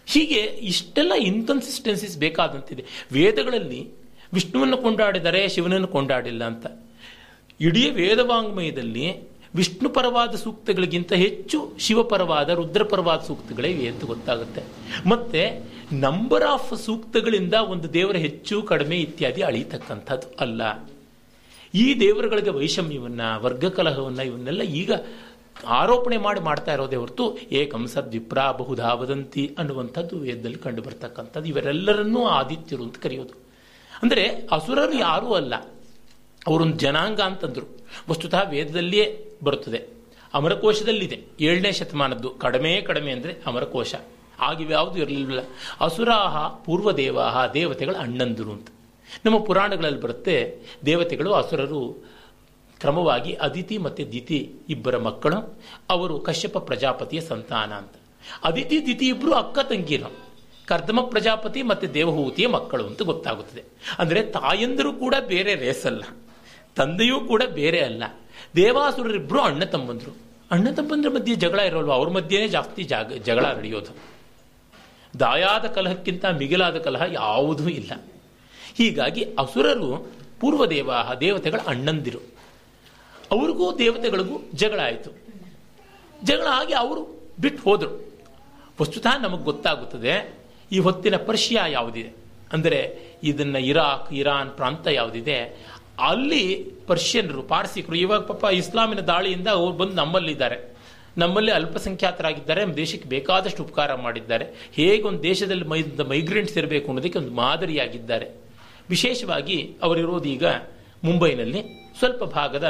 ಹೀಗೆ 0.07 0.41
ಇಷ್ಟೆಲ್ಲ 0.41 1.13
ಇನ್ಕನ್ಸಿಸ್ಟೆನ್ಸಿಸ್ 1.13 2.19
ಬೇಕಾದಂತಿದೆ. 2.19 2.85
ವೇದಗಳಲ್ಲಿ 3.13 3.89
ವಿಷ್ಣುವನ್ನು 4.33 4.77
ಕೊಂಡಾಡಿದರೆ 4.77 5.49
ಶಿವನನ್ನು 5.49 5.89
ಕೊಂಡಾಡಿಲ್ಲ 5.89 6.45
ಅಂತ. 6.45 6.67
ಇಡೀ 7.61 7.91
ವೇದವಾಂಗ್ಮಯದಲ್ಲಿ 7.91 9.35
ವಿಷ್ಣುಪರವಾದ 9.55 10.35
ಸೂಕ್ತಗಳಿಗಿಂತ 10.35 11.13
ಹೆಚ್ಚು 11.13 11.73
ಶಿವಪರವಾದ 11.79 12.49
ರುದ್ರಪರವಾದ 12.49 13.21
ಸೂಕ್ತಗಳೇ 13.21 13.87
ಅಂತ 13.87 14.05
ಗೊತ್ತಾಗುತ್ತೆ. 14.05 14.63
ಮತ್ತೆ 15.09 15.63
ನಂಬರ್ 15.93 16.45
ಆಫ್ 16.45 16.77
ಸೂಕ್ತಗಳಿಂದ 16.77 17.55
ಒಂದು 17.55 17.93
ದೇವರ 17.93 18.17
ಹೆಚ್ಚು, 18.17 18.63
ಕಡಿಮೆ 18.63 18.97
ಇತ್ಯಾದಿ 18.97 19.43
ಅಳೀತಕ್ಕಂಥದ್ದು 19.43 20.37
ಅಲ್ಲ. 20.41 20.91
ಈ 21.75 22.01
ದೇವರುಗಳಿಗೆ 22.01 22.51
ವೈಷಮ್ಯವನ್ನ, 22.51 23.21
ವರ್ಗಕಲಹವನ್ನ 23.37 24.21
ಇವನ್ನೆಲ್ಲ 24.21 24.63
ಈಗ 24.63 24.93
ಆರೋಪಣೆ 25.67 26.17
ಮಾಡಿ 26.17 26.41
ಮಾಡ್ತಾ 26.41 26.73
ಇರೋದೇ 26.73 26.97
ಹೊರತು 26.97 27.39
ಏಕಂ 27.39 27.87
ಸದ್ವಿಪ್ರ 27.87 28.39
ಬಹುಧಾ 28.51 28.93
ವದಂತಿ 28.93 29.55
ಅನ್ನುವಂಥದ್ದು 29.59 30.19
ವೇದದಲ್ಲಿ 30.19 30.59
ಕಂಡು 30.59 30.83
ಬರ್ತಕ್ಕಂಥದ್ದು. 30.83 31.49
ಇವರೆಲ್ಲರನ್ನೂ 31.49 32.27
ಆದಿತ್ಯರು 32.27 32.83
ಅಂತ 32.83 32.99
ಕರೆಯೋದು. 32.99 33.45
ಅಂದರೆ 34.03 34.49
ಅಸುರರು 34.53 34.93
ಯಾರೂ 34.93 35.33
ಅಲ್ಲ. 35.33 35.55
ಅವರೊಂದು 36.47 36.77
ಜನಾಂಗ 36.77 37.21
ಅಂತಂದರು. 37.21 37.87
ವಸ್ತುತಃ 38.11 38.49
ವೇದದಲ್ಲಿಯೇ 38.49 39.31
ಬರುತ್ತದೆ. 39.45 39.89
ಅಮರಕೋಶದಲ್ಲಿದೆ. 40.35 41.25
ಏಳನೇ 41.41 41.73
ಶತಮಾನದ್ದು. 41.73 42.31
ಕಡಿಮೆ 42.31 42.81
ಕಡಿಮೆ 42.81 43.13
ಅಂದರೆ 43.13 43.37
ಅಮರಕೋಶ. 43.47 43.95
ಆಗಿವ್ಯಾವುದು 44.41 44.99
ಇರಲಿಲ್ಲ. 44.99 45.41
ಅಸುರಾಹ 45.81 46.49
ಪೂರ್ವದೇವಾಹ 46.49 47.53
ದೇವತೆಗಳ 47.53 47.95
ಅಣ್ಣಂದರು 47.99 48.53
ಅಂತ. 48.53 48.69
ನಮ್ಮ 49.25 49.39
ಪುರಾಣಗಳಲ್ಲಿ 49.39 50.01
ಬರುತ್ತೆ, 50.01 50.59
ದೇವತೆಗಳು 50.87 51.33
ಅಸುರರು 51.33 52.05
ಕ್ರಮವಾಗಿ 52.85 53.33
ಅದಿತಿ 53.33 53.79
ಮತ್ತು 53.79 54.13
ದಿತಿ 54.13 54.53
ಇಬ್ಬರ 54.69 54.97
ಮಕ್ಕಳು, 54.99 55.59
ಅವರು 55.91 56.21
ಕಶ್ಯಪ 56.21 56.59
ಪ್ರಜಾಪತಿಯ 56.59 57.21
ಸಂತಾನ 57.21 57.73
ಅಂತ. 57.73 57.95
ಅದಿತಿ, 58.45 58.87
ದಿತಿ 58.87 59.09
ಇಬ್ಬರು 59.09 59.33
ಅಕ್ಕ 59.33 59.59
ತಂಗಿರು. 59.59 60.25
ಕರ್ದಮ 60.67 61.01
ಪ್ರಜಾಪತಿ 61.01 61.63
ಮತ್ತು 61.63 61.95
ದೇವಹೂತಿಯ 61.95 62.47
ಮಕ್ಕಳು 62.47 62.87
ಅಂತ 62.87 63.03
ಗೊತ್ತಾಗುತ್ತದೆ. 63.03 63.65
ಅಂದರೆ 63.99 64.23
ತಾಯಂದರು 64.23 64.93
ಕೂಡ 64.93 65.15
ಬೇರೆ 65.27 65.55
ರೇಸಲ್ಲ 65.55 66.05
ತಂದೆಯೂ 66.77 67.21
ಕೂಡ 67.21 67.43
ಬೇರೆ 67.43 67.81
ಅಲ್ಲ. 67.81 68.05
ದೇವಾಸುರರಿಬ್ಬರು 68.57 69.41
ಅಣ್ಣ 69.41 69.65
ತಮ್ಮಂದರು. 69.65 70.17
ಅಣ್ಣ 70.51 70.71
ತಮ್ಮಂದ್ರ 70.71 71.09
ಮಧ್ಯೆ 71.09 71.35
ಜಗಳ 71.35 71.59
ಇರೋಲ್ವ? 71.59 71.93
ಅವ್ರ 71.93 72.09
ಮಧ್ಯೆನೇ 72.09 72.49
ಜಾಸ್ತಿ 72.49 72.83
ಜಾಗ, 72.83 73.13
ಜಗಳ 73.13 73.47
ನಡೆಯೋದು. 73.47 73.97
ದಾಯಾದ 75.21 75.67
ಕಲಹಕ್ಕಿಂತ 75.67 76.25
ಮಿಗಿಲಾದ 76.25 76.77
ಕಲಹ 76.77 77.03
ಯಾವುದೂ 77.13 77.69
ಇಲ್ಲ. 77.69 77.93
ಹೀಗಾಗಿ 78.75 79.23
ಅಸುರರು 79.23 80.13
ಪೂರ್ವದೇವಾಹ 80.41 81.15
ದೇವತೆಗಳ 81.15 81.59
ಅಣ್ಣಂದಿರು. 81.67 82.34
ಅವ್ರಿಗೂ 83.35 83.67
ದೇವತೆಗಳಿಗೂ 83.83 84.37
ಜಗಳ 84.55 84.81
ಆಯಿತು. 84.89 85.11
ಜಗಳ 86.21 86.49
ಆಗಿ 86.51 86.75
ಅವರು 86.83 87.03
ಬಿಟ್ಟು 87.41 87.63
ಹೋದರು. 87.63 87.93
ವಸ್ತುತಃ 88.81 89.15
ನಮಗೆ 89.23 89.45
ಗೊತ್ತಾಗುತ್ತದೆ, 89.45 90.15
ಈ 90.73 90.79
ಹೊತ್ತಿನ 90.79 91.17
ಪರ್ಷಿಯಾ 91.29 91.65
ಯಾವುದಿದೆ? 91.77 92.11
ಅಂದರೆ 92.53 92.81
ಇದನ್ನು 93.23 93.61
ಇರಾಕ್, 93.71 94.09
ಇರಾನ್ 94.13 94.51
ಪ್ರಾಂತ 94.51 94.87
ಯಾವುದಿದೆ? 94.99 95.39
ಅಲ್ಲಿ 96.09 96.45
ಪರ್ಷಿಯನ್ರು, 96.87 97.43
ಪಾರ್ಸಿಕರು, 97.53 97.97
ಇವಾಗ 97.97 98.23
ಪಾಪ 98.31 98.45
ಇಸ್ಲಾಮಿನ 98.53 99.03
ದಾಳಿಯಿಂದ 99.11 99.49
ಅವ್ರು 99.59 99.75
ಬಂದು 99.81 99.97
ನಮ್ಮಲ್ಲಿದ್ದಾರೆ. 100.03 100.57
ನಮ್ಮಲ್ಲಿ 101.19 101.53
ಅಲ್ಪಸಂಖ್ಯಾತರಾಗಿದ್ದಾರೆ, 101.59 102.61
ನಮ್ಮ 102.65 102.77
ದೇಶಕ್ಕೆ 102.85 103.09
ಬೇಕಾದಷ್ಟು 103.09 103.61
ಉಪಕಾರ 103.67 103.91
ಮಾಡಿದ್ದಾರೆ. 104.07 104.47
ಹೇಗೆ 104.79 105.05
ಒಂದು 105.11 105.23
ದೇಶದಲ್ಲಿ 105.23 105.67
ಮೈ 105.73 105.81
ಮೈಗ್ರೆಂಟ್ಸ್ 106.09 106.57
ಇರಬೇಕು 106.59 106.87
ಅನ್ನೋದಕ್ಕೆ 106.91 107.19
ಒಂದು 107.19 107.33
ಮಾದರಿಯಾಗಿದ್ದಾರೆ. 107.41 108.27
ವಿಶೇಷವಾಗಿ 108.91 109.59
ಅವರಿರೋದು 109.83 110.29
ಈಗ 110.37 110.47
ಮುಂಬೈನಲ್ಲಿ 111.05 111.61
ಸ್ವಲ್ಪ 111.99 112.23
ಭಾಗದ 112.39 112.67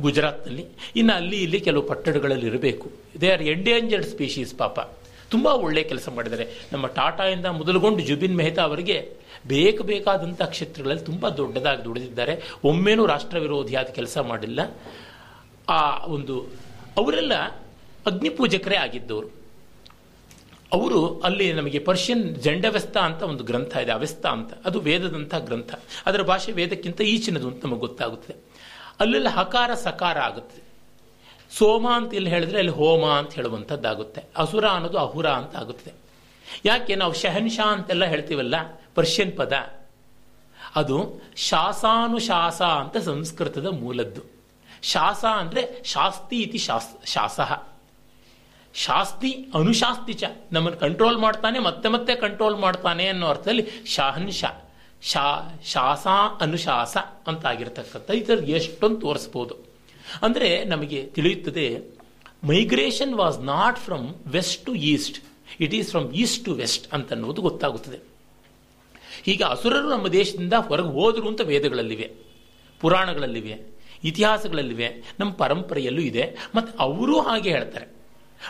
ಗುಜರಾತ್ನಲ್ಲಿ. 0.00 0.66
ಇನ್ನು 0.96 1.12
ಅಲ್ಲಿ 1.12 1.42
ಇಲ್ಲಿ 1.42 1.60
ಕೆಲವು 1.60 1.82
ಪಟ್ಟಣಗಳಲ್ಲಿ 1.82 2.46
ಇರಬೇಕು. 2.46 2.90
ದೇ 3.20 3.30
ಆರ್ 3.30 3.42
ಎಂಡೇಂಜರ್ಡ್ 3.42 4.06
ಸ್ಪೀಶೀಸ್ 4.06 4.58
ಪಾಪ. 4.58 4.80
ತುಂಬ 5.30 5.46
ಒಳ್ಳೆ 5.46 5.82
ಕೆಲಸ 5.82 6.08
ಮಾಡಿದ್ದಾರೆ. 6.08 6.68
ನಮ್ಮ 6.72 6.86
ಟಾಟಾಯಿಂದ 6.86 7.46
ಮೊದಲುಗೊಂಡು 7.46 8.00
ಜುಬಿನ್ 8.00 8.36
ಮೆಹ್ತಾ 8.36 8.62
ಅವರಿಗೆ 8.62 9.12
ಬೇಕು 9.46 9.84
ಬೇಕಾದಂಥ 9.84 10.42
ಕ್ಷೇತ್ರಗಳಲ್ಲಿ 10.42 11.04
ತುಂಬ 11.04 11.28
ದೊಡ್ಡದಾಗಿ 11.28 11.84
ದುಡಿದಿದ್ದಾರೆ. 11.84 12.52
ಒಮ್ಮೆನೂ 12.64 13.06
ರಾಷ್ಟ್ರ 13.06 13.38
ವಿರೋಧಿಯಾದ 13.38 13.84
ಕೆಲಸ 13.84 14.18
ಮಾಡಿಲ್ಲ. 14.18 14.76
ಆ 15.68 16.04
ಒಂದು 16.04 16.46
ಅವರೆಲ್ಲ 16.96 17.34
ಅಗ್ನಿಪೂಜಕರೇ 18.06 18.76
ಆಗಿದ್ದವರು. 18.76 19.28
ಅವರು 20.72 21.20
ಅಲ್ಲಿ 21.20 21.52
ನಮಗೆ 21.52 21.78
ಪರ್ಷಿಯನ್ 21.78 22.36
ಜಂಡವೆಸ್ತ 22.36 22.96
ಅಂತ 22.96 23.22
ಒಂದು 23.22 23.44
ಗ್ರಂಥ 23.44 23.76
ಇದೆ 23.76 23.92
ಅವೆಸ್ತ 23.92 24.26
ಅಂತ. 24.26 24.52
ಅದು 24.64 24.80
ವೇದದಂಥ 24.80 25.34
ಗ್ರಂಥ. 25.34 25.74
ಅದರ 26.06 26.22
ಭಾಷೆ 26.22 26.52
ವೇದಕ್ಕಿಂತ 26.52 27.00
ಈಚಿನದು 27.00 27.48
ಅಂತ 27.48 27.64
ನಮಗೆ 27.66 27.80
ಗೊತ್ತಾಗುತ್ತದೆ. 27.80 28.36
ಅಲ್ಲೆಲ್ಲ 29.00 29.28
ಹಕಾರ 29.28 29.74
ಸಕಾರ 29.74 30.18
ಆಗುತ್ತೆ. 30.18 30.62
ಸೋಮ 31.50 31.86
ಅಂತ 31.90 32.14
ಇಲ್ಲಿ 32.14 32.30
ಹೇಳಿದ್ರೆ 32.30 32.58
ಅಲ್ಲಿ 32.58 32.72
ಹೋಮ 32.72 33.04
ಅಂತ 33.06 33.32
ಹೇಳುವಂಥದ್ದಾಗುತ್ತೆ. 33.32 34.24
ಅಸುರ 34.36 34.64
ಅನ್ನೋದು 34.68 34.98
ಅಹುರ 34.98 35.26
ಅಂತ 35.30 35.56
ಆಗುತ್ತದೆ 35.56 35.92
ಯಾಕೆ 36.64 36.94
ನಾವು 36.94 37.12
ಶಹನ್ಶಾ 37.12 37.66
ಅಂತೆಲ್ಲ 37.72 38.04
ಹೇಳ್ತೀವಲ್ಲ? 38.04 38.54
ಪರ್ಷಿಯನ್ 38.94 39.36
ಪದ. 39.36 39.52
ಅದು 40.76 40.96
ಶಾಸಾನುಶಾಸ 41.36 42.62
ಅಂತ 42.62 42.96
ಸಂಸ್ಕೃತದ 42.96 43.66
ಮೂಲದ್ದು. 43.66 44.22
ಶಾಸ 44.82 45.24
ಅಂದ್ರೆ 45.24 45.62
ಶಾಸ್ತಿ 45.84 46.36
ಇತಿ 46.40 46.58
ಶಾಸ್ 46.58 47.06
ಶಾಸಃ 47.06 47.62
ಶಾಸ್ತಿ 48.74 49.30
ಅನುಶಾಸ್ತಿ 49.54 50.12
ಚ. 50.12 50.24
ನಮ್ಮನ್ನು 50.52 50.80
ಕಂಟ್ರೋಲ್ 50.80 51.18
ಮಾಡ್ತಾನೆ, 51.18 51.58
ಮತ್ತೆ 51.58 51.88
ಮತ್ತೆ 51.88 52.14
ಕಂಟ್ರೋಲ್ 52.14 52.56
ಮಾಡ್ತಾನೆ 52.56 53.08
ಅನ್ನೋ 53.08 53.26
ಅರ್ಥದಲ್ಲಿ 53.26 53.66
ಶಾಹನ್ಶ. 53.86 54.44
ಶಾ, 55.02 55.60
ಶಾಸ 55.64 56.06
ಅನುಶಾಸ 56.40 56.96
ಅಂತ 57.26 57.46
ಆಗಿರತಕ್ಕಂಥ 57.46 58.10
ಇದರ 58.10 58.38
ಎಷ್ಟೊಂದು 58.38 59.00
ತೋರಿಸ್ಬೋದು. 59.00 59.54
ಅಂದರೆ 60.22 60.64
ನಮಗೆ 60.64 61.06
ತಿಳಿಯುತ್ತದೆ 61.06 61.80
migration 62.44 63.14
was 63.14 63.40
not 63.40 63.78
from 63.78 64.14
west 64.28 64.66
to 64.66 64.74
east 64.74 65.24
it 65.60 65.74
is 65.74 65.90
from 65.90 66.12
east 66.12 66.44
to 66.44 66.54
west 66.54 66.94
ಅಂತ 66.94 67.12
ಅನ್ನೋದು 67.12 67.42
ಗೊತ್ತಾಗುತ್ತದೆ. 67.42 67.98
ಹೀಗೆ 69.22 69.44
ಅಸುರರು 69.44 69.90
ನಮ್ಮ 69.90 70.08
ದೇಶದಿಂದ 70.08 70.52
ಹೊರಗೆ 70.52 70.88
ಹೋದರು 70.88 71.28
ಅಂತ 71.28 71.40
ವೇದಗಳಲ್ಲಿವೆ, 71.40 72.12
ಪುರಾಣಗಳಲ್ಲಿವೆ, 72.80 73.76
ಇತಿಹಾಸಗಳಲ್ಲಿವೆ, 74.04 75.14
ನಮ್ಮ 75.20 75.32
ಪರಂಪರೆಯಲ್ಲೂ 75.32 76.00
ಇದೆ, 76.00 76.36
ಮತ್ತು 76.54 76.78
ಅವರೂ 76.78 77.20
ಹಾಗೆ 77.20 77.50
ಹೇಳ್ತಾರೆ. 77.50 77.86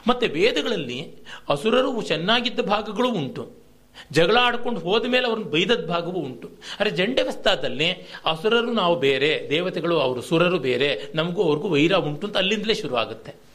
ಮತ್ತು 0.09 0.26
ವೇದಗಳಲ್ಲಿ 0.26 1.14
ಅಸುರರು 1.49 2.03
ಚೆನ್ನಾಗಿದ್ದ 2.03 2.61
ಭಾಗಗಳು 2.61 3.09
ಉಂಟು. 3.09 3.66
ಜಗಳ 4.12 4.36
ಆಡ್ಕೊಂಡು 4.36 4.80
ಹೋದ 4.80 5.07
ಮೇಲೆ 5.07 5.26
ಅವ್ರನ್ನ 5.26 5.51
ಬೈದದ 5.51 5.86
ಭಾಗವೂ 5.86 6.18
ಉಂಟು. 6.20 6.51
ಅರೆ 6.80 6.90
ಜಂಡೆವಸ್ತಾದಲ್ಲಿ 6.90 7.90
ಅಸುರರು 8.26 8.72
ನಾವು 8.72 9.01
ಬೇರೆ, 9.01 9.47
ದೇವತೆಗಳು 9.51 9.99
ಅವರು 9.99 10.22
ಸುರರು 10.22 10.59
ಬೇರೆ, 10.59 11.12
ನಮಗೂ 11.14 11.42
ಅವ್ರಿಗೂ 11.42 11.68
ವೈರ 11.68 11.94
ಉಂಟು 11.94 12.26
ಅಂತ 12.26 12.36
ಅಲ್ಲಿಂದಲೇ 12.36 12.74
ಶುರು 12.74 12.97
ಆಗುತ್ತೆ 12.97 13.47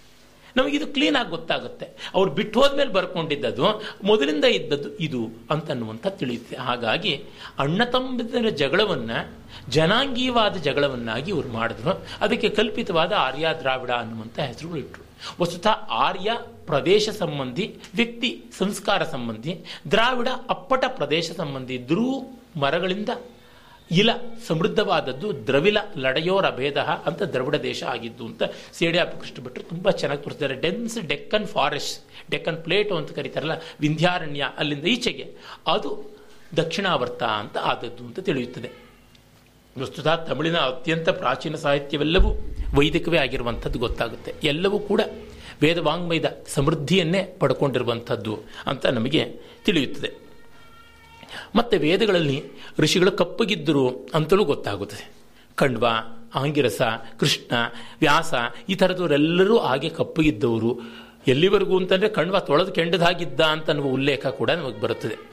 ಇದು 0.69 0.87
ಕ್ಲೀನ್ 0.87 1.15
ಆಗಿ 1.15 1.29
ಗೊತ್ತಾಗುತ್ತೆ. 1.29 2.11
ಅವ್ರು 2.13 2.31
ಬಿಟ್ಟು 2.31 2.61
ಹೋದ್ಮೇಲೆ 2.61 2.91
ಬರ್ಕೊಂಡಿದ್ದದು 2.91 3.81
ಮೊದಲಿಂದ 4.03 4.45
ಇದ್ದದ್ದು 4.45 4.97
ಇದು 4.97 5.29
ಅಂತನ್ನುವಂಥ 5.49 6.07
ತಿಳಿಯುತ್ತೆ. 6.07 6.55
ಹಾಗಾಗಿ 6.55 7.23
ಅಣ್ಣ 7.59 7.81
ಜಗಳವನ್ನ, 8.49 9.11
ಜನಾಂಗೀಯವಾದ 9.69 10.57
ಜಗಳವನ್ನಾಗಿ 10.57 11.31
ಇವ್ರು 11.31 11.49
ಮಾಡಿದ್ರು. 11.49 12.05
ಅದಕ್ಕೆ 12.21 12.49
ಕಲ್ಪಿತವಾದ 12.49 13.11
ಆರ್ಯ 13.11 13.47
ದ್ರಾವಿಡ 13.59 13.91
ಅನ್ನುವಂಥ 13.91 14.39
ಹೆಸರುಗಳು 14.39 14.79
ಇಟ್ಟರು 14.79 15.10
ವಸ್ತುತಃ 15.41 15.69
ಆರ್ಯ 15.89 16.31
ಪ್ರದೇಶ 16.65 17.09
ಸಂಬಂಧಿ, 17.09 17.75
ವ್ಯಕ್ತಿ 17.95 18.43
ಸಂಸ್ಕಾರ 18.57 19.03
ಸಂಬಂಧಿ, 19.03 19.65
ದ್ರಾವಿಡ 19.91 20.27
ಅಪ್ಪಟ 20.49 20.83
ಪ್ರದೇಶ 20.87 21.31
ಸಂಬಂಧಿ, 21.31 21.87
ದ್ರೂ 21.87 22.19
ಮರಗಳಿಂದ 22.59 23.09
ಇಲ 23.91 24.09
ಸಮೃದ್ಧವಾದದ್ದು 24.47 25.47
ದ್ರವಿಲ 25.47 25.77
ಲಡೆಯೋರ 25.97 26.49
ಭೇದ 26.49 26.77
ಅಂತ 26.77 27.21
ದ್ರವಿಡ 27.21 27.55
ದೇಶ 27.55 27.83
ಆಗಿದ್ದು 27.83 28.25
ಅಂತ 28.25 28.43
ಸೇಡಿಯಾಪ 28.73 29.07
ಕೃಷ್ಣ 29.07 29.43
ಭಟ್ರು 29.43 29.63
ತುಂಬ 29.63 29.89
ಚೆನ್ನಾಗಿ 29.89 30.23
ತೋರಿಸಿದ್ದಾರೆ. 30.23 30.61
Dense 30.61 30.97
Deccan 31.07 31.47
forest 31.47 32.31
Deccan 32.31 32.63
plateau 32.63 32.95
ಅಂತ 32.95 33.11
ಕರೀತಾರಲ್ಲ, 33.11 33.51
ವಿಂಧ್ಯಾರಣ್ಯ 33.79 34.49
ಅಲ್ಲಿಂದ 34.57 34.85
ಈಚೆಗೆ. 34.85 35.35
ಅದು 35.67 36.11
ದಕ್ಷಿಣಾವರ್ತ 36.57 37.23
ಅಂತ 37.23 37.57
ಆದದ್ದು 37.57 38.03
ಅಂತ 38.03 38.19
ತಿಳಿಯುತ್ತದೆ. 38.19 38.71
ವಸ್ತುತಃ 39.79 40.15
ತಮಿಳಿನ 40.15 40.57
ಅತ್ಯಂತ 40.57 41.09
ಪ್ರಾಚೀನ 41.09 41.55
ಸಾಹಿತ್ಯವೆಲ್ಲವೂ 41.55 42.37
ವೈದಿಕವೇ 42.75 43.17
ಆಗಿರುವಂಥದ್ದು 43.17 43.79
ಗೊತ್ತಾಗುತ್ತೆ. 43.79 44.33
ಎಲ್ಲವೂ 44.43 44.79
ಕೂಡ 44.79 45.01
ವೇದವಾಂಗ್ಮಯದ 45.61 46.41
ಸಮೃದ್ಧಿಯನ್ನೇ 46.47 47.37
ಪಡ್ಕೊಂಡಿರುವಂಥದ್ದು 47.39 48.39
ಅಂತ 48.65 48.85
ನಮಗೆ 48.85 49.39
ತಿಳಿಯುತ್ತದೆ. 49.65 50.11
ಮತ್ತೆ 51.55 51.77
ವೇದಗಳಲ್ಲಿ 51.77 52.43
ಋಷಿಗಳು 52.79 53.11
ಕಪ್ಪಗಿದ್ದರು 53.11 54.09
ಅಂತಲೂ 54.13 54.43
ಗೊತ್ತಾಗುತ್ತದೆ. 54.43 55.11
ಕಣ್ವ 55.55 55.87
ಆಂಗಿರಸ, 56.35 56.81
ಕೃಷ್ಣ, 57.19 57.51
ವ್ಯಾಸ 57.99 58.33
ಈ 58.69 58.75
ಥರದವರೆಲ್ಲರೂ 58.75 59.57
ಹಾಗೆ 59.57 59.89
ಕಪ್ಪಗಿದ್ದವರು. 59.89 60.79
ಎಲ್ಲಿವರೆಗೂ 61.27 61.77
ಅಂತಂದರೆ 61.77 62.09
ಕಣ್ವ 62.09 62.39
ತೊಳೆದು 62.39 62.71
ಕೆಂಡದಾಗಿದ್ದ 62.71 63.39
ಅಂತ 63.39 63.69
ಉಲ್ಲೇಖ 63.69 64.27
ಕೂಡ 64.27 64.51
ನಮಗೆ 64.51 64.81
ಬರುತ್ತದೆ. 64.81 65.30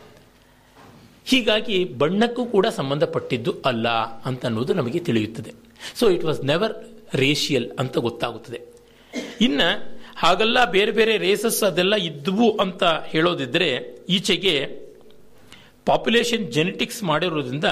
ಹೀಗಾಗಿ 1.28 1.84
ಬಣ್ಣಕ್ಕೂ 1.84 2.46
ಕೂಡ 2.46 2.66
ಸಂಬಂಧಪಟ್ಟಿದ್ದು 2.66 3.54
ಅಲ್ಲ 3.64 3.88
ಅಂತ 4.24 4.46
ಅನ್ನೋದು 4.46 4.74
ನಮಗೆ 4.74 4.98
ತಿಳಿಯುತ್ತದೆ. 4.98 5.52
So 5.94 6.10
it 6.10 6.24
was 6.24 6.44
never 6.44 6.74
racial 7.14 7.70
ಅಂತ 7.78 7.98
ಗೊತ್ತಾಗುತ್ತದೆ. 7.98 8.60
ಇನ್ನ 9.40 9.60
ಹಾಗೆಲ್ಲ 10.16 10.70
ಬೇರೆ 10.70 10.92
ಬೇರೆ 10.92 11.18
ರೇಸಸ್ 11.18 11.62
ಅದೆಲ್ಲ 11.62 11.96
ಇದ್ವು 11.96 12.56
ಅಂತ 12.56 12.84
ಹೇಳೋದಿದ್ರೆ 12.84 13.68
ಈಚೆಗೆ 14.08 14.54
ಪಾಪ್ಯುಲೇಷನ್ 15.86 16.52
ಜೆನೆಟಿಕ್ಸ್ 16.52 17.02
ಮಾಡಿರೋದ್ರಿಂದ 17.02 17.64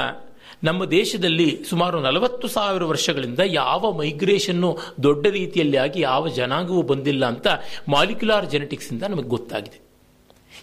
ನಮ್ಮ 0.65 0.85
ದೇಶದಲ್ಲಿ 0.85 1.65
ಸುಮಾರು 1.71 2.01
ನಲವತ್ತು 2.01 2.49
ಸಾವಿರ 2.49 2.85
ವರ್ಷಗಳಿಂದ 2.85 3.41
ಯಾವ 3.47 3.93
ಮೈಗ್ರೇಷನ್ನು 3.93 4.79
ದೊಡ್ಡ 5.03 5.27
ರೀತಿಯಲ್ಲಿ 5.27 5.77
ಆಗಿ 5.77 6.01
ಯಾವ 6.01 6.29
ಜನಾಂಗವೂ 6.29 6.83
ಬಂದಿಲ್ಲ 6.83 7.27
ಅಂತ 7.27 7.47
ಮಾಲಿಕ್ಯುಲಾರ್ 7.89 8.51
ಜೆನೆಟಿಕ್ಸಿಂದ 8.51 9.03
ನಮಗೆ 9.03 9.29
ಗೊತ್ತಾಗಿದೆ. 9.29 9.86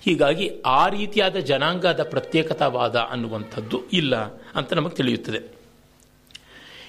ಹೀಗಾಗಿ 0.06 0.51
ಆ 0.66 0.88
ರೀತಿಯಾದ 0.88 1.36
ಜನಾಂಗದ 1.36 2.04
ಪ್ರತ್ಯೇಕತಾವಾದ 2.04 2.95
ಅನ್ನುವಂಥದ್ದು 2.95 3.89
ಇಲ್ಲ 3.89 4.16
ಅಂತ 4.56 4.74
ನಮಗೆ 4.74 4.95
ತಿಳಿಯುತ್ತದೆ. 4.95 5.64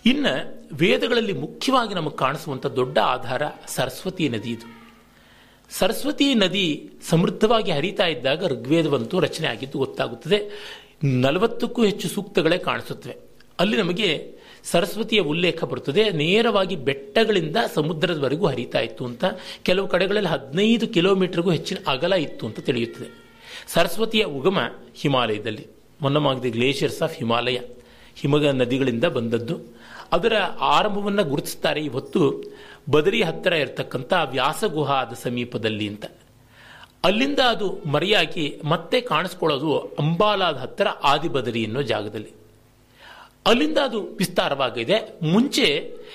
ಇನ್ನು 0.07 0.65
ವೇದಗಳಲ್ಲಿ 0.73 1.33
ಮುಖ್ಯವಾಗಿ 1.33 1.95
ನಮಗೆ 1.95 2.17
ಕಾಣಿಸುವಂಥ 2.17 2.67
ದೊಡ್ಡ 2.67 2.99
ಆಧಾರ 2.99 3.43
ಸರಸ್ವತಿ 3.67 4.29
ನದಿ 4.29 4.51
ಇದು. 4.51 4.85
ಸರಸ್ವತಿ 5.71 6.35
ನದಿ 6.35 6.91
ಸಮೃದ್ಧವಾಗಿ 7.11 7.71
ಹರಿತಾ 7.71 8.07
ಇದ್ದಾಗ 8.07 8.47
ಋಗ್ವೇದವಂತೂ 8.47 9.21
ರಚನೆ 9.21 9.47
ಆಗಿದ್ದು 9.47 9.79
ಗೊತ್ತಾಗುತ್ತದೆ. 9.79 10.51
ನಲವತ್ತಕ್ಕೂ 11.05 11.85
ಹೆಚ್ಚು 11.85 12.09
ಸೂಕ್ತಗಳೇ 12.09 12.59
ಕಾಣಿಸುತ್ತವೆ. 12.59 13.17
ಅಲ್ಲಿ 13.61 13.77
ನಮಗೆ 13.77 14.34
ಸರಸ್ವತಿಯ 14.65 15.21
ಉಲ್ಲೇಖ 15.21 15.65
ಬರುತ್ತದೆ 15.65 16.11
ನೇರವಾಗಿ 16.11 16.77
ಬೆಟ್ಟಗಳಿಂದ 16.77 17.57
ಸಮುದ್ರದವರೆಗೂ 17.75 18.47
ಹರಿತಾ 18.47 18.81
ಇತ್ತು 18.81 19.05
ಅಂತ, 19.05 19.25
ಕೆಲವು 19.63 19.89
ಕಡೆಗಳಲ್ಲಿ 19.89 20.31
ಹದಿನೈದು 20.31 20.89
ಕಿಲೋಮೀಟರ್ಗೂ 20.89 21.51
ಹೆಚ್ಚಿನ 21.51 21.79
ಅಗಲ 21.87 22.13
ಇತ್ತು 22.13 22.47
ಅಂತ 22.47 22.61
ತಿಳಿಯುತ್ತದೆ. 22.61 23.25
ಸರಸ್ವತಿಯ 23.69 24.25
ಉಗಮ 24.25 24.59
ಹಿಮಾಲಯದಲ್ಲಿ 24.95 25.67
ಮೊನ್ನಮಾಗಿದೆ 26.01 26.51
ಗ್ಲೇಷಿಯರ್ಸ್ 26.51 27.03
ಆಫ್ 27.03 27.17
ಹಿಮಾಲಯ, 27.17 27.59
ಹಿಮಗ 28.17 28.47
ನದಿಗಳಿಂದ 28.47 29.05
ಬಂದದ್ದು. 29.05 29.75
ಅದರ 30.13 30.33
ಆರಂಭವನ್ನು 30.61 31.25
ಗುರುತಿಸ್ತಾರೆ 31.25 31.81
ಇವತ್ತು 31.81 32.43
ಬದರಿ 32.91 33.23
ಹತ್ತಿರ 33.23 33.53
ಇರತಕ್ಕಂಥ 33.53 34.13
ವ್ಯಾಸಗುಹಾದ 34.31 35.13
ಸಮೀಪದಲ್ಲಿ 35.13 35.89
ಅಂತ. 35.89 36.05
ಅಲ್ಲಿಂದ 37.05 37.39
ಅದು 37.39 37.83
ಮರೆಯಾಗಿ 37.87 38.61
ಮತ್ತೆ 38.65 39.01
ಕಾಣಿಸ್ಕೊಳ್ಳೋದು 39.01 39.79
ಅಂಬಾಲಾದ 39.79 40.57
ಹತ್ತಿರ 40.57 40.87
ಆದಿಬದರಿ 40.89 41.65
ಅನ್ನೋ 41.65 41.83
ಜಾಗದಲ್ಲಿ. 41.83 42.44
ಅಲ್ಲಿಂದ 43.47 43.79
ಅದು 43.79 44.01
ವಿಸ್ತಾರವಾಗಿದೆ. 44.03 44.97
ಮುಂಚೆ 45.23 45.67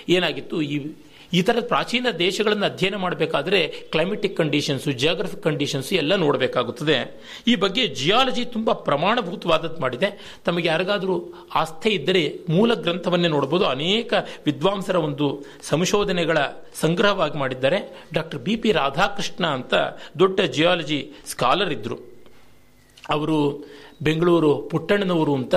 ಏನಾಗಿತ್ತು? 0.09 0.61
ಈ 0.61 0.91
ಈ 1.33 1.41
ಥರದ 1.41 1.65
ಪ್ರಾಚೀನ 1.67 2.07
ದೇಶಗಳನ್ನು 2.19 2.65
ಅಧ್ಯಯನ 2.65 2.95
ಮಾಡಬೇಕಾದ್ರೆ 2.95 3.67
ಕ್ಲೈಮೆಟಿಕ್ 3.67 4.37
ಕಂಡೀಷನ್ಸು 4.37 4.91
ಜಿಯೋಗ್ರಫಿಕ್ 4.91 5.43
ಕಂಡೀಷನ್ಸು 5.43 5.95
ಎಲ್ಲ 5.95 6.15
ನೋಡಬೇಕಾಗುತ್ತದೆ. 6.15 7.21
ಈ 7.47 7.55
ಬಗ್ಗೆ 7.55 7.87
ಜಿಯಾಲಜಿ 7.87 8.45
ತುಂಬ 8.45 8.71
ಪ್ರಮಾಣಭೂತವಾದದ್ದು 8.71 9.81
ಮಾಡಿದೆ. 9.81 10.39
ತಮಗೆ 10.45 10.67
ಯಾರಿಗಾದರೂ 10.67 11.33
ಆಸ್ಥೆ 11.55 11.89
ಇದ್ದರೆ 11.89 12.39
ಮೂಲ 12.49 12.73
ಗ್ರಂಥವನ್ನೇ 12.73 13.27
ನೋಡಬಹುದು 13.27 13.65
ಅನೇಕ 13.65 14.13
ವಿದ್ವಾಂಸರ 14.45 14.95
ಒಂದು 14.95 15.45
ಸಂಶೋಧನೆಗಳ 15.61 16.37
ಸಂಗ್ರಹವಾಗಿ 16.81 17.37
ಮಾಡಿದ್ದಾರೆ. 17.37 18.07
ಡಾಕ್ಟರ್ 18.13 18.39
ಬಿ 18.39 18.55
ಪಿ 18.55 18.71
ರಾಧಾಕೃಷ್ಣ 18.71 19.45
ಅಂತ 19.47 19.73
ದೊಡ್ಡ 20.19 20.41
ಜಿಯಾಲಜಿ 20.41 21.11
ಸ್ಕಾಲರ್ 21.27 21.73
ಇದ್ದರು 21.73 21.95
ಅವರು 23.09 23.63
ಬೆಂಗಳೂರು 24.01 24.57
ಪುಟ್ಟಣ್ಣನವರು 24.71 25.35
ಅಂತ 25.35 25.55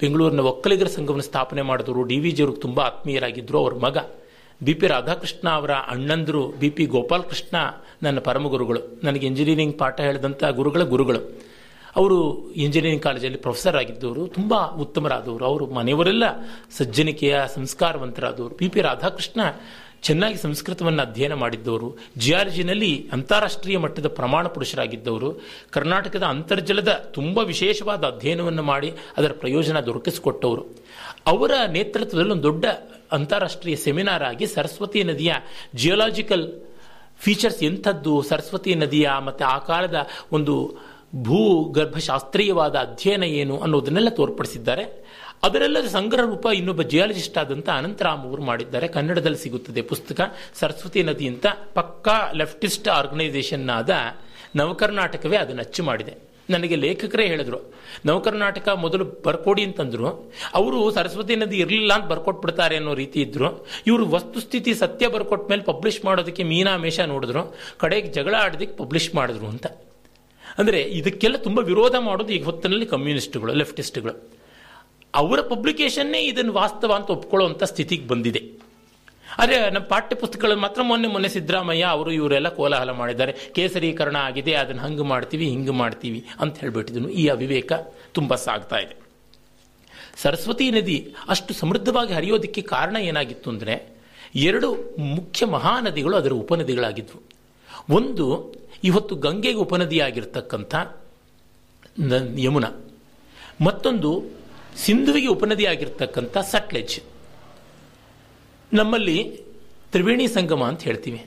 ಬೆಂಗಳೂರಿನ 0.00 0.40
ಒಕ್ಕಲಿಗರ 0.40 0.86
ಸಂಘವನ್ನು 0.86 1.22
ಸ್ಥಾಪನೆ 1.22 1.62
ಮಾಡಿದವರು 1.62 2.02
ಡಿ 2.02 2.18
ವಿ 2.18 2.30
ಜಿಯವ್ರಿಗೆ 2.30 2.60
ತುಂಬ 2.60 2.80
ಆತ್ಮೀಯರಾಗಿದ್ದರು 2.80 3.58
ಅವ್ರ 3.58 3.74
ಮಗ 3.74 3.98
ಬಿ 4.64 4.74
ಪಿ 4.74 4.86
ರಾಧಾಕೃಷ್ಣ 4.86 5.48
ಅವರ 5.48 5.70
ಅಣ್ಣಂದರು 5.70 6.48
ಬಿ 6.48 6.70
ಪಿ 6.70 6.86
ಗೋಪಾಲಕೃಷ್ಣ 6.86 7.56
ನನ್ನ 8.02 8.18
ಪರಮ 8.18 8.48
ಗುರುಗಳು. 8.48 9.00
ನನಗೆ 9.04 9.26
ಇಂಜಿನಿಯರಿಂಗ್ 9.26 9.78
ಪಾಠ 9.78 10.00
ಹೇಳಿದಂಥ 10.00 10.44
ಗುರುಗಳ 10.44 10.82
ಗುರುಗಳು. 10.82 11.40
ಅವರು 11.96 12.50
ಇಂಜಿನಿಯರಿಂಗ್ 12.50 13.02
ಕಾಲೇಜಲ್ಲಿ 13.02 13.38
ಪ್ರೊಫೆಸರ್ 13.38 13.76
ಆಗಿದ್ದವರು, 13.76 14.26
ತುಂಬ 14.26 14.54
ಉತ್ತಮರಾದವರು. 14.74 15.44
ಅವರು 15.44 15.66
ಮನೆಯವರೆಲ್ಲ 15.66 16.24
ಸಜ್ಜನಿಕೆಯ 16.76 17.40
ಸಂಸ್ಕಾರವಂತರಾದವರು. 17.54 18.54
ಬಿ 18.54 18.68
ಪಿ 18.68 18.80
ರಾಧಾಕೃಷ್ಣ 18.80 19.40
ಚೆನ್ನಾಗಿ 20.06 20.38
ಸಂಸ್ಕೃತವನ್ನು 20.38 21.02
ಅಧ್ಯಯನ 21.02 21.34
ಮಾಡಿದ್ದವರು 21.42 21.88
ಜಿಯಾಲಜಿನಲ್ಲಿ 22.18 22.90
ಅಂತಾರಾಷ್ಟ್ರೀಯ 23.12 23.78
ಮಟ್ಟದ 23.84 24.08
ಪ್ರಮಾಣ 24.18 24.46
ಪುರುಷರಾಗಿದ್ದವರು, 24.46 25.28
ಕರ್ನಾಟಕದ 25.70 26.22
ಅಂತರ್ಜಲದ 26.22 26.92
ತುಂಬ 27.14 27.38
ವಿಶೇಷವಾದ 27.52 28.04
ಅಧ್ಯಯನವನ್ನು 28.04 28.64
ಮಾಡಿ 28.72 28.90
ಅದರ 29.16 29.32
ಪ್ರಯೋಜನ 29.42 29.80
ದೊರಕಿಸಿಕೊಟ್ಟವರು. 29.80 30.64
ಅವರ 31.26 31.52
ನೇತೃತ್ವದಲ್ಲಿ 31.72 32.32
ಒಂದು 32.32 32.42
ದೊಡ್ಡ 32.42 32.64
ಅಂತಾರಾಷ್ಟ್ರೀಯ 33.12 33.76
ಸೆಮಿನಾರ್ 33.76 34.24
ಆಗಿ 34.24 34.46
ಸರಸ್ವತಿ 34.46 35.02
ನದಿಯ 35.04 35.32
ಜಿಯೋಲಾಜಿಕಲ್ 35.74 36.46
ಫೀಚರ್ಸ್ 37.18 37.62
ಎಂಥದ್ದು, 37.62 38.14
ಸರಸ್ವತಿ 38.22 38.72
ನದಿಯ 38.74 39.10
ಮತ್ತು 39.26 39.44
ಆ 39.44 39.58
ಕಾಲದ 39.70 39.98
ಒಂದು 40.32 40.54
ಭೂಗರ್ಭಶಾಸ್ತ್ರೀಯವಾದ 41.26 42.76
ಅಧ್ಯಯನ 42.86 43.24
ಏನು 43.40 43.54
ಅನ್ನೋದನ್ನೆಲ್ಲ 43.58 44.08
ತೋರ್ಪಡಿಸಿದ್ದಾರೆ. 44.08 44.84
ಅದರೆಲ್ಲದ 45.42 45.86
ಸಂಗ್ರಹ 45.86 46.24
ರೂಪ 46.24 46.46
ಇನ್ನೊಬ್ಬ 46.54 46.82
ಜಿಯಾಲಜಿಸ್ಟ್ 46.82 47.38
ಆದಂಥ 47.38 47.68
ಅನಂತರಾಮ್ 47.68 48.24
ಅವರು 48.24 48.42
ಮಾಡಿದ್ದಾರೆ. 48.42 48.88
ಕನ್ನಡದಲ್ಲಿ 48.88 49.38
ಸಿಗುತ್ತದೆ 49.38 49.82
ಪುಸ್ತಕ. 49.82 50.20
ಸರಸ್ವತಿ 50.54 51.02
ನದಿ 51.02 51.28
ಅಂತ 51.28 51.46
ಪಕ್ಕಾ 51.74 52.32
ಲೆಫ್ಟಿಸ್ಟ್ 52.34 52.88
ಆರ್ಗನೈಸೇಷನ್ 52.88 53.70
ಆದ 53.70 53.90
ನವಕರ್ನಾಟಕವೇ 54.56 55.36
ಅದನ್ನು 55.36 55.62
ಅಚ್ಚು 55.62 55.82
ಮಾಡಿದೆ. 55.82 56.14
ನನಗೆ 56.50 56.76
ಲೇಖಕರೇ 56.76 57.26
ಹೇಳಿದ್ರು, 57.26 57.74
ನವಕರ್ನಾಟಕ 58.06 58.68
ಮೊದಲು 58.68 59.04
ಬರ್ಕೊಡಿ 59.04 59.62
ಅಂತಂದ್ರು. 59.64 60.32
ಅವರು 60.54 60.90
ಸರಸ್ವತಿ 60.90 61.36
ನದಿ 61.36 61.56
ಇರಲಿಲ್ಲ 61.56 61.92
ಅಂತ 61.92 62.04
ಬರ್ಕೊಟ್ಬಿಡ್ತಾರೆ 62.04 62.76
ಅನ್ನೋ 62.76 62.94
ರೀತಿ 62.94 63.20
ಇದ್ರು. 63.22 63.66
ಇವರು 63.86 64.06
ವಸ್ತುಸ್ಥಿತಿ 64.06 64.74
ಸತ್ಯ 64.74 65.08
ಬರ್ಕೊಟ್ 65.08 65.50
ಮೇಲೆ 65.50 65.62
ಪಬ್ಲಿಷ್ 65.62 66.04
ಮಾಡೋದಕ್ಕೆ 66.04 66.42
ಮೀನಾ 66.42 66.76
ಮೇಷ 66.76 67.00
ನೋಡಿದ್ರು. 67.00 67.56
ಕಡೆಗೆ 67.78 68.08
ಜಗಳ 68.08 68.34
ಆಡೋದಕ್ಕೆ 68.34 68.76
ಪಬ್ಲಿಷ್ 68.76 69.14
ಮಾಡಿದ್ರು 69.14 69.46
ಅಂತ. 69.46 69.66
ಅಂದರೆ 70.58 70.82
ಇದಕ್ಕೆಲ್ಲ 70.82 71.36
ತುಂಬ 71.36 71.58
ವಿರೋಧ 71.58 71.94
ಮಾಡೋದು 72.00 72.32
ಈಗ 72.32 72.44
ಹೊತ್ತಿನಲ್ಲಿ 72.44 72.86
ಕಮ್ಯುನಿಸ್ಟ್ಗಳು 72.86 73.52
ಲೆಫ್ಟಿಸ್ಟ್ಗಳು 73.52 74.35
ಅವರ 75.20 75.40
ಪಬ್ಲಿಕೇಶನ್ನೇ 75.52 76.20
ಇದನ್ನು 76.30 76.52
ವಾಸ್ತವ 76.62 76.92
ಅಂತ 76.98 77.08
ಒಪ್ಕೊಳ್ಳುವಂಥ 77.16 77.62
ಸ್ಥಿತಿಗೆ 77.72 78.06
ಬಂದಿದೆ. 78.12 78.42
ಆದರೆ 79.40 79.56
ನಮ್ಮ 79.74 79.86
ಪಾಠ್ಯ 79.92 80.16
ಪುಸ್ತಕಗಳು 80.20 80.60
ಮಾತ್ರ 80.64 80.80
ಮೊನ್ನೆ 80.90 81.08
ಮೊನ್ನೆ 81.14 81.30
ಸಿದ್ದರಾಮಯ್ಯ 81.34 81.88
ಅವರು 81.94 82.10
ಇವರೆಲ್ಲ 82.18 82.48
ಕೋಲಾಹಲ 82.58 82.92
ಮಾಡಿದ್ದಾರೆ. 83.00 83.32
ಕೇಸರೀಕರಣ 83.56 84.16
ಆಗಿದೆ, 84.28 84.52
ಅದನ್ನು 84.60 84.82
ಹಂಗೆ 84.82 85.04
ಮಾಡ್ತೀವಿ, 85.12 85.46
ಹಿಂಗೆ 85.54 85.74
ಮಾಡ್ತೀವಿ 85.80 86.20
ಅಂತ 86.40 86.54
ಹೇಳ್ಬಿಟ್ಟಿದನು. 86.62 87.08
ಈ 87.20 87.24
ಅವಿವೇಕ 87.34 87.72
ತುಂಬ 88.18 88.34
ಸಾಗ್ತಾ 88.46 88.78
ಇದೆ. 88.84 88.94
ಸರಸ್ವತಿ 90.22 90.66
ನದಿ 90.76 90.98
ಅಷ್ಟು 91.28 91.54
ಸಮೃದ್ಧವಾಗಿ 91.54 92.12
ಹರಿಯೋದಕ್ಕೆ 92.18 92.62
ಕಾರಣ 92.74 92.96
ಏನಾಗಿತ್ತು 93.10 93.48
ಅಂದರೆ 93.54 93.74
ಎರಡು 94.48 94.68
ಮುಖ್ಯ 95.16 95.46
ಮಹಾನದಿಗಳು 95.56 96.14
ಅದರ 96.20 96.32
ಉಪನದಿಗಳಾಗಿದ್ವು. 96.44 97.20
ಒಂದು 97.98 98.26
ಇವತ್ತು 98.84 99.14
ಗಂಗೆಗೆ 99.26 99.60
ಉಪನದಿಯಾಗಿರ್ತಕ್ಕಂಥ 99.66 100.74
ಯಮುನಾ. 102.46 102.70
ಮತ್ತೊಂದು 103.66 104.10
ಸಿಂಧುವಿಗೆ 104.84 105.26
ಉಪನದಿಯಾಗಿರ್ತಕ್ಕಂಥ 105.26 106.36
ಸಟ್ಲೆಜ್. 106.38 106.96
ನಮ್ಮಲ್ಲಿ 108.72 109.18
ತ್ರಿವೇಣಿ 109.92 110.26
ಸಂಗಮ 110.26 110.62
ಅಂತ 110.64 110.82
ಹೇಳ್ತೀವಿ. 110.82 111.20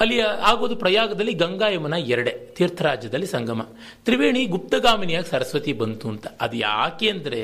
ಅಲ್ಲಿ 0.00 0.20
ಆಗೋದು 0.20 0.76
ಪ್ರಯಾಗದಲ್ಲಿ 0.76 1.32
ಗಂಗಾ 1.34 1.68
ಯಮುನ 1.68 1.94
ಎರಡೆ, 2.14 2.54
ತೀರ್ಥರಾಜ್ಯದಲ್ಲಿ 2.56 3.26
ಸಂಗಮ. 3.26 3.62
ತ್ರಿವೇಣಿ 4.04 4.46
ಗುಪ್ತಗಾಮಿನಿಯಾಗಿ 4.46 5.28
ಸರಸ್ವತಿ 5.28 5.72
ಬಂತು 5.72 6.08
ಅಂತ. 6.08 6.26
ಅದು 6.40 6.56
ಯಾಕೆ 6.56 7.08
ಅಂದರೆ, 7.10 7.40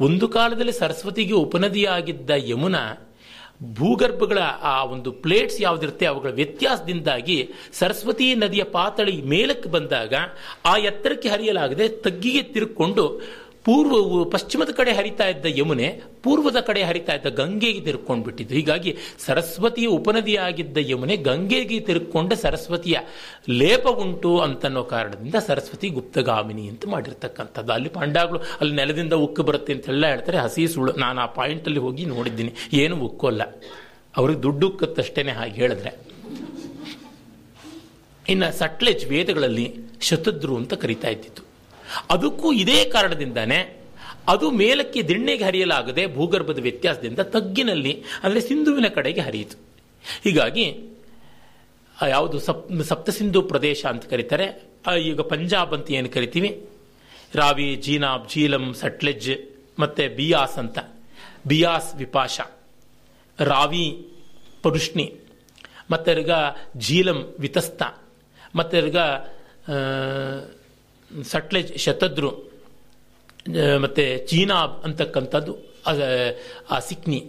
ಒಂದು 0.00 0.28
ಕಾಲದಲ್ಲಿ 0.28 0.72
ಸರಸ್ವತಿಗೆ 0.72 1.32
ಉಪನದಿಯಾಗಿದ್ದ 1.32 2.30
ಯಮುನ 2.36 2.76
ಭೂಗರ್ಭಗಳ 3.74 4.38
ಆ 4.62 4.84
ಒಂದು 4.84 5.12
ಪ್ಲೇಟ್ಸ್ 5.12 5.60
ಯಾವುದಿರುತ್ತೆ, 5.60 6.06
ಅವುಗಳ 6.06 6.30
ವ್ಯತ್ಯಾಸದಿಂದಾಗಿ 6.30 7.38
ಸರಸ್ವತಿ 7.72 8.34
ನದಿಯ 8.34 8.62
ಪಾತಳಿ 8.62 9.22
ಮೇಲಕ್ಕೆ 9.22 9.68
ಬಂದಾಗ 9.68 10.14
ಆ 10.64 10.76
ಎತ್ತರಕ್ಕೆ 10.76 11.28
ಹರಿಯಲಾಗದೆ 11.28 11.88
ತಗ್ಗಿಗೆ 11.88 12.42
ತಿರುಕೊಂಡು 12.42 13.04
ಪೂರ್ವ 13.64 14.24
ಪಶ್ಚಿಮದ 14.24 14.70
ಕಡೆ 14.70 14.92
ಹರಿತಾ 14.92 15.28
ಇದ್ದ 15.28 15.46
ಯಮುನೆ, 15.48 16.02
ಪೂರ್ವದ 16.22 16.60
ಕಡೆ 16.60 16.82
ಹರಿತಾ 16.82 17.14
ಇದ್ದ 17.14 17.26
ಗಂಗೆಗೆ 17.26 17.80
ತಿರುಕೊಂಡು 17.80 18.24
ಬಿಟ್ಟಿದ್ದು 18.24 18.54
ಹೀಗಾಗಿ 18.54 18.96
ಸರಸ್ವತಿಯ 19.26 19.86
ಉಪನದಿಯಾಗಿದ್ದ 19.86 20.78
ಯಮುನೆ 20.80 21.16
ಗಂಗೆಗೆ 21.16 21.80
ತಿರುಕೊಂಡ 21.80 22.32
ಸರಸ್ವತಿಯ 22.32 22.98
ಲೇಪ 23.48 23.86
ಉಂಟು 23.88 24.40
ಅಂತನ್ನೋ 24.40 24.84
ಕಾರಣದಿಂದ 24.84 25.34
ಸರಸ್ವತಿ 25.34 25.88
ಗುಪ್ತಗಾಮಿನಿ 25.88 26.68
ಅಂತ 26.68 26.86
ಮಾಡಿರ್ತಕ್ಕಂಥದ್ದು. 26.88 27.72
ಅಲ್ಲಿ 27.72 27.88
ಪಾಂಡಾಗಳು 27.88 28.38
ಅಲ್ಲಿ 28.60 28.74
ನೆಲದಿಂದ 28.74 29.12
ಉಕ್ಕು 29.12 29.42
ಬರುತ್ತೆ 29.42 29.72
ಅಂತೆಲ್ಲ 29.72 30.06
ಹೇಳ್ತಾರೆ. 30.06 30.38
ಹಸಿ 30.38 30.68
ಸುಳ್ಳು. 30.68 30.92
ನಾನು 30.92 31.20
ಆ 31.20 31.26
ಪಾಯಿಂಟಲ್ಲಿ 31.26 31.78
ಹೋಗಿ 31.78 32.04
ನೋಡಿದ್ದೀನಿ. 32.04 32.54
ಏನು 32.72 32.96
ಉಕ್ಕೋಲ್ಲ 32.96 33.42
ಅವ್ರಿಗೆ 34.16 34.42
ದುಡ್ಡು 34.42 34.68
ಉಕ್ಕತ್ತಷ್ಟೇನೆ 34.68 35.32
ಹಾಗೆ 35.32 35.52
ಹೇಳಿದ್ರೆ. 35.52 35.92
ಇನ್ನು 38.28 38.58
ಸಟ್ಲೆಜ್ 38.58 39.06
ವೇದಗಳಲ್ಲಿ 39.06 39.74
ಶತದ್ರು 40.00 40.56
ಅಂತ 40.56 40.74
ಕರಿತಾ 40.74 41.08
ಇದ್ದಿತ್ತು. 41.08 41.49
ಅದಕ್ಕೂ 42.10 42.52
ಇದೇ 42.52 42.84
ಕಾರಣದಿಂದಾನೆ 42.84 43.58
ಅದು 44.28 44.46
ಮೇಲಕ್ಕೆ 44.50 45.00
ದಿಣ್ಣೆಗೆ 45.02 45.44
ಹರಿಯಲಾಗದೆ 45.44 46.02
ಭೂಗರ್ಭದ 46.14 46.58
ವ್ಯತ್ಯಾಸದಿಂದ 46.58 47.20
ತಗ್ಗಿನಲ್ಲಿ, 47.34 47.92
ಅಂದರೆ 48.22 48.40
ಸಿಂಧುವಿನ 48.40 48.88
ಕಡೆಗೆ 48.88 49.20
ಹರಿಯಿತು. 49.20 49.56
ಹೀಗಾಗಿ 50.24 50.66
ಯಾವುದು 52.08 52.40
ಸಪ್, 52.40 52.82
ಸಪ್ತ 52.82 53.10
ಪ್ರದೇಶ 53.48 53.80
ಅಂತ 53.86 54.04
ಕರೀತಾರೆ. 54.04 54.46
ಈಗ 55.02 55.20
ಪಂಜಾಬ್ 55.20 55.72
ಅಂತ 55.74 55.90
ಏನು 55.90 56.08
ಕರಿತೀವಿ? 56.08 56.50
ರಾವಿ, 57.34 57.68
ಜೀನಾಬ್, 57.84 58.28
ಜೀಲಂ, 58.30 58.64
ಸಟ್ಲೆಜ್, 58.74 59.32
ಮತ್ತೆ 59.78 60.08
ಬಿಯಾಸ್ 60.08 60.56
ಅಂತ. 60.58 60.78
ಬಿಯಾಸ್ 61.46 61.90
ವಿಪಾಶ. 61.96 62.40
ರಾವಿ 63.38 63.86
ಪರುಷ್ಣಿ 64.62 65.06
ಮತ್ತೆರ್ಗ 65.90 66.30
ಜೀಲಂ, 66.76 67.20
ವಿತಸ್ತ. 67.38 67.82
ಮತ್ತೆರ್ಗ 68.56 68.96
ಸಟ್ಲೆಜ್ 71.32 71.70
ಶತದ್ರು 71.84 72.30
ಮತ್ತು 73.84 74.04
ಚೀನಾ 74.30 74.56
ಅಂತಕ್ಕಂಥದ್ದು 74.86 75.52
ಅಸಿಕ್ನಿ 75.90 76.88
ಸಿಕ್ನಿ. 76.88 77.20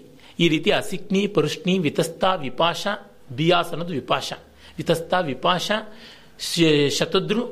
ಈ 0.44 0.46
ರೀತಿ 0.54 0.70
ಅಸಿಕ್ನಿ 0.82 1.22
ಪರುಷ್ಣಿ, 1.36 1.74
ವಿತಸ್ತ, 1.86 2.24
ವಿಪಾಶ, 2.46 2.88
ಬಿಯಾಸ್ 3.38 3.72
ಅನ್ನೋದು 3.74 3.94
ವಿಪಾಶ. 3.94 4.32
ವಿತಸ್ತ, 4.78 5.14
ವಿಪಾಶ 5.32 5.72
ಶತದ್ರು 6.98 7.44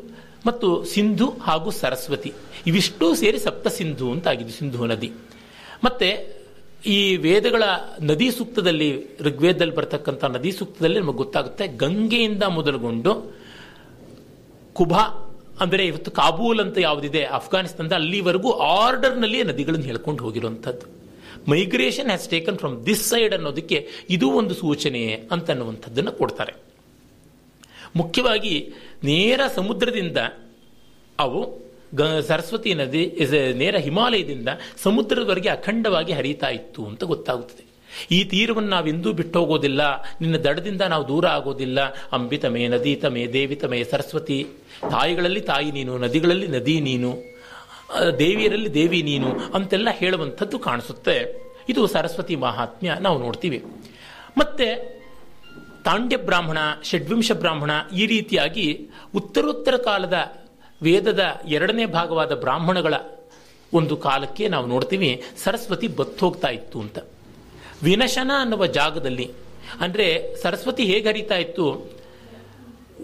ಮತ್ತು 0.46 0.68
ಸಿಂಧು 0.94 1.28
ಹಾಗೂ 1.48 1.70
ಸರಸ್ವತಿ. 1.82 2.32
ಇವಿಷ್ಟೂ 2.68 3.08
ಸೇರಿ 3.22 3.40
ಸಪ್ತ 3.46 3.68
ಸಿಂಧು 3.80 4.08
ಅಂತ 4.12 4.28
ಆಗಿದೆ 4.34 4.54
ಸಿಂಧು 4.60 4.86
ನದಿ. 4.92 5.10
ಮತ್ತೆ 5.86 6.10
ಈ 6.96 7.00
ವೇದಗಳ 7.26 7.64
ನದಿ 8.10 8.28
ಸೂಕ್ತದಲ್ಲಿ, 8.38 8.90
ಋಗ್ವೇದದಲ್ಲಿ 9.28 9.76
ಬರ್ತಕ್ಕಂಥ 9.80 10.24
ನದಿ 10.36 10.52
ಸೂಕ್ತದಲ್ಲಿ 10.60 11.00
ನಮಗೆ 11.00 11.20
ಗೊತ್ತಾಗುತ್ತೆ, 11.24 11.66
ಗಂಗೆಯಿಂದ 11.84 12.44
ಮೊದಲುಗೊಂಡು 12.58 13.14
ಕುಭಾ 14.78 15.04
ಅಂದರೆ 15.60 15.86
ಇವತ್ತು 15.86 16.12
ಕಾಬೂಲ್ 16.12 16.60
ಅಂತ 16.60 16.78
ಯಾವುದಿದೆ? 16.78 17.24
ಅಫ್ಘಾನಿಸ್ತಾನದ 17.24 17.94
ಅಲ್ಲಿವರೆಗೂ 17.94 18.52
ಆರ್ಡರ್ನಲ್ಲಿ 18.52 19.44
ನದಿಗಳನ್ನು 19.44 19.86
ಹೇಳ್ಕೊಂಡು 19.86 20.24
ಹೋಗಿರುವಂಥದ್ದು. 20.24 20.86
Migration 21.50 22.06
has 22.06 22.30
taken 22.30 22.58
from 22.58 22.86
this 22.86 23.06
side 23.10 23.34
ಅನ್ನೋದಕ್ಕೆ 23.34 23.88
ಇದು 24.10 24.30
ಒಂದು 24.32 24.54
ಸೂಚನೆ 24.54 25.28
ಅಂತನ್ನುವಂಥದ್ದನ್ನು 25.32 26.12
ಕೊಡ್ತಾರೆ. 26.12 26.54
ಮುಖ್ಯವಾಗಿ 27.96 28.74
ನೇರ 29.04 29.42
ಸಮುದ್ರದಿಂದ 29.56 30.18
ಅವು 31.20 31.70
ಗ, 31.96 32.02
ಸರಸ್ವತಿ 32.20 32.74
ನದಿ 32.74 33.20
ನೇರ 33.54 33.78
ಹಿಮಾಲಯದಿಂದ 33.78 34.50
ಸಮುದ್ರದವರೆಗೆ 34.78 35.50
ಅಖಂಡವಾಗಿ 35.50 36.14
ಹರಿತಾ 36.14 36.50
ಇತ್ತು 36.50 36.86
ಅಂತ 36.86 37.04
ಗೊತ್ತಾಗುತ್ತದೆ. 37.04 37.69
ಈ 38.12 38.24
ತೀರವನ್ನು 38.24 38.70
ನಾವೆಂದೂ 38.70 39.14
ಬಿಟ್ಟು 39.14 39.40
ಹೋಗೋದಿಲ್ಲ 39.40 40.02
ನಿನ್ನ 40.02 40.38
ದಡದಿಂದ 40.38 40.82
ನಾವು 40.82 41.08
ದೂರ 41.08 41.28
ಆಗೋದಿಲ್ಲ. 41.28 41.80
ಅಂಬಿತಮೇ 42.12 42.68
ನದೀತಮೇ 42.68 43.28
ದೇವಿತಮೇ 43.28 43.84
ಸರಸ್ವತಿ. 43.84 44.48
ತಾಯಿಗಳಲ್ಲಿ 44.90 45.42
ತಾಯಿ 45.42 45.72
ನೀನು, 45.72 45.98
ನದಿಗಳಲ್ಲಿ 45.98 46.48
ನದಿ 46.48 46.80
ನೀನು. 46.80 47.16
ದೇವಿಯರಲ್ಲಿ 48.20 48.74
ದೇವಿ 48.74 49.02
ನೀನು 49.02 49.28
ಅಂತೆಲ್ಲ 49.54 49.90
ಹೇಳುವಂಥದ್ದು 49.92 50.60
ಕಾಣಿಸುತ್ತೆ. 50.60 51.50
ಇದು 51.70 51.88
ಸರಸ್ವತಿ 51.88 52.36
ಮಹಾತ್ಮ್ಯ 52.36 52.98
ನಾವು 53.00 53.20
ನೋಡ್ತೀವಿ. 53.20 53.64
ಮತ್ತೆ 54.38 55.00
ತಾಂಡ್ಯ 55.86 56.18
ಬ್ರಾಹ್ಮಣ, 56.18 56.58
ಷಡ್ವಿಂಶ 56.84 57.32
ಬ್ರಾಹ್ಮಣ 57.32 57.72
ಈ 57.96 58.06
ರೀತಿಯಾಗಿ 58.06 58.90
ಉತ್ತರೋತ್ತರ 59.16 59.78
ಕಾಲದ 59.78 60.14
ವೇದದ 60.82 61.24
ಎರಡನೇ 61.48 61.86
ಭಾಗವಾದ 61.86 62.40
ಬ್ರಾಹ್ಮಣಗಳ 62.40 62.94
ಒಂದು 63.74 63.98
ಕಾಲಕ್ಕೆ 63.98 64.48
ನಾವು 64.48 64.66
ನೋಡ್ತೀವಿ, 64.66 65.24
ಸರಸ್ವತಿ 65.44 65.88
ಬತ್ತೋಗ್ತಾ 65.88 66.48
ಇತ್ತು 66.48 66.80
ಅಂತ. 66.80 67.00
ವಿನಶನ 67.84 68.32
ಅನ್ನುವ 68.40 68.66
ಜಾಗದಲ್ಲಿ. 68.66 69.28
ಅಂದರೆ 69.82 70.36
ಸರಸ್ವತಿ 70.42 70.84
ಹೇಗೆ 70.84 71.08
ಹರಿತಾ 71.10 71.36
ಇತ್ತು? 71.36 71.66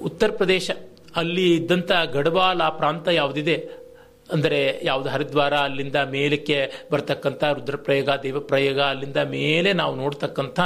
ಉತ್ತರ 0.02 0.30
ಪ್ರದೇಶ 0.32 0.72
ಅಲ್ಲಿ 1.16 1.56
ಇದ್ದಂಥ 1.56 1.92
ಗಡವಾಲ್ 2.14 2.62
ಆ 2.62 2.70
ಪ್ರಾಂತ 2.70 3.08
ಯಾವುದಿದೆ? 3.08 3.86
ಅಂದರೆ 4.32 4.80
ಯಾವುದು 4.84 5.10
ಹರಿದ್ವಾರ 5.10 5.54
ಅಲ್ಲಿಂದ 5.54 5.96
ಮೇಲಕ್ಕೆ 5.96 6.72
ಬರ್ತಕ್ಕಂಥ 6.92 7.44
ರುದ್ರಪ್ರಯೋಗ, 7.44 8.10
ದೇವಪ್ರಯೋಗ 8.24 8.80
ಅಲ್ಲಿಂದ 8.80 9.18
ಮೇಲೆ 9.18 9.74
ನಾವು 9.74 9.96
ನೋಡ್ತಕ್ಕಂಥ 9.96 10.60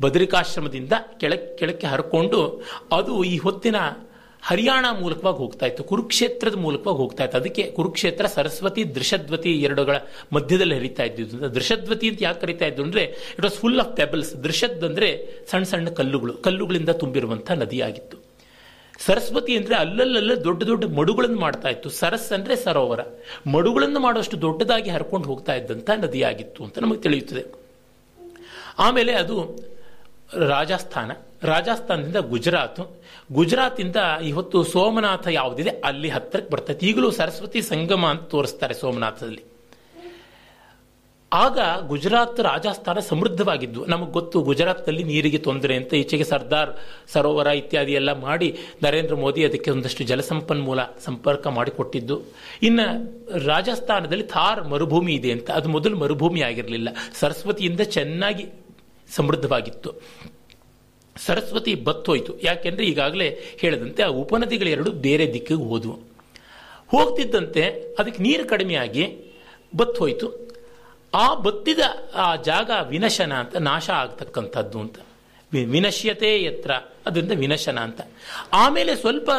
ಬದರಿಕಾಶ್ರಮದಿಂದ 0.00 0.92
ಕೆಳಕ್ಕೆ 1.20 1.56
ಕೆಳಕ್ಕೆ 1.56 1.86
ಹರ್ಕೊಂಡು 1.86 2.40
ಅದು 2.92 3.24
ಈ 3.24 3.38
ಹೊತ್ತಿನ 3.38 3.76
ಹರಿಯಾಣ 4.46 4.86
ಮೂಲಕವಾಗಿ 5.00 5.36
ಹೋಗ್ತಾ 5.36 5.66
ಇತ್ತು, 5.66 5.84
ಕುರುಕ್ಷೇತ್ರದ 5.84 6.54
ಮೂಲಕವಾಗಿ 6.54 6.98
ಹೋಗ್ತಾ 6.98 7.24
ಇತ್ತು. 7.24 7.38
ಅದಕ್ಕೆ 7.38 7.62
ಕುರುಕ್ಷೇತ್ರ, 7.62 8.26
ಸರಸ್ವತಿ 8.26 8.94
ದೃಶದ್ವತಿ 8.94 9.52
ಎರಡುಗಳ 9.52 9.96
ಮಧ್ಯದಲ್ಲಿ 10.32 10.76
ಹರಿತಾ 10.76 11.02
ಇದ್ದಿದ್ದು. 11.02 11.54
ದೃಶದ್ವತಿ 11.54 12.08
ಅಂತ 12.08 12.18
ಯಾಕೆ 12.22 12.40
ಕರಿತಾ 12.40 12.64
ಇದ್ದು 12.64 12.82
ಅಂದ್ರೆ 12.82 13.02
it 13.04 13.40
was 13.40 13.54
full 13.54 13.80
of 13.80 13.96
pebbles 13.96 14.44
ದೃಶದ್ 14.44 14.84
ಅಂದ್ರೆ 14.84 15.28
ಸಣ್ಣ 15.50 15.64
ಸಣ್ಣ 15.64 15.88
ಕಲ್ಲುಗಳು, 15.88 16.32
ಕಲ್ಲುಗಳಿಂದ 16.32 16.88
ತುಂಬಿರುವಂತಹ 16.88 17.54
ನದಿಯಾಗಿತ್ತು. 17.54 18.34
ಸರಸ್ವತಿ 18.98 19.56
ಅಂದ್ರೆ 19.56 19.74
ಅಲ್ಲಲ್ಲ 19.74 20.44
ದೊಡ್ಡ 20.44 20.62
ದೊಡ್ಡ 20.62 20.84
ಮಡುಗಳನ್ನು 20.84 21.40
ಮಾಡ್ತಾ 21.40 21.68
ಇತ್ತು. 21.68 21.90
ಸರಸ್ 21.90 22.32
ಅಂದ್ರೆ 22.32 22.56
ಸರೋವರ. 22.56 23.00
ಮಡುಗಳನ್ನು 23.46 24.00
ಮಾಡುವಷ್ಟು 24.00 24.40
ದೊಡ್ಡದಾಗಿ 24.40 24.90
ಹರ್ಕೊಂಡು 24.90 25.28
ಹೋಗ್ತಾ 25.28 25.54
ಇದ್ದಂಥ 25.54 25.90
ನದಿಯಾಗಿತ್ತು 25.90 26.64
ಅಂತ 26.64 26.78
ನಮಗೆ 26.78 27.00
ತಿಳಿಯುತ್ತದೆ. 27.00 27.44
ಆಮೇಲೆ 28.78 29.12
ಅದು 29.12 29.58
ರಾಜಸ್ಥಾನ. 30.48 31.10
ರಾಜಸ್ಥಾನದಿಂದ 31.42 32.16
ಗುಜರಾತ್. 32.16 33.03
ಗುಜರಾತಿಂದ 33.32 33.96
ಇವತ್ತು 34.24 34.64
ಸೋಮನಾಥ 34.64 35.26
ಯಾವುದಿದೆ? 35.26 35.70
ಅಲ್ಲಿ 35.70 36.08
ಹತ್ತಿರಕ್ಕೆ 36.08 36.52
ಬರ್ತೈತೆ. 36.52 36.86
ಈಗಲೂ 36.86 37.10
ಸರಸ್ವತಿ 37.10 37.62
ಸಂಗಮ 37.62 38.06
ಅಂತ 38.06 38.22
ತೋರಿಸ್ತಾರೆ 38.22 38.74
ಸೋಮನಾಥದಲ್ಲಿ. 38.74 39.42
ಆಗ 41.32 41.58
ಗುಜರಾತ್ 41.86 42.40
ರಾಜಸ್ಥಾನ 42.40 42.98
ಸಮೃದ್ಧವಾಗಿದ್ದು, 42.98 43.86
ನಮಗೆ 43.86 44.10
ಗೊತ್ತು 44.10 44.40
ಗುಜರಾತ್ನಲ್ಲಿ 44.40 45.04
ನೀರಿಗೆ 45.04 45.38
ತೊಂದರೆ 45.38 45.76
ಅಂತ 45.76 45.94
ಈಚೆಗೆ 45.94 46.24
ಸರ್ದಾರ್ 46.24 46.70
ಸರೋವರ 47.08 47.46
ಇತ್ಯಾದಿ 47.46 47.92
ಎಲ್ಲ 47.92 48.12
ಮಾಡಿ 48.12 48.58
ನರೇಂದ್ರ 48.82 49.14
ಮೋದಿ 49.14 49.44
ಅದಕ್ಕೆ 49.44 49.70
ಒಂದಷ್ಟು 49.70 50.04
ಜಲಸಂಪನ್ಮೂಲ 50.04 50.82
ಸಂಪರ್ಕ 51.04 51.46
ಮಾಡಿಕೊಟ್ಟಿದ್ದು. 51.46 52.22
ಇನ್ನು 52.62 52.86
ರಾಜಸ್ಥಾನದಲ್ಲಿ 53.46 54.24
ಥಾರ್ 54.24 54.68
ಮರುಭೂಮಿ 54.68 55.12
ಇದೆ 55.14 55.32
ಅಂತ. 55.32 55.50
ಅದು 55.50 55.68
ಮೊದಲು 55.68 55.98
ಮರುಭೂಮಿ 55.98 56.42
ಆಗಿರಲಿಲ್ಲ. 56.42 56.88
ಸರಸ್ವತಿಯಿಂದ 57.14 57.80
ಚೆನ್ನಾಗಿ 57.80 58.46
ಸಮೃದ್ಧವಾಗಿತ್ತು. 59.10 59.92
ಸರಸ್ವತಿ 61.16 61.74
ಬತ್ತೋಯ್ತು. 61.74 62.40
ಯಾಕೆಂದ್ರೆ 62.40 62.84
ಈಗಾಗಲೇ 62.84 63.38
ಹೇಳಿದಂತೆ 63.58 64.02
ಆ 64.02 64.06
ಉಪನದಿಗಳೆರಡು 64.06 64.90
ಬೇರೆ 64.90 65.32
ದಿಕ್ಕಿಗೆ 65.32 65.62
ಹೋದವು. 65.62 65.92
ಹೋಗ್ತಿದ್ದಂತೆ 66.88 67.94
ಅದಕ್ಕೆ 67.98 68.22
ನೀರು 68.22 68.48
ಕಡಿಮೆಯಾಗಿ 68.48 69.34
ಬತ್ತೋಯ್ತು. 69.76 70.48
ಆ 71.14 71.34
ಬತ್ತಿದ 71.34 71.78
ಆ 72.14 72.36
ಜಾಗ 72.36 72.70
ವಿನಶನ 72.88 73.32
ಅಂತ, 73.32 73.56
ನಾಶ 73.56 73.90
ಆಗ್ತಕ್ಕಂಥದ್ದು 73.90 74.80
ಅಂತ. 74.80 74.98
ವಿನಶ್ಯತೆ 75.54 76.36
ಎತ್ತರ 76.36 76.70
ಅದರಿಂದ 77.06 77.32
ವಿನಶನ 77.34 77.78
ಅಂತ. 77.78 78.00
ಆಮೇಲೆ 78.52 78.96
ಸ್ವಲ್ಪ 78.96 79.30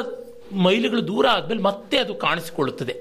ಮೈಲುಗಳು 0.53 1.07
ದೂರ 1.07 1.27
ಆದಮೇಲೆ 1.27 1.61
ಮತ್ತೆ 1.61 1.97
ಅದು 1.97 2.15
ಕಾಣಿಸಿಕೊಳ್ಳುತ್ತದೆ. 2.15 2.95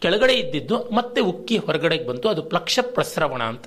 ಕೆಳಗಡೆ 0.00 0.32
ಇದ್ದಿದ್ದು 0.32 0.90
ಮತ್ತೆ 0.90 1.20
ಉಕ್ಕಿ 1.20 1.56
ಹೊರಗಡೆಗೆ 1.56 2.06
ಬಂತು. 2.06 2.28
ಅದು 2.28 2.42
ಪ್ಲಕ್ಷ 2.42 2.78
ಪ್ರಸ್ರವಣ 2.82 3.42
ಅಂತ. 3.42 3.64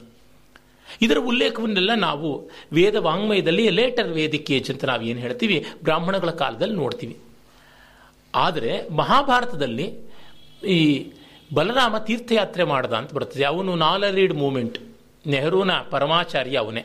ಇದರ 1.02 1.18
ಉಲ್ಲೇಖವನ್ನೆಲ್ಲ 1.32 1.94
ನಾವು 2.08 2.30
ವೇದ 2.74 2.96
ವಾಂಗ್ಮಯದಲ್ಲಿ 3.08 3.66
ಲೇಟರ್ 3.70 4.12
ವೇದಿಕೆ 4.20 4.58
ಅಂತ 4.70 4.86
ನಾವು 4.86 5.02
ಏನು 5.02 5.20
ಹೇಳ್ತೀವಿ? 5.20 5.58
ಬ್ರಾಹ್ಮಣಗಳ 5.84 6.32
ಕಾಲದಲ್ಲಿ 6.44 6.76
ನೋಡ್ತೀವಿ. 6.76 7.18
ಆದರೆ 8.36 8.74
ಮಹಾಭಾರತದಲ್ಲಿ 8.90 9.88
ಈ 10.68 10.80
ಬಲರಾಮ 11.54 11.96
ತೀರ್ಥಯಾತ್ರೆ 11.98 12.64
ಮಾಡ್ದ 12.64 12.94
ಅಂತ 12.94 13.14
ಬರ್ತದೆ. 13.14 13.44
ಅವನು 13.44 13.72
ನಾಲರೀಡ್ 13.76 14.34
ಮೂಮೆಂಟ್, 14.34 14.78
ನೆಹರೂನ 15.28 15.72
ಪರಮಾಚಾರ್ಯ 15.72 16.58
ಅವನೇ. 16.58 16.84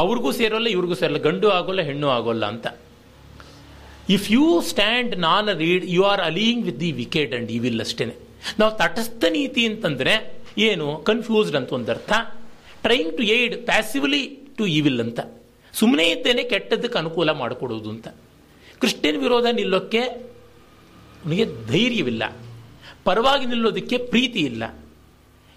ಅವ್ರಿಗೂ 0.00 0.30
ಸೇರೋಲ್ಲ, 0.32 0.66
ಇವ್ರಿಗೂ 0.66 0.94
ಸೇರಲ್ಲ. 0.94 1.18
ಗಂಡು 1.18 1.48
ಆಗೋಲ್ಲ, 1.50 1.80
ಹೆಣ್ಣು 1.80 2.08
ಆಗೋಲ್ಲ 2.08 2.44
ಅಂತ. 2.46 2.66
If 4.08 4.26
you 4.32 4.60
stand 4.60 5.12
non 5.16 5.48
read 5.58 5.84
you 5.90 6.02
are 6.04 6.20
allying 6.20 6.64
with 6.64 6.80
the 6.80 6.92
wicked 6.92 7.34
and 7.34 7.50
evil 7.50 7.80
ಅಷ್ಟೇ 7.80 8.06
ನಾವು 8.58 8.72
ತಟಸ್ಥ 8.78 9.24
ನೀತಿ 9.30 9.62
ಅಂತಂದ್ರೆ 9.66 10.14
ಏನು? 10.58 10.86
ಕನ್ಫ್ಯೂಸ್ಡ್ 11.06 11.56
ಅಂತ 11.56 11.72
ಒಂದರ್ಥ. 11.72 12.12
Trying 12.84 13.12
to 13.16 13.22
aid 13.36 13.54
passively 13.66 14.22
to 14.58 14.66
evil 14.76 15.00
ಅಂತ. 15.00 15.20
ಸುಮ್ಮನೆ 15.72 16.04
ಇದ್ದೇನೆ 16.10 16.42
ಕೆಟ್ಟದಕ್ಕೆ 16.42 16.98
ಅನುಕೂಲ 16.98 17.30
ಮಾಡಿಕೊಡೋದು 17.32 17.88
ಅಂತ. 17.90 18.08
ಕ್ರಿಶ್ಚಿಯನ್ 18.78 19.18
ವಿರೋಧ 19.22 19.46
ನಿಲ್ಲೋಕ್ಕೆ 19.52 20.02
ಅವನಿಗೆ 21.24 21.44
ಧೈರ್ಯವಿಲ್ಲ. 21.66 22.24
ಪರವಾಗಿ 23.04 23.46
ನಿಲ್ಲೋದಕ್ಕೆ 23.46 23.96
ಪ್ರೀತಿ 24.12 24.40
ಇಲ್ಲ. 24.40 24.64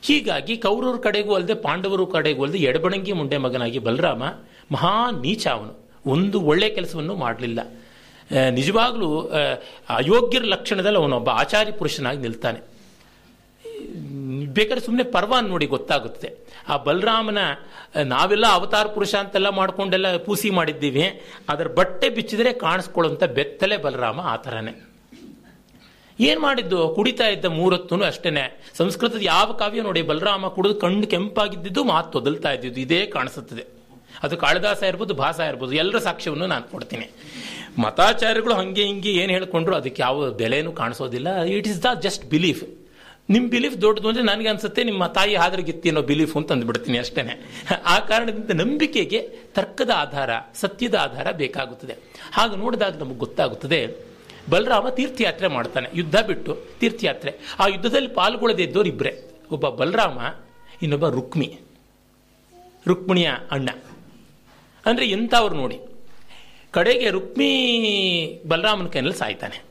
ಹೀಗಾಗಿ 0.01 0.53
ಕೌರವ್ರ 0.57 0.97
ಕಡೆಗೂ 1.01 1.32
ಅಲ್ಲದೆ 1.36 1.53
ಪಾಂಡವರ 1.53 2.01
ಕಡೆಗೂ 2.11 2.41
ಅಲ್ಲದೆ 2.43 2.59
ಎಡಬಣಂಗಿ 2.59 3.13
ಮುಂಡೆ 3.13 3.38
ಮಗನಾಗಿ 3.38 3.80
ಬಲರಾಮ 3.80 4.23
ಮಹಾ 4.71 4.93
ನೀಚ 5.21 5.47
ಅವನು. 5.47 5.73
ಒಂದು 6.05 6.38
ಒಳ್ಳೆ 6.41 6.69
ಕೆಲಸವನ್ನು 6.69 7.15
ಮಾಡಲಿಲ್ಲ. 7.15 7.59
ನಿಜವಾಗ್ಲೂ 8.51 9.09
ಅಯೋಗ್ಯರ 9.89 10.43
ಲಕ್ಷಣದಲ್ಲಿ 10.45 10.99
ಅವನೊಬ್ಬ 10.99 11.30
ಆಚಾರ್ಯ 11.30 11.71
ಪುರುಷನಾಗಿ 11.71 12.19
ನಿಲ್ತಾನೆ. 12.19 12.59
ಬೇಕಾದ್ರೆ 14.45 14.85
ಸುಮ್ಮನೆ 14.85 15.11
ಪರ್ವಾನ್ 15.11 15.47
ನೋಡಿ 15.47 15.65
ಗೊತ್ತಾಗುತ್ತೆ. 15.65 16.29
ಆ 16.69 16.77
ಬಲರಾಮನ 16.77 17.38
ನಾವೆಲ್ಲ 18.03 18.45
ಅವತಾರ 18.47 18.85
ಪುರುಷ 18.88 19.15
ಅಂತೆಲ್ಲ 19.15 19.49
ಮಾಡ್ಕೊಂಡೆಲ್ಲ 19.49 20.17
ಪೂಸಿ 20.17 20.49
ಮಾಡಿದ್ದೀವಿ. 20.49 21.05
ಅದರ 21.49 21.67
ಬಟ್ಟೆ 21.67 22.09
ಬಿಚ್ಚಿದ್ರೆ 22.09 22.53
ಕಾಣಿಸ್ಕೊಳ್ಳುವಂಥ 22.53 23.23
ಬೆತ್ತಲೆ 23.23 23.77
ಬಲರಾಮ 23.77 24.19
ಆ 24.19 24.35
ಥರನೇ 24.35 24.73
ಏನು 26.19 26.41
ಮಾಡಿದ್ದು? 26.41 26.89
ಕುಡಿತಾ 26.95 27.27
ಇದ್ದ 27.27 27.45
ಮೂರತ್ತೂ 27.45 28.03
ಅಷ್ಟೇನೆ. 28.03 28.43
ಸಂಸ್ಕೃತದ 28.77 29.21
ಯಾವ 29.21 29.51
ಕಾವ್ಯ 29.51 29.81
ನೋಡಿ 29.81 30.01
ಬಲರಾಮ 30.01 30.47
ಕುಡಿದು 30.47 30.75
ಕಣ್ಣು 30.75 31.07
ಕೆಂಪಾಗಿದ್ದು 31.07 31.83
ಮಾತು 31.83 32.11
ತೊದಲ್ತಾ 32.11 32.51
ಇದ್ದಿದ್ದು, 32.51 32.81
ಇದೇ 32.81 33.05
ಕಾಣಿಸುತ್ತದೆ. 33.05 33.65
ಅದು 34.23 34.38
ಕಾಳಿದಾಸ 34.38 34.83
ಇರ್ಬೋದು, 34.83 35.13
ಭಾಸ 35.13 35.39
ಇರ್ಬೋದು, 35.39 35.73
ಎಲ್ಲರ 35.73 35.97
ಸಾಕ್ಷ್ಯವನ್ನು 35.97 36.47
ನಾನು 36.47 36.63
ಕೊಡ್ತೀನಿ. 36.63 37.07
ಮತಾಚಾರ್ಯಗಳು 37.79 38.53
ಹಂಗೆ 38.53 38.83
ಹಿಂಗೆ 38.83 39.09
ಏನು 39.09 39.31
ಹೇಳ್ಕೊಂಡ್ರು, 39.31 39.75
ಅದಕ್ಕೆ 39.75 40.01
ಯಾವ 40.01 40.29
ಬೆಲೆನೂ 40.29 40.71
ಕಾಣಿಸೋದಿಲ್ಲ. 40.71 41.43
It 41.43 41.67
is 41.67 41.83
the 41.83 41.85
just 41.99 42.25
belief 42.25 42.86
ನಿಮ್ಮ 43.30 43.49
ಬಿಲೀಫ್ 43.49 43.82
ದೊಡ್ಡದು 43.82 44.07
ಅಂದ್ರೆ 44.07 44.25
ನನಗೆ 44.25 44.47
ಅನ್ಸುತ್ತೆ 44.47 44.84
ನಿಮ್ಮ 44.84 45.05
ತಾಯಿ 45.05 45.36
ಹಾದ್ರಗಿತ್ತಿ 45.36 45.89
ಅನ್ನೋ 45.89 46.01
ಬಿಲೀಫ್ 46.01 46.38
ಅಂತ 46.38 46.51
ಅಂದ್ಬಿಡ್ತೀನಿ 46.51 46.97
ಅಷ್ಟೇನೆ. 46.97 47.63
ಆ 47.86 47.99
ಕಾರಣದಿಂದ 47.99 48.61
ನಂಬಿಕೆಗೆ 48.61 49.30
ತರ್ಕದ 49.53 49.89
ಆಧಾರ, 49.95 50.30
ಸತ್ಯದ 50.53 50.95
ಆಧಾರ 50.95 51.32
ಬೇಕಾಗುತ್ತದೆ. 51.32 51.95
ಹಾಗೆ 52.32 52.55
ನೋಡಿದಾಗ 52.55 52.97
ನಮಗೆ 52.97 53.17
ಗೊತ್ತಾಗುತ್ತದೆ. 53.17 54.07
ಬಲರಾಮ 54.49 54.89
ತೀರ್ಥಯಾತ್ರೆ 54.89 55.47
ಮಾಡ್ತಾನೆ. 55.47 55.89
ಯುದ್ಧ 55.93 56.19
ಬಿಟ್ಟು 56.19 56.57
ತೀರ್ಥಯಾತ್ರೆ. 56.80 57.35
ಆ 57.60 57.68
ಯುದ್ಧದಲ್ಲಿ 57.68 58.07
ಪಾಲ್ಗೊಳ್ಳದೇ 58.07 58.64
ಇದ್ದವ್ರು 58.64 58.89
ಇಬ್ಬರೇ 58.89 59.23
ಒಬ್ಬ 59.51 59.69
ಬಲರಾಮ, 59.69 60.19
ಇನ್ನೊಬ್ಬ 60.81 61.10
ರುಕ್ಮಿ. 61.10 61.60
ರುಕ್ಮಿಣಿಯ 62.88 63.30
ಅಣ್ಣ. 63.51 63.69
ಅಂದ್ರೆ 64.85 65.10
ಎಂಥವ್ರು 65.10 65.56
ನೋಡಿ. 65.56 65.80
ಕಡೆಗೆ 66.72 67.10
ರುಕ್ಮಿ 67.10 68.43
ಬಲರಾಮನ 68.47 68.88
ಕೈನಲ್ಲಿ 68.88 69.18
ಸಾಯ್ತಾನೆ. 69.18 69.66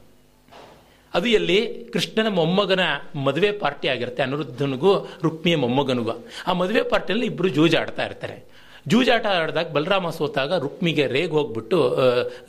ಅದು 1.16 1.26
ಎಲ್ಲಿ? 1.26 1.84
ಕೃಷ್ಣನ 1.92 2.28
ಮೊಮ್ಮಗನ 2.28 2.80
ಮದುವೆ 3.24 3.52
ಪಾರ್ಟಿ 3.52 3.88
ಆಗಿರುತ್ತೆ, 3.88 4.22
ಅನಿರುದ್ಧನಿಗೂ 4.22 5.10
ರುಕ್ಮಿಯ 5.22 5.56
ಮೊಮ್ಮಗನಿಗೂ. 5.56 6.24
ಆ 6.46 6.52
ಮದುವೆ 6.52 6.82
ಪಾರ್ಟಿಯಲ್ಲಿ 6.82 7.26
ಇಬ್ಬರು 7.26 7.48
ಜೂಜಾಡ್ತಾ 7.48 8.04
ಇರ್ತಾರೆ. 8.04 8.56
ಜೂಜಾಟ 8.88 9.26
ಆಡಿದಾಗ 9.26 9.72
ಬಲರಾಮ 9.72 10.10
ಸೋತಾಗ 10.10 10.58
ರುಕ್ಮಿಗೆ 10.58 11.06
ರೇಗ್ 11.06 11.30
ಹೋಗ್ಬಿಟ್ಟು 11.30 11.98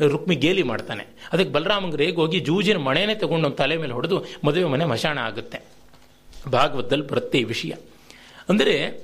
ರುಕ್ಮಿ 0.08 0.36
ಗೇಲಿ 0.36 0.64
ಮಾಡ್ತಾನೆ. 0.64 1.06
ಅದಕ್ಕೆ 1.34 1.52
ಬಲರಾಮಂಗೆ 1.52 1.98
ರೇಗ್ 1.98 2.16
ಹೋಗಿ 2.16 2.40
ಜೂಜಿನ 2.40 2.78
ಮಣೆನೇ 2.78 3.16
ತಗೊಂಡು 3.16 3.50
ತಲೆ 3.50 3.78
ಮೇಲೆ 3.78 3.94
ಹೊಡೆದು 3.94 4.26
ಮದುವೆ 4.44 4.66
ಮನೆ 4.66 4.86
ಮಶಾಣ 4.86 5.18
ಆಗುತ್ತೆ. 5.18 5.60
ಭಾಗವತದಲ್ಲಿ 6.52 7.08
ಬರುತ್ತೆ 7.08 7.40
ಈ 7.40 7.44
ವಿಷಯ. 7.44 7.72
ಅಂದರೆ, 8.50 9.04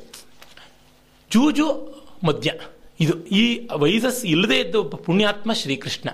ಜೂಜು 1.31 1.68
ಮದ್ಯ. 2.23 2.52
ಇದು 2.99 3.26
ಈ 3.26 3.68
ವೈಸಸ್ 3.73 4.26
ಇಲ್ಲದೇ 4.26 4.60
ಇದ್ದ 4.60 4.76
ಪುಣ್ಯಾತ್ಮ 4.76 5.53
ಶ್ರೀಕೃಷ್ಣ. 5.53 6.10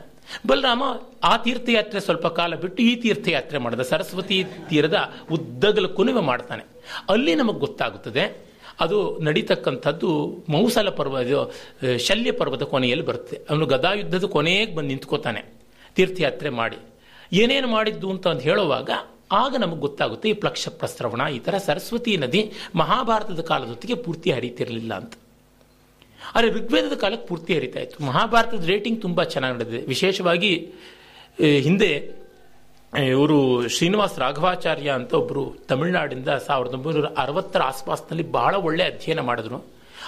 ಬಲರಾಮ, 0.48 0.84
ಆ 1.24 1.34
ತೀರ್ಥಯಾತ್ರೆ 1.46 2.00
ಸ್ವಲ್ಪ 2.00 2.28
ಕಾಲ 2.40 2.56
ಬಿಟ್ಟು 2.64 2.80
ಈ 2.90 2.92
ತೀರ್ಥಯಾತ್ರೆ 3.04 3.58
ಮಾಡಿದ. 3.64 3.84
ಸರಸ್ವತಿ 3.92 4.38
ತೀರದ 4.70 4.98
ಉದ್ದಗಲಕ್ಕೂ 5.32 6.04
ಮಾಡ್ತಾನೆ. 6.32 6.64
ಅಲ್ಲಿ 7.10 7.34
ನಮಗೆ 7.36 7.60
ಗೊತ್ತಾಗುತ್ತದೆ, 7.60 8.24
ಅದು 8.84 8.98
ನಡೀತಕ್ಕಂಥದ್ದು 9.28 10.10
ಮೌಸಲ 10.50 10.90
ಪರ್ವ 10.90 11.16
ಶಲ್ಯ 12.08 12.32
ಪರ್ವದ 12.32 12.66
ಕೊನೆಯಲ್ಲಿ 12.74 13.06
ಬರುತ್ತೆ. 13.06 13.38
ಅವನು 13.50 13.66
ಗದಾಯುದ್ಧದ 13.66 14.28
ಕೊನೆಗೆ 14.36 14.74
ಬಂದು 14.76 14.90
ನಿಂತ್ಕೋತಾನೆ, 14.94 15.42
ತೀರ್ಥಯಾತ್ರೆ 15.96 16.50
ಮಾಡಿ. 16.60 16.80
ಏನೇನು 17.34 17.68
ಮಾಡಿದ್ದು 17.68 18.08
ಅಂತ 18.10 18.28
ಅಂದು 18.28 18.46
ಹೇಳುವಾಗ, 18.50 18.90
ಆಗ 19.32 19.56
ನಮಗೆ 19.60 19.82
ಗೊತ್ತಾಗುತ್ತೆ 19.88 20.28
ಈ 20.30 20.36
ಪ್ಲಕ್ಷ 20.44 20.68
ಪ್ರಸ್ರವಣ 20.80 21.22
ಈ 21.38 21.40
ಥರ 21.40 21.56
ಸರಸ್ವತಿ 21.66 22.14
ನದಿ 22.18 22.42
ಮಹಾಭಾರತದ 22.76 23.42
ಕಾಲದೊತ್ತಿಗೆ 23.52 23.96
ಪೂರ್ತಿ 24.06 24.30
ಹರಿತಿರಲಿಲ್ಲ 24.32 24.94
ಅಂತ. 25.02 25.14
ಆದರೆ 26.36 26.50
ಋಗ್ವೇದದ 26.58 26.96
ಕಾಲಕ್ಕೆ 27.04 27.28
ಪೂರ್ತಿ 27.28 27.52
ಹರಿತಾ 27.58 27.80
ಇತ್ತು. 27.80 27.98
ಮಹಾಭಾರತದ 28.06 28.66
ರೇಟಿಂಗ್ 28.74 29.00
ತುಂಬ 29.02 29.24
ಚೆನ್ನಾಗಿ 29.34 29.56
ನಡೆದಿದೆ 29.56 29.82
ವಿಶೇಷವಾಗಿ 29.94 30.52
ಹಿಂದೆ 31.68 31.92
ಇವರು 33.14 33.38
ಶ್ರೀನಿವಾಸ್ 33.76 34.16
ರಾಘವಾಚಾರ್ಯ 34.20 34.90
ಅಂತ 35.00 35.12
ಒಬ್ಬರು 35.14 35.44
ತಮಿಳುನಾಡಿಂದ 35.70 36.30
ಸಾವಿರದ 36.48 36.74
ಒಂಬೈನೂರ 36.74 37.10
ಅರವತ್ತರ 37.18 37.62
ಆಸ್ಪಾಸ್ನಲ್ಲಿ 37.62 38.26
ಬಹಳ 38.38 38.56
ಒಳ್ಳೆ 38.68 38.84
ಅಧ್ಯಯನ 38.84 39.22
ಮಾಡಿದ್ರು. 39.30 39.60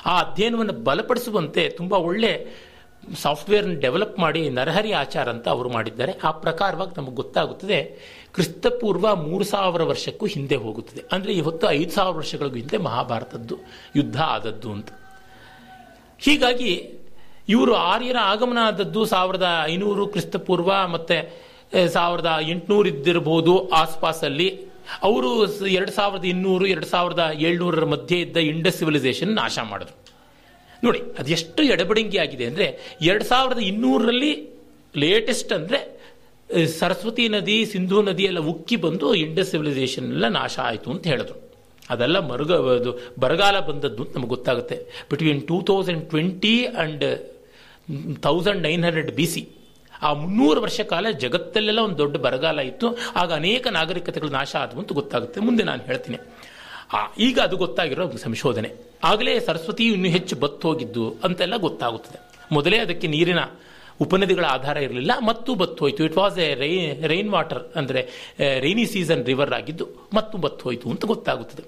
ಆ 0.05 0.13
ಅಧ್ಯಯನವನ್ನು 0.21 0.75
ಬಲಪಡಿಸುವಂತೆ 0.87 1.63
ತುಂಬ 1.69 1.93
ಒಳ್ಳೆ 2.09 2.31
ಸಾಫ್ಟ್ವೇರ್ನ 3.21 3.73
ಡೆವಲಪ್ 3.79 4.17
ಮಾಡಿ 4.19 4.41
ನರಹರಿ 4.49 4.91
ಆಚಾರ 4.93 5.27
ಅಂತ 5.29 5.47
ಅವರು 5.49 5.69
ಮಾಡಿದ್ದಾರೆ. 5.69 6.13
ಆ 6.23 6.31
ಪ್ರಕಾರವಾಗಿ 6.45 6.93
ನಮಗೆ 6.97 7.15
ಗೊತ್ತಾಗುತ್ತದೆ, 7.15 7.79
ಕ್ರಿಸ್ತಪೂರ್ವ 8.33 9.15
ಮೂರು 9.15 9.43
ಸಾವಿರ 9.43 9.83
ವರ್ಷಕ್ಕೂ 9.83 10.25
ಹಿಂದೆ 10.25 10.55
ಹೋಗುತ್ತದೆ. 10.55 11.03
ಅಂದರೆ 11.11 11.33
ಇವತ್ತು 11.33 11.65
ಐದು 11.69 11.91
ಸಾವಿರ 11.91 12.15
ವರ್ಷಗಳಿಗೂ 12.17 12.55
ಹಿಂದೆ 12.55 12.77
ಮಹಾಭಾರತದ್ದು 12.89 13.57
ಯುದ್ಧ 13.95 14.19
ಆದದ್ದು 14.35 14.71
ಅಂತ. 14.71 14.89
ಹೀಗಾಗಿ 16.25 16.73
ಇವರು 17.53 17.73
ಆರ್ಯರ 17.91 18.19
ಆಗಮನ 18.31 18.59
ಆದದ್ದು 18.69 19.01
ಸಾವಿರದ 19.13 19.47
ಐನೂರು 19.71 20.03
ಕ್ರಿಸ್ತಪೂರ್ವ 20.13 20.71
ಮತ್ತೆ 20.95 21.17
ಸಾವಿರದ 21.95 22.29
ಎಂಟುನೂರು 22.53 22.87
ಇದ್ದಿರಬಹುದು 22.93 23.53
ಆಸ್ಪಾಸಲ್ಲಿ. 23.81 24.47
ಅವರು 25.07 25.29
ಎರಡು 25.77 25.91
ಸಾವಿರದ 25.97 26.25
ಇನ್ನೂರು, 26.33 26.65
ಎರಡು 26.73 26.87
ಸಾವಿರದ 26.93 27.23
ಏಳ್ನೂರರ 27.47 27.85
ಮಧ್ಯೆ 27.93 28.17
ಇದ್ದ 28.25 28.37
ಇಂಡಸ್ 28.51 28.77
ಸಿವಿಲೈಸೇಷನ್ 28.81 29.31
ನಾಶ 29.41 29.59
ಮಾಡಿದ್ರು. 29.71 29.95
ನೋಡಿ, 30.85 31.01
ಅದೆಷ್ಟು 31.21 31.61
ಎಡಬಡಿಂಗಿ 31.73 32.17
ಆಗಿದೆ 32.25 32.45
ಅಂದರೆ, 32.51 32.67
ಎರಡು 33.09 33.25
ಸಾವಿರದ 33.31 33.61
ಇನ್ನೂರರಲ್ಲಿ 33.71 34.31
ಲೇಟೆಸ್ಟ್ 35.03 35.51
ಅಂದರೆ 35.57 35.79
ಸರಸ್ವತಿ 36.79 37.25
ನದಿ, 37.35 37.57
ಸಿಂಧೂ 37.73 37.99
ನದಿ 38.09 38.23
ಎಲ್ಲ 38.31 38.41
ಉಕ್ಕಿ 38.53 38.77
ಬಂದು 38.85 39.09
ಇಂಡಸ್ 39.25 39.51
ಸಿವಿಲೈಸೇಷನ್ 39.53 40.07
ಎಲ್ಲ 40.15 40.27
ನಾಶ 40.39 40.55
ಆಯಿತು 40.69 40.89
ಅಂತ 40.93 41.05
ಹೇಳಿದ್ರು. 41.13 41.37
ಅದೆಲ್ಲ 41.89 42.19
ಮರುಗ 42.19 42.53
ಅದು 42.53 42.99
ಬರಗಾಲ 43.19 43.59
ಬಂದದ್ದು 43.59 44.03
ನಮಗೆ 44.03 44.27
ಗೊತ್ತಾಗುತ್ತೆ. 44.27 44.75
Between 45.09 45.47
two 45.47 45.61
thousand 45.61 46.09
twenty 46.09 46.65
and 46.65 47.33
thousand 48.21 48.61
nine 48.63 48.83
hundred 48.83 49.15
B 49.15 49.25
C 49.25 49.49
ಆ 50.01 50.13
ಮುನ್ನೂರು 50.13 50.61
ವರ್ಷ 50.61 50.81
ಕಾಲ 50.81 51.09
ಜಗತ್ತಲ್ಲೆಲ್ಲ 51.09 51.79
ಒಂದು 51.79 51.97
ದೊಡ್ಡ 51.97 52.17
ಬರಗಾಲ 52.17 52.59
ಇತ್ತು. 52.59 52.97
ಆಗ 53.15 53.33
ಅನೇಕ 53.33 53.67
ನಾಗರಿಕತೆಗಳು 53.67 54.29
ನಾಶ 54.29 54.55
ಆದವು 54.55 54.79
ಅಂತ 54.79 54.93
ಗೊತ್ತಾಗುತ್ತೆ. 54.93 55.39
ಮುಂದೆ 55.39 55.63
ನಾನು 55.63 55.83
ಹೇಳ್ತೀನಿ. 55.83 56.17
ಆ, 56.93 57.13
ಈಗ 57.17 57.39
ಅದು 57.39 57.57
ಗೊತ್ತಾಗಿರೋ 57.57 58.11
ಸಂಶೋಧನೆ. 58.11 58.71
ಆಗಲೇ 59.03 59.39
ಸರಸ್ವತಿ 59.39 59.85
ಇನ್ನೂ 59.85 60.09
ಹೆಚ್ಚು 60.09 60.35
ಬತ್ತು 60.35 60.67
ಹೋಗಿದ್ದು 60.67 61.15
ಅಂತೆಲ್ಲ 61.23 61.57
ಗೊತ್ತಾಗುತ್ತದೆ. 61.57 62.31
ಮೊದಲೇ 62.51 62.77
ಅದಕ್ಕೆ 62.77 63.07
ನೀರಿನ 63.07 63.39
ಉಪನದಿಗಳ 64.01 64.45
ಆಧಾರ 64.45 64.77
ಇರಲಿಲ್ಲ 64.77 65.11
ಮತ್ತು 65.19 65.55
ಬತ್ತು 65.55 65.79
ಹೋಯಿತು 65.85 66.03
it 66.03 66.17
was 66.17 66.37
a 66.37 66.53
rai 66.53 66.71
rain 67.07 67.29
water 67.29 67.63
ಅಂದರೆ 67.75 68.01
ರೈನಿ 68.59 68.85
ಸೀಸನ್ 68.85 69.25
ರಿವರ್ 69.25 69.53
ಆಗಿದ್ದು 69.53 69.87
ಮತ್ತು 70.13 70.37
ಬತ್ತು 70.37 70.63
ಹೋಯಿತು 70.63 70.89
ಅಂತ 70.89 71.05
ಗೊತ್ತಾಗುತ್ತದೆ. 71.05 71.63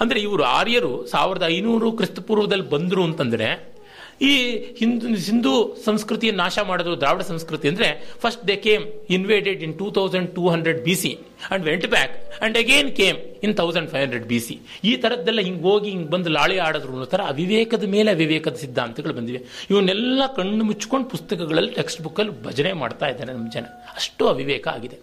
ಅಂದರೆ 0.00 0.20
ಇವರು 0.20 0.42
ಆರ್ಯರು 0.42 1.06
ಸಾವಿರದ 1.06 1.44
ಐನೂರು 1.46 1.92
ಕ್ರಿಸ್ತಪೂರ್ವದಲ್ಲಿ 1.92 2.70
ಬಂದರು 2.70 3.02
ಅಂತಂದರೆ 3.04 3.73
ಈ 4.20 4.32
ಹಿಂದೂ 4.80 5.08
ಹಿಂದೂ 5.28 5.52
ಸಂಸ್ಕೃತಿಯನ್ನು 5.84 6.40
ನಾಶ 6.42 6.58
ಮಾಡಿದ್ರು, 6.70 6.94
ದ್ರಾವಿಡ 7.02 7.22
ಸಂಸ್ಕೃತಿ 7.30 7.66
ಅಂದರೆ 7.72 7.88
first 8.22 8.42
they 8.48 8.56
came 8.66 8.84
invaded 9.16 9.62
in 9.66 9.74
two 9.78 9.86
thousand 9.98 10.28
two 10.36 10.44
hundred 10.54 10.80
B 10.88 10.94
C 11.02 11.12
and 11.52 11.64
went 11.68 11.86
back 11.94 12.14
and 12.44 12.56
again 12.62 12.90
came 13.00 13.18
in 13.44 13.54
thousand 13.60 13.88
five 13.92 14.02
hundred 14.04 14.26
B 14.32 14.38
C 14.46 14.56
ಈ 14.90 14.92
ಥರದ್ದೆಲ್ಲ 14.96 15.40
ಹಿಂಗೆ 15.48 15.62
ಹೋಗಿ, 15.68 15.88
ಹಿಂಗೆ 15.94 16.10
ಬಂದು 16.14 16.30
ಲಾಳಿ 16.38 16.58
ಆಡಿದ್ರು 16.66 16.92
ಅನ್ನೋ 16.92 17.08
ಥರ 17.14 17.22
ಅವಿವೇಕದ 17.34 17.86
ಮೇಲೆ 17.94 18.10
ಅವಿವೇಕದ 18.10 18.56
ಸಿದ್ಧಾಂತಗಳು 18.64 19.14
ಬಂದಿವೆ. 19.14 19.40
ಇವನ್ನೆಲ್ಲ 19.70 20.22
ಕಣ್ಣು 20.36 20.64
ಮುಚ್ಕೊಂಡು 20.64 21.08
ಪುಸ್ತಕಗಳಲ್ಲಿ 21.14 21.74
ಟೆಕ್ಸ್ಟ್ 21.74 22.02
ಬುಕ್ಕಲ್ಲಿ 22.02 22.34
ಭಜನೆ 22.44 22.72
ಮಾಡ್ತಾ 22.72 23.08
ಇದ್ದಾರೆ 23.08 23.32
ನಮ್ಮ 23.32 23.50
ಜನ. 23.52 23.66
ಅಷ್ಟು 23.96 24.28
ಅವಿವೇಕ 24.28 24.68
ಆಗಿದೆ. 24.68 24.98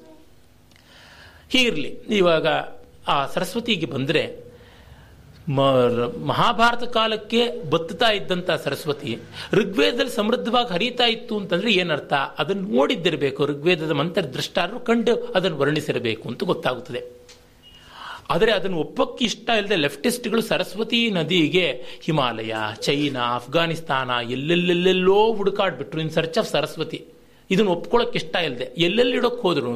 ಹೀಗಿರಲಿ, 1.54 1.92
ಇವಾಗ 2.22 2.48
ಆ 3.08 3.26
ಸರಸ್ವತಿಗೆ 3.26 3.86
ಬಂದರೆ 3.86 4.51
ಮಹಾಭಾರತ 5.50 6.84
ಕಾಲಕ್ಕೆ 6.84 7.70
ಬತ್ತುತ್ತಾ 7.70 8.10
ಇದ್ದಂಥ 8.10 8.52
ಸರಸ್ವತಿ 8.52 9.20
ಋಗ್ವೇದದಲ್ಲಿ 9.54 10.12
ಸಮೃದ್ಧವಾಗಿ 10.12 10.74
ಹರಿತಾ 10.74 11.06
ಇತ್ತು 11.06 11.38
ಅಂತಂದ್ರೆ 11.38 11.72
ಏನರ್ಥ? 11.72 12.14
ಅದನ್ನು 12.14 12.68
ನೋಡಿದ್ದಿರಬೇಕು. 12.68 13.46
ಋಗ್ವೇದದ 13.46 13.92
ಮಂತ್ರ 13.92 14.22
ದೃಷ್ಟಾರರು 14.22 14.80
ಕಂಡು 14.80 15.16
ಅದನ್ನು 15.36 15.58
ವರ್ಣಿಸಿರಬೇಕು 15.58 16.30
ಅಂತ 16.30 16.44
ಗೊತ್ತಾಗುತ್ತದೆ. 16.44 17.22
ಆದರೆ 18.30 18.52
ಅದನ್ನು 18.52 18.78
ಒಪ್ಪಕ್ಕೆ 18.78 19.26
ಇಷ್ಟ 19.26 19.50
ಇಲ್ಲದೆ 19.50 19.76
ಲೆಫ್ಟಿಸ್ಟ್ಗಳು 19.76 20.42
ಸರಸ್ವತಿ 20.42 21.12
ನದಿಗೆ 21.12 21.84
ಹಿಮಾಲಯ, 22.02 22.56
ಚೈನಾ 22.82 23.36
ಅಫ್ಘಾನಿಸ್ತಾನ 23.36 24.32
ಎಲ್ಲೆಲ್ಲೆಲ್ಲೆಲ್ಲೋ 24.32 25.34
ಹುಡುಕಾಡ್ಬಿಟ್ರು 25.34 26.02
ಇನ್ 26.02 26.12
ಸರ್ಚ್ 26.12 26.38
ಆಫ್ 26.38 26.50
ಸರಸ್ವತಿ. 26.50 27.06
ಇದನ್ನು 27.52 27.72
ಒಪ್ಕೊಳ್ಳೋಕೆ 27.72 28.18
ಇಷ್ಟ 28.22 28.36
ಇಲ್ಲದೆ 28.48 28.68
ಎಲ್ಲೆಲ್ಲಿ 28.78 29.16
ಇಡೋಕೆ 29.18 29.42
ಹೋದ್ರೂ 29.42 29.72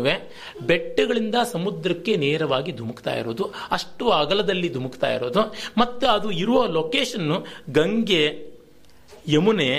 ಬೆಟ್ಟಗಳಿಂದ 0.67 1.35
ಸಮುದ್ರಕ್ಕೆ 1.53 2.15
ನೇರವಾಗಿ 2.25 2.71
ಧುಮುಕ್ತಾ 2.71 3.13
ಇರೋದು, 3.21 3.45
ಅಷ್ಟು 3.71 4.05
ಅಗಲದಲ್ಲಿ 4.21 4.69
ಧುಮುಕ್ತಾ 4.73 5.09
ಇರೋದು, 5.13 5.43
ಮತ್ತು 5.77 6.07
ಅದು 6.15 6.29
ಇರುವ 6.43 6.59
ಲೊಕೇಶನ್ನು 6.79 7.37
ಗಂಗೆ, 7.69 8.25
ಯಮುನೆ, 9.35 9.71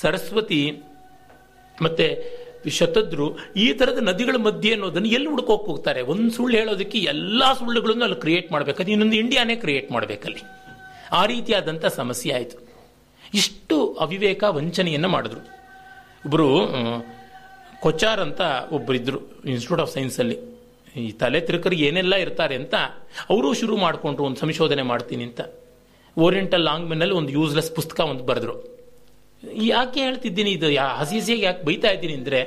ಸರಸ್ವತಿ, 0.00 0.64
ಮತ್ತು 1.82 2.06
ಶತದ್ರು, 2.76 3.26
ಈ 3.56 3.66
ಥರದ 3.72 3.98
ನದಿಗಳ 4.08 4.36
ಮಧ್ಯೆ 4.36 4.70
ಅನ್ನೋದನ್ನು 4.72 5.08
ಎಲ್ಲಿ 5.08 5.28
ಹುಡ್ಕೋಕೆ 5.32 5.66
ಹೋಗ್ತಾರೆ? 5.70 6.00
ಒಂದು 6.12 6.28
ಸುಳ್ಳು 6.36 6.54
ಹೇಳೋದಕ್ಕೆ 6.58 6.98
ಎಲ್ಲ 7.12 7.42
ಸುಳ್ಳುಗಳನ್ನು 7.58 8.04
ಅಲ್ಲಿ 8.04 8.18
ಕ್ರಿಯೇಟ್ 8.20 8.48
ಮಾಡಬೇಕು. 8.52 8.82
ಇನ್ನೊಂದು 8.94 9.16
ಇಂಡಿಯಾನೇ 9.16 9.56
ಕ್ರಿಯೇಟ್ 9.64 9.88
ಮಾಡಬೇಕಲ್ಲಿ 9.92 10.42
ಆ 11.12 11.20
ರೀತಿಯಾದಂಥ 11.32 11.84
ಸಮಸ್ಯೆ 12.00 12.32
ಆಯಿತು. 12.32 12.56
ಇಷ್ಟು 13.40 13.76
ಅವಿವೇಕ 14.04 14.42
ವಂಚನೆಯನ್ನು 14.58 15.08
ಮಾಡಿದ್ರು. 15.08 15.42
ಒಬ್ಬರು 16.24 16.48
ಕೊಚಾರ್ 17.84 18.20
ಅಂತ 18.26 18.42
ಒಬ್ಬರಿದ್ದರು 18.76 19.18
ಇನ್ಸ್ಟಿಟ್ಯೂಟ್ 19.52 19.82
ಆಫ್ 19.84 19.92
ಸೈನ್ಸಲ್ಲಿ 19.96 20.36
ಈ 21.02 21.06
ತಲೆ 21.20 21.38
ತಿರುಕರಿಗೆ 21.48 21.84
ಏನೆಲ್ಲ 21.88 22.14
ಇರ್ತಾರೆ 22.24 22.54
ಅಂತ 22.60 22.74
ಅವರು 23.32 23.48
ಶುರು 23.60 23.74
ಮಾಡಿಕೊಂಡ್ರು, 23.84 24.24
ಒಂದು 24.28 24.40
ಸಂಶೋಧನೆ 24.44 24.84
ಮಾಡ್ತೀನಿ 24.92 25.24
ಅಂತ. 25.28 25.40
ಓರಿಯೆಂಟಲ್ 26.16 26.64
ಲಾಂಗ್ಮೆನ್ನಲ್ಲಿ 26.68 27.14
ಒಂದು 27.20 27.32
ಯೂಸ್ಲೆಸ್ 27.38 27.70
ಪುಸ್ತಕ 27.78 27.98
ಒಂದು 28.12 28.24
ಬರೆದ್ರು. 28.30 28.54
ಯಾಕೆ 29.72 29.98
ಹೇಳ್ತಿದ್ದೀನಿ 30.06 30.52
ಇದು? 30.58 30.68
ಯಾ 30.78 30.86
ಹಸಿ 31.00 31.16
ಹಸಿಯಾಗಿ 31.20 31.44
ಯಾಕೆ 31.48 31.62
ಬೈತಾ 31.68 31.90
ಇದ್ದೀನಿ 31.96 32.14
ಅಂದರೆ, 32.20 32.40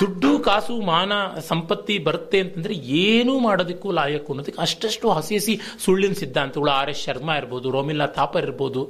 ದುಡ್ಡು, 0.00 0.32
ಕಾಸು, 0.46 0.74
ಮಾನ, 0.90 1.12
ಸಂಪತ್ತಿ 1.50 1.94
ಬರುತ್ತೆ 2.08 2.38
ಅಂತಂದ್ರೆ 2.44 2.74
ಏನೂ 3.04 3.32
ಮಾಡೋದಕ್ಕೂ 3.46 3.88
ಲಾಯಕ್ಕೂ 3.98 4.30
ಅನ್ನೋದಕ್ಕೆ 4.34 4.60
ಅಷ್ಟಷ್ಟು 4.66 5.06
ಹಸಿ 5.18 5.34
ಹಸಿ 5.38 5.54
ಸುಳ್ಳಿನ 5.84 6.14
ಸಿದ್ಧಾಂತಗಳು, 6.22 6.70
ಆರ್ 6.80 6.90
ಎಸ್ 6.94 7.02
ಶರ್ಮಾ 7.06 7.36
ಇರ್ಬೋದು, 7.40 7.66
ರೋಮಿಲ್ಲಾ 7.76 8.08
ಥಾಪರ್ 8.18 8.46
ಇರ್ಬೋದು 8.48 8.82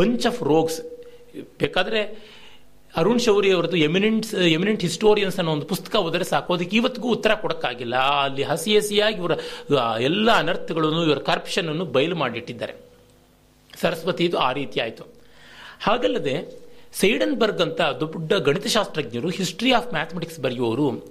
ಬಂಚ್ 0.00 0.26
ಆಫ್ 0.32 0.42
ರೋಗ್ಸ್ 0.52 0.78
ಬೇಕಾದರೆ 1.62 2.02
ಅರುಣ್ 3.00 3.20
ಶೌರಿ 3.20 3.52
ಅವರದ್ದು 3.52 3.76
ಎಮಿನೆಂಟ್ 3.76 4.34
ಎಮಿನೆಂಟ್ 4.34 4.80
ಹಿಸ್ಟೋರಿಯನ್ಸ್ 4.80 5.38
ಅನ್ನೋ 5.38 5.52
ಒಂದು 5.52 5.66
ಪುಸ್ತಕ 5.66 5.94
ಓದರೆ 5.96 6.24
ಸಾಕು. 6.24 6.54
ಅದಕ್ಕೆ 6.54 6.76
ಇವತ್ತಿಗೂ 6.76 7.08
ಉತ್ತರ 7.08 7.34
ಕೊಡೋಕ್ಕಾಗಿಲ್ಲ. 7.34 7.96
ಅಲ್ಲಿ 7.96 8.42
ಹಸಿ 8.42 8.76
ಹಸಿಯಾಗಿ 8.76 9.16
ಇವರ 9.16 9.32
ಎಲ್ಲ 10.00 10.30
ಅನರ್ಥಗಳನ್ನು, 10.30 11.04
ಇವರ 11.04 11.18
ಕರಪ್ಷನ್ 11.18 11.68
ಅನ್ನು 11.68 11.84
ಬಯಲು 11.84 12.16
ಮಾಡಿಟ್ಟಿದ್ದಾರೆ. 12.16 12.74
ಸರಸ್ವತಿ, 13.80 14.24
ಇದು 14.24 14.38
ಆ 14.38 14.52
ರೀತಿ 14.52 14.80
ಆಯಿತು. 14.80 15.04
ಹಾಗಲ್ಲದೆ, 15.80 16.66
ಸೈಡನ್ಬರ್ಗ್ 16.92 17.60
ಅಂತ 17.60 17.80
ದೊಡ್ಡ 17.80 18.32
ಗಣಿತಶಾಸ್ತ್ರಜ್ಞರು 18.32 19.28
ಹಿಸ್ಟ್ರಿ 19.28 19.72
ಆಫ್ 19.72 19.92
ಮ್ಯಾಥಮೆಟಿಕ್ಸ್ 19.92 20.40
ಬರೆಯುವವರು, 20.40 21.06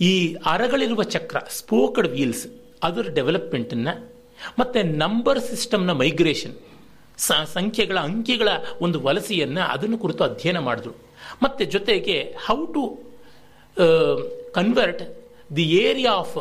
ಈ 0.00 0.34
ಅರಗಳಿರುವ 0.46 1.02
ಚಕ್ರ 1.02 1.38
ಸ್ಪೋಕಡ್ 1.50 2.08
ವೀಲ್ಸ್ 2.08 2.46
ಅದರ 2.82 3.08
ಡೆವಲಪ್ಮೆಂಟನ್ನು 3.14 3.94
ಮತ್ತು 4.58 4.82
ನಂಬರ್ 4.82 5.40
ಸಿಸ್ಟಮ್ನ 5.40 5.92
ಮೈಗ್ರೇಷನ್ 5.92 6.67
ಸಂಖ್ಯೆಗಳ 7.26 7.98
ಅಂಕಿಗಳ 8.08 8.48
ಒಂದು 8.80 9.00
ವಲಸೆಯನ್ನು 9.06 9.62
ಅದನ್ನು 9.74 9.98
ಕುರಿತು 10.04 10.24
ಅಧ್ಯಯನ 10.24 10.58
ಮಾಡಿದ್ರು. 10.68 10.94
ಮತ್ತು 11.42 11.64
ಜೊತೆಗೆ 11.74 12.16
how 12.46 12.58
to 12.74 12.84
convert 14.58 15.02
the 15.56 15.66
area 15.86 16.12
of 16.22 16.36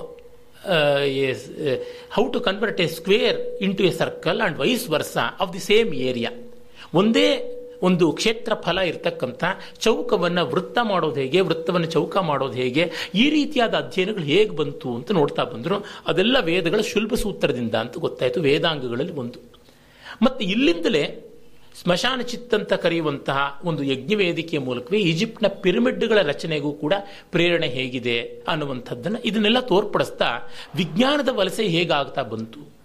how 2.16 2.24
to 2.34 2.40
convert 2.48 2.80
a 2.86 2.88
square 2.98 3.38
into 3.78 3.84
a 3.84 3.92
circle 4.02 4.40
and 4.42 4.58
vice 4.64 4.86
versa 4.96 5.18
of 5.44 5.52
the 5.54 5.62
same 5.70 5.92
area 6.10 6.32
ಒಂದೇ 7.02 7.28
ಒಂದು 7.88 8.06
ಕ್ಷೇತ್ರ 8.20 8.54
ಫಲ 8.66 8.78
ಇರತಕ್ಕಂಥ 8.90 9.44
ಚೌಕವನ್ನು 9.86 10.44
ವೃತ್ತ 10.52 10.78
ಮಾಡೋದು 10.92 11.18
ಹೇಗೆ, 11.22 11.40
ವೃತ್ತವನ್ನು 11.42 11.90
ಚೌಕ 11.96 12.18
ಮಾಡೋದು 12.30 12.56
ಹೇಗೆ, 12.62 12.84
ಈ 13.16 13.26
ರೀತಿಯಾದ 13.30 13.74
ಅಧ್ಯಯನಗಳು 13.74 14.26
ಹೇಗೆ 14.32 14.54
ಬಂತು 14.62 14.90
ಅಂತ 14.96 15.12
ನೋಡ್ತಾ 15.12 15.44
ಬಂದರು. 15.44 15.78
ಅದೆಲ್ಲ 16.08 16.38
ವೇದಗಳ 16.50 16.82
ಶುಲ್ಭ 16.92 17.14
ಸೂತ್ರದಿಂದ 17.24 17.76
ಅಂತ 17.84 17.98
ಗೊತ್ತಾಯಿತು, 18.06 18.42
ವೇದಾಂಗಗಳಲ್ಲಿ 18.42 19.16
ಒಂದು 19.24 19.40
ಮತ್ತು 20.22 20.46
ಇಲ್ಲಿಂದಲೇ 20.46 21.24
ಸ್ಮಶಾನ 21.82 22.22
ಚಿತ್ತಂತ 22.22 22.74
ಕರೆಯುವಂತಹ 22.74 23.62
ಒಂದು 23.64 23.84
ಯಜ್ಞವೇದಿಕೆಯ 23.84 24.60
ಮೂಲಕವೇ 24.60 25.00
ಈಜಿಪ್ಟ್ನ 25.00 25.48
ಪಿರಮಿಡ್ಗಳ 25.48 26.22
ರಚನೆಗೂ 26.22 26.72
ಕೂಡ 26.72 26.94
ಪ್ರೇರಣೆ 27.32 27.68
ಹೇಗಿದೆ 27.68 28.22
ಅನ್ನುವಂಥದ್ದನ್ನು 28.48 29.20
ಇದನ್ನೆಲ್ಲ 29.20 29.60
ತೋರ್ಪಡಿಸ್ತಾ 29.60 30.26
ವಿಜ್ಞಾನದ 30.76 31.30
ವಲಸೆ 31.32 31.68
ಹೇಗಾಗ್ತಾ 31.68 32.24
ಬಂತು? 32.24 32.78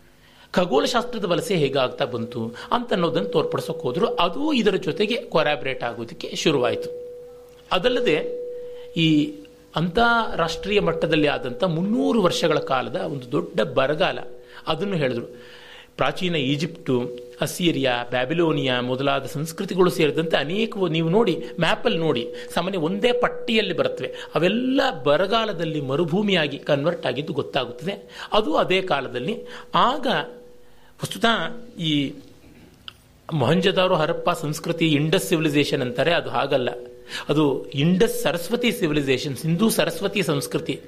ಖಗೋಳಶಾಸ್ತ್ರದ 0.53 1.25
ವಲಸೆ 1.25 1.57
ಹೇಗಾಗ್ತಾ 1.57 2.05
ಬಂತು 2.05 2.55
ಅಂತ 2.73 2.93
ಅನ್ನೋದನ್ನು 2.93 3.29
ತೋರ್ಪಡಿಸೋಕೆ 3.29 3.81
ಹೋದರು. 3.81 4.07
ಅದು 4.07 4.53
ಇದರ 4.53 4.75
ಜೊತೆಗೆ 4.75 5.17
ಕೊರಾಬ್ರೇಟ್ 5.17 5.85
ಆಗೋದಕ್ಕೆ 5.85 6.37
ಶುರುವಾಯಿತು. 6.37 6.91
ಅದಲ್ಲದೆ 7.73 8.17
ಈ 8.97 9.35
ಅಂತಾರಾಷ್ಟ್ರೀಯ 9.77 10.81
ಮಟ್ಟದಲ್ಲಿ 10.81 11.27
ಆದಂಥ 11.27 11.65
ಮುನ್ನೂರು 11.65 12.23
ವರ್ಷಗಳ 12.23 12.59
ಕಾಲದ 12.59 12.97
ಒಂದು 12.97 13.33
ದೊಡ್ಡ 13.33 13.61
ಬರಗಾಲ 13.61 14.19
ಅದನ್ನು 14.67 14.97
ಹೇಳಿದ್ರು. 14.97 15.27
ಪ್ರಾಚೀನ 15.97 16.37
ಈಜಿಪ್ಟು 16.37 16.95
ಅಸೀರಿಯಾ 17.41 18.05
ಬ್ಯಾಬಿಲೋನಿಯಾ 18.11 18.81
ಮೊದಲಾದ 18.81 19.27
ಸಂಸ್ಕೃತಿಗಳು 19.27 19.91
ಸೇರಿದಂತೆ 19.91 20.37
ಅನೇಕ 20.37 20.77
ನೀವು 20.91 21.09
ನೋಡಿ 21.09 21.35
ಮ್ಯಾಪಲ್ಲಿ 21.61 21.99
ನೋಡಿ, 21.99 22.23
ಸಾಮಾನ್ಯ 22.55 22.79
ಒಂದೇ 22.79 23.13
ಪಟ್ಟಿಯಲ್ಲಿ 23.13 23.77
ಬರುತ್ತವೆ. 23.77 24.15
ಅವೆಲ್ಲ 24.35 24.81
ಬರಗಾಲದಲ್ಲಿ 25.05 25.81
ಮರುಭೂಮಿಯಾಗಿ 25.81 26.59
ಕನ್ವರ್ಟ್ 26.59 27.07
ಆಗಿದ್ದು 27.07 27.33
ಗೊತ್ತಾಗುತ್ತದೆ. 27.33 28.11
ಅದು 28.33 28.57
ಅದೇ 28.57 28.83
ಕಾಲದಲ್ಲಿ. 28.83 29.35
ಆಗ 29.75 30.07
ಪ್ರಸ್ತುತ 30.99 31.25
ಈ 31.79 32.13
ಮೊಹಂಜದಾರು 33.33 33.95
ಹರಪ್ಪ 33.95 34.31
ಸಂಸ್ಕೃತಿ 34.31 34.87
ಇಂಡಸ್ 34.89 35.29
ಸಿವಿಲೈಸೇಷನ್ 35.29 35.83
ಅಂತಾರೆ, 35.83 36.13
ಅದು 36.13 36.31
ಹಾಗಲ್ಲ. 36.31 36.71
ಅದು 37.29 37.45
ಇಂಡಸ್ 37.75 38.23
ಸರಸ್ವತಿ 38.23 38.73
ಸಿವಿಲೈಸೇಷನ್ 38.73 39.37
ಸಿಂಧೂ 39.37 39.71
ಸರಸ್ವತಿ 39.71 40.23
ಸಂಸ್ಕೃತಿ. 40.23 40.81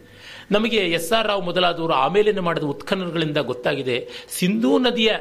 ನಮಗೆ 0.51 0.77
ಎಸ್ 0.77 1.13
ಆರ್ 1.13 1.29
ರಾವ್ 1.29 1.45
ಮೊದಲಾದವರು 1.45 1.93
ಆಮೇಲೆ 1.93 2.41
ಮಾಡಿದ 2.41 2.63
ಉತ್ಖನನಗಳಿಂದ 2.63 3.37
ಗೊತ್ತಾಗಿದೆ. 3.37 4.09
ಸಿಂಧೂ 4.29 4.79
ನದಿಯ 4.79 5.13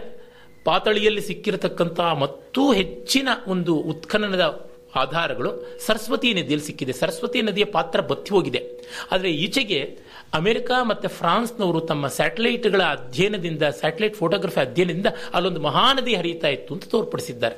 ಪಾತಳಿಯಲ್ಲಿ 0.65 1.21
ಸಿಕ್ಕಿರತಕ್ಕಂತಹ 1.21 2.13
ಮತ್ತೂ 2.13 2.73
ಹೆಚ್ಚಿನ 2.73 3.29
ಒಂದು 3.47 3.75
ಉತ್ಖನನದ 3.75 4.69
ಆಧಾರಗಳು 4.95 5.79
ಸರಸ್ವತಿ 5.85 6.33
ನದಿಯಲ್ಲಿ 6.33 6.65
ಸಿಕ್ಕಿದೆ. 6.65 6.93
ಸರಸ್ವತಿ 6.93 7.41
ನದಿಯ 7.41 7.65
ಪಾತ್ರ 7.65 7.99
ಬತ್ತಿ 7.99 8.29
ಹೋಗಿದೆ. 8.29 8.83
ಆದರೆ 9.11 9.31
ಈಚೆಗೆ 9.31 9.97
ಅಮೆರಿಕ 10.33 10.71
ಮತ್ತು 10.81 11.09
ಫ್ರಾನ್ಸ್ನವರು 11.09 11.79
ತಮ್ಮ 11.79 12.07
ಸ್ಯಾಟಲೈಟ್ಗಳ 12.07 12.81
ಅಧ್ಯಯನದಿಂದ, 12.81 13.63
ಸ್ಯಾಟಲೈಟ್ 13.63 14.15
ಫೋಟೋಗ್ರಫಿ 14.15 14.59
ಅಧ್ಯಯನದಿಂದ 14.59 15.07
ಅಲ್ಲೊಂದು 15.33 15.61
ಮಹಾನದಿ 15.61 16.15
ಹರಿಯುತ್ತಾ 16.15 16.47
ಇತ್ತು 16.47 16.73
ಅಂತ 16.73 16.83
ತೋರ್ಪಡಿಸಿದ್ದಾರೆ. 16.83 17.55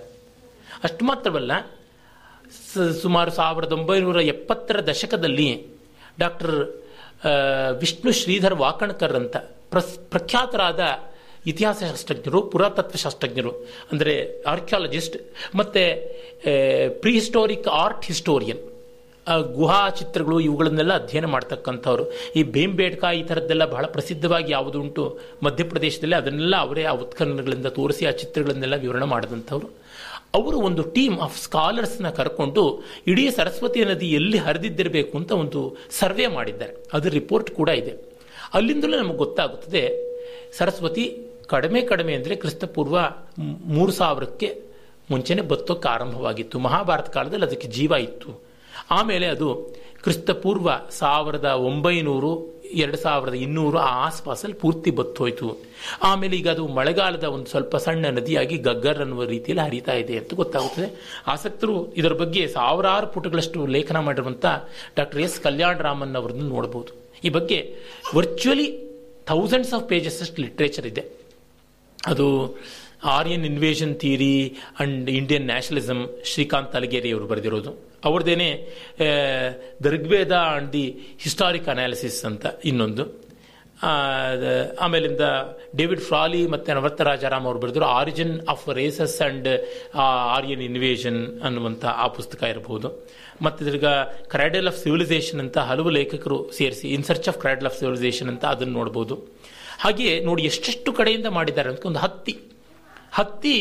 ಅಷ್ಟು 0.83 1.05
ಮಾತ್ರವಲ್ಲ 1.05 1.51
ಸುಮಾರು 3.01 3.31
ಸಾವಿರದ 3.31 3.71
ಒಂಬೈನೂರ 3.71 4.15
ಎಪ್ಪತ್ತರ 4.15 4.87
ದಶಕದಲ್ಲಿ 4.87 5.67
ಡಾಕ್ಟರ್ 6.19 6.84
ವಿಷ್ಣು 7.81 8.11
ಶ್ರೀಧರ್ 8.21 8.55
ವಾಕಣ್ಕರ್ 8.63 9.15
ಅಂತ 9.21 9.35
ಪ್ರಖ್ಯಾತರಾದ 10.13 10.81
ಇತಿಹಾಸ 11.51 11.79
ಶಾಸ್ತ್ರಜ್ಞರು, 11.89 12.39
ಪುರಾತತ್ವ 12.51 12.99
ಶಾಸ್ತ್ರಜ್ಞರು, 13.05 13.51
ಅಂದರೆ 13.91 14.13
ಆರ್ಕಿಯಾಲಜಿಸ್ಟ್ 14.53 15.17
ಮತ್ತು 15.59 15.83
ಪ್ರಿಹಿಸ್ಟೋರಿಕ್ 17.03 17.67
ಆರ್ಟ್ 17.81 18.05
ಹಿಸ್ಟೋರಿಯನ್ 18.11 18.63
ಗುಹಾ 19.57 19.79
ಚಿತ್ರಗಳು 19.99 20.37
ಇವುಗಳನ್ನೆಲ್ಲ 20.47 20.93
ಅಧ್ಯಯನ 21.01 21.27
ಮಾಡ್ತಕ್ಕಂಥವ್ರು. 21.35 22.03
ಈ 22.37 22.41
ಬೇಂಬೇಡ್ಕ 22.55 23.03
ಈ 23.19 23.21
ಥರದ್ದೆಲ್ಲ 23.29 23.65
ಬಹಳ 23.75 23.85
ಪ್ರಸಿದ್ಧವಾಗಿ 23.95 24.49
ಯಾವುದು 24.57 24.77
ಉಂಟು 24.85 25.03
ಮಧ್ಯಪ್ರದೇಶದಲ್ಲಿ 25.45 26.17
ಅದನ್ನೆಲ್ಲ 26.21 26.55
ಅವರೇ 26.65 26.83
ಆ 26.91 26.93
ಉತ್ಖನನಗಳಿಂದ 27.05 27.69
ತೋರಿಸಿ 27.79 28.05
ಆ 28.11 28.13
ಚಿತ್ರಗಳನ್ನೆಲ್ಲ 28.21 28.77
ವಿವರಣೆ 28.85 29.07
ಮಾಡಿದಂಥವ್ರು. 29.13 29.69
ಅವರು 30.37 30.57
ಒಂದು 30.67 30.83
ಟೀಮ್ 30.95 31.15
ಆಫ್ 31.25 31.37
ಸ್ಕಾಲರ್ಸ್ನ 31.45 32.09
ಕರ್ಕೊಂಡು 32.19 32.63
ಇಡೀ 33.07 33.25
ಸರಸ್ವತಿ 33.37 33.81
ನದಿ 33.85 34.07
ಎಲ್ಲಿ 34.19 34.39
ಹರಿದಿದ್ದಿರಬೇಕು 34.45 35.13
ಅಂತ 35.17 35.31
ಒಂದು 35.43 35.61
ಸರ್ವೆ 35.99 36.27
ಮಾಡಿದ್ದಾರೆ. 36.37 36.73
ಅದರ 36.93 37.11
ರಿಪೋರ್ಟ್ 37.19 37.49
ಕೂಡ 37.59 37.69
ಇದೆ. 37.81 37.93
ಅಲ್ಲಿಂದಲೂ 38.53 38.95
ನಮಗೆ 39.01 39.19
ಗೊತ್ತಾಗುತ್ತದೆ, 39.25 39.83
ಸರಸ್ವತಿ 40.57 41.05
ಕಡಿಮೆ 41.47 41.81
ಕಡಿಮೆ 41.81 42.13
ಅಂದರೆ 42.15 42.35
ಕ್ರಿಸ್ತಪೂರ್ವ 42.43 42.97
ಮೂರು 43.75 43.91
ಸಾವಿರಕ್ಕೆ 43.91 44.49
ಮುಂಚೆನೆ 45.11 45.41
ಬತ್ತೋಕ್ಕೆ 45.51 45.87
ಆರಂಭವಾಗಿತ್ತು. 45.89 46.59
ಮಹಾಭಾರತ 46.59 47.09
ಕಾಲದಲ್ಲಿ 47.09 47.45
ಅದಕ್ಕೆ 47.45 47.67
ಜೀವ 47.77 47.91
ಇತ್ತು. 48.07 48.29
ಆಮೇಲೆ 48.91 49.27
ಅದು 49.35 49.49
ಕ್ರಿಸ್ತಪೂರ್ವ 50.03 50.69
ಸಾವಿರದ 50.99 51.49
ಒಂಬೈನೂರು 51.69 52.31
ಎರಡು 52.75 52.97
ಸಾವಿರದ 52.97 53.33
ಇನ್ನೂರು 53.33 53.77
ಆ 53.77 54.05
ಆಸ್ಪಾಸಲ್ಲಿ 54.05 54.55
ಪೂರ್ತಿ 54.55 54.91
ಬತ್ತೋಯ್ತು. 54.91 55.57
ಆಮೇಲೆ 56.03 56.37
ಈಗ 56.37 56.49
ಅದು 56.49 56.67
ಮಳೆಗಾಲದ 56.67 57.23
ಒಂದು 57.23 57.45
ಸ್ವಲ್ಪ 57.45 57.75
ಸಣ್ಣ 57.75 58.05
ನದಿಯಾಗಿ 58.05 58.57
ಗಗ್ಗರ್ 58.57 58.99
ಅನ್ನುವ 58.99 59.23
ರೀತಿಯಲ್ಲಿ 59.23 59.65
ಹರಿತಾ 59.65 59.93
ಇದೆ 59.93 60.17
ಅಂತ 60.17 60.33
ಗೊತ್ತಾಗುತ್ತದೆ. 60.33 61.21
ಆಸಕ್ತರು 61.27 61.93
ಇದರ 61.93 62.13
ಬಗ್ಗೆ 62.13 62.47
ಸಾವಿರಾರು 62.47 63.07
ಪುಟಗಳಷ್ಟು 63.07 63.65
ಲೇಖನ 63.65 63.99
ಮಾಡಿರುವಂಥ 63.99 64.45
ಡಾಕ್ಟರ್ 64.95 65.21
ಎಸ್ 65.21 65.41
ಕಲ್ಯಾಣ 65.41 65.77
ರಾಮನ್ 65.77 66.15
ಅವರನ್ನು 66.15 66.45
ನೋಡಬಹುದು. 66.45 66.93
ಈ 67.23 67.29
ಬಗ್ಗೆ 67.29 67.75
ವರ್ಚುವಲಿ 68.15 68.67
ಥೌಸಂಡ್ಸ್ 69.25 69.73
ಆಫ್ 69.73 69.89
ಪೇಜಸ್ 69.89 70.21
ಅಷ್ಟು 70.21 70.41
ಲಿಟ್ರೇಚರ್ 70.41 70.87
ಇದೆ. 70.87 71.03
ಅದು 72.05 72.57
Aryan 73.03 73.45
invasion 73.45 73.95
theory 73.95 74.55
and 74.79 75.09
Indian 75.09 75.45
nationalism 75.45 76.07
Shrikant 76.25 76.75
Talageri 76.75 77.11
ಅವರು 77.11 77.25
ಬರೆದಿರೋದು. 77.25 77.94
ಅವ್ರದ್ದೇನೆ 78.09 78.49
the 80.31 80.35
and 80.39 80.71
the 80.77 80.87
historic 81.25 81.69
analysis 81.75 82.19
ಅಂತ 82.31 82.45
ಇನ್ನೊಂದು. 82.71 83.05
ಆಮೇಲಿಂದ 84.85 85.23
ಡೇವಿಡ್ 85.79 86.03
ಫ್ರಾಲಿ 86.07 86.41
ಮತ್ತು 86.53 86.75
ನವರ್ತರಾಜಾರಾಮ್ 86.77 87.45
ಅವರು 87.49 87.59
ಬರೆದರು, 87.63 87.85
origin 87.99 88.33
of 88.53 88.63
races 88.77 89.17
and 89.25 89.49
Aryan 90.35 90.63
invasion 90.69 91.19
ಅನ್ನುವಂಥ 91.47 91.83
ಆ 92.03 92.05
ಪುಸ್ತಕ 92.17 92.41
ಇರಬಹುದು 92.53 92.89
ಮತ್ತು 93.45 93.59
ಇದ್ರಿಗ 93.65 93.89
ಕ್ರೈಡಲ್ 94.33 94.67
ಆಫ್ 94.71 94.79
ಸಿವಿಲೈಸೇಷನ್ 94.83 95.39
ಅಂತ 95.45 95.57
ಹಲವು 95.69 95.91
ಲೇಖಕರು 95.99 96.37
ಸೇರಿಸಿ, 96.57 96.85
in 96.95 97.05
search 97.09 97.27
of 97.31 97.39
cradle 97.43 97.69
of 97.71 97.77
civilisation 97.81 98.29
ಅಂತ 98.33 98.45
ಅದನ್ನು 98.53 98.75
ನೋಡ್ಬೋದು. 98.79 99.17
ಹಾಗೆಯೇ 99.83 100.13
ನೋಡಿ 100.27 100.43
ಎಷ್ಟೆಷ್ಟು 100.51 100.89
ಕಡೆಯಿಂದ 100.99 101.27
ಮಾಡಿದ್ದಾರೆ 101.37 101.69
ಅಂತ 101.73 101.85
ಒಂದು 101.91 102.01
ಹತ್ತಿ. 102.05 102.35
ಹತ್ತಿ 103.19 103.57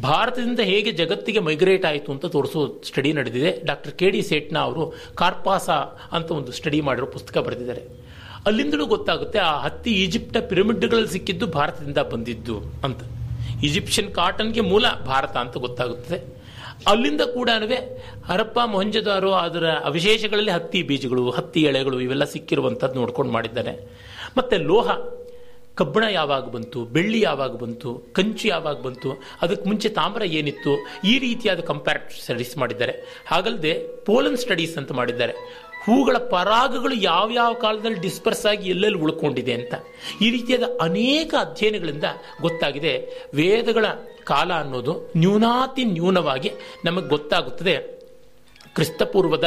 ಭಾರತದಿಂದ 0.00 0.60
ಹೇಗೆ 0.70 0.90
ಜಗತ್ತಿಗೆ 0.90 1.40
ಮೈಗ್ರೇಟ್ 1.40 1.84
ಆಯಿತು 1.84 2.12
ಅಂತ 2.12 2.26
ತೋರಿಸೋ 2.26 2.60
ಸ್ಟಡಿ 2.88 3.12
ನಡೆದಿದೆ. 3.12 3.50
ಡಾಕ್ಟರ್ 3.66 3.92
ಕೆ 4.00 4.10
ಡಿ 4.10 4.22
ಸೇಟ್ನ 4.22 4.58
ಅವರು 4.58 4.82
ಕಾರ್ಪಾಸ 5.14 5.70
ಅಂತ 6.16 6.30
ಒಂದು 6.30 6.52
ಸ್ಟಡಿ 6.52 6.80
ಮಾಡಿರೋ 6.80 7.06
ಪುಸ್ತಕ 7.06 7.38
ಬರೆದಿದ್ದಾರೆ. 7.38 7.82
ಅಲ್ಲಿಂದಲೂ 8.46 8.86
ಗೊತ್ತಾಗುತ್ತೆ 8.86 9.38
ಆ 9.38 9.52
ಹತ್ತಿ 9.58 9.92
ಈಜಿಪ್ಟ 10.02 10.36
ಪಿರಮಿಡ್ಗಳಲ್ಲಿ 10.50 11.08
ಸಿಕ್ಕಿದ್ದು 11.08 11.46
ಭಾರತದಿಂದ 11.46 11.98
ಬಂದಿದ್ದು 12.12 12.56
ಅಂತ. 12.58 13.00
ಈಜಿಪ್ಷಿಯನ್ 13.64 14.10
ಕಾಟನ್ಗೆ 14.14 14.60
ಮೂಲ 14.60 14.84
ಭಾರತ 15.06 15.36
ಅಂತ 15.36 15.56
ಗೊತ್ತಾಗುತ್ತದೆ. 15.56 16.18
ಅಲ್ಲಿಂದ 16.90 17.20
ಕೂಡ 17.20 17.50
ಹರಪ್ಪ 18.30 18.58
ಮೊಹಂಜದಾರು 18.66 19.32
ಅದರ 19.32 19.68
ಅವಶೇಷಗಳಲ್ಲಿ 19.90 20.50
ಹತ್ತಿ 20.50 20.82
ಬೀಜಗಳು, 20.82 21.30
ಹತ್ತಿ 21.30 21.62
ಎಳೆಗಳು 21.62 22.00
ಇವೆಲ್ಲ 22.00 22.24
ಸಿಕ್ಕಿರುವಂಥದ್ದು 22.24 22.98
ನೋಡ್ಕೊಂಡು 23.00 23.32
ಮಾಡಿದ್ದಾರೆ 23.32 23.74
ಮತ್ತೆ 24.36 24.56
ಲೋಹ. 24.56 24.90
ಕಬ್ಬಣ 25.76 26.04
ಯಾವಾಗ 26.10 26.44
ಬಂತು, 26.44 26.84
ಬೆಳ್ಳಿ 26.84 27.20
ಯಾವಾಗ 27.20 27.54
ಬಂತು, 27.56 27.94
ಕಂಚು 27.94 28.48
ಯಾವಾಗ 28.48 28.80
ಬಂತು, 28.80 29.22
ಅದಕ್ಕೆ 29.42 29.64
ಮುಂಚೆ 29.68 29.88
ತಾಮ್ರ 29.88 30.22
ಏನಿತ್ತು, 30.22 30.86
ಈ 31.04 31.18
ರೀತಿಯಾದ 31.18 31.60
ಕಂಪ್ಯಾರಿಟಿವ್ 31.60 32.20
ಸ್ಟಡೀಸ್ 32.20 32.58
ಮಾಡಿದ್ದಾರೆ. 32.58 33.24
ಹಾಗಲ್ಲದೆ 33.26 33.86
ಪೋಲನ್ 34.04 34.36
ಸ್ಟಡೀಸ್ 34.36 34.76
ಅಂತ 34.76 34.92
ಮಾಡಿದ್ದಾರೆ. 34.92 35.32
ಹೂಗಳ 35.84 36.16
ಪರಾಗಗಳು 36.16 36.94
ಯಾವ್ಯಾವ 36.94 37.52
ಕಾಲದಲ್ಲಿ 37.54 38.00
ಡಿಸ್ಪರ್ಸ್ 38.00 38.46
ಆಗಿ 38.46 38.70
ಎಲ್ಲೆಲ್ಲಿ 38.70 38.98
ಉಳ್ಕೊಂಡಿದೆ 38.98 39.52
ಅಂತ. 39.52 39.74
ಈ 40.20 40.30
ರೀತಿಯಾದ 40.30 40.62
ಅನೇಕ 40.80 41.34
ಅಧ್ಯಯನಗಳಿಂದ 41.40 42.04
ಗೊತ್ತಾಗಿದೆ. 42.40 43.24
ವೇದಗಳ 43.34 43.86
ಕಾಲ 44.24 44.52
ಅನ್ನೋದು 44.52 45.12
ನ್ಯೂನಾತಿ 45.16 45.84
ನ್ಯೂನವಾಗಿ 45.84 46.50
ನಮಗೆ 46.84 47.08
ಗೊತ್ತಾಗುತ್ತದೆ. 47.08 47.76
ಕ್ರಿಸ್ತಪೂರ್ವದ 48.74 49.44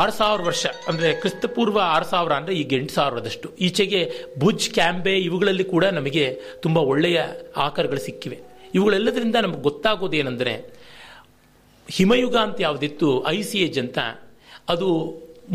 ಆರು 0.00 0.12
ಸಾವಿರ 0.12 0.42
ವರ್ಷ, 0.48 0.66
ಅಂದರೆ 0.88 1.08
ಕ್ರಿಸ್ತಪೂರ್ವ 1.22 1.78
ಆರು 1.94 2.04
ಸಾವಿರ 2.04 2.32
ಅಂದರೆ 2.32 2.54
ಈಗ 2.54 2.72
ಎಂಟು 2.72 2.94
ಸಾವಿರದಷ್ಟು. 2.94 3.48
ಈಚೆಗೆ 3.66 4.00
ಭುಜ್ 4.38 4.66
ಕ್ಯಾಂಬೆ 4.70 5.14
ಇವುಗಳಲ್ಲಿ 5.18 5.64
ಕೂಡ 5.64 5.84
ನಮಗೆ 5.98 6.24
ತುಂಬ 6.64 6.78
ಒಳ್ಳೆಯ 6.92 7.18
ಆಕಾರಗಳು 7.66 8.02
ಸಿಕ್ಕಿವೆ. 8.06 8.38
ಇವುಗಳೆಲ್ಲದರಿಂದ 8.74 9.36
ನಮಗೆ 9.46 9.62
ಗೊತ್ತಾಗೋದೇನೆಂದರೆ 9.62 10.54
ಹಿಮಯುಗ 11.88 12.36
ಅಂತ 12.46 12.58
ಯಾವುದಿತ್ತು 12.60 13.08
ಐ 13.26 13.38
ಸಿ 13.42 13.58
ಏಜ್ 13.58 13.78
ಅಂತ, 13.78 13.98
ಅದು 14.74 14.88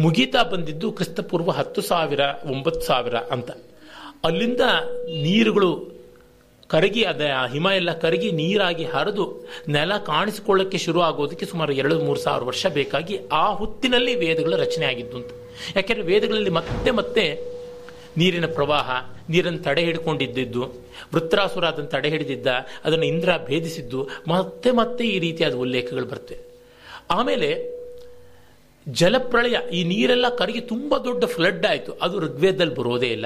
ಮುಗೀತಾ 0.06 0.41
ಬಂದಿದ್ದು 0.43 0.88
ಕ್ರಿಸ್ತಪೂರ್ವ 0.91 1.51
ಹತ್ತು 1.51 1.81
ಸಾವಿರ, 1.81 2.22
ಒಂಬತ್ತು 2.53 2.84
ಸಾವಿರ 2.88 3.15
ಅಂತ. 3.15 3.51
ಅಲ್ಲಿಂದ 4.27 4.64
ನೀರುಗಳು 5.26 5.72
ಕರಗಿ 6.70 7.04
ಅದ 7.04 7.22
ಹಿಮ 7.52 7.68
ಎಲ್ಲ 7.68 7.91
ಕರಗಿ 8.00 8.32
ನೀರಾಗಿ 8.32 8.84
ಹರಿದು 8.84 9.48
ನೆಲ 9.68 9.98
ಕಾಣಿಸಿಕೊಳ್ಳಕ್ಕೆ 9.98 10.78
ಶುರು 10.78 11.00
ಆಗೋದಕ್ಕೆ 11.02 11.46
ಸುಮಾರು 11.46 11.74
ಎರಡು 11.74 12.00
ಮೂರು 12.00 12.20
ಸಾವಿರ 12.20 12.44
ವರ್ಷ 12.44 12.66
ಬೇಕಾಗಿ 12.68 13.20
ಆ 13.32 13.54
ಹೊತ್ತಿನಲ್ಲಿ 13.54 14.16
ವೇದಗಳ 14.16 14.56
ರಚನೆ 14.56 14.86
ಆಗಿದ್ದು 14.86 15.18
ಅಂತ 15.18 15.32
ಯಾಕೆಂದ್ರೆ 15.76 16.06
ವೇದಗಳಲ್ಲಿ 16.06 16.50
ಮತ್ತೆ 16.50 16.91
ಮತ್ತೆ 16.91 17.26
ನೀರಿನ 18.18 18.46
ಪ್ರವಾಹ, 18.46 18.91
ನೀರನ್ನು 19.30 19.64
ತಡೆ 19.64 19.82
ಹಿಡ್ಕೊಂಡಿದ್ದು 19.82 20.64
ವೃತ್ರಾಸುರ 21.14 21.66
ಅದನ್ನು 21.66 21.90
ತಡೆ 21.90 22.10
ಹಿಡಿದಿದ್ದ, 22.10 22.48
ಅದನ್ನು 22.86 23.06
ಇಂದ್ರ 23.06 23.30
ಭೇದಿಸಿದ್ದು, 23.48 24.10
ಮತ್ತೆ 24.28 24.72
ಮತ್ತೆ 24.72 25.04
ಈ 25.08 25.20
ರೀತಿಯಾದ 25.20 25.54
ಉಲ್ಲೇಖಗಳು 25.54 26.06
ಬರ್ತವೆ. 26.06 26.40
ಆಮೇಲೆ 27.10 27.50
ಜಲಪ್ರಳಯ, 28.90 29.56
ಈ 29.72 29.84
ನೀರೆಲ್ಲ 29.84 30.30
ಕರಗಿ 30.30 30.62
ತುಂಬ 30.62 30.98
ದೊಡ್ಡ 30.98 31.26
ಫ್ಲಡ್ 31.26 31.66
ಆಯಿತು. 31.66 31.94
ಅದು 31.94 32.20
ಋಗ್ವೇದದಲ್ಲಿ 32.20 32.76
ಬರೋದೇ 32.76 33.08
ಇಲ್ಲ. 33.08 33.26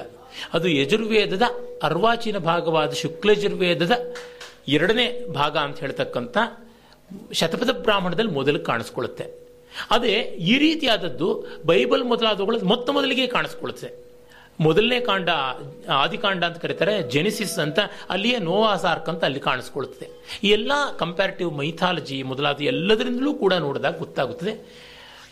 ಅದು 0.54 0.68
ಯಜುರ್ವೇದದ 0.68 1.42
ಅರ್ವಾಚೀನ 1.84 2.38
ಭಾಗವಾದ 2.38 2.92
ಶುಕ್ಲಯಜುರ್ವೇದದ 2.92 3.92
ಎರಡನೇ 4.68 5.26
ಭಾಗ 5.28 5.58
ಅಂತ 5.58 5.80
ಹೇಳ್ತಕ್ಕಂಥ 5.80 6.38
ಶತಪಥ 7.32 7.70
ಬ್ರಾಹ್ಮಣದಲ್ಲಿ 7.70 8.32
ಮೊದಲು 8.32 8.60
ಕಾಣಿಸ್ಕೊಳ್ಳುತ್ತೆ. 8.60 9.26
ಅದೇ 9.92 10.16
ಈ 10.40 10.58
ರೀತಿಯಾದದ್ದು 10.58 11.46
ಬೈಬಲ್ 11.66 12.04
ಮೊದಲಾದವುಗಳು 12.04 12.66
ಮೊತ್ತ 12.66 12.90
ಮೊದಲಿಗೆ 12.90 13.28
ಕಾಣಿಸ್ಕೊಳ್ಳುತ್ತೆ. 13.28 14.04
ಮೊದಲನೇ 14.60 15.00
ಕಾಂಡ, 15.00 15.30
ಆದಿಕಾಂಡ 15.90 16.44
ಅಂತ 16.44 16.58
ಕರೀತಾರೆ 16.58 17.12
ಜೆನಿಸಿಸ್ 17.12 17.60
ಅಂತ, 17.60 17.80
ಅಲ್ಲಿಯೇ 18.10 18.38
ನೋವಾಸಾರ್ಕ್ 18.40 19.10
ಅಂತ 19.10 19.24
ಅಲ್ಲಿ 19.24 19.40
ಕಾಣಿಸ್ಕೊಳ್ತದೆ 19.40 20.08
ಎಲ್ಲ 20.44 20.72
ಕಂಪ್ಯಾರಿಟಿವ್ 20.98 21.58
ಮೈಥಾಲಜಿ 21.58 22.24
ಮೊದಲಾದ 22.24 22.62
ಎಲ್ಲದರಿಂದಲೂ 22.62 23.34
ಕೂಡ 23.34 23.54
ನೋಡಿದಾಗ 23.54 23.98
ಗೊತ್ತಾಗುತ್ತದೆ. 23.98 24.54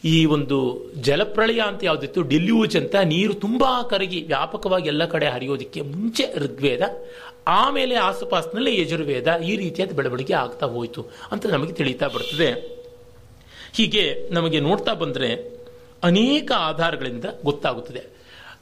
ಈ 0.06 0.26
ಒಂದು 0.26 0.90
ಜಲಪ್ರಳಯ 0.96 1.60
ಅಂತ 1.60 1.84
ಯಾವುದಿತ್ತು? 1.84 2.22
ಡಿಲ್ಯೂಜ್ 2.22 2.78
ಅಂತ 2.78 2.96
ನೀರು 2.96 3.34
ತುಂಬಾ 3.34 3.84
ಕರಗಿ 3.84 4.24
ವ್ಯಾಪಕವಾಗಿ 4.24 4.88
ಎಲ್ಲ 4.88 5.06
ಕಡೆ 5.06 5.28
ಹರಿಯೋದಕ್ಕೆ 5.28 5.82
ಮುಂಚೆ 5.82 6.38
ಋಗ್ವೇದ, 6.38 6.82
ಆಮೇಲೆ 7.48 7.96
ಆಸುಪಾಸಿನಲ್ಲಿ 7.96 8.82
ಯಜುರ್ವೇದ 8.82 9.42
ಈ 9.46 9.56
ರೀತಿಯಾದ 9.56 9.92
ಬೆಳವಣಿಗೆ 9.92 10.34
ಆಗ್ತಾ 10.34 10.66
ಹೋಯಿತು 10.66 11.06
ಅಂತ 11.32 11.46
ನಮಗೆ 11.46 11.74
ತಿಳಿತಾ 11.74 12.08
ಬರ್ತದೆ. 12.08 12.82
ಹೀಗೆ 13.74 14.30
ನಮಗೆ 14.32 14.60
ನೋಡ್ತಾ 14.60 14.94
ಬಂದರೆ 14.94 15.62
ಅನೇಕ 16.04 16.52
ಆಧಾರಗಳಿಂದ 16.52 17.26
ಗೊತ್ತಾಗುತ್ತದೆ. 17.44 18.02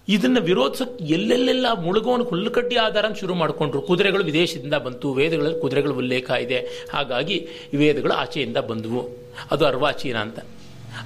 ಇದನ್ನ 0.10 0.38
ವಿರೋಧಕ್ಕೆ 0.40 1.04
ಎಲ್ಲೆಲ್ಲೆಲ್ಲ 1.04 1.66
ಮುಳುಗೋನು 1.74 2.24
ಹುಲ್ಲುಕಡ್ಡಿ 2.24 2.76
ಆಧಾರ 2.76 3.06
ಶುರು 3.20 3.36
ಮಾಡಿಕೊಂಡ್ರು. 3.36 3.82
ಕುದುರೆಗಳು 3.82 4.24
ವಿದೇಶದಿಂದ 4.24 4.74
ಬಂತು, 4.74 5.14
ವೇದಗಳಲ್ಲಿ 5.14 5.62
ಕುದುರೆಗಳ 5.62 5.90
ಉಲ್ಲೇಖ 5.90 6.32
ಇದೆ. 6.32 6.88
ಹಾಗಾಗಿ 6.94 7.48
ವೇದಗಳು 7.76 8.14
ಆಚೆಯಿಂದ 8.14 8.58
ಬಂದವು. 8.58 9.10
ಅದು 9.52 9.66
ಅರ್ವಾಚೀನ 9.66 10.18
ಅಂತ. 10.18 10.40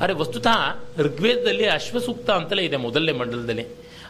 ಆದರೆ 0.02 0.14
ವಸ್ತುತಃ 0.14 0.80
ಋಗ್ವೇದದಲ್ಲಿ 0.98 1.66
ಅಶ್ವಸೂಕ್ತ 1.66 2.30
ಅಂತಲೇ 2.30 2.64
ಇದೆ 2.64 2.78
ಮೊದಲನೇ 2.78 3.12
ಮಂಡಲದಲ್ಲಿ. 3.12 3.66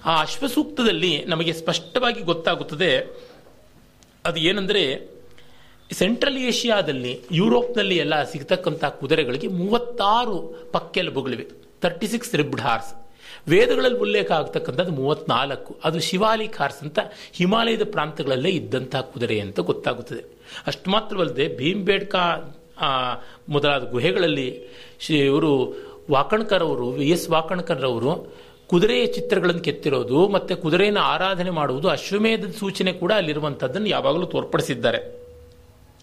ಆ 0.06 0.22
ಅಶ್ವಸೂಕ್ತದಲ್ಲಿ 0.22 1.26
ನಮಗೆ 1.26 1.54
ಸ್ಪಷ್ಟವಾಗಿ 1.54 2.22
ಗೊತ್ತಾಗುತ್ತದೆ, 2.22 2.98
ಅದು 4.26 4.40
ಏನಂದ್ರೆ 4.40 5.14
ಸೆಂಟ್ರಲ್ 5.92 6.38
ಏಷ್ಯಾದಲ್ಲಿ, 6.38 7.22
ಯುರೋಪ್ನಲ್ಲಿ 7.32 7.98
ಎಲ್ಲ 7.98 8.24
ಸಿಗ್ತಕ್ಕಂಥ 8.24 8.86
ಕುದುರೆಗಳಿಗೆ 8.86 9.48
ಮೂವತ್ತಾರು 9.48 10.70
ಪಕ್ಕೆಲುಬುಗಳಿವೆ. 10.72 11.48
Thirty 11.82 12.08
six 12.08 12.36
ribbed 12.36 12.62
horse. 12.62 12.94
ವೇದಗಳಲ್ಲಿ 13.48 14.00
ಉಲ್ಲೇಖ 14.00 14.32
ಆಗ್ತಕ್ಕಂಥದ್ದು 14.32 14.92
ಮೂವತ್ನಾಲ್ಕು. 14.92 15.80
ಅದು 15.84 16.00
ಶಿವಾಲಿಕ್ 16.00 16.58
ಹಾರ್ಸ್ 16.58 16.84
ಅಂತ 16.84 17.00
ಹಿಮಾಲಯದ 17.34 17.82
ಪ್ರಾಂತಗಳಲ್ಲೇ 17.92 18.50
ಇದ್ದಂತಹ 18.50 19.02
ಕುದುರೆ 19.02 19.40
ಅಂತ 19.40 19.60
ಗೊತ್ತಾಗುತ್ತದೆ. 19.60 20.24
ಅಷ್ಟು 20.68 20.92
ಮಾತ್ರವಲ್ಲದೆ 20.92 21.58
ಭೀಮ್ಬೇಡ್ಕಾ 21.58 22.20
ಮೊದಲಾದ 23.49 23.90
ಗುಹೆಗಳಲ್ಲಿ 23.90 24.68
ಶ್ರೀ 24.99 25.18
ಇವರು 25.18 25.74
ವಾಕಣ್ಕರವರು, 26.11 26.91
ವಿ 26.91 27.10
ಎಸ್ 27.10 27.30
ವಾಕಣ್ಕರ್ರವರು 27.30 28.34
ಕುದುರೆಯ 28.68 29.06
ಚಿತ್ರಗಳನ್ನು 29.06 29.61
ಕೆತ್ತಿರೋದು 29.61 30.28
ಮತ್ತೆ 30.28 30.56
ಕುದುರೆಯನ್ನು 30.56 30.99
ಆರಾಧನೆ 30.99 31.49
ಮಾಡುವುದು 31.49 31.90
ಅಶ್ವಮೇಧದ 31.90 32.52
ಸೂಚನೆ 32.52 32.94
ಕೂಡ 32.94 33.11
ಅಲ್ಲಿರುವಂಥದ್ದನ್ನು 33.11 33.88
ಯಾವಾಗಲೂ 33.88 34.26
ತೋರ್ಪಡಿಸಿದ್ದಾರೆ. 34.26 35.20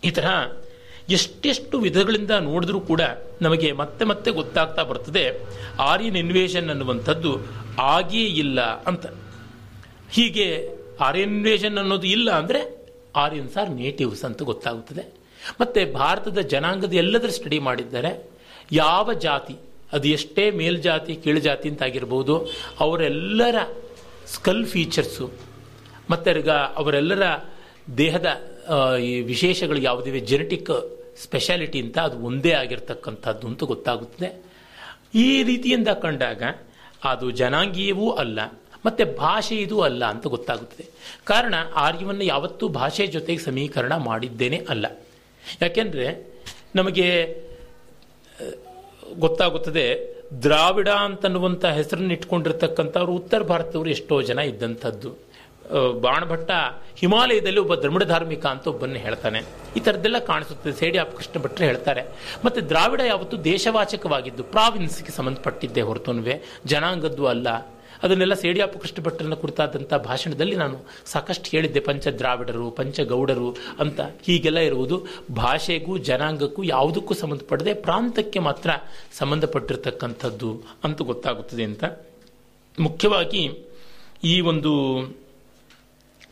ಈ 0.04 0.10
ತರಹ 0.10 0.52
ಎಷ್ಟೆಷ್ಟು 1.08 1.78
ವಿಧಗಳಿಂದ 1.78 2.30
ನೋಡಿದ್ರೂ 2.30 2.80
ಕೂಡ 2.80 3.00
ನಮಗೆ 3.42 3.72
ಮತ್ತೆ 3.72 4.04
ಮತ್ತೆ 4.04 4.30
ಗೊತ್ತಾಗ್ತಾ 4.30 4.82
ಬರ್ತದೆ. 4.82 5.40
ಆರ್ಯನ್ 5.78 6.16
ಇನ್ವೇಷನ್ 6.16 6.70
ಅನ್ನುವಂಥದ್ದು 6.70 7.38
ಆಗಿಯೇ 7.78 8.26
ಇಲ್ಲ 8.26 8.60
ಅಂತ. 8.60 9.06
ಹೀಗೆ 10.12 10.70
ಆರ್ಯನ್ 11.00 11.30
ಇನ್ವೇಷನ್ 11.30 11.78
ಅನ್ನೋದು 11.78 12.06
ಇಲ್ಲ 12.06 12.30
ಅಂದರೆ 12.30 12.88
ಆರ್ಯನ್ಸ್ 13.16 13.56
ಆರ್ 13.56 13.70
ನೇಟಿವ್ಸ್ 13.70 14.24
ಅಂತ 14.24 14.42
ಗೊತ್ತಾಗುತ್ತದೆ. 14.42 15.19
ಮತ್ತೆ 15.60 15.80
ಭಾರತದ 16.00 16.40
ಜನಾಂಗದ 16.52 16.94
ಎಲ್ಲದರ 17.02 17.30
ಸ್ಟಡಿ 17.38 17.58
ಮಾಡಿದ್ದಾರೆ. 17.68 18.12
ಯಾವ 18.82 19.12
ಜಾತಿ, 19.26 19.56
ಅದು 19.96 20.06
ಎಷ್ಟೇ 20.16 20.44
ಮೇಲ್ಜಾತಿ 20.60 21.14
ಕೀಳ್ಜಾತಿ 21.24 21.68
ಅಂತ 21.72 21.82
ಆಗಿರ್ಬೋದು, 21.88 22.34
ಅವರೆಲ್ಲರ 22.84 23.56
ಸ್ಕಲ್ 24.34 24.64
ಫೀಚರ್ಸು 24.72 25.26
ಮತ್ತೆ 26.10 26.30
ಅವರೆಲ್ಲರ 26.80 27.24
ದೇಹದ 28.02 28.28
ಈ 29.08 29.10
ವಿಶೇಷಗಳು 29.32 29.80
ಯಾವುದಿವೆ 29.88 30.20
ಜೆನೆಟಿಕ್ 30.30 30.70
ಸ್ಪೆಷಾಲಿಟಿ 31.24 31.78
ಅಂತ 31.84 31.98
ಅದು 32.08 32.16
ಒಂದೇ 32.28 32.52
ಆಗಿರ್ತಕ್ಕಂಥದ್ದು 32.62 33.46
ಅಂತ 33.50 33.62
ಗೊತ್ತಾಗುತ್ತದೆ. 33.72 34.28
ಈ 35.26 35.28
ರೀತಿಯಿಂದ 35.48 35.90
ಕಂಡಾಗ 36.04 36.42
ಅದು 37.10 37.26
ಜನಾಂಗೀಯವೂ 37.40 38.08
ಅಲ್ಲ, 38.22 38.38
ಮತ್ತೆ 38.86 39.04
ಭಾಷೆಯದು 39.22 39.78
ಅಲ್ಲ 39.86 40.02
ಅಂತ 40.14 40.26
ಗೊತ್ತಾಗುತ್ತದೆ. 40.34 40.84
ಕಾರಣ, 41.30 41.54
ಆರ್ಯವನ್ನು 41.86 42.24
ಯಾವತ್ತೂ 42.24 42.64
ಭಾಷೆ 42.80 43.06
ಜೊತೆಗೆ 43.16 43.42
ಸಮೀಕರಣ 43.48 43.92
ಮಾಡಿದ್ದೇನೆ 44.08 44.58
ಅಲ್ಲ. 44.72 44.86
ಯಾಕೆಂದ್ರೆ 45.62 46.32
ನಮಗೆ 46.74 47.08
ಗೊತ್ತಾಗುತ್ತದೆ, 49.18 50.16
ದ್ರಾವಿಡ 50.42 50.88
ಅಂತನ್ನುವಂಥ 50.88 51.64
ಹೆಸರನ್ನು 51.64 52.12
ಇಟ್ಕೊಂಡಿರ್ತಕ್ಕಂಥವ್ರು 52.12 53.12
ಉತ್ತರ 53.12 53.42
ಭಾರತದವರು 53.42 53.90
ಎಷ್ಟೋ 53.90 54.22
ಜನ 54.22 54.38
ಇದ್ದಂಥದ್ದು. 54.38 55.30
ಬಾಣಭಟ್ಟ 56.00 56.50
ಹಿಮಾಲಯದಲ್ಲಿ 56.96 57.60
ಒಬ್ಬ 57.60 57.74
ದ್ರಮಿಡ 57.74 58.02
ಧಾರ್ಮಿಕ 58.02 58.46
ಅಂತ 58.46 58.66
ಒಬ್ಬನ್ನು 58.66 58.96
ಹೇಳ್ತಾನೆ. 58.96 59.40
ಈ 59.76 59.80
ಥರದ್ದೆಲ್ಲ 59.80 60.18
ಕಾಣಿಸುತ್ತದೆ. 60.18 60.72
ಸೇಡಿ 60.72 60.98
ಆಪ್ 60.98 61.16
ಕೃಷ್ಣ 61.16 61.42
ಭಟ್ರು 61.42 61.64
ಹೇಳ್ತಾರೆ. 61.64 62.02
ಮತ್ತೆ 62.44 62.60
ದ್ರಾವಿಡ 62.60 63.00
ಯಾವತ್ತು 63.00 63.44
ದೇಶವಾಚಕವಾಗಿದ್ದು 63.44 64.42
ಪ್ರಾವಿನ್ಸ್ಗೆ 64.42 65.10
ಸಂಬಂಧಪಟ್ಟಿದ್ದೆ 65.10 65.82
ಹೊರತುನುವೆ. 65.82 66.42
ಜನಾಂಗದ್ದು 66.66 67.26
ಅಲ್ಲ. 67.26 67.48
ಅದನ್ನೆಲ್ಲ 68.02 68.34
ಸೇಡಿಯಾಪು 68.34 68.78
ಕೃಷ್ಣ 68.78 69.02
ಭಟ್ಟರನ್ನ 69.02 69.34
ಕುರಿತಾದಂಥ 69.34 69.94
ಭಾಷಣದಲ್ಲಿ 69.94 70.56
ನಾನು 70.56 70.78
ಸಾಕಷ್ಟು 71.04 71.50
ಹೇಳಿದ್ದೆ. 71.50 71.80
ಪಂಚ 71.80 72.08
ದ್ರಾವಿಡರು 72.08 72.70
ಪಂಚಗೌಡರು 72.70 73.56
ಅಂತ 73.78 74.00
ಹೀಗೆಲ್ಲ 74.00 74.58
ಇರುವುದು 74.58 75.06
ಭಾಷೆಗೂ, 75.34 75.98
ಜನಾಂಗಕ್ಕೂ 75.98 76.62
ಯಾವುದಕ್ಕೂ 76.62 77.14
ಸಂಬಂಧಪಡದೆ 77.14 77.74
ಪ್ರಾಂತಕ್ಕೆ 77.74 78.38
ಮಾತ್ರ 78.38 78.70
ಸಂಬಂಧಪಟ್ಟಿರ್ತಕ್ಕಂಥದ್ದು 79.12 80.62
ಅಂತ 80.84 81.02
ಗೊತ್ತಾಗುತ್ತದೆ 81.02 81.64
ಅಂತ. 81.64 81.84
ಮುಖ್ಯವಾಗಿ 82.80 83.50
ಈ 84.24 84.40
ಒಂದು 84.40 84.98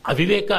ಅವಿವೇಕ 0.07 0.53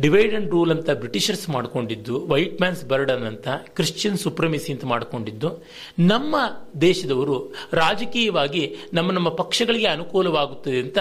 ಡಿವೈಡ್ 0.00 0.34
ಅಂಡ್ 0.34 0.50
ರೂಲ್ 0.50 0.70
ಅಂತ 0.70 0.90
ಬ್ರಿಟಿಷರ್ಸ್ 0.90 1.48
ಮಾಡಿಕೊಂಡಿದ್ದು 1.48 2.26
ವೈಟ್ 2.26 2.60
ಮ್ಯಾನ್ಸ್ 2.60 2.84
ಬರ್ಡನ್ 2.84 3.24
ಅಂತ 3.24 3.48
ಕ್ರಿಶ್ಚಿಯನ್ 3.48 4.18
ಸುಪ್ರಮಿಸಿ 4.18 4.72
ಅಂತ 4.72 4.84
ಮಾಡಿಕೊಂಡಿದ್ದು. 4.84 5.64
ನಮ್ಮ 5.98 6.36
ದೇಶದವರು 6.80 7.54
ರಾಜಕೀಯವಾಗಿ 7.72 8.76
ನಮ್ಮ 8.94 9.10
ನಮ್ಮ 9.10 9.28
ಪಕ್ಷಗಳಿಗೆ 9.28 9.86
ಅನುಕೂಲವಾಗುತ್ತದೆ 9.86 10.78
ಅಂತ 10.78 10.98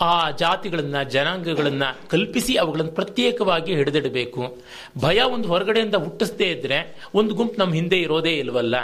ಆ 0.00 0.30
ಜಾತಿಗಳನ್ನು, 0.30 1.10
ಜನಾಂಗಗಳನ್ನು 1.10 2.08
ಕಲ್ಪಿಸಿ 2.08 2.56
ಅವುಗಳನ್ನು 2.56 2.92
ಪ್ರತ್ಯೇಕವಾಗಿ 2.92 3.74
ಹಿಡಿದಿಡಬೇಕು. 3.74 4.58
ಭಯ 4.98 5.20
ಒಂದು 5.20 5.48
ಹೊರಗಡೆಯಿಂದ 5.48 5.94
ಹುಟ್ಟಿಸದೇ 5.94 6.44
ಇದ್ರೆ 6.44 7.10
ಒಂದು 7.14 7.34
ಗುಂಪು 7.34 7.54
ನಮ್ಮ 7.58 7.74
ಹಿಂದೆ 7.74 8.00
ಇರೋದೇ 8.00 8.30
ಇಲ್ವಲ್ಲ? 8.30 8.74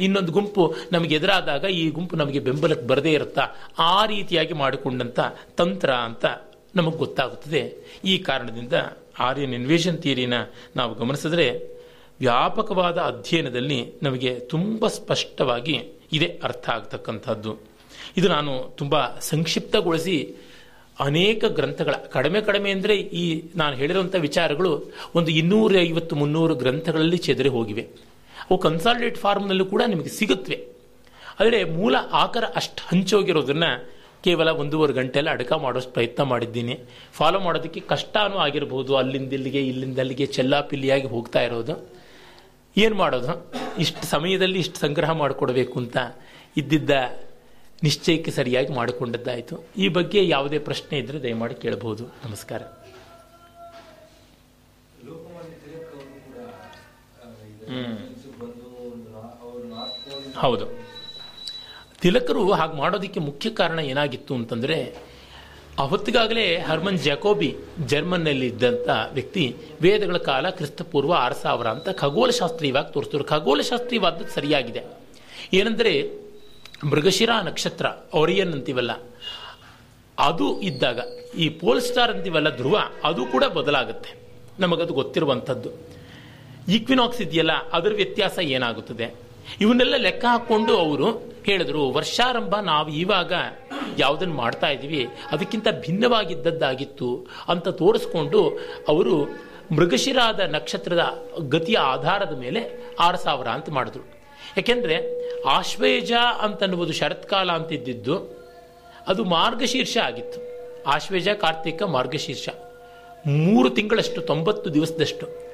ಇನ್ನೊಂದು 0.00 0.32
ಗುಂಪು 0.32 0.74
ನಮಗೆ 0.92 1.14
ಎದುರಾದಾಗ 1.14 1.64
ಈ 1.64 1.90
ಗುಂಪು 1.90 2.16
ನಮಗೆ 2.16 2.38
ಬೆಂಬಲಕ್ಕೆ 2.38 2.86
ಬರದೇ 2.86 3.12
ಇರುತ್ತಾ? 3.12 3.46
ಆ 3.78 4.06
ರೀತಿಯಾಗಿ 4.06 4.52
ಮಾಡಿಕೊಂಡಂಥ 4.52 5.20
ತಂತ್ರ 5.56 5.90
ಅಂತ 5.90 6.26
ನಮಗೆ 6.76 6.96
ಗೊತ್ತಾಗುತ್ತದೆ. 6.96 7.62
ಈ 8.04 8.18
ಕಾರಣದಿಂದ 8.18 8.72
ಆರ್ಯನ್ 9.18 9.54
ಇನ್ವೇಷನ್ 9.54 9.98
ಥಿಯರಿನ 9.98 10.34
ನಾವು 10.76 10.94
ಗಮನಿಸಿದ್ರೆ 10.94 11.46
ವ್ಯಾಪಕವಾದ 12.20 12.98
ಅಧ್ಯಯನದಲ್ಲಿ 12.98 13.94
ನಮಗೆ 14.02 14.40
ತುಂಬ 14.40 14.86
ಸ್ಪಷ್ಟವಾಗಿ 14.86 15.76
ಇದೆ 16.12 16.28
ಅರ್ಥ 16.42 16.70
ಆಗ್ತಕ್ಕಂಥದ್ದು. 16.70 17.52
ಇದು 18.16 18.28
ನಾನು 18.28 18.74
ತುಂಬ 18.76 18.94
ಸಂಕ್ಷಿಪ್ತಗೊಳಿಸಿ 19.18 20.36
ಅನೇಕ 21.00 21.44
ಗ್ರಂಥಗಳ, 21.44 21.92
ಕಡಿಮೆ 21.92 22.40
ಕಡಿಮೆ 22.40 22.70
ಅಂದರೆ 22.70 22.96
ಈ 22.96 23.42
ನಾನು 23.56 23.76
ಹೇಳಿರುವಂಥ 23.76 24.14
ವಿಚಾರಗಳು 24.14 24.92
ಒಂದು 25.14 25.30
ಇನ್ನೂರ 25.30 25.72
ಐವತ್ತು 25.78 26.16
ಮುನ್ನೂರು 26.16 26.54
ಗ್ರಂಥಗಳಲ್ಲಿ 26.54 27.16
ಚೆದರಿ 27.16 27.48
ಹೋಗಿವೆ. 27.48 27.82
ಅವು 28.50 28.58
ಕನ್ಸಾಲ್ಟೇಟ್ 28.58 29.18
ಫಾರ್ಮ್ನಲ್ಲೂ 29.18 29.64
ಕೂಡ 29.64 29.82
ನಿಮಗೆ 29.86 30.08
ಸಿಗುತ್ತವೆ 30.08 30.58
ಆದರೆ 31.40 31.64
ಮೂಲ 31.64 31.96
ಆಕಾರ 32.12 32.44
ಅಷ್ಟು 32.44 32.82
ಹಂಚೋಗಿರೋದನ್ನ 32.88 33.64
ಕೇವಲ 34.24 34.48
ಒಂದೂವರೆ 34.48 34.92
ಗಂಟೆಯಲ್ಲಿ 34.92 35.30
ಅಡಕ 35.30 35.52
ಮಾಡೋಷ್ಟು 35.52 35.92
ಪ್ರಯತ್ನ 35.92 36.22
ಮಾಡಿದ್ದೀನಿ. 36.22 36.78
ಫಾಲೋ 37.12 37.40
ಮಾಡೋದಕ್ಕೆ 37.40 37.80
ಕಷ್ಟನೂ 37.80 38.36
ಆಗಿರ್ಬೋದು. 38.36 38.96
ಅಲ್ಲಿಂದ 38.96 39.32
ಇಲ್ಲಿಗೆ 39.32 39.66
ಇಲ್ಲಿಂದ 39.66 39.98
ಅಲ್ಲಿಗೆ 39.98 40.26
ಚೆಲ್ಲಾಪಿಲ್ಲಿಯಾಗಿ 40.26 41.06
ಹೋಗ್ತಾ 41.06 41.42
ಇರೋದು. 41.42 41.92
ಏನು 42.76 42.94
ಮಾಡೋದು? 42.94 43.52
ಇಷ್ಟು 43.78 44.06
ಸಮಯದಲ್ಲಿ 44.06 44.58
ಇಷ್ಟು 44.58 44.80
ಸಂಗ್ರಹ 44.80 45.10
ಮಾಡಿಕೊಡ್ಬೇಕು 45.10 45.78
ಅಂತ 45.78 45.96
ಇದ್ದಿದ್ದ 46.56 46.90
ನಿಶ್ಚಯಕ್ಕೆ 47.82 48.30
ಸರಿಯಾಗಿ 48.30 48.72
ಮಾಡಿಕೊಂಡದ್ದಾಯಿತು. 48.72 49.64
ಈ 49.76 49.88
ಬಗ್ಗೆ 49.88 50.28
ಯಾವುದೇ 50.28 50.58
ಪ್ರಶ್ನೆ 50.58 50.98
ಇದ್ದರೆ 50.98 51.22
ದಯಮಾಡಿ 51.22 51.54
ಕೇಳಬಹುದು 51.54 52.04
ನಮಸ್ಕಾರ. 52.24 52.62
ಹೌದು. 60.36 60.89
ತಿಲಕರು 62.02 62.52
ಹಾಗೆ 62.52 62.76
ಮಾಡೋದಕ್ಕೆ 62.76 63.20
ಮುಖ್ಯ 63.20 63.50
ಕಾರಣ 63.50 63.78
ಏನಾಗಿತ್ತು 63.78 64.34
ಅಂತಂದರೆ, 64.34 64.96
ಅವತ್ತಿಗಾಗಲೇ 65.78 66.56
ಹರ್ಮನ್ 66.58 66.98
ಜಾಕೋಬಿ 66.98 67.56
ಜರ್ಮನ್ನಲ್ಲಿ 67.86 68.46
ಇದ್ದಂಥ 68.46 68.88
ವ್ಯಕ್ತಿ 69.12 69.56
ವೇದಗಳ 69.80 70.16
ಕಾಲ 70.16 70.50
ಕ್ರಿಸ್ತಪೂರ್ವ 70.50 71.12
ಆರು 71.12 71.34
ಸಾವಿರ 71.34 71.66
ಅಂತ 71.66 71.88
ಖಗೋಳಶಾಸ್ತ್ರೀಯವಾಗಿ 71.88 72.92
ತೋರಿಸ್ತಾರೆ. 72.92 73.24
ಖಗೋಳಶಾಸ್ತ್ರೀಯವಾದದ್ದು 73.24 74.34
ಸರಿಯಾಗಿದೆ. 74.34 74.84
ಏನಂದರೆ, 75.52 75.92
ಮೃಗಶಿರ 76.84 77.30
ನಕ್ಷತ್ರ, 77.42 77.86
ಒರಿಯನ್ 78.14 78.52
ಅಂತೀವಲ್ಲ, 78.52 78.92
ಅದು 80.18 80.60
ಇದ್ದಾಗ, 80.60 81.00
ಈ 81.38 81.48
ಪೋಲ್ 81.48 81.80
ಸ್ಟಾರ್ 81.80 82.10
ಅಂತೀವಲ್ಲ 82.10 82.56
ಧ್ರುವ, 82.56 82.78
ಅದು 83.04 83.26
ಕೂಡ 83.26 83.44
ಬದಲಾಗುತ್ತೆ. 83.44 84.14
ನಮಗದು 84.58 84.92
ಗೊತ್ತಿರುವಂಥದ್ದು 84.92 85.70
ಈಕ್ವಿನಾಕ್ಸ್ 86.68 87.22
ಇದೆಯಲ್ಲ, 87.22 87.52
ಅದರ 87.52 87.92
ವ್ಯತ್ಯಾಸ 87.94 88.38
ಏನಾಗುತ್ತದೆ? 88.38 89.29
ಇವನ್ನೆಲ್ಲ 89.60 89.96
ಲೆಕ್ಕ 89.96 90.24
ಹಾಕೊಂಡು 90.24 90.78
ಅವರು 90.78 91.30
ಹೇಳಿದ್ರು, 91.44 91.90
ವರ್ಷಾರಂಭ 91.90 92.56
ನಾವು 92.56 92.88
ಇವಾಗ 92.88 93.32
ಯಾವುದನ್ನು 93.98 94.34
ಮಾಡ್ತಾ 94.34 94.68
ಇದ್ದೀವಿ 94.68 95.08
ಅದಕ್ಕಿಂತ 95.30 95.68
ಭಿನ್ನವಾಗಿದ್ದದ್ದಾಗಿತ್ತು 95.80 97.26
ಅಂತ 97.48 97.68
ತೋರಿಸ್ಕೊಂಡು 97.68 98.58
ಅವರು 98.88 99.28
ಮೃಗಶಿರಾದ 99.74 100.40
ನಕ್ಷತ್ರದ 100.40 101.28
ಗತಿಯ 101.48 101.78
ಆಧಾರದ 101.78 102.38
ಮೇಲೆ 102.38 102.60
ಆರು 103.00 103.18
ಸಾವಿರ 103.18 103.48
ಅಂತ 103.48 103.70
ಮಾಡಿದ್ರು. 103.70 104.02
ಯಾಕೆಂದರೆ 104.56 104.96
ಆಶ್ವೇಜ 105.42 106.12
ಅಂತನ್ನುವುದು 106.40 106.92
ಶರತ್ಕಾಲ 106.92 107.50
ಅಂತಿದ್ದಿದ್ದು, 107.50 108.16
ಅದು 109.08 109.24
ಮಾರ್ಗಶೀರ್ಷ 109.24 109.96
ಆಗಿತ್ತು. 109.96 110.40
ಆಶ್ವೇಜ, 110.86 111.28
ಕಾರ್ತಿಕ, 111.28 111.82
ಮಾರ್ಗಶೀರ್ಷ. 111.82 112.48
ಮೂರು 113.26 113.70
ತಿಂಗಳಷ್ಟು, 113.70 114.20
ತೊಂಬತ್ತು 114.20 114.74
ದಿವಸದಷ್ಟು. 114.74 115.49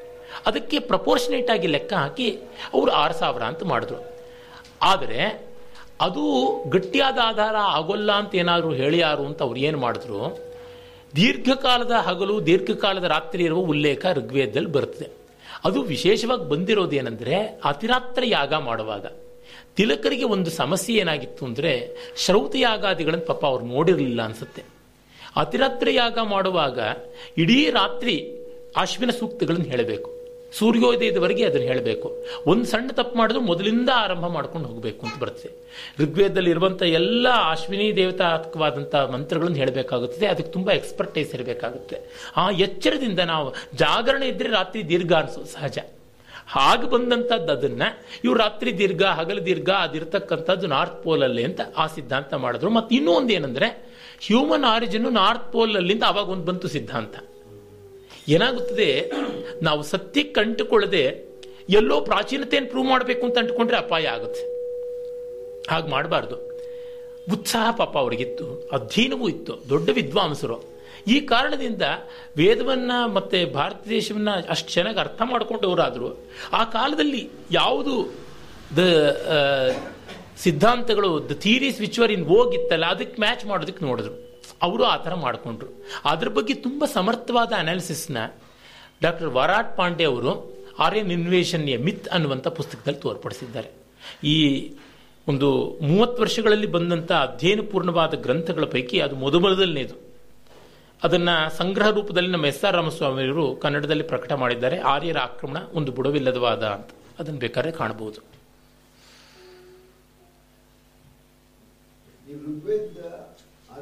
ಅದಕ್ಕೆ 0.47 0.79
ಪ್ರಪೋರ್ಷನೇಟ್ 0.79 1.51
ಆಗಿ 1.51 1.67
ಲೆಕ್ಕ 1.67 1.93
ಹಾಕಿ 1.93 2.31
ಅವರು 2.75 2.91
ಆರು 2.91 3.15
ಸಾವಿರ 3.15 3.43
ಅಂತ 3.43 3.63
ಮಾಡಿದ್ರು. 3.63 4.13
ಆದರೆ 4.83 5.47
ಅದು 6.01 6.23
ಗಟ್ಟಿಯಾದ 6.69 7.19
ಆಧಾರ 7.23 7.57
ಆಗೋಲ್ಲ 7.57 8.13
ಅಂತ 8.13 8.35
ಏನಾದರೂ 8.35 8.73
ಹೇಳ್ಯಾರು 8.73 9.27
ಅಂತ 9.27 9.43
ಅವ್ರು 9.43 9.61
ಏನು 9.61 9.79
ಮಾಡಿದ್ರು? 9.79 10.39
ದೀರ್ಘಕಾಲದ 11.17 11.91
ಹಗಲು, 11.91 12.47
ದೀರ್ಘಕಾಲದ 12.47 13.05
ರಾತ್ರಿ 13.05 13.45
ಇರುವ 13.45 13.59
ಉಲ್ಲೇಖ 13.59 14.07
ಋಗ್ವೇದದಲ್ಲಿ 14.13 14.73
ಬರ್ತದೆ. 14.73 15.11
ಅದು 15.65 15.83
ವಿಶೇಷವಾಗಿ 15.83 16.49
ಬಂದಿರೋದೇನೆಂದರೆ 16.49 17.61
ಅತಿರಾತ್ರ 17.65 18.23
ಯಾಗ 18.27 18.55
ಮಾಡುವಾಗ. 18.55 19.07
ತಿಲಕರಿಗೆ 19.77 20.25
ಒಂದು 20.25 20.51
ಸಮಸ್ಯೆ 20.51 20.97
ಏನಾಗಿತ್ತು 20.97 21.47
ಅಂದರೆ 21.47 21.97
ಶ್ರೌತಯಾಗಾದಿಗಳನ್ನು 22.17 23.27
ಪಾಪ 23.27 23.47
ಅವ್ರು 23.47 23.67
ನೋಡಿರಲಿಲ್ಲ 23.67 24.23
ಅನಿಸುತ್ತೆ. 24.23 24.63
ಅತಿರಾತ್ರ 25.37 25.91
ಯಾಗ 25.91 26.19
ಮಾಡುವಾಗ 26.19 26.79
ಇಡೀ 27.39 27.71
ರಾತ್ರಿ 27.71 28.33
ಅಶ್ವಿನ 28.77 29.11
ಸೂಕ್ತಗಳನ್ನು 29.11 29.65
ಹೇಳಬೇಕು. 29.65 30.16
ಸೂರ್ಯೋದಯದವರೆಗೆ 30.59 31.45
ಅದನ್ನು 31.45 31.67
ಹೇಳಬೇಕು. 31.67 32.27
ಒಂದು 32.47 32.65
ಸಣ್ಣ 32.65 32.91
ತಪ್ಪು 32.93 33.19
ಮಾಡಿದ್ರು 33.19 33.41
ಮೊದಲಿಂದ 33.41 33.89
ಆರಂಭ 33.95 34.27
ಮಾಡ್ಕೊಂಡು 34.27 34.69
ಹೋಗಬೇಕು 34.69 35.07
ಅಂತ 35.07 35.19
ಬರ್ತದೆ. 35.19 35.51
ಋಗ್ವೇದದಲ್ಲಿ 36.01 36.51
ಇರುವಂಥ 36.51 36.83
ಎಲ್ಲ 36.83 37.27
ಅಶ್ವಿನಿ 37.51 37.97
ದೇವತಾತ್ಮಕವಾದಂಥ 37.97 38.95
ಮಂತ್ರಗಳನ್ನು 38.95 39.57
ಹೇಳಬೇಕಾಗುತ್ತದೆ. 39.57 40.27
ಅದಕ್ಕೆ 40.27 40.53
ತುಂಬ 40.53 40.71
ಎಕ್ಸ್ಪರ್ಟೈಸ್ 40.71 41.35
ಇರಬೇಕಾಗುತ್ತೆ. 41.35 41.99
ಆ 42.37 42.51
ಎಚ್ಚರದಿಂದ 42.51 43.19
ನಾವು 43.19 43.55
ಜಾಗರಣೆ 43.75 44.29
ಇದ್ದರೆ 44.29 44.49
ರಾತ್ರಿ 44.49 44.89
ದೀರ್ಘ 44.89 45.13
ಅನಿಸೋದು 45.13 45.47
ಸಹಜ. 45.47 45.79
ಹಾಗೆ 46.49 46.91
ಬಂದಂಥದ್ದು 46.91 47.53
ಅದನ್ನ 47.53 47.83
ಇವ್ರು 48.25 48.39
ರಾತ್ರಿ 48.41 48.79
ದೀರ್ಘ, 48.79 49.03
ಹಗಲು 49.03 49.47
ದೀರ್ಘ, 49.47 49.71
ಅದಿರ್ತಕ್ಕಂಥದ್ದು 49.71 50.67
ನಾರ್ತ್ 50.67 51.05
ಪೋಲಲ್ಲಿ 51.05 51.45
ಅಂತ 51.45 51.61
ಆ 51.77 51.87
ಸಿದ್ಧಾಂತ 51.87 52.35
ಮಾಡಿದ್ರು. 52.35 52.71
ಮತ್ತು 52.71 52.95
ಇನ್ನೂ 52.95 53.13
ಒಂದು 53.13 53.33
ಏನಂದ್ರೆ 53.33 53.69
ಹ್ಯೂಮನ್ 54.27 54.65
ಆರಿಜಿನ್ 54.65 55.13
ನಾರ್ತ್ 55.13 55.53
ಪೋಲಲ್ಲಿಂದ 55.53 56.03
ಅವಾಗ 56.03 56.29
ಒಂದು 56.29 56.45
ಬಂತು 56.45 56.69
ಸಿದ್ಧಾಂತ. 56.69 57.17
ಏನಾಗುತ್ತದೆ? 58.29 59.13
ನಾವು 59.63 59.83
ಸತ್ಯಕ್ಕೆ 59.83 60.41
ಅಂಟುಕೊಳ್ಳದೆ 60.41 61.05
ಎಲ್ಲೋ 61.71 62.01
ಪ್ರಾಚೀನತೆಯನ್ನು 62.01 62.71
ಪ್ರೂವ್ 62.71 62.89
ಮಾಡಬೇಕು 62.89 63.27
ಅಂತ 63.27 63.39
ಅಂಟ್ಕೊಂಡ್ರೆ 63.39 63.77
ಅಪಾಯ 63.77 64.07
ಆಗುತ್ತೆ. 64.07 64.43
ಹಾಗೆ 65.71 65.89
ಮಾಡಬಾರ್ದು. 65.89 66.37
ಉತ್ಸಾಹ 67.33 67.77
ಪಾಪ 67.77 67.99
ಅವರಿಗಿತ್ತು 67.99 68.69
ಅಧ್ಯಯನವೂ 68.73 69.29
ಇತ್ತು, 69.29 69.63
ದೊಡ್ಡ 69.69 69.89
ವಿದ್ವಾಂಸರು. 69.93 70.77
ಈ 71.09 71.21
ಕಾರಣದಿಂದ 71.21 71.83
ವೇದವನ್ನ 72.37 72.93
ಮತ್ತೆ 73.15 73.45
ಭಾರತ 73.45 73.89
ದೇಶವನ್ನ 73.89 74.31
ಅಷ್ಟು 74.49 74.73
ಚೆನ್ನಾಗಿ 74.73 74.99
ಅರ್ಥ 74.99 75.23
ಮಾಡಿಕೊಂಡವರಾದರು. 75.25 76.31
ಆ 76.53 76.65
ಕಾಲದಲ್ಲಿ 76.65 77.29
ಯಾವುದು 77.53 78.13
ದ 78.77 78.81
ಸಿದ್ಧಾಂತಗಳು, 80.37 81.31
the 81.31 81.33
theories 81.33 81.81
which 81.81 81.99
were 81.99 82.13
in 82.13 82.27
ಹೋಗಿತ್ತಲ್ಲ 82.27 82.87
ಅದಕ್ಕೆ 82.87 83.21
ಮ್ಯಾಚ್ 83.21 83.47
ಮಾಡೋದಕ್ಕೆ 83.47 83.85
ನೋಡಿದ್ರು. 83.85 84.26
ಅವರು 84.63 84.85
ಆ 84.85 84.97
ಥರ 84.97 85.15
ಮಾಡಿಕೊಂಡ್ರು. 85.15 85.87
ಅದ್ರ 86.05 86.29
ಬಗ್ಗೆ 86.29 86.55
ತುಂಬ 86.55 86.85
ಸಮರ್ಥವಾದ 86.85 87.53
ಅನಾಲಿಸಿಸ್ನ 87.59 88.17
ಡಾಕ್ಟರ್ 89.03 89.27
ವರಾಟ್ 89.27 89.77
ಪಾಂಡೆ 89.77 90.05
ಅವರು 90.05 90.57
ಆರ್ಯನ್ 90.79 91.13
ಇನ್ವೇಷನ್ 91.13 91.69
ಎ 91.69 91.77
ಮಿತ್ 91.77 92.09
ಅನ್ನುವಂಥ 92.09 92.49
ಪುಸ್ತಕದಲ್ಲಿ 92.49 93.01
ತೋರ್ಪಡಿಸಿದ್ದಾರೆ. 93.01 93.71
ಈ 94.25 94.73
ಒಂದು 95.29 95.79
ಮೂವತ್ತು 95.83 96.23
ವರ್ಷಗಳಲ್ಲಿ 96.23 96.67
ಬಂದಂಥ 96.67 97.13
ಅಧ್ಯಯನಪೂರ್ಣವಾದ 97.13 98.15
ಗ್ರಂಥಗಳ 98.15 98.65
ಪೈಕಿ 98.65 99.01
ಅದು 99.01 99.17
ಮೊದಮೊದಲನೇದು 99.17 99.95
ಅದನ್ನು 101.03 101.57
ಸಂಗ್ರಹ 101.57 101.91
ರೂಪದಲ್ಲಿ 101.91 102.31
ನಮ್ಮ 102.31 102.47
ಎಸ್ 102.47 102.65
ಆರ್ 102.65 102.75
ರಾಮಸ್ವಾಮಿಯವರು 102.75 103.57
ಕನ್ನಡದಲ್ಲಿ 103.57 104.03
ಪ್ರಕಟ 104.03 104.33
ಮಾಡಿದ್ದಾರೆ. 104.33 104.79
ಆರ್ಯರ 104.79 105.19
ಆಕ್ರಮಣ 105.19 105.57
ಒಂದು 105.73 105.93
ಬುಡವಿಲ್ಲದವಾದ 105.93 106.65
ಅಂತ. 106.65 106.91
ಅದನ್ನು 107.19 107.41
ಬೇಕಾದ್ರೆ 107.41 107.73
ಕಾಣಬಹುದು. 107.73 108.37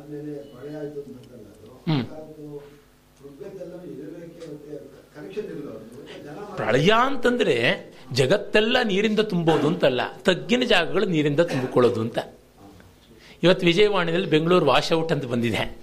ಆದ್ಮೇಲೆ 0.04 0.52
ಆಯ್ತು 0.78 1.00
ಅಂತಲ್ಲ 1.00 1.46
ಅದು. 1.46 2.62
ಪ್ರಳಯ 6.56 6.92
ಅಂತಂದ್ರೆ 7.00 7.86
ಜಗತ್ತೆಲ್ಲ 8.12 8.82
ನೀರಿಂದ 8.82 9.20
ತುಂಬೋದು 9.20 9.66
ಅಂತಲ್ಲ. 9.66 10.00
ತಗ್ಗಿನ 10.16 10.62
ಜಾಗಗಳು 10.62 11.04
ನೀರಿಂದ 11.04 11.40
ತುಂಬಿಕೊಳ್ಳೋದು 11.40 12.00
ಅಂತ. 12.00 12.18
ಇವತ್ತು 13.42 13.66
ವಿಜಯವಾಣಿಯಲ್ಲಿ 13.66 14.30
ಬೆಂಗಳೂರು 14.30 14.66
ವಾಶ್ 14.66 14.92
ಔಟ್ 14.92 15.12
ಅಂತ 15.12 15.24
ಬಂದಿದೆ. 15.24 15.76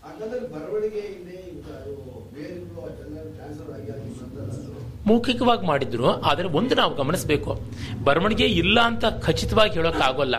ಮೌಖಿಕವಾಗಿ 5.08 5.66
ಮಾಡಿದ್ರು, 5.66 6.06
ಆದರೆ 6.06 6.48
ಒಂದು 6.48 6.76
ನಾವು 6.76 6.96
ಗಮನಿಸಬೇಕು. 6.96 7.60
ಬರವಣಿಗೆ 8.04 8.46
ಇಲ್ಲ 8.46 8.80
ಅಂತ 8.80 9.06
ಖಚಿತವಾಗಿ 9.06 9.74
ಹೇಳೋಕ್ಕಾಗೋಲ್ಲ 9.74 10.36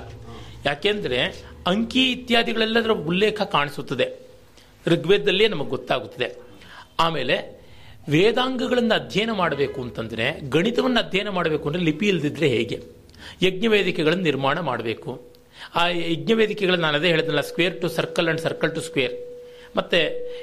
ಯಾಕೆಂದ್ರೆ 0.66 1.44
ಅಂಕಿ 1.66 2.12
ಇತ್ಯಾದಿಗಳೆಲ್ಲದರ 2.12 2.90
ಉಲ್ಲೇಖ 2.90 3.42
ಕಾಣಿಸುತ್ತದೆ. 3.42 4.28
ಋಗ್ವೇದದಲ್ಲೇ 4.86 5.48
ನಮಗೆ 5.48 5.68
ಗೊತ್ತಾಗುತ್ತದೆ. 5.68 6.36
ಆಮೇಲೆ 7.00 7.62
ವೇದಾಂಗಗಳನ್ನು 8.08 8.94
ಅಧ್ಯಯನ 8.94 9.30
ಮಾಡಬೇಕು 9.32 9.82
ಅಂತಂದ್ರೆ, 9.82 10.50
ಗಣಿತವನ್ನು 10.50 11.06
ಅಧ್ಯಯನ 11.06 11.28
ಮಾಡಬೇಕು 11.28 11.68
ಅಂದ್ರೆ 11.68 11.84
ಲಿಪಿ 11.84 12.08
ಇಲ್ಲದಿದ್ದರೆ 12.08 12.48
ಹೇಗೆ? 12.48 12.82
ಯಜ್ಞ 13.42 13.66
ವೇದಿಕೆಗಳನ್ನು 13.66 14.22
ನಿರ್ಮಾಣ 14.22 14.60
ಮಾಡಬೇಕು. 14.60 15.28
ಆ 15.74 15.88
ಯಜ್ಞ 15.88 16.32
ವೇದಿಕೆಗಳನ್ನು 16.32 16.84
ನಾನು 16.84 16.98
ಅದೇ 16.98 17.08
ಹೇಳಿದ್ನಲ್ಲ 17.08 17.40
square 17.40 17.80
to 17.80 17.88
circle 17.88 18.28
and 18.28 18.40
circle 18.40 18.74
to 18.74 18.80
square 18.80 19.27
ಮತ್ತೆ 19.76 20.00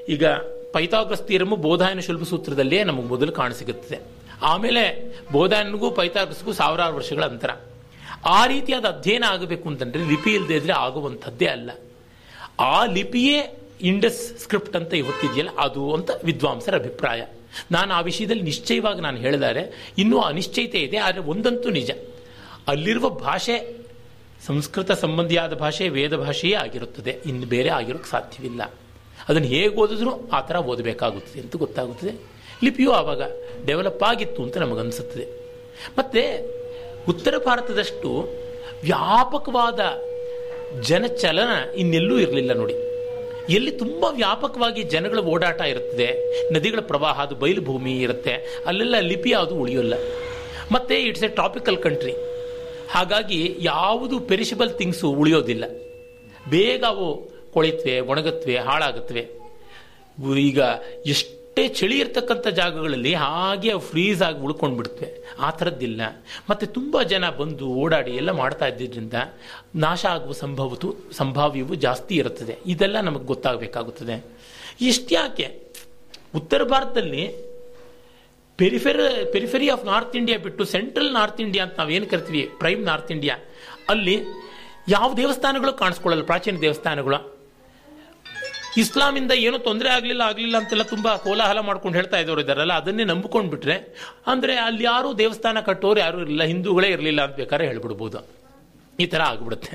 ಈಗ 0.09 0.25
ಪೈತಾಗ್ರಸ್ 0.73 1.21
ತೀರಮು 1.21 1.55
ಬೋಧಾಯನ 1.55 1.99
ಶುಲ್ಭ 1.99 2.23
ಸೂತ್ರದಲ್ಲಿಯೇ 2.23 2.83
ನಮಗೆ 2.83 3.07
ಮೊದಲು 3.07 3.31
ಕಾಣಸಿಗುತ್ತದೆ 3.31 4.01
ಆಮೇಲೆ 4.41 4.83
ಬೋಧಾಯನಿಗೂ 5.31 5.91
ಪೈತಾಗ್ರಸ್ಗೂ 5.91 6.53
ಸಾವಿರಾರು 6.53 6.95
ವರ್ಷಗಳ 6.95 7.23
ಅಂತರ. 7.23 7.49
ಆ 8.25 8.45
ರೀತಿಯಾದ 8.45 8.85
ಅಧ್ಯಯನ 8.85 9.23
ಆಗಬೇಕು 9.27 9.69
ಅಂತಂದ್ರೆ 9.69 10.05
ಲಿಪಿ 10.05 10.33
ಇಲ್ಲದೆ 10.33 10.55
ಇದ್ರೆ 10.55 10.73
ಆಗುವಂಥದ್ದೇ 10.73 11.45
ಅಲ್ಲ. 11.45 11.71
ಆ 12.59 12.85
ಲಿಪಿಯೇ 12.85 13.59
ಇಂಡಸ್ 13.81 14.37
ಸ್ಕ್ರಿಪ್ಟ್ 14.37 14.75
ಅಂತ 14.75 14.93
ಇವತ್ತಿದೆಯಲ್ಲ, 14.93 15.49
ಅದು 15.57 15.93
ಅಂತ 15.93 16.09
ವಿದ್ವಾಂಸರ 16.23 16.75
ಅಭಿಪ್ರಾಯ. 16.75 17.21
ನಾನು 17.71 17.93
ಆ 17.93 18.01
ವಿಷಯದಲ್ಲಿ 18.01 18.41
ನಿಶ್ಚಯವಾಗಿ 18.41 19.01
ನಾನು 19.01 19.17
ಹೇಳಿದರೆ, 19.17 19.93
ಇನ್ನೂ 19.97 20.19
ಅನಿಶ್ಚಯತೆ 20.19 20.77
ಇದೆ, 20.77 20.97
ಆದರೆ 20.97 21.21
ಒಂದಂತೂ 21.21 21.69
ನಿಜ. 21.69 21.91
ಅಲ್ಲಿರುವ 22.67 23.09
ಭಾಷೆ, 23.09 23.77
ಸಂಸ್ಕೃತ 24.47 24.91
ಸಂಬಂಧಿಯಾದ 24.91 25.53
ಭಾಷೆ, 25.53 25.89
ವೇದ 25.89 26.15
ಭಾಷೆಯೇ 26.15 26.53
ಆಗಿರುತ್ತದೆ. 26.53 27.19
ಇನ್ನು 27.25 27.45
ಬೇರೆ 27.47 27.69
ಆಗಿರೋಕ್ಕೆ 27.69 28.09
ಸಾಧ್ಯವಿಲ್ಲ. 28.09 28.73
ಅದನ್ನು 29.29 29.47
ಹೇಗೆ 29.47 29.75
ಓದಿದ್ರು 29.75 30.29
ಆ 30.29 30.41
ಥರ 30.41 30.55
ಓದಬೇಕಾಗುತ್ತದೆ 30.55 31.41
ಅಂತ 31.41 31.55
ಗೊತ್ತಾಗುತ್ತದೆ. 31.55 32.35
ಲಿಪಿಯು 32.63 32.91
ಆವಾಗ 32.91 33.21
ಡೆವಲಪ್ 33.65 34.03
ಆಗಿತ್ತು 34.03 34.43
ಅಂತ 34.43 34.57
ನಮಗನ್ಸುತ್ತದೆ. 34.57 35.25
ಮತ್ತು 35.97 36.55
ಉತ್ತರ 37.09 37.37
ಭಾರತದಷ್ಟು 37.37 38.29
ವ್ಯಾಪಕವಾದ 38.83 39.79
ಜನಚಲನ 40.81 41.75
ಇನ್ನೆಲ್ಲೂ 41.75 42.19
ಇರಲಿಲ್ಲ 42.19 42.53
ನೋಡಿ. 42.53 42.73
ಎಲ್ಲಿ 43.53 43.71
ತುಂಬ 43.71 44.05
ವ್ಯಾಪಕವಾಗಿ 44.11 44.83
ಜನಗಳ 44.83 45.19
ಓಡಾಟ 45.19 45.61
ಇರುತ್ತದೆ, 45.61 46.07
ನದಿಗಳ 46.53 46.79
ಪ್ರವಾಹ 46.79 47.21
ಅದು 47.21 47.35
ಬಯಲು 47.35 47.61
ಭೂಮಿ 47.61 48.01
ಇರುತ್ತೆ, 48.01 48.63
ಅಲ್ಲೆಲ್ಲ 48.65 48.99
ಲಿಪಿ 48.99 49.29
ಯಾವುದು 49.29 49.55
ಉಳಿಯೋಲ್ಲ. 49.55 49.93
ಮತ್ತು 50.71 50.93
ಇಟ್ಸ್ 50.93 51.23
ಎ 51.23 51.27
ಟ್ರಾಪಿಕಲ್ 51.27 51.77
ಕಂಟ್ರಿ 51.77 52.13
ಹಾಗಾಗಿ 52.91 53.57
ಯಾವುದು 53.59 54.19
ಪೆರಿಷಬಲ್ 54.19 54.77
ಥಿಂಗ್ಸು 54.77 55.09
ಉಳಿಯೋದಿಲ್ಲ. 55.09 55.65
ಬೇಗ 56.49 56.83
ಅವು 56.87 57.34
ಕೊಳಿತ್ವೆ 57.55 57.99
ಒಣಗತ್ವೆ, 57.99 58.57
ಹಾಳಾಗತ್ವೆ. 58.57 59.23
ಈಗ 60.39 60.59
ಎಷ್ಟೇ 61.05 61.67
ಚಳಿ 61.67 61.99
ಇರ್ತಕ್ಕಂಥ 61.99 62.47
ಜಾಗಗಳಲ್ಲಿ 62.47 63.13
ಹಾಗೆ 63.13 63.79
ಫ್ರೀಸ್ 63.79 64.21
ಆಗಿ 64.21 64.39
ಉಳ್ಕೊಂಡು 64.39 64.75
ಬಿಡ್ತವೆ 64.75 65.35
ಆ 65.39 65.49
ಥರದ್ದಿಲ್ಲ. 65.49 66.01
ಮತ್ತು 66.49 66.65
ತುಂಬ 66.67 67.01
ಜನ 67.01 67.29
ಬಂದು 67.29 67.67
ಓಡಾಡಿ 67.67 68.11
ಎಲ್ಲ 68.11 68.31
ಮಾಡ್ತಾ 68.31 68.67
ಇದ್ದಿದ್ದರಿಂದ 68.67 69.13
ನಾಶ 69.75 70.05
ಆಗುವ 70.05 70.31
ಸಂಭವತು, 70.31 70.95
ಸಂಭಾವ್ಯವು 71.11 71.75
ಜಾಸ್ತಿ 71.75 72.15
ಇರುತ್ತದೆ. 72.15 72.57
ಇದೆಲ್ಲ 72.65 72.99
ನಮಗೆ 72.99 73.25
ಗೊತ್ತಾಗಬೇಕಾಗುತ್ತದೆ. 73.25 74.25
ಇಷ್ಟ್ಯಾಕೆ 74.81 75.47
ಉತ್ತರ 76.35 76.63
ಭಾರತದಲ್ಲಿ 76.63 77.23
periphery 78.57 78.99
periphery 79.31 79.69
of 79.69 79.85
North 79.85 80.15
India 80.15 80.37
ಬಿಟ್ಟು 80.37 80.65
ಸೆಂಟ್ರಲ್ 80.65 81.13
ನಾರ್ತ್ 81.13 81.41
ಇಂಡಿಯಾ 81.41 81.65
ಅಂತ 81.65 81.79
ನಾವೇನು 81.79 82.05
ಕರಿತೀವಿ? 82.05 82.49
ಪ್ರೈಮ್ 82.57 82.83
ನಾರ್ತ್ 82.85 83.11
ಇಂಡಿಯಾ 83.11 83.35
ಅಲ್ಲಿ 83.89 84.15
ಯಾವ 84.87 85.13
ದೇವಸ್ಥಾನಗಳು 85.13 85.73
ಕಾಣಿಸ್ಕೊಳ್ಳಲ್ಲ? 85.73 86.25
ಪ್ರಾಚೀನ 86.25 86.57
ದೇವಸ್ಥಾನಗಳು. 86.61 87.34
ಇಸ್ಲಾಮಿಂದ 88.81 89.33
ಏನೂ 89.45 89.57
ತೊಂದರೆ 89.67 89.89
ಆಗಲಿಲ್ಲ 89.97 90.23
ಆಗಲಿಲ್ಲ 90.31 90.55
ಅಂತೆಲ್ಲ 90.61 90.83
ತುಂಬ 90.93 91.07
ಕೋಲಾಹಲ 91.25 91.59
ಮಾಡ್ಕೊಂಡು 91.67 91.95
ಹೇಳ್ತಾ 91.99 92.17
ಇದ್ದವರು 92.23 92.41
ಇದ್ದಾರಲ್ಲ, 92.43 92.73
ಅದನ್ನೇ 92.81 93.03
ನಂಬಿಕೊಂಡು 93.11 93.49
ಬಿಟ್ರೆ 93.53 93.75
ಅಂದರೆ 94.31 94.53
ಅಲ್ಲಿ 94.67 94.83
ಯಾರು 94.91 95.09
ದೇವಸ್ಥಾನ 95.21 95.61
ಕಟ್ಟೋರು 95.69 95.99
ಯಾರೂ 96.05 96.17
ಇರಲಿಲ್ಲ, 96.23 96.43
ಹಿಂದೂಗಳೇ 96.51 96.89
ಇರಲಿಲ್ಲ 96.95 97.21
ಅಂತ 97.27 97.35
ಬೇಕಾದ್ರೆ 97.41 97.67
ಹೇಳ್ಬಿಡ್ಬೋದು. 97.71 98.21
ಈ 99.03 99.05
ಥರ 99.13 99.21
ಆಗ್ಬಿಡುತ್ತೆ. 99.31 99.73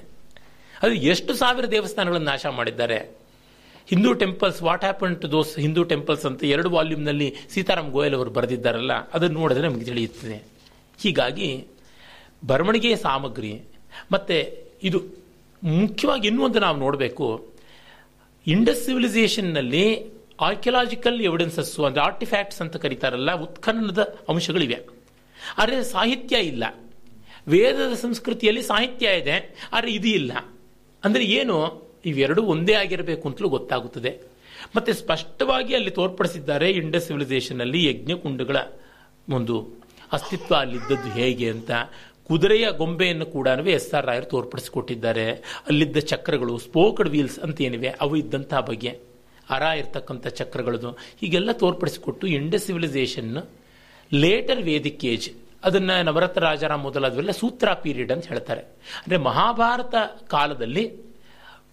ಅದು 0.84 0.94
ಎಷ್ಟು 1.12 1.32
ಸಾವಿರ 1.40 1.66
ದೇವಸ್ಥಾನಗಳನ್ನು 1.76 2.28
ನಾಶ 2.32 2.46
ಮಾಡಿದ್ದಾರೆ. 2.58 2.98
Hindu 3.90 4.10
temples, 4.22 4.58
what 4.66 4.84
happen 4.86 5.14
to 5.22 5.28
those 5.32 5.52
Hindu 5.64 5.82
temples 5.92 6.24
ಅಂತ 6.28 6.42
ಎರಡು 6.54 6.68
ವಾಲ್ಯೂಮ್ನಲ್ಲಿ 6.74 7.28
ಸೀತಾರಾಮ್ 7.54 7.88
ಗೋಯಲ್ 7.96 8.16
ಅವರು 8.18 8.30
ಬರೆದಿದ್ದಾರಲ್ಲ, 8.38 8.94
ಅದನ್ನು 9.16 9.36
ನೋಡಿದ್ರೆ 9.40 9.64
ನಮಗೆ 9.68 9.86
ತಿಳಿಯುತ್ತದೆ. 9.90 10.36
ಹೀಗಾಗಿ, 11.02 11.48
ಬರವಣಿಗೆಯ 12.50 12.96
ಸಾಮಗ್ರಿ, 13.06 13.52
ಮತ್ತು 14.14 14.36
ಇದು 14.88 14.98
ಮುಖ್ಯವಾಗಿ 15.62 16.26
ಇನ್ನೂ 16.30 16.42
ಒಂದು 16.48 16.60
ನಾವು 16.66 16.76
ನೋಡಬೇಕು 16.84 17.26
ಇಂಡಸ್ 18.46 18.84
ಸಿವಿಲೈಸೇಷನ್ನಲ್ಲಿ 18.84 20.12
ಆರ್ಕಿಯಲಾಜಿಕಲ್ 20.40 21.20
ಎವಿಡೆನ್ಸಸ್ 21.20 21.80
ಅಂದ್ರೆ 21.80 22.00
ಆರ್ಟಿಫ್ಯಾಕ್ಟ್ಸ್ 22.00 22.62
ಅಂತ 22.62 22.76
ಕರೀತಾರಲ್ಲ, 22.76 23.34
ಉತ್ಖನನದ 23.34 24.16
ಅಂಶಗಳಿವೆ. 24.28 24.86
ಆದರೆ 25.58 25.84
ಸಾಹಿತ್ಯ 25.84 26.36
ಇಲ್ಲ. 26.36 26.64
ವೇದದ 27.48 27.94
ಸಂಸ್ಕೃತಿಯಲ್ಲಿ 27.94 28.62
ಸಾಹಿತ್ಯ 28.62 29.06
ಇದೆ, 29.18 29.56
ಆದರೆ 29.72 29.92
ಇದು 29.92 30.08
ಇಲ್ಲ. 30.08 30.32
ಅಂದರೆ 31.04 31.24
ಏನು? 31.24 31.90
ಇವೆರಡೂ 32.04 32.42
ಒಂದೇ 32.42 32.72
ಆಗಿರಬೇಕು 32.72 33.28
ಅಂತಲೂ 33.28 33.48
ಗೊತ್ತಾಗುತ್ತದೆ. 33.48 34.22
ಮತ್ತೆ 34.76 34.92
ಸ್ಪಷ್ಟವಾಗಿ 34.92 35.74
ಅಲ್ಲಿ 35.74 35.90
ತೋರ್ಪಡಿಸಿದ್ದಾರೆ 35.90 36.70
ಇಂಡಸ್ 36.70 37.06
ಸಿವಿಲೈಸೇಷನ್ 37.06 37.60
ಅಲ್ಲಿ 37.60 37.86
ಯಜ್ಞಕುಂಡಗಳ 37.86 38.56
ಒಂದು 39.28 39.80
ಅಸ್ತಿತ್ವ 40.12 40.54
ಅಲ್ಲಿದ್ದದ್ದು 40.54 41.10
ಹೇಗೆ 41.10 41.50
ಅಂತ. 41.50 41.70
ಕುದುರೆಯ 42.30 42.66
ಗೊಂಬೆಯನ್ನು 42.80 43.26
ಕೂಡ 43.26 43.48
ಎಸ್ 43.76 43.94
ಆರ್ 43.94 44.06
ರಾಯರು 44.06 44.26
ತೋರ್ಪಡಿಸಿಕೊಟ್ಟಿದ್ದಾರೆ. 44.26 45.24
ಅಲ್ಲಿದ್ದ 45.68 45.98
ಚಕ್ರಗಳು, 46.12 46.58
ಸ್ಪೋಕಡ್ 46.58 47.08
ವೀಲ್ಸ್ 47.08 47.38
ಅಂತ 47.38 47.60
ಏನಿವೆ 47.60 47.90
ಅವು 48.00 48.14
ಇದ್ದಂತಹ 48.16 48.60
ಬಗ್ಗೆ. 48.60 48.90
ಅರ 49.54 49.62
ಇರ್ತಕ್ಕಂಥ 49.62 50.26
ಚಕ್ರಗಳದು. 50.40 50.90
ಹೀಗೆಲ್ಲ 51.20 51.52
ತೋರ್ಪಡಿಸಿಕೊಟ್ಟು 51.52 52.26
Indus 52.26 52.54
civilisation, 52.66 53.32
later 54.12 54.62
Vedic 54.62 55.04
age, 55.04 55.28
ಅದನ್ನ 55.64 55.90
ನವರತ್ನ 56.02 56.40
ರಾಜಾರಾಮ್ 56.40 56.82
ಮೊದಲಾದವೆಲ್ಲ 56.82 57.30
ಸೂತ್ರ 57.30 57.68
ಪೀರಿಯಡ್ 57.82 58.12
ಅಂತ 58.12 58.26
ಹೇಳ್ತಾರೆ. 58.26 58.60
ಅಂದ್ರೆ 59.00 59.16
ಮಹಾಭಾರತ 59.16 59.94
ಕಾಲದಲ್ಲಿ 60.28 60.84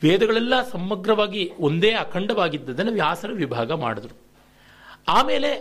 ವೇದಗಳೆಲ್ಲ 0.03 0.55
ಸಮಗ್ರವಾಗಿ 0.71 1.51
ಒಂದೇ 1.59 1.91
ಅಖಂಡವಾಗಿದ್ದದನ್ನು 1.91 2.91
ವ್ಯಾಸರ 2.91 3.31
ವಿಭಾಗ 3.34 3.71
ಮಾಡಿದ್ರು. 3.85 4.15
ಆಮೇಲೆ 5.07 5.51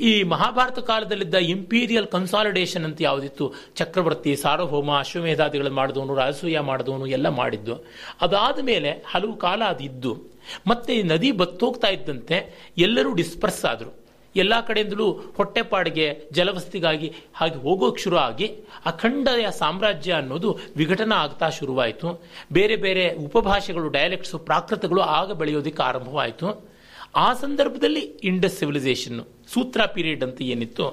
ಈ 0.00 0.22
ಮಹಾಭಾರತ 0.22 0.78
ಕಾಲದಲ್ಲಿದ್ದ 0.78 1.34
ಇಂಪೀರಿಯಲ್ 1.34 2.06
ಕನ್ಸಾಲಿಡೇಷನ್ 2.06 2.84
ಅಂತ 2.84 2.98
ಯಾವುದಿತ್ತು? 3.00 3.54
ಚಕ್ರವರ್ತಿ, 3.76 4.36
ಸಾರ್ವಭೌಮ, 4.36 4.98
ಅಶ್ವಮೇಧಾದಿಗಳು 4.98 5.70
ಮಾಡಿದವನು, 5.70 6.14
ರಾಜಸೂಯ 6.14 6.60
ಮಾಡಿದವನು, 6.60 7.06
ಎಲ್ಲ 7.06 7.28
ಮಾಡಿದ್ದು. 7.28 7.84
ಅದಾದ 8.20 8.58
ಮೇಲೆ 8.62 8.90
ಹಲವು 8.90 9.36
ಕಾಲ 9.36 9.62
ಅದಿದ್ದು 9.64 10.22
ಮತ್ತೆ 10.66 10.94
ಈ 10.94 11.02
ನದಿ 11.02 11.32
ಬತ್ತೋಗ್ತಾ 11.32 11.88
ಇದ್ದಂತೆ 11.88 12.70
ಎಲ್ಲರೂ 12.78 13.14
ಡಿಸ್ಪರ್ಸ್ 13.14 13.64
ಆದರು. 13.64 14.06
ಎಲ್ಲ 14.36 14.60
ಕಡೆಯಿಂದಲೂ 14.60 15.12
ಹೊಟ್ಟೆಪಾಡಿಗೆ, 15.12 16.20
ಜಲವಸ್ತಿಗಾಗಿ 16.32 17.12
ಹಾಗೆ 17.34 17.54
ಹೋಗೋಕೆ 17.54 18.02
ಶುರು 18.02 18.16
ಆಗಿ 18.16 18.46
ಅಖಂಡ 18.86 19.28
ಸಾಮ್ರಾಜ್ಯ 19.50 20.12
ಅನ್ನೋದು 20.12 20.58
ವಿಘಟನ 20.76 21.12
ಆಗ್ತಾ 21.12 21.48
ಶುರುವಾಯಿತು. 21.48 22.22
ಬೇರೆ 22.52 22.76
ಬೇರೆ 22.76 23.14
ಉಪಭಾಷೆಗಳು 23.14 23.88
ಡೈಲೆಕ್ಟ್ಸು 23.88 24.38
ಪ್ರಾಕೃತಗಳು 24.38 25.00
ಆಗ 25.00 25.32
ಬೆಳೆಯೋದಕ್ಕೆ 25.32 25.82
ಆರಂಭವಾಯಿತು. 25.82 26.75
ಆ 27.16 27.28
ಸಂದರ್ಭದಲ್ಲಿ 27.34 28.00
ಇಂಡಸ್ 28.00 28.58
ಸಿವಿಲೈಸೇಷನ್ 28.58 29.20
ಸೂತ್ರ 29.52 29.80
ಪೀರಿಯಡ್ 29.86 30.24
ಅಂತ 30.24 30.42
ಏನಿತ್ತು 30.42 30.86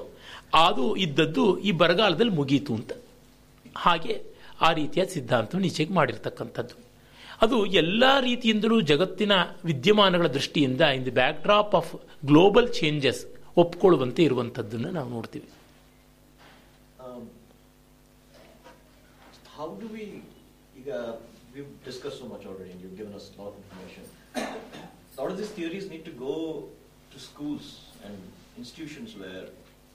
ಅದು 0.54 0.96
ಇದ್ದದ್ದು 0.96 1.44
ಈ 1.58 1.70
ಬರಗಾಲದಲ್ಲಿ 1.82 2.32
ಮುಗೀತು 2.32 2.74
ಅಂತ. 2.74 2.92
ಹಾಗೆ 3.76 4.14
ಆ 4.60 4.72
ರೀತಿಯ 4.72 5.04
ಸಿದ್ಧಾಂತವನ್ನು 5.04 5.66
ಈಚೆಗೆ 5.66 5.94
ಮಾಡಿರ್ತಕ್ಕಂಥದ್ದು. 5.94 6.74
ಅದು 7.42 7.66
ಎಲ್ಲ 7.66 8.20
ರೀತಿಯಿಂದಲೂ 8.20 8.80
ಜಗತ್ತಿನ 8.80 9.32
ವಿದ್ಯಮಾನಗಳ 9.64 10.26
ದೃಷ್ಟಿಯಿಂದ 10.26 10.80
in 10.80 11.04
the 11.06 11.10
backdrop 11.42 11.74
of 11.74 11.92
global 12.26 12.68
changes 12.74 13.22
ಒಪ್ಕೊಳ್ಳುವಂತೆ 13.56 14.22
ಇರುವಂಥದ್ದನ್ನು 14.22 14.90
ನಾವು 14.90 15.10
ನೋಡ್ತೀವಿ. 15.10 15.48
Um, 17.04 17.24
ಈಗ. 20.78 20.90
A 25.16 25.20
lot 25.20 25.30
of 25.30 25.38
these 25.38 25.50
theories 25.50 25.88
need 25.88 26.04
to 26.04 26.10
go 26.10 26.68
to 27.12 27.18
schools 27.20 27.66
and 28.04 28.16
institutions 28.58 29.16
where 29.16 29.44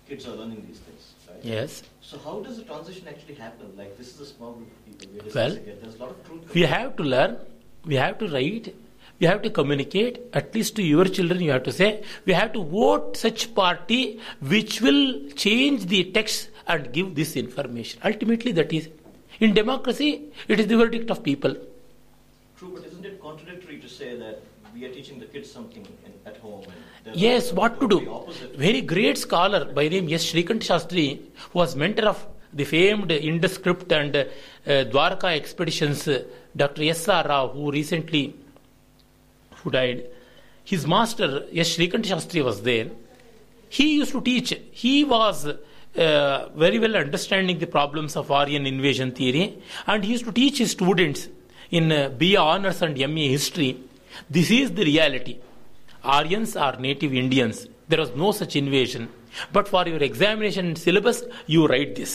kids 0.08 0.28
are 0.28 0.36
learning 0.36 0.62
these 0.68 0.80
things, 0.88 1.04
right? 1.30 1.42
Yes 1.62 1.76
So 2.10 2.18
how 2.26 2.36
does 2.46 2.56
the 2.60 2.66
transition 2.70 3.06
actually 3.14 3.36
happen? 3.46 3.68
Like 3.82 3.92
this 4.00 4.10
is 4.14 4.20
a 4.28 4.30
small 4.34 4.52
group 4.58 4.70
of 4.76 4.80
people 4.86 5.08
we're 5.16 5.34
Well, 5.40 5.56
it. 5.58 5.82
There's 5.82 5.98
a 6.00 6.02
lot 6.04 6.12
of 6.16 6.20
truth. 6.28 6.54
we 6.60 6.64
have 6.76 6.92
to 7.00 7.04
learn, 7.14 7.34
we 7.92 7.98
have 8.04 8.16
to 8.22 8.28
write, 8.36 8.68
we 9.20 9.26
have 9.32 9.42
to 9.48 9.52
communicate, 9.60 10.16
at 10.40 10.48
least 10.56 10.72
to 10.78 10.84
your 10.94 11.06
children, 11.18 11.42
you 11.48 11.52
have 11.56 11.66
to 11.70 11.74
say, 11.82 11.90
we 12.28 12.34
have 12.42 12.52
to 12.58 12.64
vote 12.78 13.18
such 13.26 13.42
party 13.62 14.02
which 14.54 14.76
will 14.86 15.04
change 15.46 15.80
the 15.94 16.02
text 16.18 16.50
and 16.68 16.92
give 16.98 17.10
this 17.20 17.34
information. 17.44 18.00
Ultimately, 18.12 18.54
that 18.60 18.72
is. 18.80 18.88
In 19.46 19.52
democracy, 19.54 20.10
it 20.48 20.60
is 20.62 20.68
the 20.72 20.78
verdict 20.84 21.10
of 21.16 21.20
people. 21.30 21.54
True, 22.58 22.72
but 22.76 22.86
isn't 22.90 23.06
it 23.06 23.22
contradictory 23.28 23.78
to 23.86 23.90
say 24.00 24.10
that 24.24 24.38
we 24.80 24.86
are 24.86 24.94
teaching 24.94 25.20
the 25.20 25.26
kids 25.26 25.52
something 25.52 25.86
in, 26.06 26.14
at 26.26 26.38
home? 26.38 26.64
And 27.06 27.16
Yes, 27.16 27.52
what 27.52 27.80
to 27.82 27.88
do? 27.88 28.28
Very 28.56 28.82
great 28.82 29.18
scholar 29.18 29.66
by 29.66 29.88
name 29.90 30.12
S. 30.12 30.24
Shrikant 30.26 30.62
Shastri, 30.62 31.20
who 31.52 31.60
was 31.60 31.76
mentor 31.76 32.08
of 32.08 32.26
the 32.54 32.64
famed 32.64 33.12
Indus 33.12 33.56
script 33.56 33.92
and 33.92 34.16
uh, 34.16 34.26
Dwarka 34.66 35.36
expeditions, 35.36 36.08
uh, 36.08 36.24
Dr. 36.56 36.84
S. 36.84 37.08
R. 37.08 37.28
Rao, 37.28 37.50
who 37.50 37.72
recently 37.72 38.36
who 39.58 39.70
died. 39.72 40.06
His 40.64 40.88
master 40.88 41.46
S. 41.54 41.76
Shrikant 41.76 42.06
Shastri 42.06 42.44
was 42.44 42.62
there. 42.62 42.88
He 43.68 43.96
used 43.96 44.12
to 44.12 44.22
teach. 44.22 44.58
He 44.72 45.04
was 45.04 45.46
uh, 45.46 46.50
very 46.56 46.80
well 46.80 46.96
understanding 46.96 47.60
the 47.60 47.68
problems 47.68 48.16
of 48.16 48.32
Aryan 48.32 48.66
invasion 48.66 49.12
theory, 49.12 49.62
and 49.88 50.04
he 50.04 50.14
used 50.14 50.26
to 50.26 50.32
teach 50.32 50.60
his 50.60 50.72
students 50.72 51.28
in 51.70 51.92
uh, 51.92 52.10
BA 52.10 52.38
honors 52.38 52.82
and 52.82 52.98
MA 52.98 53.28
history. 53.38 53.78
This 54.31 54.51
is 54.53 54.73
the 54.73 54.85
reality. 54.85 55.35
Aryans 56.09 56.57
are 56.57 56.77
native 56.79 57.13
Indians. 57.15 57.57
There 57.89 58.01
was 58.01 58.13
no 58.17 58.33
such 58.33 58.55
invasion. 58.57 59.03
But 59.53 59.69
for 59.69 59.87
your 59.87 60.03
examination 60.03 60.77
syllabus, 60.77 61.19
you 61.47 61.67
write 61.67 61.95
this. 61.95 62.13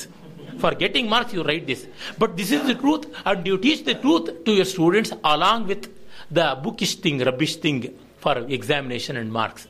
For 0.60 0.72
getting 0.74 1.08
marks, 1.08 1.34
you 1.34 1.44
write 1.44 1.66
this. 1.68 1.82
But 2.18 2.36
this 2.38 2.52
is 2.52 2.64
the 2.64 2.76
truth, 2.76 3.04
and 3.26 3.46
you 3.46 3.58
teach 3.58 3.82
the 3.86 3.96
truth 3.96 4.44
to 4.46 4.52
your 4.52 4.66
students 4.66 5.12
along 5.26 5.68
with 5.68 5.84
the 6.32 6.58
bookish 6.64 6.96
thing, 6.96 7.20
rubbish 7.22 7.56
thing 7.58 7.80
for 8.18 8.36
examination 8.50 9.16
and 9.18 9.32
marks. 9.32 9.68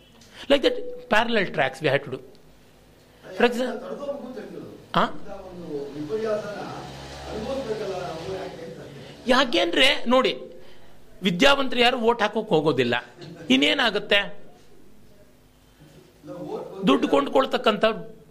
Like 0.50 0.64
that, 0.64 0.78
parallel 1.10 1.48
tracks 1.48 1.82
we 1.82 1.90
had 1.90 2.04
to 2.06 2.12
do. 2.12 2.20
For 3.38 3.46
example, 3.46 3.82
ತಡ್ಕೋಬೇಕು 3.82 4.26
ಅಂತ 4.28 4.38
ಹೇಳಿದ್ರು 4.40 4.64
ಆ? 4.94 5.04
ಇಂಥ 5.04 5.30
ಒಂದು 5.50 5.68
ವಿಪರ್ಯಾಸನ 5.98 6.58
ಅನುಭವಿಸ್ಬೇಕಲ್ಲ 7.32 7.94
ನಾವು 8.04 8.32
ಯಾಕೆ 8.38 8.56
ಹೇಳ್ತಾರೆ 8.62 8.90
ಯಾಕೆಂದ್ರೆ 9.34 9.88
ನೋಡಿ 10.14 10.32
ವಿದ್ಯಾವಂತರು 11.25 11.81
ಯಾರು 11.81 11.99
ಓಟ್ 12.01 12.23
ಹಾಕೋಕೆ 12.23 12.49
ಹೋಗೋದಿಲ್ಲ. 12.49 12.95
ಇನ್ನೇನಾಗುತ್ತೆ? 13.51 14.21
ದುಡ್ಡು 16.87 17.09
ಕೊಂಡ್ಕೊಳ್ತಕ್ಕಂಥ 17.09 17.85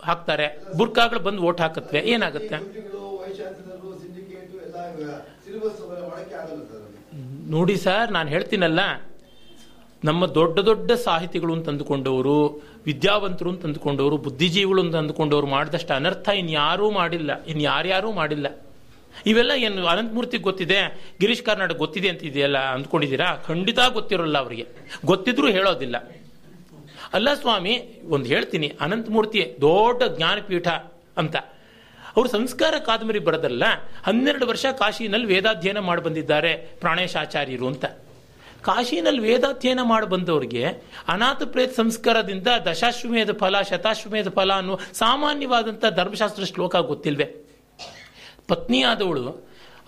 ಹಾಕ್ತಾರೆ. 0.03 0.47
ಬುರ್ಕಾಗಳು 0.77 1.19
ಬಂದು 1.19 1.41
ಓಟ್ 1.41 1.61
ಹಾಕತ್ವೆ. 1.61 1.99
ಏನಾಗುತ್ತೆ? 1.99 2.57
ನೋಡಿ 7.49 7.75
ಸರ್, 7.77 8.11
ನಾನು 8.11 8.29
ಹೇಳ್ತೀನಲ್ಲ. 8.29 8.79
ನಮ್ಮ 10.03 10.25
ದೊಡ್ಡ 10.25 10.59
ದೊಡ್ಡ 10.59 10.91
ಸಾಹಿತಿಗಳು 10.91 11.61
ತಂದುಕೊಂಡವರು 11.61 12.61
ವಿದ್ಯಾವಂತರು 12.85 13.49
ಅಂತ 13.49 13.63
ಅಂದುಕೊಂಡವರು, 13.65 14.17
ಬುದ್ಧಿಜೀವಿಗಳು 14.17 14.81
ಅಂತ 14.81 14.95
ಅಂದುಕೊಂಡವರು 14.95 15.47
ಮಾಡಿದಷ್ಟು 15.47 15.93
ಅನರ್ಥ 15.93 16.29
ಇನ್ಯಾರೂ 16.29 16.91
ಮಾಡಿಲ್ಲ. 16.91 17.43
ಇನ್ಯಾರ್ಯಾರೂ 17.43 18.11
ಮಾಡಿಲ್ಲ. 18.11 18.47
ಇವೆಲ್ಲ 19.25 19.51
ಏನು 19.51 19.87
ಅನಂತಮೂರ್ತಿಗೆ 19.87 20.43
ಗೊತ್ತಿದೆ, 20.43 21.11
ಗಿರೀಶ್ 21.19 21.43
ಕಾರ್ನಾಡ್ 21.43 21.73
ಗೊತ್ತಿದೆ 21.73 22.09
ಅಂತ 22.09 22.23
ಇದೆಯಲ್ಲ 22.23 22.57
ಅಂದ್ಕೊಂಡಿದ್ದೀರಾ? 22.57 23.35
ಖಂಡಿತ 23.35 23.79
ಗೊತ್ತಿರೋಲ್ಲ 23.89 24.37
ಅವರಿಗೆ. 24.37 24.67
ಗೊತ್ತಿದ್ರೂ 25.05 25.51
ಹೇಳೋದಿಲ್ಲ. 25.51 25.97
ಅಲ್ಲ 27.13 27.33
ಸ್ವಾಮಿ, 27.33 28.01
ಒಂದು 28.09 28.25
ಹೇಳ್ತೀನಿ, 28.25 28.77
ಅನಂತಮೂರ್ತಿ 28.81 29.55
ದೊಡ್ಡ 29.61 30.03
ಜ್ಞಾನಪೀಠ 30.03 30.67
ಅಂತ. 31.17 31.35
ಅವರು 32.15 32.29
ಸಂಸ್ಕಾರ 32.29 32.73
ಕಾದಂಬರಿ 32.85 33.19
ಬರೆದಲ್ಲ, 33.19 33.63
ಹನ್ನೆರಡು 34.05 34.47
ವರ್ಷ 34.47 34.65
ಕಾಶಿನಲ್ಲಿ 34.65 35.27
ವೇದಾಧ್ಯಯನ 35.27 35.79
ಮಾಡಿ 35.79 36.01
ಬಂದಿದ್ದಾರೆ 36.01 36.55
ಪ್ರಾಣೇಶಾಚಾರ್ಯರು 36.55 37.67
ಅಂತ. 37.67 37.85
ಕಾಶಿನಲ್ಲಿ 38.61 39.21
ವೇದಾಧ್ಯಯನ 39.21 39.79
ಮಾಡಿ 39.83 40.05
ಬಂದವರಿಗೆ 40.05 40.65
ಅನಾಥ 41.07 41.43
ಪ್ರೇತ 41.43 41.75
ಸಂಸ್ಕಾರದಿಂದ 41.75 42.47
ದಶಾಶ್ವಮೇಧ 42.65 43.31
ಫಲ, 43.31 43.61
ಶತಾಶ್ವಮೇಧ 43.61 44.27
ಫಲ 44.27 44.53
ಅನ್ನೋ 44.53 44.79
ಸಾಮಾನ್ಯವಾದಂಥ 44.93 45.85
ಧರ್ಮಶಾಸ್ತ್ರ 45.95 46.43
ಶ್ಲೋಕ 46.43 46.75
ಗೊತ್ತಿಲ್ವೇ? 46.75 47.42
ಪತ್ನಿಯಾದವಳು 48.53 49.25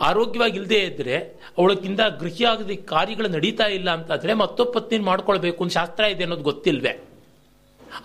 ಆರೋಗ್ಯವಾಗಿ 0.10 0.56
ಇಲ್ಲದೆ 0.60 0.80
ಇದ್ರೆ 0.90 1.18
ಅವಳಕ್ಕಿಂತ 1.58 2.02
ಗೃಹಿಯಾಗದ 2.22 2.74
ಕಾರ್ಯಗಳು 2.94 3.28
ನಡೀತಾ 3.36 3.68
ಇಲ್ಲ 3.80 3.90
ಅಂತಾದರೆ 3.98 4.32
ಮತ್ತೊಬ್ಬ 4.44 4.72
ಪತ್ನಿ 4.78 4.98
ಮಾಡ್ಕೊಳ್ಬೇಕು 5.10 5.60
ಅಂತ 5.64 5.74
ಶಾಸ್ತ್ರ 5.80 6.04
ಇದೆ 6.14 6.24
ಅನ್ನೋದು 6.26 6.46
ಗೊತ್ತಿಲ್ವೇ? 6.52 6.94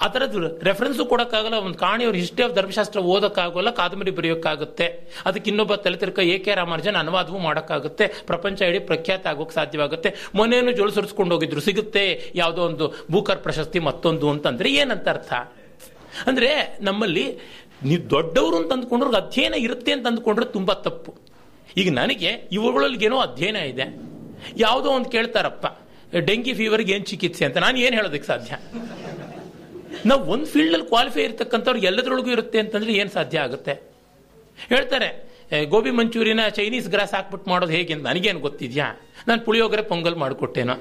ಆ 0.05 0.07
ಥರದ್ದು 0.15 0.41
ರೆಫರೆನ್ಸು 0.69 1.05
ಕೊಡೋಕ್ಕಾಗಲ್ಲ, 1.13 1.57
ಒಂದು 1.67 1.79
ಕಾಣಿಯವ್ರ 1.85 2.17
ಹಿಸ್ಟ್ರಿ 2.23 2.43
ಆಫ್ 2.47 2.55
ಧರ್ಮಶಾಸ್ತ್ರ 2.59 3.01
ಓದೋಕ್ಕಾಗೋಲ್ಲ, 3.15 3.71
ಕಾದಂಬರಿ 3.79 4.13
ಬರೆಯೋಕ್ಕಾಗುತ್ತೆ. 4.19 4.87
ಅದಕ್ಕೆ 5.29 5.49
ಇನ್ನೊಬ್ಬ 5.53 5.75
ತಲೆತಿರ್ಕ 5.85 6.19
ಎ 6.33 6.37
ಕೆ 6.45 6.53
ರಾಮಾನುಜನ್ 6.61 6.99
ಅನುವಾದವೂ 7.03 7.39
ಮಾಡೋಕ್ಕಾಗುತ್ತೆ. 7.47 8.07
ಪ್ರಪಂಚ 8.31 8.69
ಇಡೀ 8.71 8.81
ಪ್ರಖ್ಯಾತ 8.91 9.27
ಆಗೋಕೆ 9.33 9.55
ಸಾಧ್ಯವಾಗುತ್ತೆ. 9.61 10.13
ಮೊನೆಯನ್ನು 10.41 10.75
ಜೋಳು 10.81 10.95
ಸುರಿಸ್ಕೊಂಡು 10.99 11.35
ಹೋಗಿದ್ರು, 11.37 11.63
ಸಿಗುತ್ತೆ 11.69 12.05
ಯಾವುದೋ 12.35 12.63
ಒಂದು 12.71 12.87
ಭೂಕರ್ 13.15 13.43
ಪ್ರಶಸ್ತಿ 13.47 13.83
ಮತ್ತೊಂದು 13.89 14.29
ಅಂತಂದ್ರೆ 14.35 14.71
ಏನಂತ 14.83 15.09
ಅರ್ಥ? 15.15 15.33
ಅಂದ್ರೆ 16.31 16.51
ನಮ್ಮಲ್ಲಿ 16.89 17.27
ನೀವು 17.85 18.11
ದೊಡ್ಡವರು 18.11 18.57
ಅಂತ 18.57 18.73
ಅಧ್ಯಯನ 19.17 19.55
ಇರುತ್ತೆ 19.55 19.93
ಅಂತ 19.93 20.07
ಅಂದ್ಕೊಂಡ್ರೆ 20.07 20.47
ತುಂಬ 20.47 20.73
ತಪ್ಪು. 20.73 21.15
ಈಗ 21.77 21.93
ನನಗೆ 21.93 22.27
ಇವುಗಳಲ್ಲಿ 22.53 23.05
ಏನೋ 23.05 23.19
ಅಧ್ಯಯನ 23.19 23.57
ಇದೆ. 23.57 24.01
ಯಾವುದೋ 24.57 24.91
ಒಂದು 24.91 25.11
ಕೇಳ್ತಾರಪ್ಪ 25.11 25.67
ಡೆಂಗಿ 26.19 26.55
ಫೀವರ್ಗೆ 26.55 26.93
ಏನು 26.93 27.05
ಚಿಕಿತ್ಸೆ 27.05 27.45
ಅಂತ. 27.45 27.57
ನಾನು 27.57 27.79
ಏನು 27.79 27.97
ಹೇಳೋದಕ್ಕೆ 27.97 28.27
ಸಾಧ್ಯ? 28.27 28.57
ನಾವು 30.07 30.25
ಒಂದು 30.25 30.47
ಫೀಲ್ಡಲ್ಲಿ 30.47 30.87
ಕ್ವಾಲಿಫೈ 30.87 31.23
ಇರತಕ್ಕಂಥವ್ರು 31.23 31.79
ಎಲ್ಲದರೊಳಗೂ 31.81 32.31
ಇರುತ್ತೆ 32.31 32.59
ಅಂತಂದ್ರೆ 32.59 32.93
ಏನು 32.93 33.11
ಸಾಧ್ಯ 33.11 33.39
ಆಗುತ್ತೆ? 33.39 33.73
ಹೇಳ್ತಾರೆ 34.69 35.31
"ಏ, 35.53 35.65
ಗೋಬಿ 35.65 35.91
ಮಂಚೂರಿನ 35.91 36.49
ಚೈನೀಸ್ 36.49 36.89
ಗ್ರಾಸ್ 36.89 37.15
ಹಾಕ್ಬಿಟ್ಟು 37.15 37.51
ಮಾಡೋದು 37.51 37.73
ಹೇಗೆ 37.73 37.95
ಅಂತ 37.95 38.07
ನನಗೇನು 38.07 38.41
ಗೊತ್ತಿದ್ಯಾ? 38.41 39.01
ನಾನು 39.29 39.41
ಪುಳಿಯೋಗರೆ 39.41 39.83
ಪೊಂಗಲ್ 39.83 40.17
ಮಾಡಿಕೊಟ್ಟೇನೋ. 40.17 40.73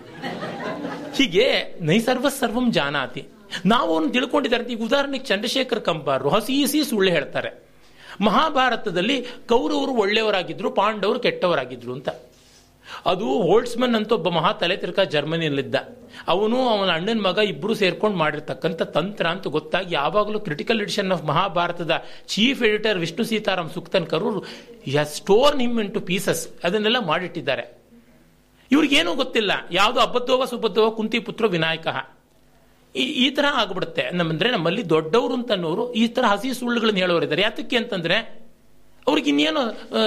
ಹೀಗೆ 1.15 1.75
ನೈಸರ್ವ 1.81 2.29
ಸರ್ವಂ 2.29 2.71
ಜಾನಾತಿ. 2.71 3.27
ನಾವು 3.65 3.93
ಅವನು 3.93 4.09
ತಿಳ್ಕೊಂಡಿದ್ದಾರೆ 4.09 4.63
ಈಗ 4.63 4.83
ಉದಾಹರಣೆಗೆ 4.83 5.23
ಚಂದ್ರಶೇಖರ್ 5.23 5.81
ಕಂಬಾರರು 5.81 6.29
ಹಸಿ 6.29 6.65
ಸುಳ್ಳು 6.89 7.11
ಹೇಳ್ತಾರೆ. 7.11 7.69
ಮಹಾಭಾರತದಲ್ಲಿ 8.21 9.25
ಕೌರವರು 9.49 9.91
ಒಳ್ಳೆಯವರಾಗಿದ್ರು, 9.91 10.71
ಪಾಂಡವರು 10.71 11.19
ಕೆಟ್ಟವರಾಗಿದ್ರು 11.19 11.93
ಅಂತ. 11.93 12.09
ಅದು 13.05 13.41
ಹೋಲ್ಟ್ಸ್ಮನ್ 13.41 13.95
ಅಂತ 13.95 14.11
ಒಬ್ಬ 14.11 14.29
ಮಹಾ 14.29 14.51
ತಲೆ 14.51 14.77
ತಿರ್ಕ 14.77 14.99
ಜರ್ಮನಿಯಲ್ಲಿದ್ದ. 14.99 15.75
ಅವನು 16.27 16.69
ಅವನ 16.69 16.89
ಅಣ್ಣನ 16.89 17.21
ಮಗ 17.21 17.37
ಇಬ್ಬರು 17.37 17.73
ಸೇರ್ಕೊಂಡು 17.73 18.17
ಮಾಡಿರ್ತಕ್ಕಂಥ 18.17 18.81
ತಂತ್ರ 18.81 19.27
ಅಂತ 19.27 19.47
ಗೊತ್ತಾಗಿ 19.47 19.95
ಯಾವಾಗಲೂ 19.95 20.39
ಕ್ರಿಟಿಕಲ್ 20.39 20.81
ಎಡಿಷನ್ 20.81 21.11
ಆಫ್ 21.11 21.23
ಮಹಾಭಾರತದ 21.23 22.03
ಚೀಫ್ 22.27 22.63
ಎಡಿಟರ್ 22.63 22.97
ವಿಷ್ಣು 22.97 23.23
ಸೀತಾರಾಮ್ 23.23 23.69
ಸುಕ್ತನ್ 23.69 24.07
ಕರೂರ್ 24.07 24.45
ಸ್ಟೋರ್ 25.03 25.57
ನಿಮ್ 25.57 25.79
ಇನ್ 25.79 25.93
ಟು 25.93 26.01
ಪೀಸಸ್ 26.01 26.47
ಅದನ್ನೆಲ್ಲ 26.63 26.99
ಮಾಡಿಟ್ಟಿದ್ದಾರೆ. 26.99 27.77
ಇವ್ರಿಗೇನೂ 28.71 29.15
ಗೊತ್ತಿಲ್ಲ. 29.15 29.51
ಯಾವುದು 29.71 29.99
ಅಬದ್ಧವ, 29.99 30.45
ಸುಬದ್ಧವ, 30.45 30.89
ಕುಂತಿ 30.89 31.19
ಪುತ್ರ, 31.19 31.47
ವಿನಾಯಕ. 31.47 31.87
ಈ 32.95 33.29
ತರ 33.29 33.45
ಆಗ್ಬಿಡುತ್ತೆ. 33.53 34.09
ನಮ್ಮಂದ್ರೆ 34.11 34.51
ನಮ್ಮಲ್ಲಿ 34.51 34.89
ದೊಡ್ಡವರು 34.89 35.33
ಅಂತನ್ನೋರು 35.33 35.93
ಈ 35.93 36.07
ತರ 36.07 36.23
ಹಸಿ 36.25 36.53
ಸುಳ್ಳುಗಳನ್ನ 36.53 36.97
ಹೇಳೋರಿದ್ದಾರೆ 36.97 37.41
ಯಾತಕ್ಕೆ 37.41 37.77
ಅಂತಂದ್ರೆ 37.77 38.49
ಅವ್ರಿಗೆ 39.07 39.29
ಇನ್ನೇನು 39.29 39.61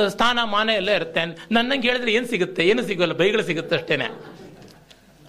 ಸ್ಥಾನ, 0.09 0.39
ಮಾನ 0.45 0.69
ಎಲ್ಲ 0.69 0.91
ಇರುತ್ತೆ. 0.91 1.47
ನನ್ನಂಗೆ 1.51 1.89
ಹೇಳಿದ್ರೆ 1.89 2.13
ಏನು 2.13 2.27
ಸಿಗುತ್ತೆ? 2.27 2.65
ಏನು 2.65 2.83
ಸಿಗೋಲ್ಲ? 2.83 3.13
ಬೈಗಳು 3.13 3.43
ಸಿಗುತ್ತೆ 3.43 3.77
ಅಷ್ಟೇನೆ. 3.77 4.05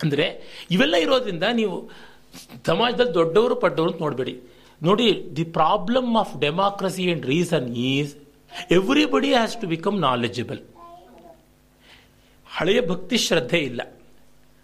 ಅಂದ್ರೆ 0.03 0.25
ಇವೆಲ್ಲ 0.71 0.95
ಇರೋದ್ರಿಂದ 0.95 1.43
ನೀವು 1.43 1.89
ಸಮಾಜದಲ್ಲಿ 2.65 3.13
ದೊಡ್ಡವರು 3.13 3.55
ಪಡ್ಡವರು 3.55 3.91
ಅಂತ 3.91 4.01
ನೋಡಬೇಡಿ. 4.01 4.39
ನೋಡಿ, 4.83 5.35
the 5.35 5.43
problem 5.43 6.15
of 6.15 6.37
democracy 6.41 7.11
and 7.11 7.25
reason 7.25 7.75
is 7.75 8.15
everybody 8.71 9.27
has 9.27 9.57
to 9.57 9.67
become 9.67 10.01
knowledgeable 10.01 10.61
ಹಳೆಯ 12.47 12.81
ಭಕ್ತಿ 12.81 13.17
ಶ್ರದ್ಧೆ 13.17 13.57
ಇಲ್ಲ. 13.57 13.81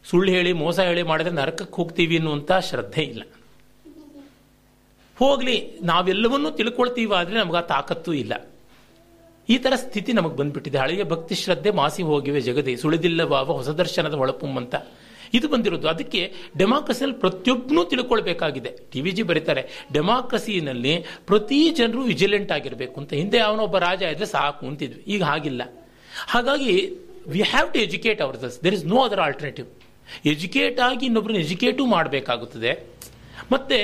ಸುಳ್ಳು 0.10 0.31
ಹೇಳಿ, 0.31 0.53
ಮೋಸ 0.53 0.80
ಹೇಳಿ 0.80 1.03
ಮಾಡಿದ್ರೆ 1.03 1.36
ನರಕಕ್ಕೆ 1.36 1.76
ಹೋಗ್ತೀವಿ 1.76 2.18
ಅನ್ನುವಂಥ 2.18 2.52
ಶ್ರದ್ಧೆ 2.52 3.02
ಇಲ್ಲ. 3.02 3.22
ಹೋಗ್ಲಿ, 5.18 5.80
ನಾವೆಲ್ಲವನ್ನೂ 5.84 6.52
ತಿಳ್ಕೊಳ್ತೀವಿ 6.52 7.15
ಆದರೆ 7.15 7.36
ನಮ್ಗೆ 7.36 7.57
ಆ 7.57 7.61
ತಾಕತ್ತು 7.61 8.14
ಇಲ್ಲ. 8.14 8.49
ಈ 9.49 9.57
ಥರ 9.57 9.73
ಸ್ಥಿತಿ 9.76 10.14
ನಮಗೆ 10.14 10.36
ಬಂದ್ಬಿಟ್ಟಿದೆ. 10.36 10.77
ಹಳೆಯ 10.77 11.03
ಭಕ್ತಿ 11.03 11.36
ಶ್ರದ್ಧೆ 11.36 11.72
ಮಾಸಿ 11.72 12.03
ಹೋಗಿವೆ 12.03 12.41
ಜಗದೇ. 12.41 12.76
ಸುಳಿದಿಲ್ಲವಾವ 12.76 13.53
ಹೊಸ 13.53 13.69
ದರ್ಶನದ 13.69 14.14
ಹೊಳಪುಂ 14.14 14.57
ಅಂತ. 14.57 14.76
ಇದು 15.34 15.48
ಬಂದಿರೋದು. 15.48 15.88
ಅದಕ್ಕೆ 15.88 16.34
ಡೆಮಾಕ್ರಸಿಯಲ್ಲಿ 16.57 17.18
ಪ್ರತಿಯೊಬ್ಬನೂ 17.18 17.84
ತಿಳ್ಕೊಳ್ಬೇಕಾಗಿದೆ. 17.84 18.77
ಟಿ 18.91 19.02
ವಿ 19.02 19.11
ಜಿ 19.11 19.23
ಬರೀತಾರೆ, 19.23 19.86
ಡೆಮಾಕ್ರಸಿನಲ್ಲಿ 19.94 21.06
ಪ್ರತಿ 21.27 21.69
ಜನರು 21.69 22.02
ವಿಜಿಲೆಂಟ್ 22.02 22.52
ಆಗಿರಬೇಕು 22.52 23.02
ಅಂತ. 23.02 23.14
ಹಿಂದೆ 23.14 23.40
ಅವನೊಬ್ಬ 23.40 23.77
ರಾಜ 23.77 24.02
ಇದ್ರೆ 24.02 24.26
ಸಾಕು 24.26 24.68
ಅಂತಿದ್ವಿ. 24.68 25.03
ಈಗ 25.07 25.23
ಹಾಗಿಲ್ಲ. 25.23 25.61
ಹಾಗಾಗಿ 26.27 26.90
we 27.27 27.41
have 27.41 27.73
to 27.73 27.80
educate 27.80 28.22
ourselves 28.41 28.64
there 28.64 28.76
is 28.76 28.86
no 28.86 29.02
other 29.02 29.19
alternative 29.19 29.68
educate 30.31 30.80
ಆಗಿ 30.80 31.03
ಇನ್ನೊಬ್ಬರನ್ನ 31.06 31.41
ಎಜುಕೇಟು 31.41 31.86
ಮಾಡಬೇಕಾಗುತ್ತದೆ. 31.86 32.72
ಮತ್ತು 33.52 33.77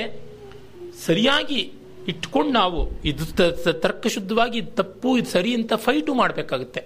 ಸರಿಯಾಗಿ 1.06 1.60
ಇಟ್ಕೊಂಡು 2.08 2.52
ನಾವು 2.52 2.80
ಇದು 3.10 3.24
ತರ್ಕಶುದ್ಧವಾಗಿ 3.84 4.60
ತಪ್ಪು, 4.78 5.10
ಇದು 5.18 5.28
ಸರಿ 5.30 5.52
ಅಂತ 5.54 5.74
ಫೈಟು 5.86 6.14
ಮಾಡಬೇಕಾಗುತ್ತೆ. 6.14 6.82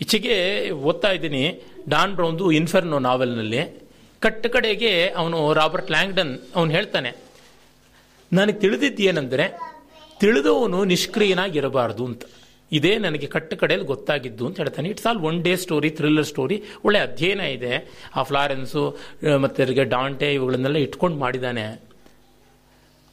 ಈಚೆಗೆ 0.00 0.36
ಓದ್ತಾ 0.88 1.10
ಇದ್ದೀನಿ. 1.16 1.44
ಡಾನ್ 1.88 2.14
ಬ್ರೌನ್ದು 2.14 2.46
ಇನ್ಫರ್ನೋ 2.52 2.98
ನಾವೆಲ್ನಲ್ಲಿ. 3.08 3.62
ಕಟ್ಟ 4.22 4.46
ಕಡೆಗೆ 4.46 4.92
ಅವನು 5.20 5.38
ರಾಬರ್ಟ್ 5.52 5.90
ಲ್ಯಾಂಗ್ಡನ್ 5.90 6.32
ಅವನು 6.56 6.70
ಹೇಳ್ತಾನೆ, 6.70 7.10
ನನಗೆ 8.32 8.58
ತಿಳಿದಿದ್ದು 8.60 9.02
ಏನಂದರೆ, 9.02 9.46
ತಿಳಿದವನು 10.20 10.80
ನಿಷ್ಕ್ರಿಯನಾಗಿರಬಾರ್ದು 10.84 12.04
ಅಂತ. 12.10 12.24
ಇದೇ 12.72 12.92
ನನಗೆ 13.04 13.26
ಕಟ್ಟು 13.34 13.54
ಕಡೆಯಲ್ಲಿ 13.62 13.86
ಗೊತ್ತಾಗಿದ್ದು 13.86 14.44
ಅಂತ 14.48 14.56
ಹೇಳ್ತಾನೆ. 14.62 14.88
It's 14.92 15.06
all 15.10 15.20
one 15.28 15.38
day 15.46 15.52
story 15.64 15.90
thriller 15.98 16.28
story 16.32 16.56
ಒಳ್ಳೆ 16.84 17.00
ಅಧ್ಯಯನ 17.06 17.42
ಇದೆ. 17.56 17.72
ಆ 18.16 18.22
ಫ್ಲಾರೆನ್ಸು 18.28 18.84
ಮತ್ತೆ 19.44 19.84
ಡಾಂಟೆ 19.94 20.28
ಇವುಗಳನ್ನೆಲ್ಲ 20.34 20.80
ಇಟ್ಕೊಂಡು 20.86 21.18
ಮಾಡಿದ್ದಾನೆ 21.24 21.64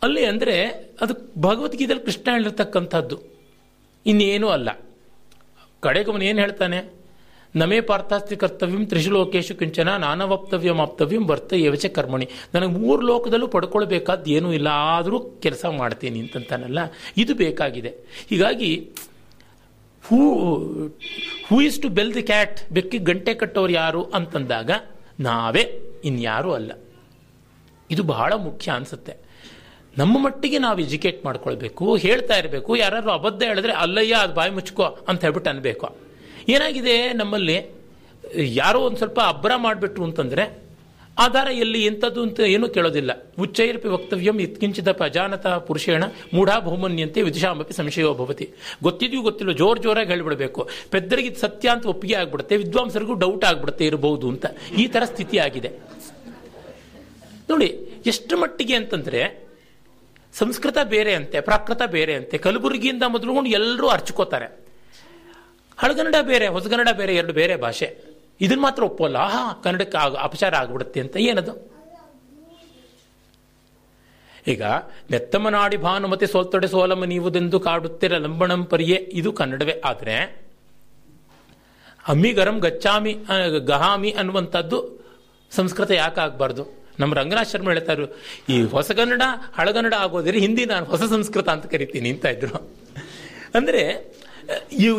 ಅಲ್ಲಿ 0.02 0.24
ಅಂದರೆ 0.26 0.56
ಅದು 1.02 1.14
ಭಗವದ್ಗೀತೆಯಲ್ಲಿ 1.42 2.06
ಕೃಷ್ಣ 2.06 2.28
ಹೇಳಿರ್ತಕ್ಕಂಥದ್ದು. 2.36 3.18
ಇನ್ನೇನೂ 4.06 4.48
ಅಲ್ಲ. 4.58 4.70
ಅವನು 5.84 6.24
ಏನು 6.30 6.40
ಹೇಳ್ತಾನೆ? 6.40 6.80
ನಮೇ 7.56 7.78
ಪಾರ್ಥಾಸ್ತಿ 7.90 8.36
ಕರ್ತವ್ಯಂ 8.36 8.82
ತ್ರಿಶುಲೋಕೇಶು 8.86 9.54
ಕಿಂಚನ 9.60 9.90
ನಾನವಪ್ತವ್ಯಂ 10.04 10.80
ಆಪ್ತವ್ಯಂ 10.84 11.24
ಬರ್ತ 11.28 11.54
ಯವಚ 11.58 11.86
ಕರ್ಮಣಿ. 11.96 12.28
ನನಗೆ 12.54 12.72
ಮೂರು 12.80 13.02
ಲೋಕದಲ್ಲೂ 13.12 13.48
ಪಡ್ಕೊಳ್ಬೇಕಾದ್ದು 13.56 14.30
ಏನೂ 14.38 14.50
ಇಲ್ಲ, 14.58 14.70
ಆದರೂ 14.96 15.20
ಕೆಲಸ 15.46 15.66
ಮಾಡ್ತೀನಿ 15.78 16.20
ಅಂತಂತಾನಲ್ಲ. 16.20 16.80
ಇದು 17.24 17.36
ಬೇಕಾಗಿದೆ. 17.44 17.92
ಹೀಗಾಗಿ 18.30 18.72
who 20.04 20.20
who 21.48 21.62
is 21.62 21.82
to 21.82 21.90
bell 21.90 22.14
the 22.14 22.24
cat 22.24 22.72
ಬೆಕ್ಕಿ 22.72 22.98
ಗಂಟೆ 22.98 23.34
ಕಟ್ಟೋರು 23.34 23.72
ಯಾರು 23.72 24.04
ಅಂತಂದಾಗ, 24.04 24.72
ನಾವೇ, 25.20 25.64
ಇನ್ಯಾರೂ 26.04 26.52
ಅಲ್ಲ. 26.52 26.72
ಇದು 27.92 28.04
ಬಹಳ 28.04 28.34
ಮುಖ್ಯ 28.34 28.72
ಅನ್ಸುತ್ತೆ. 28.72 29.18
ನಮ್ಮ 29.98 30.26
ಮಟ್ಟಿಗೆ 30.26 30.58
ನಾವು 30.58 30.80
ಎಜುಕೇಟ್ 30.80 31.26
ಮಾಡ್ಕೊಳ್ಬೇಕು, 31.26 31.96
ಹೇಳ್ತಾ 31.96 32.38
ಇರಬೇಕು, 32.38 32.76
ಯಾರಾದರೂ 32.76 33.12
ಅಬದ್ಧ 33.12 33.44
ಹೇಳಿದ್ರೆ, 33.44 33.74
ಅಲ್ಲಯ್ಯ, 33.74 34.14
ಅದು 34.14 34.34
ಬಾಯಿ 34.34 34.52
ಮುಚ್ಕೋ 34.52 34.84
ಅಂತ 34.84 35.22
ಹೇಳ್ಬಿಟ್ಟು 35.22 35.50
ಅನ್ಬೇಕು. 35.50 35.98
ಏನಾಗಿದೆ 36.50 37.14
ನಮ್ಮಲ್ಲಿ, 37.14 37.58
ಯಾರೋ 38.38 38.80
ಒಂದು 38.80 38.98
ಸ್ವಲ್ಪ 38.98 39.20
ಅಬ್ಬರ 39.28 39.52
ಮಾಡಿಬಿಟ್ರು 39.56 40.04
ಅಂತಂದ್ರೆ 40.04 40.69
ಆಧಾರ 41.20 41.48
ಎಲ್ಲಿ 41.52 41.86
ಎಂಥದ್ದು 41.86 42.22
ಅಂತ 42.22 42.40
ಏನೂ 42.40 42.70
ಕೇಳೋದಿಲ್ಲ. 42.70 43.34
ಉಚ್ಚೈರಪಿ 43.40 43.88
ವಕ್ತವ್ಯಂ 43.88 44.40
ಇತ್ಕಿಂಚಿತ 44.40 44.90
ಪಜಾನತ 44.90 45.48
ಪುರುಷೇಣ 45.48 46.04
ಮೂಢಾ 46.34 46.60
ಬಹುಮನ್ಯಂತೆ 46.60 47.22
ವಿದುಷಾಮಪಿ 47.22 47.74
ಸಂಶಯೋ 47.74 48.14
ಭವತಿ. 48.14 48.50
ಗೊತ್ತಿದೆಯೂ 48.84 49.22
ಗೊತ್ತಿಲ್ಲ, 49.22 49.52
ಜೋರ್ 49.52 49.80
ಜೋರಾಗಿ 49.80 50.10
ಹೇಳಿಬಿಡಬೇಕು. 50.10 50.70
ಪೆದ್ದರಿಗೆ 50.92 51.36
ಸತ್ಯ 51.36 51.70
ಅಂತ 51.70 51.86
ಒಪ್ಪಿಗೆ 51.86 52.16
ಆಗ್ಬಿಡುತ್ತೆ, 52.16 52.58
ವಿದ್ವಾಂಸರಿಗೂ 52.58 53.14
ಡೌಟ್ 53.14 53.46
ಆಗ್ಬಿಡುತ್ತೆ 53.46 53.86
ಇರಬಹುದು 53.86 54.30
ಅಂತ. 54.30 54.46
ಈ 54.78 54.88
ತರ 54.88 55.04
ಸ್ಥಿತಿ 55.06 55.38
ಆಗಿದೆ. 55.38 55.72
ನೋಡಿ, 57.50 58.02
ಎಷ್ಟು 58.06 58.38
ಮಟ್ಟಿಗೆ 58.38 58.76
ಅಂತಂದ್ರೆ, 58.76 59.48
ಸಂಸ್ಕೃತ 60.34 60.78
ಬೇರೆ 60.84 61.14
ಅಂತೆ, 61.14 61.42
ಪ್ರಾಕೃತ 61.42 61.82
ಬೇರೆ 61.88 62.14
ಅಂತೆ, 62.14 62.38
ಕಲಬುರಗಿಯಿಂದ 62.38 63.04
ಮೊದಲುಗೊಂಡು 63.08 63.50
ಎಲ್ಲರೂ 63.50 63.88
ಅರ್ಚ್ಕೋತಾರೆ. 63.88 64.60
ಹಳಗನ್ನಡ 65.78 66.16
ಬೇರೆ, 66.22 66.48
ಹೊಸಗನ್ನಡ 66.48 66.88
ಬೇರೆ, 66.94 67.16
ಎರಡು 67.16 67.34
ಬೇರೆ 67.34 67.56
ಭಾಷೆ. 67.56 68.09
ಇದನ್ನ 68.42 68.62
ಮಾತ್ರ 68.62 68.84
ಒಪ್ಪಲ್ಲ. 68.84 69.18
ಆಹಾ, 69.18 69.62
ಕನ್ನಡಕ್ಕೆ 69.64 69.98
ಅಪಚಾರ 70.22 70.56
ಆಗ್ಬಿಡುತ್ತೆ 70.56 71.00
ಅಂತ 71.00 71.18
ಏನದು? 71.18 71.70
ಈಗ 74.48 74.62
ನೆತ್ತಮನಾಡಿ 75.12 75.78
ಭಾನುಮತಿ 75.78 76.28
ಸೋಲ್ತೊಡೆ 76.28 76.68
ಸೋಲಮ 76.68 77.04
ನೀವುದೆಂದು 77.04 77.60
ಕಾಡುತ್ತಿರ 77.60 78.18
ಲಂಬಣಂ 78.18 78.66
ಪರಿಯೆ, 78.66 78.96
ಇದು 78.96 79.34
ಕನ್ನಡವೇ. 79.34 79.82
ಆದ್ರೆ, 79.86 80.42
ಅಮ್ಮಿ 82.08 82.34
ಗರಂ 82.34 82.58
ಗಚ್ಚಾಮಿ 82.58 83.18
ಗಹಾಮಿ 83.60 84.12
ಅನ್ನುವಂಥದ್ದು 84.12 85.06
ಸಂಸ್ಕೃತ 85.52 85.92
ಯಾಕೆ 85.92 86.22
ಆಗಬಾರ್ದು? 86.22 86.66
ನಮ್ಮ 87.00 87.14
ರಂಗನಾಥ್ 87.14 87.50
ಶರ್ಮ 87.50 87.70
ಹೇಳ್ತಾರು, 87.70 88.18
ಈ 88.50 88.62
ಹೊಸಗನ್ನಡ 88.62 89.22
ಹಳಗನ್ನಡ 89.54 89.94
ಆಗೋದ್ರೆ 89.94 90.40
ಹಿಂದಿ 90.40 90.66
ನಾನು 90.66 90.86
ಹೊಸ 90.86 91.04
ಸಂಸ್ಕೃತ 91.04 91.50
ಅಂತ 91.50 91.66
ಕರಿತೀನಿ 91.66 92.12
ಅಂತ 92.12 92.26
ಇದ್ರು. 92.26 92.56
ಅಂದ್ರೆ 93.56 94.14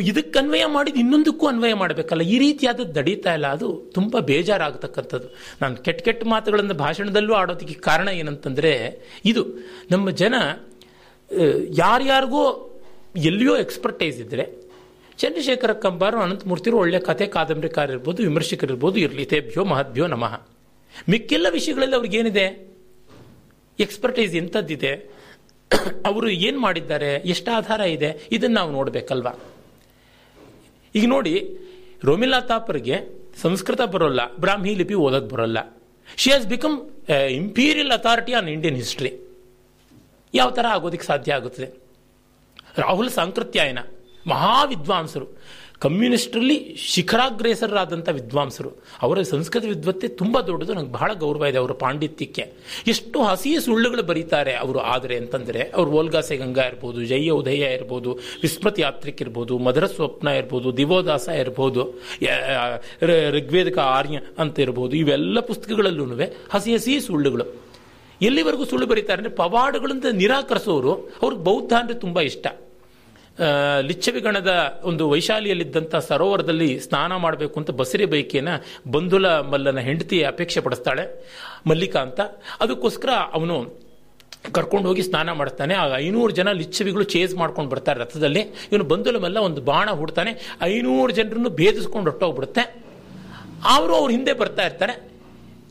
ಇದಕ್ಕೆ 0.03 0.39
ಅನ್ವಯ 0.39 0.65
ಮಾಡಿದ 0.67 0.97
ಇನ್ನೊಂದಕ್ಕೂ 0.97 1.47
ಅನ್ವಯ 1.47 1.75
ಮಾಡಬೇಕಲ್ಲ. 1.75 2.23
ಈ 2.23 2.39
ರೀತಿಯಾದ 2.39 2.97
ನಡೀತಾ 2.97 3.35
ಇಲ್ಲ. 3.35 3.47
ಅದು 3.47 3.69
ತುಂಬ 3.95 4.19
ಬೇಜಾರಾಗತಕ್ಕಂಥದ್ದು. 4.19 5.29
ನಾನು 5.63 5.77
ಕೆಟ್ಟ 5.77 6.03
ಕೆಟ್ಟ 6.03 6.25
ಮಾತುಗಳನ್ನು 6.27 6.75
ಭಾಷಣದಲ್ಲೂ 6.75 7.35
ಆಡೋದಕ್ಕೆ 7.35 7.75
ಕಾರಣ 7.75 8.09
ಏನಂತಂದರೆ, 8.09 8.73
ಇದು 9.25 9.45
ನಮ್ಮ 9.91 10.11
ಜನ 10.11 10.35
ಯಾರ್ಯಾರಿಗೋ 11.79 12.45
ಎಲ್ಲಿಯೋ 13.17 13.57
ಎಕ್ಸ್ಪರ್ಟೈಸ್ 13.57 14.19
ಇದ್ದರೆ 14.21 14.45
ಚಂದ್ರಶೇಖರ 15.19 15.73
ಕಂಬಾರು, 15.73 16.19
ಅನಂತಮೂರ್ತಿರು 16.21 16.77
ಒಳ್ಳೆ 16.79 16.99
ಕಥೆ 16.99 17.27
ಕಾದಂಬರಿಕಾರ 17.27 17.91
ಇರ್ಬೋದು 17.91 18.23
ವಿಮರ್ಶಕರಿರ್ಬೋದು 18.23 18.99
ಇರಲಿ, 19.01 19.25
ತೇಭ್ಯೋ, 19.25 19.65
ಮಹದ್ಭ್ಯೋ 19.65 20.07
ನಮಃ. 20.07 20.35
ಮಿಕ್ಕೆಲ್ಲ 21.09 21.47
ವಿಷಯಗಳಲ್ಲಿ 21.51 21.97
ಅವ್ರಿಗೇನಿದೆ? 21.97 22.47
ಎಕ್ಸ್ಪರ್ಟೈಸ್ 23.81 24.35
ಎಂಥದ್ದಿದೆ 24.35 25.20
ಅವರು 26.07 26.29
ಏನು 26.29 26.61
ಮಾಡಿದ್ದಾರೆ? 26.61 27.15
ಎಷ್ಟು 27.15 27.51
ಆಧಾರ 27.51 27.81
ಇದೆ? 27.81 28.29
ಇದನ್ನು 28.33 28.57
ನಾವು 28.57 28.71
ನೋಡಬೇಕಲ್ವಾ? 28.73 29.33
ಈಗ 30.95 31.07
ನೋಡಿ 31.09 31.35
ರೋಮಿಲಾ 32.05 32.41
ತಾಪರ್ಗೆ 32.41 32.97
ಸಂಸ್ಕೃತ 33.43 33.81
ಬರೋಲ್ಲ, 33.81 34.21
ಬ್ರಾಹ್ಮಿ 34.37 34.75
ಲಿಪಿ 34.75 34.95
ಓದಕ್ 34.95 35.29
ಬರೋಲ್ಲ. 35.31 35.59
She 36.17 36.31
has 36.31 36.47
become 36.47 36.77
imperial 37.31 37.91
authority 37.91 38.33
on 38.33 38.49
Indian 38.49 38.77
history 38.77 39.13
ಯಾವ 40.35 40.51
ಥರ 40.51 40.67
ಆಗೋದಕ್ಕೆ 40.71 41.07
ಸಾಧ್ಯ 41.07 41.33
ಆಗುತ್ತದೆ 41.33 41.69
ರಾಹುಲ್ 42.79 43.11
ಸಾಂಕೃತ್ಯಾಯನ 43.11 43.79
ಮಹಾವಿದ್ವಾಂಸರು. 44.27 45.27
ಕಮ್ಯುನಿಸ್ಟ್ರಲ್ಲಿ 45.85 46.57
ಶಿಖರಾಗ್ರೇಸರಾದಂಥ 46.93 48.09
ವಿದ್ವಾಂಸರು. 48.17 48.71
ಅವರ 49.05 49.23
ಸಂಸ್ಕೃತ 49.31 49.65
ವಿದ್ವತ್ತೆ 49.73 50.07
ತುಂಬ 50.21 50.37
ದೊಡ್ಡದು. 50.49 50.73
ನಂಗೆ 50.79 50.93
ಬಹಳ 50.97 51.11
ಗೌರವ 51.23 51.49
ಇದೆ 51.51 51.59
ಅವರ 51.63 51.75
ಪಾಂಡಿತ್ಯಕ್ಕೆ. 51.85 52.45
ಎಷ್ಟು 52.93 53.19
ಹಸಿ 53.29 53.51
ಸುಳ್ಳುಗಳು 53.67 54.03
ಬರೀತಾರೆ 54.11 54.55
ಅವರು. 54.65 54.81
ಆದರೆ 54.95 55.17
ಅಂತಂದರೆ, 55.23 55.63
ಅವರು 55.77 55.91
ಓಲ್ಗಾಸೆ 56.01 56.37
ಗಂಗಾ 56.43 56.67
ಇರ್ಬೋದು 56.73 57.01
ಜಯ 57.13 57.31
ಉದಯ 57.41 57.73
ಇರ್ಬೋದು, 57.79 58.13
ವಿಸ್ಮೃತಿ 58.45 58.83
ಯಾತ್ರಿಕ್ 58.87 59.23
ಇರ್ಬೋದು 59.27 59.57
ಮಧುರ 59.69 59.89
ಸ್ವಪ್ನ 59.97 60.29
ಇರ್ಬೋದು, 60.41 60.71
ದಿವೋದಾಸ 60.81 61.29
ಇರ್ಬೋದು 61.43 61.83
ಋಗ್ವೇದಕ 63.37 63.79
ಆರ್ಯ 63.99 64.19
ಅಂತ 64.45 64.67
ಇರ್ಬೋದು, 64.67 64.95
ಇವೆಲ್ಲ 65.03 65.41
ಪುಸ್ತಕಗಳಲ್ಲೂ 65.51 66.07
ಹಸಿ 66.57 66.71
ಹಸಿ 66.79 66.95
ಸುಳ್ಳುಗಳು. 67.11 67.47
ಎಲ್ಲಿವರೆಗೂ 68.21 68.65
ಸುಳ್ಳು 68.71 68.87
ಬರೀತಾರೆ 68.91 69.19
ಅಂದರೆ 69.21 69.35
ಪವಾಡಗಳಿಂದ 69.45 70.09
ನಿರಾಕರಿಸೋರು 70.23 70.93
ಅವ್ರಿಗೆ 71.23 71.43
ಬೌದ್ಧ 71.49 71.73
ಅಂದರೆ 71.79 71.97
ತುಂಬ 72.03 72.21
ಇಷ್ಟ. 72.31 72.47
ಲಿಚ್ಚವಿಗಣದ 73.81 74.81
ಒಂದು 74.83 75.11
ವೈಶಾಲಿಯಲ್ಲಿದ್ದಂಥ 75.11 75.97
ಸರೋವರದಲ್ಲಿ 75.97 76.81
ಸ್ನಾನ 76.81 77.17
ಮಾಡಬೇಕು 77.17 77.61
ಅಂತ 77.61 77.71
ಬಸರಿ 77.71 78.05
ಬೈಕಿಯನ್ನ 78.05 78.49
ಬಂಧುಲ 78.91 79.41
ಮಲ್ಲನ 79.41 79.79
ಹೆಂಡತಿ 79.79 80.23
ಅಪೇಕ್ಷೆ 80.23 80.61
ಪಡಿಸ್ತಾಳೆ 80.61 81.29
ಮಲ್ಲಿಕಾ 81.67 82.01
ಅಂತ 82.01 82.21
ಅದಕ್ಕೋಸ್ಕರ 82.61 83.09
ಅವನು 83.33 83.81
ಕರ್ಕೊಂಡು 84.53 84.89
ಹೋಗಿ 84.89 85.03
ಸ್ನಾನ 85.03 85.33
ಮಾಡ್ತಾನೆ 85.33 85.75
ಆಗ 85.75 85.93
ಐನೂರು 85.97 86.33
ಜನ 86.33 86.53
ಲಿಚ್ಚವಿಗಳು 86.53 87.03
ಚೇಸ್ 87.03 87.35
ಮಾಡ್ಕೊಂಡು 87.35 87.71
ಬರ್ತಾರೆ 87.71 88.01
ರಥದಲ್ಲಿ. 88.01 88.41
ಇವನು 88.41 88.85
ಬಂಧುಲ 88.85 89.19
ಮಲ್ಲ 89.19 89.39
ಒಂದು 89.39 89.61
ಬಾಣ 89.61 89.91
ಹುಡ್ತಾನೆ. 89.91 90.59
ಐನೂರು 90.63 91.13
ಜನರನ್ನು 91.13 91.51
ಭೇದಿಸ್ಕೊಂಡು 91.51 92.11
ಹೊಟ್ಟೋಗ್ಬಿಡುತ್ತೆ 92.11 92.83
ಅವರು 93.65 93.95
ಅವ್ರ 93.95 94.11
ಹಿಂದೆ 94.11 94.33
ಬರ್ತಾ 94.33 94.63
ಇರ್ತಾರೆ. 94.63 95.11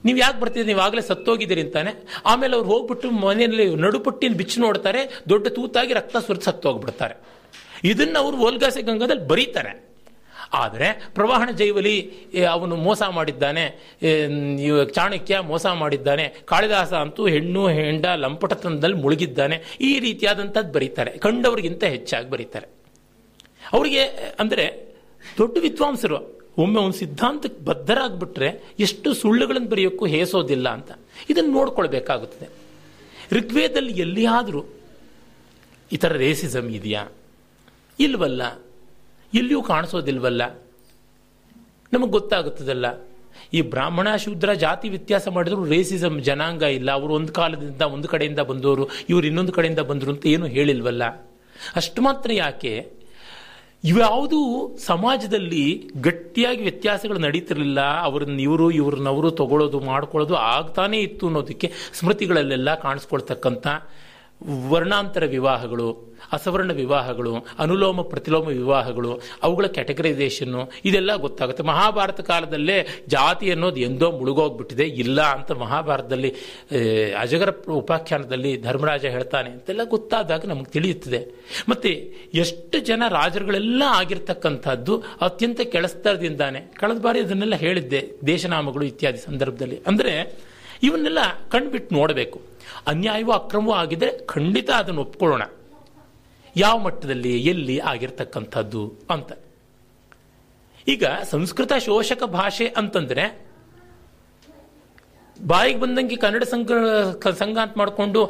ನೀವು 0.05 0.17
ಯಾಕೆ 0.17 0.39
ಬರ್ತಿದ್ದೀರಿ? 0.39 0.67
ನೀವು 0.67 0.79
ಆಗಲೇ 0.79 1.01
ಸತ್ತೋಗಿದ್ದೀರಿ 1.01 1.61
ಅಂತಾನೆ. 1.61 2.07
ಆಮೇಲೆ 2.25 2.55
ಅವ್ರು 2.55 2.69
ಹೋಗ್ಬಿಟ್ಟು 2.69 3.11
ಮನೆಯಲ್ಲಿ 3.11 3.75
ನಡುಪಟ್ಟಿನ 3.75 4.33
ಬಿಚ್ಚು 4.33 4.61
ನೋಡ್ತಾರೆ. 4.61 5.21
ದೊಡ್ಡ 5.29 5.47
ತೂತಾಗಿ 5.47 5.93
ರಕ್ತ 5.93 6.17
ಸುರಿದು 6.17 6.45
ಸತ್ತೋಗ್ಬಿಡ್ತಾರೆ. 6.45 7.38
ಇದನ್ನ 7.83 8.17
ಅವರು 8.17 8.37
ಓಲ್ಗಾಸೆ 8.37 8.81
ಗಂಗಾದಲ್ಲಿ 8.81 9.27
ಬರೀತಾರೆ. 9.27 9.89
ಆದರೆ 10.53 11.09
ಪ್ರವಾಹಣ 11.13 11.51
ಜೈವಲಿ 11.51 12.11
ಅವನು 12.51 12.75
ಮೋಸ 12.75 13.01
ಮಾಡಿದ್ದಾನೆ 13.01 13.65
ಚಾಣಕ್ಯ 14.93 15.39
ಮೋಸ 15.39 15.65
ಮಾಡಿದ್ದಾನೆ, 15.65 16.35
ಕಾಳಿದಾಸ 16.45 16.93
ಅಂತೂ 16.93 17.27
ಹೆಣ್ಣು, 17.27 17.67
ಹೆಂಡ, 17.67 18.05
ಲಂಪಟತನದಲ್ಲಿ 18.05 18.95
ಮುಳುಗಿದ್ದಾನೆ, 18.95 19.61
ಈ 19.81 19.99
ರೀತಿಯಾದಂಥದ್ದು 19.99 20.71
ಬರೀತಾರೆ. 20.71 21.11
ಕಂಡವರಿಗಿಂತ 21.11 21.83
ಹೆಚ್ಚಾಗಿ 21.83 22.29
ಬರೀತಾರೆ. 22.29 22.67
ಅವರಿಗೆ, 23.73 24.03
ಅಂದರೆ, 24.39 24.95
ದೊಡ್ಡ 25.37 25.57
ವಿದ್ವಾಂಸರು, 25.57 26.39
ಒಮ್ಮೆ 26.57 26.81
ಒಂದು 26.81 26.97
ಸಿದ್ಧಾಂತಕ್ಕೆ 26.97 27.65
ಬದ್ಧರಾಗ್ಬಿಟ್ರೆ 27.65 28.63
ಎಷ್ಟು 28.79 29.13
ಸುಳ್ಳುಗಳನ್ನು 29.13 29.69
ಬರೆಯೋಕ್ಕೂ 29.69 30.05
ಹೇಸೋದಿಲ್ಲ 30.05 30.69
ಅಂತ. 30.69 30.91
ಇದನ್ನು 31.29 31.51
ನೋಡ್ಕೊಳ್ಬೇಕಾಗುತ್ತದೆ. 31.51 32.49
ಋಗ್ವೇದಲ್ಲಿ 33.35 33.93
ಎಲ್ಲಿಯಾದರೂ 33.93 34.65
ಈ 35.91 35.97
ಥರ 35.97 36.13
ರೇಸಿಸಮ್ 36.13 36.69
ಇದೆಯಾ? 36.69 37.07
ಇಲ್ವಲ್ಲ? 37.99 38.61
ಎಲ್ಲಿಯೂ 39.33 39.61
ಕಾಣಿಸೋದಿಲ್ವಲ್ಲ? 39.61 40.61
ನಮಗೆ 41.93 42.11
ಗೊತ್ತಾಗುತ್ತದಲ್ಲ? 42.11 42.85
ಈ 43.53 43.61
ಬ್ರಾಹ್ಮಣ 43.61 44.15
ಶೂದ್ರ 44.15 44.53
ಜಾತಿ 44.53 44.89
ವ್ಯತ್ಯಾಸ 44.89 45.27
ಮಾಡಿದ್ರು 45.27 45.65
ರೇಸಿಸಮ್ 45.65 46.21
ಜನಾಂಗ 46.23 46.61
ಇಲ್ಲ. 46.61 46.91
ಅವರು 46.91 47.13
ಒಂದು 47.13 47.33
ಕಾಲದಿಂದ 47.33 47.81
ಒಂದು 47.81 48.07
ಕಡೆಯಿಂದ 48.07 48.39
ಬಂದವರು 48.39 48.87
ಇವರು 49.09 49.27
ಇನ್ನೊಂದು 49.27 49.51
ಕಡೆಯಿಂದ 49.51 49.79
ಬಂದರು 49.79 50.11
ಅಂತ 50.11 50.25
ಏನು 50.25 50.45
ಹೇಳಿಲ್ವಲ್ಲ? 50.45 51.03
ಅಷ್ಟು 51.75 52.01
ಮಾತ್ರ 52.01 52.31
ಯಾಕೆ? 52.33 52.91
ಇವ್ಯಾವುದೂ 53.83 54.75
ಸಮಾಜದಲ್ಲಿ 54.77 55.89
ಗಟ್ಟಿಯಾಗಿ 56.01 56.61
ವ್ಯತ್ಯಾಸಗಳು 56.61 57.19
ನಡೀತಿರಲಿಲ್ಲ. 57.19 57.99
ಅವ್ರನ್ನ 57.99 58.39
ಇವರು, 58.39 58.71
ಇವ್ರನ್ನವರು 58.71 59.31
ತಗೊಳ್ಳೋದು 59.31 59.79
ಮಾಡ್ಕೊಳ್ಳೋದು 59.79 60.35
ಆಗ್ತಾನೇ 60.35 60.99
ಇತ್ತು 60.99 61.25
ಅನ್ನೋದಕ್ಕೆ 61.25 61.71
ಸ್ಮೃತಿಗಳಲ್ಲೆಲ್ಲ 61.93 62.75
ಕಾಣಿಸ್ಕೊಳ್ತಕ್ಕಂಥ 62.75 63.67
ವರ್ಣಾಂತರ 64.69 65.25
ವಿವಾಹಗಳು, 65.25 65.87
ಅಸವರ್ಣ 66.31 66.71
ವಿವಾಹಗಳು, 66.71 67.45
ಅನುಲೋಮ 67.59 68.01
ಪ್ರತಿಲೋಮ 68.01 68.47
ವಿವಾಹಗಳು, 68.47 69.21
ಅವುಗಳ 69.43 69.65
ಕ್ಯಾಟಗರೈಸೇಷನ್ನು 69.65 70.71
ಇದೆಲ್ಲ 70.85 71.15
ಗೊತ್ತಾಗುತ್ತೆ. 71.15 71.63
ಮಹಾಭಾರತ 71.63 72.21
ಕಾಲದಲ್ಲೇ 72.21 72.87
ಜಾತಿ 73.07 73.51
ಅನ್ನೋದು 73.51 73.79
ಎಂದೋ 73.79 74.11
ಮುಳುಗೋಗ್ಬಿಟ್ಟಿದೆ. 74.11 74.83
ಇಲ್ಲ 74.83 75.21
ಅಂತ 75.21 75.51
ಮಹಾಭಾರತದಲ್ಲಿ 75.51 76.35
ಅಜಗರ 77.19 77.49
ಉಪಾಖ್ಯಾನದಲ್ಲಿ 77.71 78.61
ಧರ್ಮರಾಜ 78.61 79.05
ಹೇಳ್ತಾನೆ 79.05 79.49
ಅಂತೆಲ್ಲ 79.49 79.81
ಗೊತ್ತಾದಾಗ 79.83 80.45
ನಮಗೆ 80.45 80.71
ತಿಳಿಯುತ್ತದೆ. 80.71 81.21
ಮತ್ತು 81.69 81.89
ಎಷ್ಟು 82.33 82.79
ಜನ 82.79 83.03
ರಾಜರುಗಳೆಲ್ಲ 83.09 83.83
ಆಗಿರ್ತಕ್ಕಂಥದ್ದು 83.85 84.95
ಅತ್ಯಂತ 85.21 85.61
ಕೆಳಸ್ತರದಿಂದಾನೆ. 85.61 86.61
ಕಳೆದ 86.79 86.97
ಬಾರಿ 86.97 87.19
ಅದನ್ನೆಲ್ಲ 87.19 87.55
ಹೇಳಿದ್ದೆ, 87.55 88.11
ದೇಶನಾಮಗಳು 88.27 88.85
ಇತ್ಯಾದಿ 88.85 89.17
ಸಂದರ್ಭದಲ್ಲಿ. 89.17 89.79
ಅಂದರೆ 89.87 90.13
ಇವನ್ನೆಲ್ಲ 90.83 91.21
ಕಣ್ಬಿಟ್ಟು 91.51 91.95
ನೋಡಬೇಕು. 91.95 92.37
ಅನ್ಯಾಯವೂ 92.87 93.31
ಅಕ್ರಮವೂ 93.31 93.73
ಆಗಿದ್ರೆ 93.73 94.11
ಖಂಡಿತ 94.25 94.69
ಅದನ್ನು 94.71 95.01
ಒಪ್ಕೊಳ್ಳೋಣ. 95.01 95.43
ಯಾವ 96.55 96.75
ಮಟ್ಟದಲ್ಲಿ 96.77 97.33
ಎಲ್ಲಿ 97.43 97.79
ಆಗಿರ್ತಕ್ಕಂಥದ್ದು 97.91 98.83
ಅಂತ. 99.09 99.31
ಈಗ 100.87 101.05
ಸಂಸ್ಕೃತ 101.31 101.71
ಶೋಷಕ 101.85 102.23
ಭಾಷೆ 102.23 102.67
ಅಂತಂದ್ರೆ 102.77 103.25
ಬಾಯಿಗೆ 105.47 105.79
ಬಂದಂಗೆ 105.79 106.15
ಕನ್ನಡ 106.15 106.43
ಸಂಘ 106.43 106.71
ಸಂಘ 107.41 107.57
ಅಂತ 107.57 107.77
ಮಾಡಿಕೊಂಡು 107.77 108.21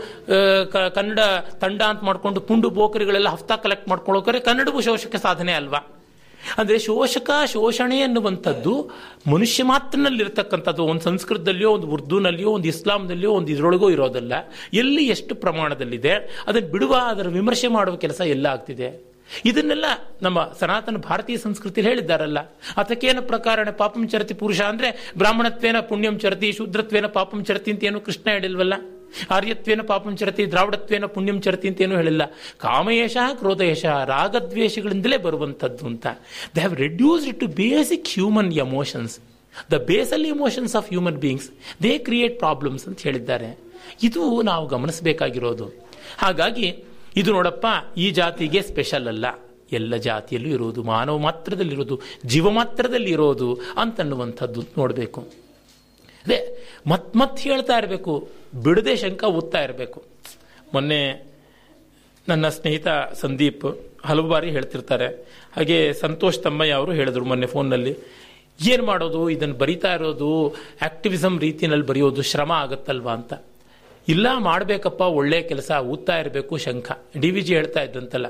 ಕನ್ನಡ 0.95 1.19
ತಂಡ 1.61 1.81
ಅಂತ 1.81 2.01
ಮಾಡಿಕೊಂಡು, 2.03 2.41
ಪುಂಡು 2.41 2.69
ಬೋಕರಿಗಳೆಲ್ಲ 2.69 3.29
ಹಫ್ತಾ 3.29 3.55
ಕಲೆಕ್ಟ್ 3.55 3.87
ಮಾಡ್ಕೊಳ್ಳೋಕರೆ 3.89 4.39
ಕನ್ನಡವು 4.39 4.81
ಶೋಷಕ 4.81 5.15
ಸಾಧನೆ 5.15 5.53
ಅಲ್ವಾ? 5.53 5.81
ಅಂದ್ರೆ 6.57 6.79
ಶೋಷಕ, 6.79 7.29
ಶೋಷಣೆ 7.45 7.99
ಎನ್ನುವಂಥದ್ದು 7.99 8.91
ಮನುಷ್ಯ 9.31 9.63
ಮಾತ್ರನಲ್ಲಿರ್ತಕ್ಕಂಥದ್ದು, 9.63 10.83
ಒಂದು 10.83 11.01
ಸಂಸ್ಕೃತದಲ್ಲಿಯೋ, 11.01 11.71
ಒಂದು 11.71 11.87
ಉರ್ದುನಲ್ಲಿಯೋ, 11.87 12.49
ಒಂದು 12.49 12.67
ಇಸ್ಲಾಂನಲ್ಲಿಯೋ, 12.67 13.31
ಒಂದು 13.31 13.51
ಇದರೊಳಗೋ 13.51 13.89
ಇರೋದಲ್ಲ. 13.89 14.33
ಎಲ್ಲಿ 14.73 15.07
ಎಷ್ಟು 15.07 15.35
ಪ್ರಮಾಣದಲ್ಲಿದೆ, 15.35 16.11
ಅದನ್ನು 16.47 16.69
ಬಿಡುವ, 16.69 16.95
ಅದರ 16.95 17.27
ವಿಮರ್ಶೆ 17.27 17.67
ಮಾಡುವ 17.67 17.95
ಕೆಲಸ 17.95 18.21
ಎಲ್ಲ 18.21 18.45
ಆಗ್ತಿದೆ. 18.45 19.09
ಇದನ್ನೆಲ್ಲ 19.45 19.85
ನಮ್ಮ 20.21 20.51
ಸನಾತನ 20.59 20.97
ಭಾರತೀಯ 20.97 21.37
ಸಂಸ್ಕೃತಿಯಲ್ಲಿ 21.37 21.93
ಹೇಳಿದ್ದಾರಲ್ಲ. 21.93 22.39
ಅದಕ್ಕೇನ 22.77 23.19
ಪ್ರಕಾರಣ 23.19 23.69
ಪಾಪಂ 23.69 24.07
ಚರತಿ 24.07 24.33
ಪುರುಷ 24.33 24.61
ಅಂದ್ರೆ 24.61 25.11
ಬ್ರಾಹ್ಮಣತ್ವೇನ 25.17 25.79
ಪುಣ್ಯಂ 25.79 26.19
ಚರತಿ, 26.19 26.51
ಶೂದ್ರತ್ವೇನ 26.51 27.05
ಪಾಪಂ 27.05 27.45
ಚರತಿ 27.45 27.71
ಅಂತ 27.71 27.83
ಏನು 27.83 28.01
ಕೃಷ್ಣ 28.01 28.31
ಹೇಳಿಲ್ವಲ್ಲ? 28.31 28.73
ಆರ್ಯತ್ವೇನ 29.31 29.81
ಪಾಪಂ 29.81 30.17
ಚರತಿ, 30.17 30.51
ದ್ರಾವಿಡತ್ವೇನ 30.51 31.05
ಪುಣ್ಯಂ 31.05 31.41
ಚರತಿ 31.41 31.67
ಅಂತ 31.67 31.81
ಏನೂ 31.81 31.95
ಹೇಳಿಲ್ಲ. 31.95 32.25
ಕಾಮಯೇಶ 32.57 33.17
ಕ್ರೋಧಯೇಶ 33.35 33.85
ರಾಗದ್ವೇಷಗಳಿಂದಲೇ 33.85 35.17
ಬರುವಂಥದ್ದು 35.17 35.85
ಅಂತ. 35.85 36.07
They 36.55 36.59
have 36.59 36.75
reduced 36.75 37.39
to 37.39 37.47
basic 37.47 38.07
human 38.07 38.53
emotions 38.53 39.19
the 39.71 39.73
basal 39.73 40.25
emotions 40.25 40.75
of 40.75 40.87
human 40.87 41.17
beings 41.17 41.49
they 41.83 41.97
create 41.97 42.39
problems 42.39 42.87
ಅಂತ 42.87 42.99
ಹೇಳಿದ್ದಾರೆ. 42.99 43.57
ಇದು 44.03 44.41
ನಾವು 44.41 44.67
ಗಮನಿಸಬೇಕಾಗಿರೋದು. 44.67 45.65
ಹಾಗಾಗಿ, 46.17 46.83
ಇದು 47.15 47.31
ನೋಡಪ್ಪ, 47.31 47.67
ಈ 47.97 48.09
ಜಾತಿಗೆ 48.09 48.61
ಸ್ಪೆಷಲ್ 48.61 49.07
ಅಲ್ಲ. 49.07 49.25
ಎಲ್ಲ 49.71 49.95
ಜಾತಿಯಲ್ಲೂ 49.95 50.49
ಇರೋದು, 50.49 50.83
ಮಾನವ 50.83 51.17
ಮಾತ್ರದಲ್ಲಿರೋದು, 51.17 52.01
ಜೀವ 52.25 52.49
ಮಾತ್ರದಲ್ಲಿ 52.49 53.11
ಇರೋದು 53.11 53.59
ಅಂತನ್ನುವಂಥದ್ದು 53.77 54.61
ನೋಡಬೇಕು. 54.77 55.21
ಅದೇ 56.25 56.58
ಮತ್ 56.87 57.15
ಮತ್ 57.15 57.39
ಹೇಳ್ತಾ 57.39 57.77
ಇರಬೇಕು. 57.77 58.29
ಬಿಡದೆ 58.63 58.95
ಶಂಕ 58.95 59.23
ಓದ್ತಾ 59.23 59.63
ಇರಬೇಕು. 59.63 60.03
ಮೊನ್ನೆ 60.73 61.29
ನನ್ನ 62.29 62.49
ಸ್ನೇಹಿತ 62.49 62.87
ಸಂದೀಪ್ 63.13 63.85
ಹಲವು 64.05 64.27
ಬಾರಿ 64.27 64.49
ಹೇಳ್ತಿರ್ತಾರೆ. 64.49 65.07
ಹಾಗೆ 65.55 65.93
ಸಂತೋಷ್ 65.93 66.39
ತಮ್ಮಯ್ಯ 66.39 66.73
ಅವರು 66.73 66.91
ಹೇಳಿದ್ರು 66.91 67.25
ಮೊನ್ನೆ 67.25 67.47
ಫೋನ್ನಲ್ಲಿ, 67.47 67.97
ಏನು 68.69 68.85
ಮಾಡೋದು? 68.85 69.29
ಇದನ್ನು 69.29 69.55
ಬರಿತಾ 69.55 69.93
ಇರೋದು? 69.93 70.49
ಆ್ಯಕ್ಟಿವಿಸಮ್ 70.81 71.41
ರೀತಿಯಲ್ಲಿ 71.41 71.85
ಬರೆಯೋದು 71.85 72.21
ಶ್ರಮ 72.21 72.51
ಆಗುತ್ತಲ್ವಾ? 72.51 73.13
ಅಂತ. 73.13 73.33
ಇಲ್ಲ, 74.07 74.27
ಮಾಡಬೇಕಪ್ಪ 74.37 75.01
ಒಳ್ಳೆಯ 75.01 75.41
ಕೆಲಸ 75.41 75.71
ಓದ್ತಾ 75.71 76.19
ಇರಬೇಕು 76.19 76.57
ಶಂಖ 76.57 76.91
ಡಿ 77.19 77.31
ವಿ 77.31 77.41
ಜಿ 77.41 77.55
ಹೇಳ್ತಾ 77.55 77.81
ಇದ್ದಂತಲ್ಲ. 77.81 78.25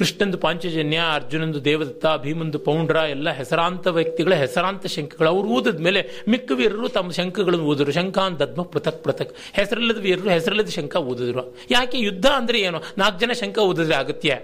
ಕೃಷ್ಣಂದು 0.00 0.38
ಪಾಂಚಜನ್ಯ, 0.38 1.00
ಅರ್ಜುನಂದು 1.12 1.64
ದೇವದತ್ತ, 1.64 2.06
ಭೀಮಂದು 2.22 2.58
ಪೌಂಡ್ರ, 2.58 2.96
ಎಲ್ಲ 2.96 3.30
ಹೆಸರಾಂತ 3.30 3.86
ವ್ಯಕ್ತಿಗಳ 3.86 4.34
ಹೆಸರಾಂತ 4.34 4.86
ಶಂಖಗಳು. 4.86 5.28
ಅವರು 5.28 5.48
ಊದಿದ 5.48 5.80
ಮೇಲೆ 5.80 6.00
ಮಿಕ್ಕ 6.28 6.52
ವೀರರು 6.54 6.88
ತಮ್ಮ 6.88 7.10
ಶಂಖಗಳನ್ನು 7.10 7.64
ಓದಿದ್ರು 7.64 7.92
ಶಂಖ 7.92 8.18
ದದ್ಮ 8.18 8.62
ಪೃಥಕ್ 8.62 9.04
ಪೃಥಕ್. 9.04 9.36
ಹೆಸರಿಲ್ಲದ 9.52 9.98
ವೀರರು 9.98 10.30
ಹೆಸರಿಲ್ಲದ 10.30 10.68
ಶಂಖ 10.68 10.96
ಓದಿದ್ರು 10.96 11.56
ಯಾಕೆ 11.70 11.98
ಯುದ್ಧ 11.98 12.26
ಅಂದ್ರೆ 12.26 12.60
ಏನು? 12.60 12.80
ನಾಲ್ಕು 12.98 13.18
ಜನ 13.18 13.32
ಶಂಖ 13.32 13.58
ಓದಿದ್ರೆ 13.58 13.94
ಅಗತ್ಯ 13.94 14.38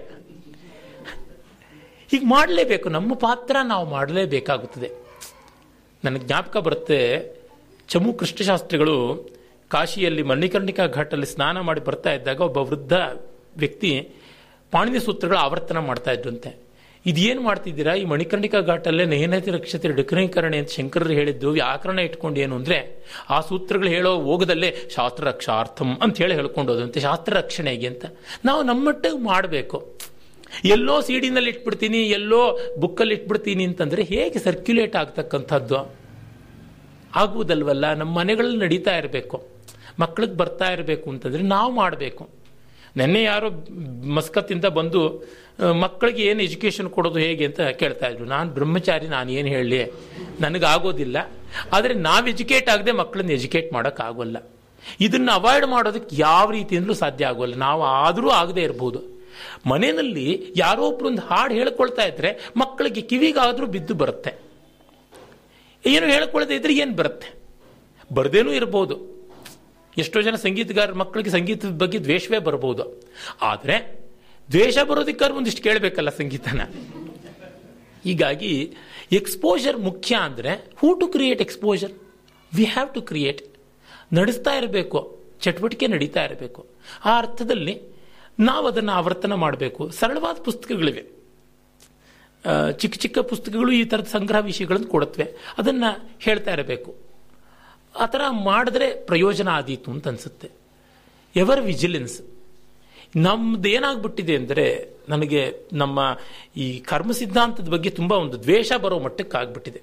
ಹೀಗೆ 2.11 2.25
ಮಾಡಲೇಬೇಕು. 2.25 2.89
ನಮ್ಮ 2.89 3.13
ಪಾತ್ರ 3.13 3.55
ನಾವು 3.63 3.89
ಮಾಡಲೇಬೇಕಾಗುತ್ತದೆ. 3.89 4.91
ನನಗೆ 6.03 6.25
ಜ್ಞಾಪಕ 6.25 6.57
ಬರುತ್ತೆ, 6.57 6.99
ಚಮು 7.89 8.13
ಕೃಷ್ಣಶಾಸ್ತ್ರಿಗಳು 8.13 9.29
ಕಾಶಿಯಲ್ಲಿ 9.67 10.23
ಮಣಿಕರ್ಣಿಕಾ 10.23 10.85
ಘಾಟಲ್ಲಿ 10.85 11.25
ಸ್ನಾನ 11.25 11.59
ಮಾಡಿ 11.59 11.81
ಬರ್ತಾ 11.81 12.13
ಇದ್ದಾಗ 12.13 12.41
ಒಬ್ಬ 12.41 12.57
ವೃದ್ಧ 12.57 12.93
ವ್ಯಕ್ತಿ 13.57 13.91
ಪಾಣಿನಿ 14.73 14.99
ಸೂತ್ರಗಳ 14.99 15.37
ಆವರ್ತನ 15.47 15.79
ಮಾಡ್ತಾ 15.89 16.11
ಇದ್ರಂತೆ 16.17 16.51
ಇದೇನು 17.09 17.41
ಮಾಡ್ತಿದ್ದೀರಾ? 17.41 17.91
ಈ 17.95 18.05
ಮಣಿಕರ್ಣಿಕಾ 18.11 18.59
ಘಾಟಲ್ಲೇ 18.71 19.03
ನೇನತಿ 19.11 19.51
ರಕ್ಷತೆ 19.51 19.87
ಡಿಕರಣೀಕರಣೆ 19.99 20.57
ಅಂತ 20.61 20.71
ಶಂಕರರು 20.77 21.13
ಹೇಳಿದ್ದು 21.19 21.51
ವ್ಯಾಕರಣ 21.51 21.99
ಇಟ್ಕೊಂಡು 22.07 22.39
ಏನು 22.45 22.55
ಅಂದರೆ, 22.59 22.77
ಆ 23.29 23.37
ಸೂತ್ರಗಳು 23.41 23.89
ಹೇಳೋ 23.95 24.11
ಹೋಗದಲ್ಲೇ 24.25 24.69
ಶಾಸ್ತ್ರ 24.95 25.23
ರಕ್ಷಾರ್ಥಂ 25.25 25.89
ಅಂತ 26.03 26.15
ಹೇಳಿ 26.23 26.35
ಹೇಳ್ಕೊಂಡು 26.39 26.71
ಹೋದಂತೆ. 26.73 26.99
ಶಾಸ್ತ್ರ 26.99 27.33
ರಕ್ಷಣೆಗೆ 27.33 27.87
ಅಂತ. 27.87 28.05
ನಾವು 28.45 28.63
ನಮ್ಮಟ್ಟಿಗೆ 28.63 29.21
ಮಾಡಬೇಕು. 29.23 29.79
ಎಲ್ಲೋ 30.75 31.01
ಸಿಡಿನಲ್ಲಿ 31.01 31.49
ಇಟ್ಬಿಡ್ತೀನಿ, 31.49 32.01
ಎಲ್ಲೋ 32.19 32.41
ಬುಕ್ಕಲ್ಲಿ 32.83 33.15
ಇಟ್ಬಿಡ್ತೀನಿ 33.15 33.63
ಅಂತಂದರೆ 33.63 34.03
ಹೇಗೆ 34.03 34.39
ಸರ್ಕ್ಯುಲೇಟ್ 34.39 34.95
ಆಗ್ತಕ್ಕಂಥದ್ದು? 34.95 35.79
ಆಗುವುದಲ್ವಲ್ಲ, 37.15 37.85
ನಮ್ಮ 37.93 38.11
ಮನೆಗಳಲ್ಲಿ 38.19 38.59
ನಡೀತಾ 38.65 38.95
ಇರಬೇಕು. 38.97 39.37
ಮಕ್ಕಳಿಗೆ 39.99 40.35
ಬರ್ತಾ 40.41 40.67
ಇರಬೇಕು 40.75 41.07
ಅಂತಂದರೆ 41.09 41.43
ನಾವು 41.55 41.71
ಮಾಡಬೇಕು. 41.71 42.25
ನೆನ್ನೆ 42.97 43.23
ಯಾರೋ 43.23 43.49
ಮಸ್ಕತ್ತಿಂದ 44.15 44.65
ಬಂದು 44.65 45.01
ಮಕ್ಕಳಿಗೆ 45.81 46.23
ಏನು 46.23 46.41
ಎಜುಕೇಷನ್ 46.43 46.89
ಕೊಡೋದು 46.89 47.19
ಹೇಗೆ 47.19 47.45
ಅಂತ 47.45 47.61
ಕೇಳ್ತಾ 47.61 48.07
ಇದ್ರು. 48.07 48.25
ನಾನು 48.25 48.51
ಬ್ರಹ್ಮಚಾರಿ, 48.51 49.07
ನಾನು 49.07 49.31
ಏನು 49.31 49.47
ಹೇಳಲಿ? 49.47 49.83
ನನಗಾಗೋದಿಲ್ಲ. 50.41 51.17
ಆದರೆ 51.73 51.93
ನಾವು 51.93 52.27
ಎಜುಕೇಟ್ 52.27 52.69
ಆಗದೆ 52.69 52.91
ಮಕ್ಕಳನ್ನ 52.91 53.31
ಎಜುಕೇಟ್ 53.31 53.73
ಮಾಡೋಕ್ಕಾಗೋಲ್ಲ 53.73 54.37
ಇದನ್ನು 54.99 55.31
ಅವಾಯ್ಡ್ 55.31 55.67
ಮಾಡೋದಕ್ಕೆ 55.67 56.15
ಯಾವ 56.19 56.51
ರೀತಿಯಿಂದಲೂ 56.51 56.93
ಸಾಧ್ಯ 56.93 57.25
ಆಗೋಲ್ಲ. 57.25 57.55
ನಾವು 57.55 57.83
ಆದರೂ 57.83 58.29
ಆಗದೆ 58.29 58.61
ಇರ್ಬೋದು. 58.61 59.17
ಮನೆಯಲ್ಲಿ 59.65 60.53
ಯಾರೋ 60.55 60.81
ಒಬ್ರೊಂದು 60.81 61.21
ಹಾಡು 61.21 61.53
ಹೇಳ್ಕೊಳ್ತಾ 61.53 62.01
ಇದ್ರೆ 62.01 62.49
ಮಕ್ಕಳಿಗೆ 62.57 63.01
ಕಿವಿಗಾದರೂ 63.01 63.65
ಬಿದ್ದು 63.65 63.93
ಬರುತ್ತೆ. 63.93 64.41
ಏನು 65.85 66.05
ಹೇಳ್ಕೊಳ್ಳದೆ 66.05 66.55
ಇದ್ರೆ 66.55 66.75
ಏನು 66.75 66.95
ಬರುತ್ತೆ? 66.95 67.39
ಬರದೇನೂ 68.13 68.51
ಇರಬಹುದು 68.51 69.16
ಎಷ್ಟೋ 69.97 70.21
ಜನ 70.21 70.35
ಸಂಗೀತಗಾರ 70.35 70.91
ಮಕ್ಕಳಿಗೆ 70.91 71.29
ಸಂಗೀತದ 71.29 71.69
ಬಗ್ಗೆ 71.69 71.99
ದ್ವೇಷವೇ 71.99 72.39
ಬರಬಹುದು. 72.39 72.83
ಆದರೆ 73.41 74.05
ದ್ವೇಷ 74.51 74.77
ಬರೋದಕ್ಕಾದ್ರೆ 74.77 75.37
ಒಂದಿಷ್ಟು 75.37 75.63
ಕೇಳಬೇಕಲ್ಲ 75.63 76.09
ಸಂಗೀತನ. 76.09 76.61
ಹೀಗಾಗಿ 78.03 78.75
ಎಕ್ಸ್ಪೋಜರ್ 79.11 79.77
ಮುಖ್ಯ 79.77 80.15
ಅಂದರೆ 80.15 80.51
who 80.75 80.93
to 80.93 81.07
create 81.07 81.41
exposure 81.41 81.93
we 82.55 82.65
have 82.65 82.93
to 82.93 83.01
create 83.01 83.41
ನಡೆಸ್ತಾ 84.13 84.51
ಇರಬೇಕು. 84.51 84.99
ಚಟುವಟಿಕೆ 85.41 85.87
ನಡೀತಾ 85.87 86.23
ಇರಬೇಕು. 86.25 86.67
ಆ 87.05 87.17
ಅರ್ಥದಲ್ಲಿ 87.17 87.81
ನಾವು 88.39 88.67
ಅದನ್ನು 88.67 88.91
ಆವರ್ತನ 88.91 89.33
ಮಾಡಬೇಕು. 89.33 89.89
ಸರಳವಾದ 89.89 90.37
ಪುಸ್ತಕಗಳಿವೆ. 90.43 91.03
ಚಿಕ್ಕ 92.77 92.97
ಚಿಕ್ಕ 92.97 93.19
ಪುಸ್ತಕಗಳು 93.19 93.71
ಈ 93.71 93.83
ಥರದ 93.83 94.07
ಸಂಗ್ರಹ 94.11 94.39
ವಿಷಯಗಳನ್ನು 94.39 94.87
ಕೊಡುತ್ತವೆ. 94.87 95.25
ಅದನ್ನು 95.57 95.89
ಹೇಳ್ತಾ 96.19 96.51
ಇರಬೇಕು. 96.53 97.06
ಆ 97.97 98.05
ಥರ 98.05 98.21
ಮಾಡಿದ್ರೆ 98.29 98.87
ಪ್ರಯೋಜನ 99.05 99.49
ಆದೀತು 99.49 99.91
ಅಂತ 99.91 100.07
ಅನಿಸುತ್ತೆ. 100.07 100.49
ಎವರ್ 101.35 101.61
ವಿಜಿಲೆನ್ಸ್ 101.61 102.17
ನಮ್ದು 103.15 103.69
ಏನಾಗ್ಬಿಟ್ಟಿದೆ 103.69 104.35
ಅಂದರೆ 104.35 104.65
ನನಗೆ 105.09 105.41
ನಮ್ಮ 105.73 105.99
ಈ 106.57 106.79
ಕರ್ಮ 106.79 107.11
ಸಿದ್ಧಾಂತದ 107.11 107.69
ಬಗ್ಗೆ 107.69 107.89
ತುಂಬ 107.89 108.11
ಒಂದು 108.11 108.43
ದ್ವೇಷ 108.43 108.71
ಬರೋ 108.73 108.99
ಮಟ್ಟಕ್ಕೆ 108.99 109.37
ಆಗ್ಬಿಟ್ಟಿದೆ. 109.37 109.81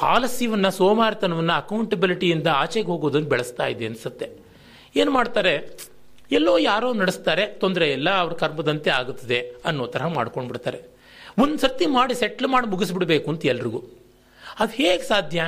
ಆಲಸ್ಯವನ್ನು, 0.00 0.70
ಸೋಮಾರಿತನವನ್ನು 0.70 1.52
ಅಕೌಂಟಬಿಲಿಟಿಯಿಂದ 1.52 2.46
ಆಚೆಗೆ 2.46 2.86
ಹೋಗೋದನ್ನು 2.86 3.28
ಬೆಳೆಸ್ತಾ 3.28 3.66
ಇದೆ 3.66 3.86
ಅನಿಸುತ್ತೆ. 3.86 4.26
ಏನು 4.96 5.10
ಮಾಡ್ತಾರೆ? 5.10 5.78
ಎಲ್ಲೋ 6.30 6.58
ಯಾರೋ 6.58 6.92
ನಡೆಸ್ತಾರೆ, 6.92 7.46
ತೊಂದರೆ 7.46 7.92
ಇಲ್ಲ, 7.92 8.10
ಅವ್ರ 8.10 8.32
ಕರ್ಮದಂತೆ 8.32 8.90
ಆಗುತ್ತದೆ 8.90 9.38
ಅನ್ನೋ 9.64 9.86
ತರಹ 9.86 10.06
ಮಾಡ್ಕೊಂಡು 10.06 10.48
ಬಿಡ್ತಾರೆ 10.48 10.80
ಒಂದು 11.38 11.58
ಸರ್ತಿ 11.58 11.86
ಮಾಡಿ 11.86 12.14
ಸೆಟ್ಲ್ 12.14 12.48
ಮಾಡಿ 12.48 12.66
ಮುಗಿಸ್ಬಿಡ್ಬೇಕು 12.66 13.30
ಅಂತ 13.30 13.46
ಎಲ್ರಿಗೂ. 13.46 13.80
ಅದು 14.58 14.72
ಹೇಗೆ 14.72 15.02
ಸಾಧ್ಯ? 15.02 15.40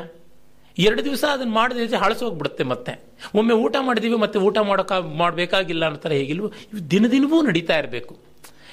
ಎರಡು 0.79 1.03
ದಿವಸ 1.05 1.25
ಅದನ್ನು 1.33 1.53
ಮಾಡಿದ್ರೆ 1.53 1.99
ಹಳಸೋಗ್ಬಿಡುತ್ತೆ 1.99 2.65
ಮತ್ತೆ. 2.65 2.93
ಒಮ್ಮೆ 3.35 3.55
ಊಟ 3.63 3.77
ಮಾಡಿದೀವಿ 3.81 4.17
ಮತ್ತೆ 4.17 4.39
ಊಟ 4.39 4.59
ಮಾಡೋಕ 4.67 4.93
ಮಾಡಬೇಕಾಗಿಲ್ಲ 5.17 5.85
ಅನ್ನೋ 5.85 6.01
ಥರ 6.01 6.13
ಹೇಗಿಲ್ವೋ 6.13 6.49
ಇವು 6.67 6.91
ದಿನ 6.91 7.07
ದಿನವೂ 7.11 7.39
ನಡೀತಾ 7.43 7.77
ಇರಬೇಕು. 7.79 8.15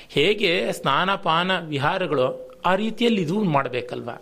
ಹೇಗೆ 0.10 0.52
ಸ್ನಾನ 0.72 1.16
ಪಾನ 1.24 1.52
ವಿಹಾರಗಳು 1.68 2.28
ಆ 2.66 2.74
ರೀತಿಯಲ್ಲಿ 2.76 3.22
ಇದು 3.22 3.38
ಮಾಡಬೇಕಲ್ವಾ? 3.56 4.16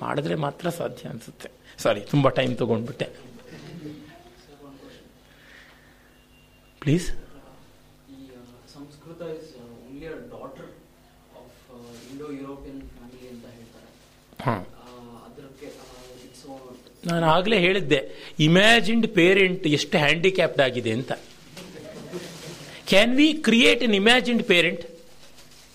ಮಾಡಿದ್ರೆ 0.00 0.34
ಮಾತ್ರ 0.42 0.68
ಸಾಧ್ಯ 0.72 1.08
ಅನಿಸುತ್ತೆ. 1.08 1.48
ಸಾರಿ 1.78 2.00
ತುಂಬ 2.10 2.26
ಟೈಮ್ 2.30 2.54
ತಗೊಂಡ್ಬಿಟ್ಟೆ. 2.56 3.06
ಪ್ಲೀಸ್ 6.82 7.06
ಹಾಂ 7.10 8.46
Sanskrit 8.74 9.22
is 9.36 9.50
only 9.82 10.06
a 10.08 10.18
daughter 10.32 10.70
of 11.36 11.54
Indo 12.10 12.26
European 12.34 12.82
family 12.90 13.28
ಅಂತ 13.28 13.46
ಹೇಳ್ತಾರೆ 13.54 13.88
ಹಾಂ 14.42 14.62
ಆ, 14.78 14.86
ಅದಕ್ಕೆ 15.26 15.68
ಇಟ್ಸ್ 16.26 16.44
ನಾನು 17.04 17.26
ಆಗಲೇ 17.26 17.56
ಹೇಳಿದ್ದೆ 17.58 18.00
ಇಮ್ಯಾಜಿನ್ಡ್ 18.40 19.06
ಪೇರೆಂಟ್ 19.14 19.64
ಎಷ್ಟು 19.76 19.96
ಹ್ಯಾಂಡಿಕ್ಯಾಪ್ಡ್ 19.98 20.62
ಆಗಿದೆ 20.66 20.92
ಅಂತ. 20.92 21.12
Can 22.88 23.12
we 23.16 23.28
create 23.46 23.82
an 23.82 23.94
imagined 23.94 24.44
parent 24.44 24.82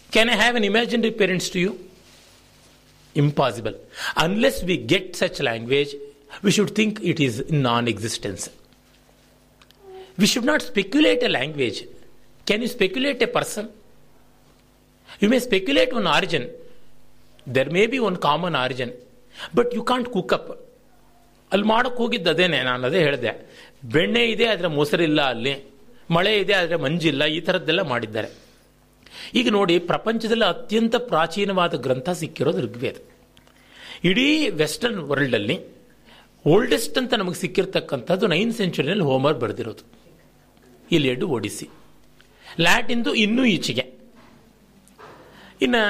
can 0.10 0.30
I 0.30 0.38
have 0.38 0.56
an 0.60 0.68
imagined 0.70 1.08
parents 1.20 1.50
to 1.54 1.60
you 1.60 1.72
impossible 3.16 3.76
unless 4.24 4.60
we 4.70 4.78
get 4.92 5.12
such 5.16 5.40
language 5.42 5.92
we 6.46 6.52
should 6.58 6.74
think 6.76 6.98
it 7.12 7.22
is 7.28 7.38
in 7.46 7.62
non 7.64 7.88
existence 7.94 8.46
we 10.20 10.28
should 10.28 10.46
not 10.46 10.64
speculate 10.70 11.24
a 11.24 11.32
language 11.32 11.80
can 12.48 12.64
you 12.64 12.72
speculate 12.76 13.22
a 13.24 13.32
person 13.38 13.68
you 15.22 15.30
may 15.30 15.40
speculate 15.46 15.94
one 15.94 16.08
origin 16.16 16.48
there 17.48 17.72
may 17.76 17.86
be 17.94 18.00
one 18.08 18.18
common 18.26 18.58
origin 18.64 18.94
but 19.56 19.72
you 19.78 19.84
can't 19.84 20.10
cook 20.10 20.34
up 20.34 20.50
ಅಲ್ಲಿ 21.52 21.66
ಮಾಡೋಕ್ಕೆ 21.66 22.00
ಹೋಗಿದ್ದು 22.04 22.30
ಅದೇನೆ, 22.30 22.64
ನಾನು 22.64 22.88
ಅದೇ 22.88 23.00
ಹೇಳಿದೆ. 23.00 23.32
ಬೆಣ್ಣೆ 23.94 24.24
ಇದೆ, 24.26 24.46
ಆದರೆ 24.46 24.68
ಮೊಸರಿಲ್ಲ 24.68 25.22
ಅಲ್ಲಿ. 25.22 25.54
ಮಳೆ 26.12 26.40
ಇದೆ, 26.40 26.54
ಆದರೆ 26.54 26.76
ಮಂಜಿಲ್ಲ, 26.76 27.26
ಈ 27.26 27.40
ಥರದ್ದೆಲ್ಲ 27.40 27.82
ಮಾಡಿದ್ದಾರೆ. 27.82 28.30
ಈಗ 29.40 29.48
ನೋಡಿ, 29.50 29.80
ಪ್ರಪಂಚದಲ್ಲಿ 29.80 30.46
ಅತ್ಯಂತ 30.46 30.96
ಪ್ರಾಚೀನವಾದ 30.96 31.76
ಗ್ರಂಥ 31.76 32.10
ಸಿಕ್ಕಿರೋದು 32.10 32.62
ಋಗ್ವೇದ. 32.62 32.96
ಇಡೀ 34.04 34.50
ವೆಸ್ಟರ್ನ್ 34.50 35.00
ವರ್ಲ್ಡಲ್ಲಿ 35.00 35.58
ಓಲ್ಡೆಸ್ಟ್ 36.46 36.98
ಅಂತ 36.98 37.14
ನಮಗೆ 37.14 37.36
ಸಿಕ್ಕಿರ್ತಕ್ಕಂಥದ್ದು 37.36 38.28
ನೈನ್ 38.28 38.54
ಸೆಂಚುರಿನಲ್ಲಿ 38.54 39.04
ಹೋಮರ್ 39.04 39.38
ಬರೆದಿರೋದು. 39.40 39.84
ಇಲ್ಲಿಯಡ್ಡು 40.92 41.28
ಓಡಿಸಿ. 41.28 41.66
ಲ್ಯಾಟಿಂದು 42.60 43.14
ಇನ್ನೂ 43.14 43.44
ಈಚೆಗೆ. 43.46 43.86
ಇನ್ನು 45.62 45.82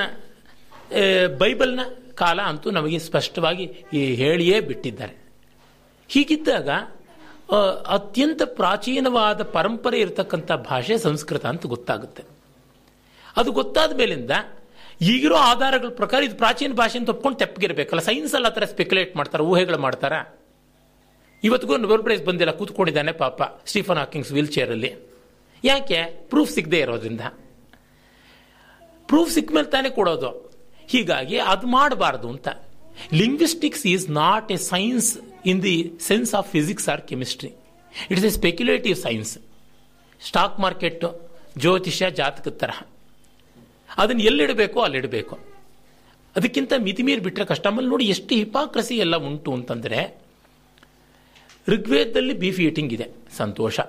ಬೈಬಲ್ನ 1.40 1.82
ಕಾಲ 2.16 2.40
ಅಂತೂ 2.42 2.72
ನಮಗೆ 2.72 3.00
ಸ್ಪಷ್ಟವಾಗಿ 3.00 3.66
ಈ 3.94 4.02
ಹೇಳಿಯೇ 4.22 4.60
ಬಿಟ್ಟಿದ್ದಾರೆ. 4.70 5.16
ಹೀಗಿದ್ದಾಗ 6.14 6.70
ಅತ್ಯಂತ 7.98 8.42
ಪ್ರಾಚೀನವಾದ 8.60 9.42
ಪರಂಪರೆ 9.56 9.98
ಇರತಕ್ಕಂಥ 10.00 10.50
ಭಾಷೆ 10.70 10.96
ಸಂಸ್ಕೃತ 11.06 11.46
ಅಂತ 11.52 11.66
ಗೊತ್ತಾಗುತ್ತೆ. 11.74 12.24
ಅದು 13.38 13.50
ಗೊತ್ತಾದ 13.60 13.92
ಮೇಲಿಂದ, 14.02 14.34
ಈಗಿರೋ 15.12 15.38
ಆಧಾರಗಳ 15.52 15.90
ಪ್ರಕಾರ 16.02 16.20
ಇದು 16.28 16.36
ಪ್ರಾಚೀನ 16.36 16.74
ಭಾಷೆ 16.82 16.98
ಅಂತ 17.00 17.10
ಒಪ್ಕೊಂಡು 17.16 17.40
ಸೈನ್ಸ್ 17.40 18.06
ಸೈನ್ಸಲ್ಲಿ 18.10 18.50
ಆ 18.52 18.54
ಥರ 18.58 18.66
ಸ್ಪೆಕ್ಯುಲೇಟ್ 18.74 19.12
ಮಾಡ್ತಾರೆ, 19.20 19.44
ಊಹೆಗಳು 19.52 19.80
ಮಾಡ್ತಾರ? 19.88 20.14
ಇವತ್ತಿಗೂ 21.44 21.78
ನೊಬೆಲ್ 21.84 22.04
ಪ್ರೈಸ್ 22.08 22.24
ಬಂದಿಲ್ಲ, 22.30 22.54
ಕೂತ್ಕೊಂಡಿದ್ದಾನೆ 22.60 23.12
ಪಾಪ, 23.24 23.42
ಸ್ಟೀಫನ್ 23.66 24.00
ಹಾಕಿಂಗ್ಸ್ 24.04 24.32
ವೀಲ್ 24.36 24.52
ಚೇರಲ್ಲಿ 24.56 24.92
ಯಾಕೆ? 25.64 26.00
ಪ್ರೂಫ್ 26.32 26.52
ಸಿಗದೆ 26.58 26.80
ಇರೋದ್ರಿಂದ. 26.86 27.24
ಪ್ರೂಫ್ 29.10 29.32
ಸಿಕ್ಕ 29.36 29.52
ಮೇಲೆ 29.56 29.70
ತಾನೇ 29.76 29.90
ಕೊಡೋದು. 30.00 30.32
ಹೀಗಾಗಿ 30.92 31.38
ಅದು 31.54 31.68
ಮಾಡಬಾರ್ದು 31.78 32.28
ಅಂತ. 32.34 32.48
Linguistics 33.22 33.84
is 33.94 34.06
not 34.22 34.50
a 34.58 34.60
science 34.74 35.10
in 35.52 35.62
the 35.68 35.76
sense 36.10 36.32
of 36.40 36.48
physics 36.56 36.88
or 36.94 37.04
chemistry 37.12 37.52
it's 38.12 38.28
a 38.30 38.34
speculative 38.40 38.98
science 39.06 39.34
stock 40.22 40.58
market 40.66 41.06
ಜ್ಯೋತಿಷ್ಯ 41.58 42.10
ಜಾತಕದ 42.20 42.52
ತರಹ. 42.62 42.80
ಅದನ್ನು 44.02 44.24
ಎಲ್ಲಿಡಬೇಕೋ, 44.30 44.80
ಅಲ್ಲಿಡಬೇಕು. 44.88 45.36
ಅದಕ್ಕಿಂತ 46.36 46.74
ಮಿತಿಮೀರಿ 46.88 47.22
ಬಿಟ್ಟರೆ 47.28 47.46
ಕಷ್ಟ 47.52 47.68
ನೋಡಿ 47.68 48.06
ಎಷ್ಟು 48.16 48.34
ಹಿಪಾಕ್ರಸಿ 48.42 48.96
ಎಲ್ಲ 49.06 49.16
ಉಂಟು 49.30 49.52
ಅಂತಂದರೆ, 49.58 50.00
ಋಗ್ವೇದದಲ್ಲಿ 51.68 52.36
ಬೀಫ್ 52.44 52.60
ಈಟಿಂಗ್ 52.68 52.94
ಇದೆ, 52.98 53.08
ಸಂತೋಷ. 53.38 53.80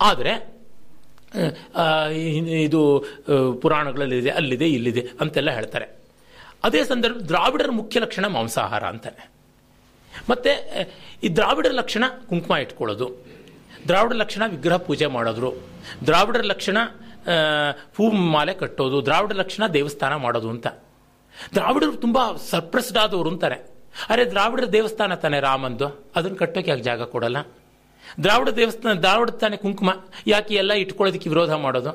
ಆದರೆ 0.00 0.34
ಇದು 2.66 2.80
ಪುರಾಣಗಳಲ್ಲಿದೆ 3.62 4.30
ಅಲ್ಲಿದೆ, 4.30 4.68
ಇಲ್ಲಿದೆ 4.76 5.02
ಅಂತೆಲ್ಲ 5.20 5.50
ಹೇಳ್ತಾರೆ. 5.50 5.86
ಅದೇ 6.64 6.84
ಸಂದರ್ಭ 6.84 7.16
ದ್ರಾವಿಡರ 7.16 7.70
ಮುಖ್ಯ 7.70 8.00
ಲಕ್ಷಣ 8.00 8.26
ಮಾಂಸಾಹಾರ 8.26 8.84
ಅಂತಾನೆ. 8.84 9.30
ಮತ್ತೆ 10.30 10.52
ಈ 11.22 11.28
ದ್ರಾವಿಡರ 11.28 11.70
ಲಕ್ಷಣ 11.70 12.04
ಕುಂಕುಮ 12.28 12.56
ಇಟ್ಕೊಳ್ಳೋದು. 12.56 13.26
ದ್ರಾವಿಡ 13.86 14.12
ಲಕ್ಷಣ 14.12 14.42
ವಿಗ್ರಹ 14.46 14.76
ಪೂಜೆ 14.76 15.06
ಮಾಡೋದ್ರು. 15.06 15.52
ದ್ರಾವಿಡರ 16.06 16.40
ಲಕ್ಷಣ 16.40 16.78
ಹೂ 17.96 18.10
ಮಾಲೆ 18.10 18.54
ಕಟ್ಟೋದು. 18.54 19.04
ದ್ರಾವಿಡ 19.04 19.32
ಲಕ್ಷಣ 19.32 19.66
ದೇವಸ್ಥಾನ 19.66 20.14
ಮಾಡೋದು 20.14 20.50
ಅಂತ. 20.50 20.66
ದ್ರಾವಿಡರು 21.54 21.96
ತುಂಬ 21.96 22.36
ಸರ್ಪ್ರೆಸ್ಡ್ 22.36 22.98
ಆದವರು 22.98 23.30
ಅಂತಾರೆ 23.30 23.74
ಅರೆ, 24.08 24.30
ದ್ರಾವಿಡರ 24.30 24.64
ದೇವಸ್ಥಾನ 24.64 25.14
ತಾನೆ 25.14 25.40
ರಾಮಂದು? 25.40 26.12
ಅದನ್ನು 26.16 26.36
ಕಟ್ಟೋಕೆ 26.36 26.70
ಯಾಕೆ 26.70 26.82
ಜಾಗ 26.82 27.02
ಕೊಡಲ್ಲ? 27.02 27.36
ದ್ರಾವಿಡ 28.22 28.48
ದೇವಸ್ಥಾನ, 28.48 28.92
ದ್ರಾವಿಡ 28.92 29.30
ತಾನೆ 29.30 29.56
ಕುಂಕುಮ. 29.56 29.90
ಯಾಕೆ 30.26 30.54
ಎಲ್ಲ 30.54 30.72
ಇಟ್ಕೊಳ್ಳೋದಕ್ಕೆ 30.72 31.28
ವಿರೋಧ 31.28 31.52
ಮಾಡೋದು? 31.52 31.90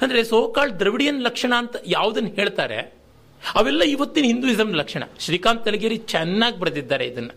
ಅಂದರೆ, 0.00 0.24
ಸೋಕಾಳ್ 0.24 0.78
ದ್ರವಿಡಿಯನ್ 0.78 1.22
ಲಕ್ಷಣ 1.22 1.52
ಅಂತ 1.58 1.76
ಯಾವುದನ್ನು 1.86 2.28
ಹೇಳ್ತಾರೆ? 2.28 3.01
ಅವೆಲ್ಲ 3.58 3.82
ಇವತ್ತಿನ 3.94 4.24
ಹಿಂದೂಯಿಸಂ 4.30 4.70
ಲಕ್ಷಣ. 4.80 5.02
ಶ್ರೀಕಾಂತ್ 5.24 5.62
ತಲಗೇರಿ 5.66 5.98
ಚೆನ್ನಾಗಿ 6.12 6.58
ಬರೆದಿದ್ದಾರೆ 6.62 7.04
ಇದನ್ನ. 7.10 7.30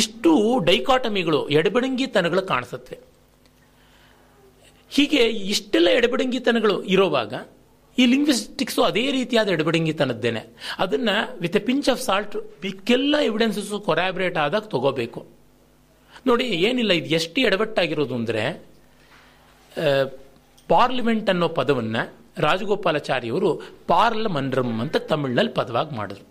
ಇಷ್ಟು 0.00 0.30
ಡೈಕಾಟಮಿಗಳು, 0.68 1.40
ಎಡಬಡಂಗಿತನಗಳು 1.58 2.42
ಕಾಣಿಸುತ್ತೆ. 2.52 2.96
ಹೀಗೆ 4.96 5.20
ಇಷ್ಟೆಲ್ಲ 5.52 5.88
ಎಡಬಡಂಗಿತನಗಳು 5.98 6.76
ಇರೋವಾಗ 6.94 7.34
ಈ 7.98 8.04
ಲಿಂಗ್ವಿಸ್ಟಿಕ್ಸು 8.12 8.80
ಅದೇ 8.88 9.04
ರೀತಿಯಾದ 9.16 9.48
ಎಡಬಡಂಗಿತನದ್ದೇನೆ. 9.54 10.42
ಅದನ್ನ 10.84 11.10
with 11.42 11.56
a 11.60 11.62
pinch 11.68 11.88
of 11.92 12.02
salt 12.06 12.36
ಮಿಕ್ಕೆಲ್ಲ 12.64 13.14
evidences 13.28 13.72
corroborate 13.88 14.38
ಆದಾಗ 14.44 14.64
ತಗೋಬೇಕು. 14.74 15.20
ನೋಡಿ, 16.28 16.46
ಏನಿಲ್ಲ, 16.68 16.92
ಇದು 17.00 17.10
ಎಷ್ಟು 17.18 17.38
ಎಡಬಟ್ಟಾಗಿರೋದು 17.48 18.14
ಅಂದರೆ 18.20 18.44
ಪಾರ್ಲಿಮೆಂಟ್ 20.72 21.28
ಅನ್ನೋ 21.32 21.48
ಪದವನ್ನು 21.58 22.02
ರಾಜಗೋಪಾಲಾಚಾರ್ಯವರು 22.38 23.62
ಪಾರ್ಲ್ 23.86 24.28
ಮನ್ರಮ್ 24.28 24.80
ಅಂತ 24.80 24.96
ತಮಿಳಿನಲ್ಲಿ 24.96 25.52
ಪದವಾಗಿ 25.52 25.96
ಮಾಡಿದ್ರು. 25.96 26.26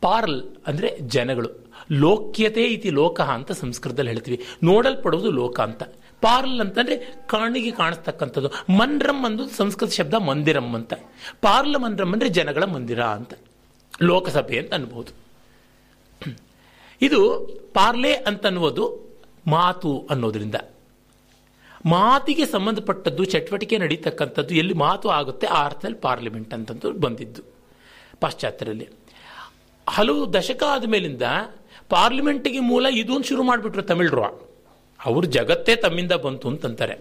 ಪಾರ್ಲ್ 0.00 0.42
ಅಂದರೆ 0.66 0.98
ಜನಗಳು. 1.00 1.48
ಲೋಕ್ಯತೆ 1.92 2.64
ಇತಿ 2.64 2.90
ಲೋಕ 2.90 3.20
ಅಂತ 3.20 3.52
ಸಂಸ್ಕೃತದಲ್ಲಿ 3.52 4.10
ಹೇಳ್ತೀವಿ. 4.10 4.40
ನೋಡಲ್ಪಡುವುದು 4.62 5.30
ಲೋಕ 5.30 5.60
ಅಂತ. 5.60 5.82
ಪಾರ್ಲ್ 6.20 6.60
ಅಂತಂದರೆ 6.60 7.14
ಕಣ್ಣಿಗೆ 7.26 7.70
ಕಾಣಿಸ್ತಕ್ಕಂಥದ್ದು. 7.70 8.48
ಮನ್ರಮ್ 8.48 9.24
ಅಂದು 9.24 9.48
ಸಂಸ್ಕೃತ 9.48 9.92
ಶಬ್ದ 9.92 10.14
ಮಂದಿರಂ 10.14 10.74
ಅಂತ. 10.74 10.94
ಪಾರ್ಲ್ 11.40 11.78
ಮನ್ರಮ್ 11.78 12.12
ಅಂದರೆ 12.12 12.28
ಜನಗಳ 12.28 12.64
ಮಂದಿರ 12.64 13.02
ಅಂತ. 13.02 13.34
ಲೋಕಸಭೆ 14.02 14.58
ಅಂತ 14.58 14.74
ಅನ್ಬೋದು. 14.74 15.24
ಇದು 17.02 17.38
ಪಾರ್ಲೆ 17.74 18.12
ಅಂತನ್ನುವುದು 18.12 19.14
ಮಾತು 19.46 20.06
ಅನ್ನೋದ್ರಿಂದ. 20.10 20.54
ಮಾತಿಗೆ 21.92 22.44
ಸಂಬಂಧಪಟ್ಟದ್ದು, 22.52 23.22
ಚಟುವಟಿಕೆ 23.32 23.76
ನಡೀತಕ್ಕಂಥದ್ದು 23.82 24.52
ಎಲ್ಲಿ 24.60 24.74
ಮಾತು 24.84 25.06
ಆಗುತ್ತೆ, 25.18 25.46
ಆ 25.56 25.58
ಅರ್ಥದಲ್ಲಿ 25.68 25.98
ಪಾರ್ಲಿಮೆಂಟ್ 26.06 26.52
ಅಂತಂದು 26.56 26.92
ಬಂದಿದ್ದು 27.04 27.42
ಪಾಶ್ಚಾತ್ಯರಲ್ಲಿ. 28.22 28.86
ಹಲವು 29.86 30.20
ದಶಕ 30.36 30.62
ಆದ 30.74 30.84
ಮೇಲಿಂದ 30.94 31.26
ಪಾರ್ಲಿಮೆಂಟ್ಗೆ 31.94 32.60
ಮೂಲ 32.68 32.86
ಇದೊಂದು 33.00 33.26
ಶುರು 33.30 33.42
ಮಾಡಿಬಿಟ್ರು 33.48 33.82
ತಮಿಳ್ರು. 33.90 34.22
ಅವರು 35.00 35.26
ಜಗತ್ತೇ 35.36 35.74
ತಮ್ಮಿಂದ 35.84 36.14
ಬಂತು 36.24 36.46
ಅಂತಂತಾರೆ. 36.52 36.96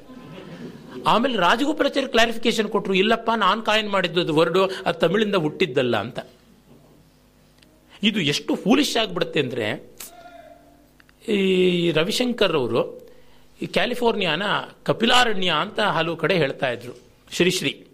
ಆಮೇಲೆ 1.11 1.35
ರಾಜಗೋಪಾಲಾಚಾರ್ಯ 1.45 2.09
ಕ್ಲಾರಿಫಿಕೇಶನ್ 2.15 2.69
ಕೊಟ್ಟರು 2.73 2.93
ಇಲ್ಲಪ್ಪ, 3.01 3.29
ನಾನು 3.45 3.61
ಕಾಯಿನ್ 3.69 3.89
ಮಾಡಿದ್ದು, 3.95 4.19
ಅದು 4.25 4.33
ವರ್ಡು, 4.39 4.63
ಅದು 4.87 4.97
ತಮಿಳಿಂದ 5.03 5.37
ಹುಟ್ಟಿದ್ದಲ್ಲ 5.45 5.95
ಅಂತ. 6.05 6.19
ಇದು 8.09 8.19
ಎಷ್ಟು 8.33 8.51
ಫೂಲಿಶ್ 8.63 8.93
ಆಗಿಬಿಡುತ್ತೆ 9.01 9.39
ಅಂದರೆ, 9.45 9.67
ಈ 11.35 11.39
ರವಿಶಂಕರ್ 11.99 12.55
ಅವರು 12.61 12.83
ಕ್ಯಾಲಿಫೋರ್ನಿಯಾನ 13.67 14.43
ಕಪಿಲಾರಣ್ಯ 14.83 15.53
ಅಂತ 15.59 15.79
ಹಲವು 15.79 16.15
ಕಡೆ 16.15 16.35
ಹೇಳ್ತಾ 16.35 16.69
ಇದ್ರು. 16.69 16.99
ಶ್ರೀಶ್ರೀ 17.31 17.87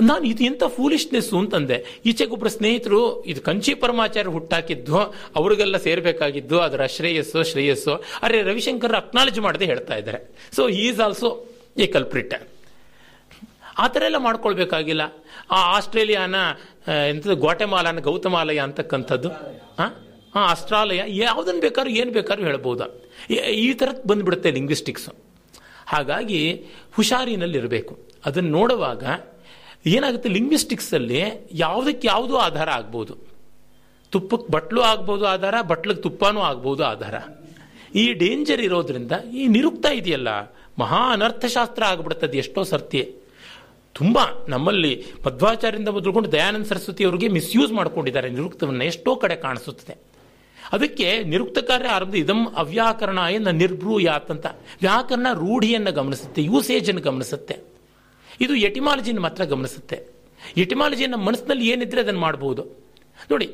ನಾನು 0.00 0.24
ಇದು 0.24 0.44
ಎಂಥ 0.44 0.62
ಫೂಲಿಶ್ನೆಸ್ಸು 0.64 1.38
ಅಂತಂದೆ. 1.38 2.00
ಈಚೆಗೊಬ್ಬರು 2.06 2.50
ಸ್ನೇಹಿತರು 2.50 3.24
ಇದು 3.24 3.40
ಕಂಚಿ 3.40 3.74
ಪರಮಾಚಾರ್ಯ 3.74 4.30
ಹುಟ್ಟಾಕಿದ್ದು, 4.30 4.98
ಅವ್ರಿಗೆಲ್ಲ 5.36 5.76
ಸೇರಬೇಕಾಗಿದ್ದು, 5.76 6.60
ಅದರ 6.60 6.86
ಶ್ರೇಯಸ್ಸು 6.86 7.42
ಶ್ರೇಯಸ್ಸು. 7.42 7.94
ಅರೆ 8.22 8.42
ರವಿಶಂಕರ್ 8.42 8.94
ಅಕ್ನಾಲಜ್ 8.94 9.40
ಮಾಡದೆ 9.40 9.64
ಹೇಳ್ತಾ 9.64 9.94
ಇದ್ದಾರೆ. 9.94 10.36
So 10.56 10.68
is 10.68 11.00
also 11.00 11.46
a 11.76 11.86
culprit 11.86 12.34
ಆ 13.78 13.86
ಥರ 13.86 14.02
ಎಲ್ಲ 14.02 14.16
ಮಾಡ್ಕೊಳ್ಬೇಕಾಗಿಲ್ಲ. 14.16 15.02
ಆ 15.50 15.76
ಆಸ್ಟ್ರೇಲಿಯಾನ 15.76 16.34
ಎಂಥದ್ದು 17.08 17.36
ಗ್ವಾಟೆಮಾಲಾನ 17.36 17.98
ಗೌತಮಾಲಯ 17.98 18.58
ಅಂತಕ್ಕಂಥದ್ದು. 18.58 19.28
ಹಾಂ 19.78 20.07
ಹಾಂ 20.34 20.50
ಅಸ್ಟ್ರಾಲಯ 20.50 21.02
ಯಾವುದನ್ನು 21.06 21.60
ಬೇಕಾದ್ರೂ 21.60 21.92
ಏನು 21.92 22.12
ಬೇಕಾದ್ರೂ 22.12 22.46
ಹೇಳ್ಬೋದಾ. 22.46 22.84
ಈ- 23.30 23.72
ಥರದ್ದು 23.72 24.08
ಬಂದುಬಿಡುತ್ತೆ 24.08 24.50
ಲಿಂಗ್ವಿಸ್ಟಿಕ್ಸು. 24.50 25.12
ಹಾಗಾಗಿ 25.86 26.64
ಹುಷಾರಿನಲ್ಲಿರಬೇಕು. 26.92 27.98
ಅದನ್ನು 28.24 28.50
ನೋಡುವಾಗ 28.50 29.04
ಏನಾಗುತ್ತೆ 29.86 30.28
ಲಿಂಗ್ವಿಸ್ಟಿಕ್ಸಲ್ಲಿ 30.28 31.22
ಯಾವುದಕ್ಕೆ 31.52 32.08
ಯಾವುದೂ 32.08 32.36
ಆಧಾರ 32.36 32.70
ಆಗ್ಬೋದು. 32.70 33.16
ತುಪ್ಪಕ್ಕೆ 34.10 34.52
ಬಟ್ಲು 34.52 34.80
ಆಗ್ಬೋದು 34.80 35.26
ಆಧಾರ, 35.26 35.54
ಬಟ್ಲಿಗೆ 35.62 36.00
ತುಪ್ಪನೂ 36.00 36.40
ಆಗ್ಬೋದು 36.40 36.84
ಆಧಾರ. 36.84 37.14
ಈ 37.94 38.12
ಡೇಂಜರ್ 38.12 38.60
ಇರೋದ್ರಿಂದ 38.60 39.12
ಈ 39.32 39.46
ನಿರುಕ್ತ 39.46 39.86
ಇದೆಯಲ್ಲ, 39.86 40.28
ಮಹಾ 40.78 41.12
ಅನರ್ಥಶಾಸ್ತ್ರ 41.12 41.84
ಆಗ್ಬಿಡ್ತದೆ 41.84 42.38
ಎಷ್ಟೋ 42.38 42.62
ಸರ್ತಿ. 42.62 43.14
ತುಂಬ 43.92 44.18
ನಮ್ಮಲ್ಲಿ 44.48 45.04
ಮಧ್ವಾಚಾರ್ಯದಿಂದ 45.26 45.88
ಮೊದಲುಕೊಂಡು 45.88 46.32
ದಯಾನಂದ 46.32 46.64
ಸರಸ್ವತಿ 46.64 47.04
ಅವರಿಗೆ 47.04 47.28
ಮಿಸ್ಯೂಸ್ 47.28 47.72
ಮಾಡ್ಕೊಂಡಿದ್ದಾರೆ 47.72 48.30
ನಿರುಕ್ತವನ್ನು, 48.30 48.84
ಎಷ್ಟೋ 48.84 49.16
ಕಡೆ 49.16 49.36
ಕಾಣಿಸುತ್ತದೆ. 49.36 50.07
ಅದಕ್ಕೆ 50.72 51.08
ನಿರುಕ್ತ 51.22 51.58
ಕಾರ್ಯ 51.68 51.88
ಆರಂಭ 51.88 52.14
ಇದಂ 52.14 52.40
ಅವ್ಯಾಕರಣ 52.56 53.18
ಎನ್ನ 53.32 53.50
ನಿರ್ಭ್ರೂಯಾತ್ 53.62 54.30
ಅಂತ 54.30 54.46
ವ್ಯಾಕರಣ 54.80 55.28
ರೂಢಿಯನ್ನು 55.34 55.92
ಗಮನಿಸುತ್ತೆ, 55.92 56.40
ಯೂಸೇಜನ್ನು 56.42 57.02
ಗಮನಿಸುತ್ತೆ. 57.02 57.56
ಇದು 58.40 58.54
ಎಟಿಮಾಲಜಿನ 58.68 59.20
ಮಾತ್ರ 59.26 59.42
ಗಮನಿಸುತ್ತೆ. 59.44 59.98
ಎಟಿಮಾಲಜಿ 60.56 61.06
ನಮ್ಮ 61.06 61.24
ಮನಸ್ಸಿನಲ್ಲಿ 61.28 61.64
ಏನಿದ್ರೆ 61.68 62.00
ಅದನ್ನು 62.00 62.20
ಮಾಡಬಹುದು 62.20 62.62
ನೋಡಿ, 63.30 63.48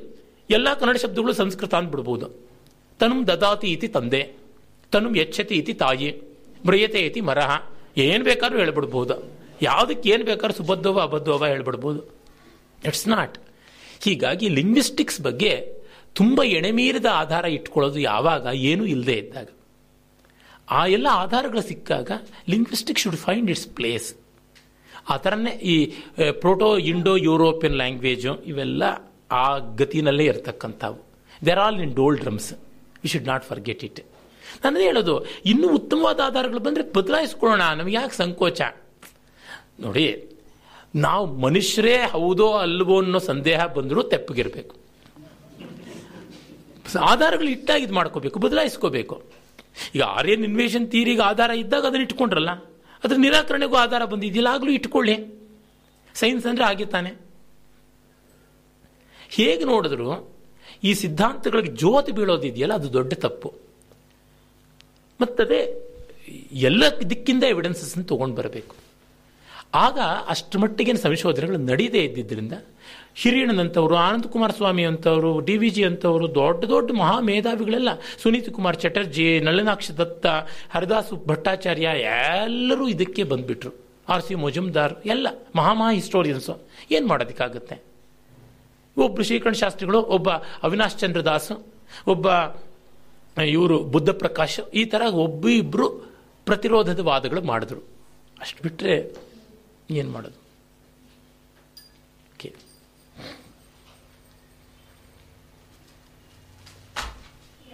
ಎಲ್ಲ 0.50 0.68
ಕನ್ನಡ 0.74 0.96
ಶಬ್ದಗಳು 0.96 1.32
ಸಂಸ್ಕೃತ 1.32 1.72
ಅಂದ್ಬಿಡ್ಬೋದು. 1.74 2.26
ತನು 3.00 3.14
ದದಾತಿ 3.26 3.68
ಇತಿ 3.72 3.88
ತಂದೆ, 3.88 4.22
ತನುಂ 4.92 5.14
ಯಚ್ಛತಿ 5.16 5.54
ಇತಿ 5.54 5.74
ತಾಯಿ 5.74 6.08
ಮೃಯತೆ 6.66 7.00
ಇತಿ 7.00 7.20
ಮರಹ. 7.20 7.50
ಏನು 7.98 8.22
ಬೇಕಾದ್ರೂ 8.24 8.58
ಹೇಳ್ಬಿಡ್ಬೋದು. 8.58 9.14
ಯಾವುದಕ್ಕೆ 9.62 10.06
ಏನು 10.10 10.24
ಬೇಕಾದ್ರೂ 10.24 10.56
ಸುಬದ್ಧವ, 10.56 10.96
ಅಬದ್ಧವ 11.00 11.46
ಹೇಳ್ಬಿಡ್ಬೋದು. 11.46 12.00
ಇಟ್ಸ್ 12.88 13.08
ನಾಟ್ 13.08 13.36
ಹೀಗಾಗಿ 14.04 14.48
ಲಿಂಗ್ವಿಸ್ಟಿಕ್ಸ್ 14.48 15.20
ಬಗ್ಗೆ 15.20 15.52
ತುಂಬ 16.18 16.40
ಎಣೆಮೀರಿದ 16.58 17.08
ಆಧಾರ 17.20 17.44
ಇಟ್ಕೊಳ್ಳೋದು 17.56 17.98
ಯಾವಾಗ 18.10 18.46
ಏನೂ 18.70 18.84
ಇಲ್ಲದೆ 18.94 19.16
ಇದ್ದಾಗ. 19.22 19.48
ಆ 20.76 20.80
ಎಲ್ಲ 20.96 21.08
ಆಧಾರಗಳು 21.22 21.62
ಸಿಕ್ಕಾಗ 21.70 22.10
linguistic 22.52 23.00
should 23.02 23.18
find 23.24 23.48
its 23.54 23.68
place. 23.78 24.08
ಆ 25.12 25.14
ಥರನೇ 25.24 25.52
ಈ 25.72 25.74
ಪ್ರೋಟೋ 26.44 26.68
ಇಂಡೋ 26.92 27.14
ಯುರೋಪಿಯನ್ 27.28 27.76
ಲ್ಯಾಂಗ್ವೇಜು 27.80 28.32
ಇವೆಲ್ಲ 28.50 28.82
ಆ 29.42 29.46
ಗತಿನಲ್ಲೇ 29.80 30.26
ಇರತಕ್ಕಂಥವು. 30.32 30.98
They're 31.46 31.60
all 31.64 31.80
in 31.86 31.94
doldrums 32.22 32.50
we 33.02 33.10
should 33.14 33.28
not 33.32 33.44
forget 33.50 33.82
it 33.88 34.00
ನಾನು 34.64 34.84
ಹೇಳೋದು, 34.88 35.14
ಇನ್ನೂ 35.50 35.66
ಉತ್ತಮವಾದ 35.78 36.20
ಆಧಾರಗಳು 36.28 36.60
ಬಂದರೆ 36.66 36.82
ಬದಲಾಯಿಸ್ಕೊಳ್ಳೋಣ, 36.96 37.64
ನಮಗೆ 37.78 37.96
ಯಾಕೆ 38.00 38.16
ಸಂಕೋಚ? 38.22 38.60
ನೋಡಿ, 39.84 40.06
ನಾವು 41.06 41.24
ಮನುಷ್ಯರೇ 41.46 41.96
ಹೌದೋ 42.14 42.46
ಅಲ್ವೋ 42.64 42.96
ಅನ್ನೋ 43.02 43.20
ಸಂದೇಹ 43.30 43.60
ಬಂದರೂ 43.76 44.02
ತೆಪ್ಪಗಿರಬೇಕು. 44.12 44.74
ಆಧಾರಗಳು 46.96 47.48
ಇಟ್ಟಾಗ 47.48 47.82
ಇದು 47.82 47.94
ಮಾಡ್ಕೋಬೇಕು, 47.94 48.38
ಬದಲಾಯಿಸ್ಕೋಬೇಕು. 48.38 49.22
ಈಗ 49.94 50.02
ಆರ್ಯನ್ 50.02 50.44
ಇನ್ವೇಷನ್ 50.44 50.90
ತೀರಿಗೆ 50.90 51.22
ಆಧಾರ 51.22 51.50
ಇದ್ದಾಗ 51.50 51.86
ಅದನ್ನು 51.86 52.02
ಇಟ್ಕೊಂಡ್ರಲ್ಲ, 52.02 52.50
ಅದ್ರ 53.04 53.16
ನಿರಾಕರಣೆಗೂ 53.16 53.76
ಆಧಾರ 53.76 54.04
ಬಂದಿದ್ದಿಲ್ಲ 54.04 54.46
ಆಗಲೂ 54.46 54.70
ಇಟ್ಕೊಳ್ಳಿ. 54.70 55.16
ಸೈನ್ಸ್ 56.14 56.46
ಅಂದರೆ 56.46 56.64
ಹಾಗೆ 56.64 56.84
ತಾನೆ. 56.84 57.10
ಹೇಗೆ 59.30 59.64
ನೋಡಿದ್ರು, 59.64 60.38
ಈ 60.84 60.94
ಸಿದ್ಧಾಂತಗಳಿಗೆ 60.94 61.68
ಜ್ಯೋತಿ 61.68 62.12
ಬೀಳೋದಿದೆಯಲ್ಲ, 62.12 62.74
ಅದು 62.74 62.92
ದೊಡ್ಡ 62.92 63.12
ತಪ್ಪು. 63.14 63.50
ಮತ್ತದೇ, 65.20 65.60
ಎಲ್ಲ 66.52 66.84
ದಿಕ್ಕಿಂದ 67.10 67.42
ಎವಿಡೆನ್ಸಸ್ 67.42 68.06
ತಗೊಂಡು 68.08 68.36
ಬರಬೇಕು. 68.36 68.76
ಆಗ 69.74 69.98
ಅಷ್ಟು 70.28 70.58
ಮಟ್ಟಿಗೆ 70.58 70.94
ಸಂಶೋಧನೆಗಳು 70.94 71.58
ನಡೀದೇ 71.58 72.04
ಇದ್ದಿದ್ದರಿಂದ 72.04 72.52
ಹಿರಿಯಣ್ಣನಂಥವರು 73.22 73.94
ಆನಂದ 74.04 74.26
ಕುಮಾರ್ 74.34 74.54
ಸ್ವಾಮಿ 74.58 74.84
ಅಂತವರು, 74.90 75.30
ಡಿ 75.48 75.54
ವಿ 75.62 75.70
ಜಿ 75.76 75.82
ಅಂತವರು, 75.90 76.26
ದೊಡ್ಡ 76.40 76.60
ದೊಡ್ಡ 76.72 76.96
ಮಹಾ 77.00 77.16
ಮೇಧಾವಿಗಳೆಲ್ಲ 77.30 77.90
ಸುನೀತ್ 78.22 78.50
ಕುಮಾರ್ 78.56 78.78
ಚಟರ್ಜಿ, 78.84 79.26
ನಳನಾಕ್ಷ 79.46 79.90
ದತ್ತ, 80.00 80.26
ಹರಿದಾಸ್ 80.74 81.12
ಭಟ್ಟಾಚಾರ್ಯ 81.30 81.88
ಎಲ್ಲರೂ 82.46 82.86
ಇದಕ್ಕೆ 82.94 83.24
ಬಂದ್ಬಿಟ್ರು. 83.32 83.72
ಆರ್ 84.14 84.24
ಸಿ 84.26 84.34
ಮೊಜುಮ್ದಾರ್ 84.44 84.94
ಎಲ್ಲ 85.14 85.26
ಮಹಾಮಹಾ 85.58 85.92
ಹಿಸ್ಟೋರಿಯನ್ಸು. 85.98 86.54
ಏನು 86.94 87.06
ಮಾಡೋದಕ್ಕಾಗುತ್ತೆ? 87.12 87.76
ಒಬ್ಬರು 88.96 89.24
ಶ್ರೀಕಂಠ 89.30 89.56
ಶಾಸ್ತ್ರಿಗಳು, 89.64 90.00
ಒಬ್ಬ 90.16 90.28
ಅವಿನಾಶ್ 90.66 90.98
ಚಂದ್ರ 91.02 91.22
ದಾಸ್, 91.30 91.52
ಒಬ್ಬ 92.14 92.26
ಇವರು 93.54 93.76
ಬುದ್ಧ 93.94 94.10
ಪ್ರಕಾಶ್ 94.22 94.58
ಈ 94.80 94.82
ಥರ 94.92 95.02
ಒಬ್ಬ 95.26 95.42
ಇಬ್ಬರು 95.62 95.86
ಪ್ರತಿರೋಧದ 96.46 97.02
ವಾದಗಳು 97.10 97.40
ಮಾಡಿದ್ರು. 97.52 97.80
ಅಷ್ಟು 98.44 98.60
ಬಿಟ್ಟರೆ 98.64 98.94
ಏನು 100.00 100.10
ಮಾಡೋದು 100.14 100.38
ಓಕೆ 102.32 102.48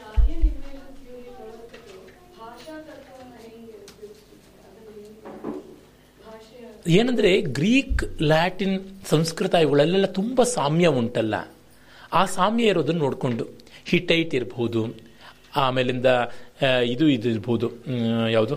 ಯಾರೇ 0.00 0.34
ನಿರ್ಣಯ 0.44 0.78
ಥಿಯರಿ 0.96 1.30
ಬರೋದಕ್ಕೆ 1.38 1.96
ಭಾಷಾ 2.38 2.74
ತತ್ವವನ್ನು 2.88 3.38
ಹೆಂಗೆ 3.46 3.76
ಉಪಯೋಗಿಸ್ತಿದ್ದಾರೆ 3.86 4.68
ಅದನ್ನು 4.68 5.54
ಭಾಷೆಯ 6.24 6.64
ಏನಂದ್ರೆ 6.86 7.30
ಗ್ರೀಕ್, 7.58 8.02
ಲ್ಯಾಟಿನ್ 8.22 8.76
ಸಂಸ್ಕೃತ 9.10 9.54
ಇವುಗಳಲ್ಲೆಲ್ಲ 9.54 10.06
ತುಂಬ 10.06 10.42
ಸಾಮ್ಯ 10.42 10.86
ಉಂಟಲ್ಲ. 11.00 11.34
ಆ 12.12 12.22
ಸಾಮ್ಯ 12.36 12.72
ಇರೋದನ್ನು 12.72 13.02
ನೋಡಿಕೊಂಡು 13.04 13.44
ಹಿಟೈಟ್ 13.84 14.34
ಇರಬಹುದು 14.34 14.80
ಆಮೇಲಿಂದ 15.56 16.06
ಇದು 16.84 17.08
ಇದು 17.08 17.28
ಇರ್ಬೋದು 17.28 17.68
ಯಾವುದು? 18.30 18.56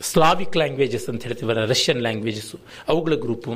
ಸ್ಲಾವಿಕ್ 0.00 0.56
ಲ್ಯಾಂಗ್ವೇಜಸ್ 0.56 1.08
ಅಂತ 1.10 1.22
ಹೇಳ್ತೀವಲ್ಲ 1.24 1.64
ರಷ್ಯನ್ 1.64 2.00
ಲ್ಯಾಂಗ್ವೇಜಸ್ಸು 2.02 2.58
ಅವುಗಳ 2.88 3.14
ಗ್ರೂಪು, 3.14 3.52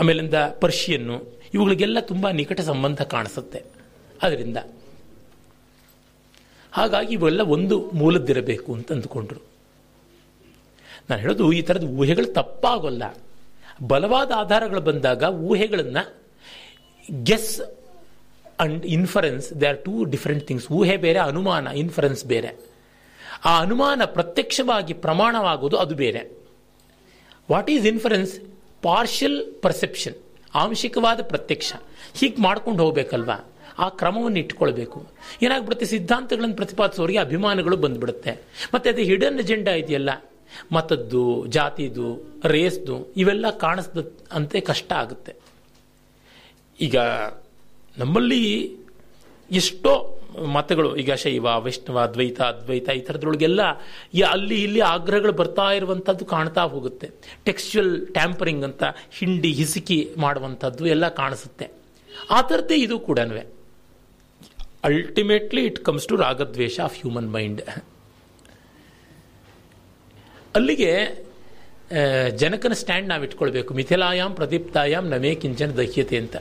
ಆಮೇಲಿಂದ 0.00 0.34
ಪರ್ಷಿಯನ್ನು, 0.34 1.16
ಇವುಗಳಿಗೆಲ್ಲ 1.54 1.98
ತುಂಬ 2.00 2.30
ನಿಕಟ 2.30 2.60
ಸಂಬಂಧ 2.60 3.02
ಕಾಣಿಸುತ್ತೆ 3.14 3.60
ಅದರಿಂದ. 4.22 4.58
ಹಾಗಾಗಿ 6.72 7.12
ಇವೆಲ್ಲ 7.14 7.42
ಒಂದು 7.56 7.76
ಮೂಲದ್ದಿರಬೇಕು 7.92 8.74
ಅಂತ 8.74 8.92
ಅಂದುಕೊಂಡ್ರು. 8.92 9.55
ನಾನು 11.10 11.22
ಹೇಳೋದು 11.22 11.52
ಈ 11.52 11.62
ಥರದ 11.62 11.84
ಊಹೆಗಳು 11.84 12.26
ತಪ್ಪಾಗೋಲ್ಲ. 12.26 13.02
ಬಲವಾದ 13.86 14.32
ಆಧಾರಗಳು 14.36 14.80
ಬಂದಾಗ 14.80 15.22
ಊಹೆಗಳನ್ನು 15.22 16.22
guess 17.22 17.60
and 18.60 18.86
inference 18.86 19.60
they 19.60 19.66
are 19.66 19.84
two 19.84 20.04
different 20.04 20.46
things 20.46 20.72
ಊಹೆ 20.72 20.96
ಬೇರೆ, 20.96 21.18
ಅನುಮಾನ 21.18 21.68
ಇನ್ಫರೆನ್ಸ್ 21.68 22.24
ಬೇರೆ. 22.24 22.76
ಆ 23.44 23.60
ಅನುಮಾನ 23.60 24.02
ಪ್ರತ್ಯಕ್ಷವಾಗಿ 24.04 24.92
ಪ್ರಮಾಣವಾಗೋದು 24.94 25.76
ಅದು 25.76 25.94
ಬೇರೆ. 25.94 26.38
What 27.50 27.70
is 27.70 27.86
inference 27.86 28.40
partial 28.82 29.62
perception 29.62 30.14
ಆಂಶಿಕವಾದ 30.54 31.20
ಪ್ರತ್ಯಕ್ಷ. 31.22 31.72
ಹೀಗೆ 32.14 32.42
ಮಾಡ್ಕೊಂಡು 32.42 32.84
ಹೋಗ್ಬೇಕಲ್ವಾ? 32.84 33.52
ಆ 33.78 33.88
ಕ್ರಮವನ್ನು 33.88 34.38
ಇಟ್ಕೊಳ್ಬೇಕು. 34.38 35.06
ಏನಾಗ್ಬಿಡುತ್ತೆ? 35.42 35.86
ಸಿದ್ಧಾಂತಗಳನ್ನು 35.86 36.56
ಪ್ರತಿಪಾದಿಸೋರಿಗೆ 36.56 37.18
ಅಭಿಮಾನಗಳು 37.18 37.76
ಬಂದ್ಬಿಡುತ್ತೆ. 37.76 38.42
ಮತ್ತೆ 38.74 38.90
ಅದು 38.90 39.00
ಹಿಡನ್ 39.00 39.38
ಎಜೆಂಡಾ 39.38 39.72
ಇದೆಯಲ್ಲ? 39.72 40.10
ಮತದ್ದು, 40.76 41.24
ಜಾತಿದು 41.56 42.08
ರೇಸ್ದು 42.54 42.96
ಇವೆಲ್ಲ 43.22 43.46
ಕಾಣಿಸ್ದ 43.64 44.04
ಅಂತೆ 44.38 44.60
ಕಷ್ಟ 44.70 44.90
ಆಗುತ್ತೆ. 45.02 45.32
ಈಗ 46.80 46.96
ನಮ್ಮಲ್ಲಿ 48.02 48.42
ಎಷ್ಟೋ 49.50 49.92
ಮತಗಳು, 50.54 50.88
ಈಗ 51.02 51.12
ಶೈವ, 51.22 51.46
ವೈಷ್ಣವ, 51.64 51.98
ದ್ವೈತ, 52.14 52.38
ಅದ್ವೈತ 52.52 52.88
ಈ 52.98 53.02
ಥರದ್ರೊಳಗೆಲ್ಲ 53.08 53.62
ಅಲ್ಲಿ 54.32 54.56
ಇಲ್ಲಿ 54.62 54.80
ಆಗ್ರಹಗಳು 54.94 55.34
ಬರ್ತಾ 55.40 55.66
ಇರುವಂಥದ್ದು 55.78 56.24
ಕಾಣ್ತಾ 56.32 56.62
ಹೋಗುತ್ತೆ. 56.74 57.08
ಟೆಕ್ಸ್ಚುಯಲ್ 57.48 57.92
ಟ್ಯಾಂಪರಿಂಗ್ 58.16 58.64
ಅಂತ, 58.68 58.84
ಹಿಂಡಿ, 59.18 59.52
ಹಿಸುಕಿ 59.60 59.98
ಮಾಡುವಂಥದ್ದು 60.24 60.86
ಎಲ್ಲ 60.94 61.08
ಕಾಣಿಸುತ್ತೆ. 61.22 61.68
ಆ 62.36 62.40
ಥರದ್ದೇ 62.50 62.78
ಇದು 62.86 62.98
ಕೂಡ 63.08 63.18
ಅಲ್ಟಿಮೇಟ್ಲಿ 64.88 65.62
ಇಟ್ 65.68 65.78
ಕಮ್ಸ್ 65.86 66.08
ಟು 66.10 66.16
ರಾಗದ್ವೇಷ 66.26 66.76
ಆಫ್ 66.88 66.96
ಹ್ಯೂಮನ್ 67.00 67.30
ಮೈಂಡ್ 67.36 67.62
ಅಲ್ಲಿಗೆ 70.56 70.90
ಜನಕನ 72.36 72.72
ಸ್ಟ್ಯಾಂಡ್ 72.72 73.08
ನಾವು 73.08 73.24
ಇಟ್ಕೊಳ್ಬೇಕು. 73.24 73.74
ಮಿಥಿಲಾಯಾಮ್ 73.74 74.36
ಪ್ರದೀಪ್ತಾಯಾಮ್ 74.36 75.06
ನಮೇ 75.06 75.34
ಕಿಂಚನ 75.34 75.70
ದಹ್ಯತೆ 75.70 76.16
ಅಂತ. 76.18 76.36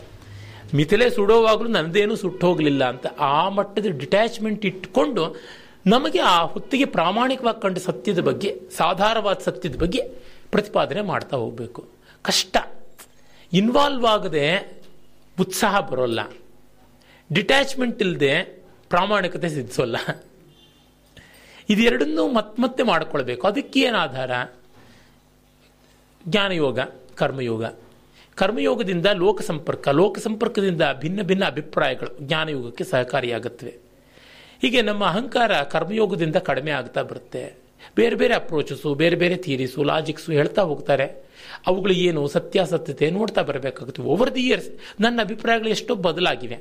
ಮಿಥಿಲೆ 0.76 1.10
ಸುಡೋವಾಗಲೂ 1.10 1.70
ನನ್ನದೇನು 1.70 2.16
ಹೋಗಲಿಲ್ಲ 2.42 2.84
ಅಂತ 2.90 3.08
ಆ 3.20 3.50
ಮಟ್ಟದ 3.50 3.90
ಡಿಟ್ಯಾಚ್ಮೆಂಟ್ 3.98 4.66
ಇಟ್ಕೊಂಡು 4.66 5.24
ನಮಗೆ 5.88 6.20
ಆ 6.20 6.38
ಹೊತ್ತಿಗೆ 6.44 6.86
ಪ್ರಾಮಾಣಿಕವಾಗಿ 6.86 7.62
ಕಂಡ 7.62 7.78
ಸತ್ಯದ 7.78 8.20
ಬಗ್ಗೆ, 8.20 8.50
ಸಾಧಾರವಾದ 8.78 9.38
ಸತ್ಯದ 9.44 9.76
ಬಗ್ಗೆ 9.82 10.02
ಪ್ರತಿಪಾದನೆ 10.52 11.02
ಮಾಡ್ತಾ 11.02 11.38
ಹೋಗಬೇಕು. 11.38 11.82
ಕಷ್ಟ. 12.22 12.58
ಇನ್ವಾಲ್ವ್ 13.54 14.06
ಆಗದೆ 14.06 14.46
ಉತ್ಸಾಹ 15.40 15.80
ಬರೋಲ್ಲ. 15.90 16.22
ಡಿಟ್ಯಾಚ್ಮೆಂಟ್ 17.34 18.02
ಇಲ್ಲದೆ 18.02 18.34
ಪ್ರಾಮಾಣಿಕತೆ 18.90 19.50
ಸಿದ್ಧಿಸೋಲ್ಲ. 19.50 19.98
ಇದೆರಡನ್ನೂ 21.70 22.32
ಮತ್ತೆ 22.32 22.62
ಮತ್ತೆ 22.62 22.84
ಮಾಡಿಕೊಳ್ಬೇಕು. 22.84 23.48
ಅದಕ್ಕೆ 23.48 23.80
ಏನು 23.80 23.98
ಆಧಾರ? 23.98 24.32
ಜ್ಞಾನಯೋಗ, 26.28 26.80
ಕರ್ಮಯೋಗ. 27.16 27.66
ಕರ್ಮಯೋಗದಿಂದ 28.36 29.06
ಲೋಕ 29.06 29.42
ಸಂಪರ್ಕ, 29.42 29.90
ಲೋಕ 29.90 30.20
ಸಂಪರ್ಕದಿಂದ 30.20 30.82
ಭಿನ್ನ 30.94 31.22
ಭಿನ್ನ 31.22 31.46
ಅಭಿಪ್ರಾಯಗಳು 31.46 32.18
ಜ್ಞಾನಯೋಗಕ್ಕೆ 32.20 32.84
ಸಹಕಾರಿಯಾಗುತ್ತವೆ. 32.84 33.78
ಹೀಗೆ 34.62 34.82
ನಮ್ಮ 34.82 35.06
ಅಹಂಕಾರ 35.06 35.62
ಕರ್ಮಯೋಗದಿಂದ 35.62 36.36
ಕಡಿಮೆ 36.36 36.72
ಆಗ್ತಾ 36.72 37.02
ಬರುತ್ತೆ. 37.02 37.56
ಬೇರೆ 37.96 38.16
ಬೇರೆ 38.16 38.34
ಅಪ್ರೋಚಸ್ಸು 38.34 38.94
ಬೇರೆ 38.94 39.16
ಬೇರೆ 39.16 39.36
ಥಿಯರೀಸು 39.36 39.84
ಲಾಜಿಕ್ಸು 39.84 40.32
ಹೇಳ್ತಾ 40.32 40.62
ಹೋಗ್ತಾರೆ. 40.62 41.26
ಅವುಗಳು 41.68 41.94
ಏನು 41.94 42.28
ಸತ್ಯಾಸತ್ಯತೆ 42.28 43.10
ನೋಡ್ತಾ 43.10 43.42
ಬರಬೇಕಾಗುತ್ತೆ. 43.42 44.02
ಓವರ್ 44.02 44.36
ದಿ 44.36 44.42
ಇಯರ್ಸ್ 44.42 45.02
ನನ್ನ 45.02 45.22
ಅಭಿಪ್ರಾಯಗಳು 45.22 45.70
ಎಷ್ಟೋ 45.70 45.96
ಬದಲಾಗಿವೆ. 45.96 46.60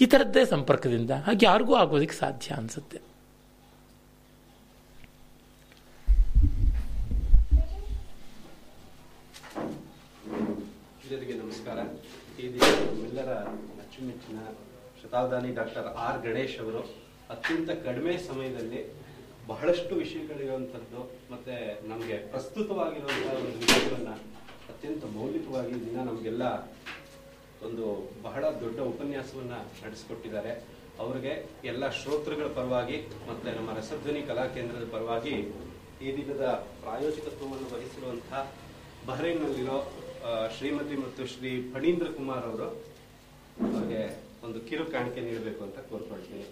ಈ 0.00 0.06
ಥರದ್ದೇ 0.06 0.44
ಸಂಪರ್ಕದಿಂದ 0.44 1.10
ಹಾಗೆ 1.10 1.46
ಯಾರಿಗೂ 1.46 1.74
ಆಗೋದಕ್ಕೆ 1.74 2.14
ಸಾಧ್ಯ 2.14 2.54
ಅನಿಸುತ್ತೆ. 2.54 3.05
ಎಲ್ಲರಿಗೆ 11.06 11.34
ನಮಸ್ಕಾರ. 11.40 11.80
ಈ 12.42 12.44
ದಿನ 12.52 12.68
ನಮ್ಮೆಲ್ಲರ 12.86 13.32
ಅಚ್ಚುಮೆಚ್ಚಿನ 13.82 14.38
ಶತಾಬ್ದಾನಿ 15.00 15.50
ಡಾಕ್ಟರ್ 15.58 15.88
ಆರ್ 16.04 16.18
ಗಣೇಶ್ 16.24 16.56
ಅವರು 16.62 16.80
ಅತ್ಯಂತ 17.34 17.68
ಕಡಿಮೆ 17.84 18.12
ಸಮಯದಲ್ಲಿ 18.28 18.80
ಬಹಳಷ್ಟು 19.50 19.92
ವಿಷಯಗಳಿರುವಂಥದ್ದು 19.94 21.00
ಮತ್ತೆ 21.32 21.56
ನಮಗೆ 21.90 22.16
ಪ್ರಸ್ತುತವಾಗಿರುವಂತಹ 22.32 23.34
ಒಂದು 23.40 23.58
ವಿಷಯವನ್ನ 23.64 24.12
ಅತ್ಯಂತ 24.72 25.04
ಮೌಲಿಕವಾಗಿ 25.18 25.74
ದಿನ 25.86 25.96
ನಮಗೆಲ್ಲ 26.10 26.44
ಒಂದು 27.68 27.86
ಬಹಳ 28.22 28.44
ದೊಡ್ಡ 28.64 28.78
ಉಪನ್ಯಾಸವನ್ನ 28.92 29.54
ನಡೆಸಿಕೊಟ್ಟಿದ್ದಾರೆ. 29.84 30.54
ಅವರಿಗೆ 31.04 31.34
ಎಲ್ಲ 31.72 31.84
ಶ್ರೋತೃಗಳ 32.00 32.48
ಪರವಾಗಿ 32.58 32.98
ಮತ್ತೆ 33.30 33.48
ನಮ್ಮ 33.58 33.70
ರಸಧ್ವನಿ 33.78 34.22
ಕಲಾ 34.30 34.46
ಕೇಂದ್ರದ 34.56 34.88
ಪರವಾಗಿ 34.96 35.36
ಈ 36.04 36.16
ದಿನದ 36.18 36.46
ಪ್ರಾಯೋಜಕತ್ವವನ್ನು 36.82 37.68
ವಹಿಸಿರುವಂತಹ 37.74 38.42
ಬಹ್ರೈನ್ನಲ್ಲಿರೋ 39.08 39.78
ಶ್ರೀಮತಿ 40.56 40.96
ಮತ್ತು 40.96 41.22
ಶ್ರೀ 41.32 41.50
ಫಣೀಂದ್ರ 41.74 42.06
ಕುಮಾರ್ 42.16 42.44
ಅವರು 42.50 42.68
ಅವರಿಗೆ 43.66 44.02
ಒಂದು 44.46 44.58
ಕಿರು 44.68 44.84
ಕಾಣಿಕೆ 44.84 45.20
ನೀಡಬೇಕು 45.20 45.64
ಅಂತ 45.64 45.78
ಕೋರ್ಕೊಳ್ತೀನಿ. 45.90 46.46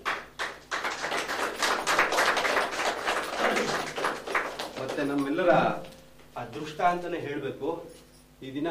ಮತ್ತೆ 4.83 5.03
ನಮ್ಮೆಲ್ಲರ 5.11 5.53
ಅದೃಷ್ಟ 6.43 6.81
ಅಂತಾನೆ 6.81 7.19
ಹೇಳಬೇಕು. 7.19 7.69
ಈ 8.43 8.55
ದಿನ 8.55 8.69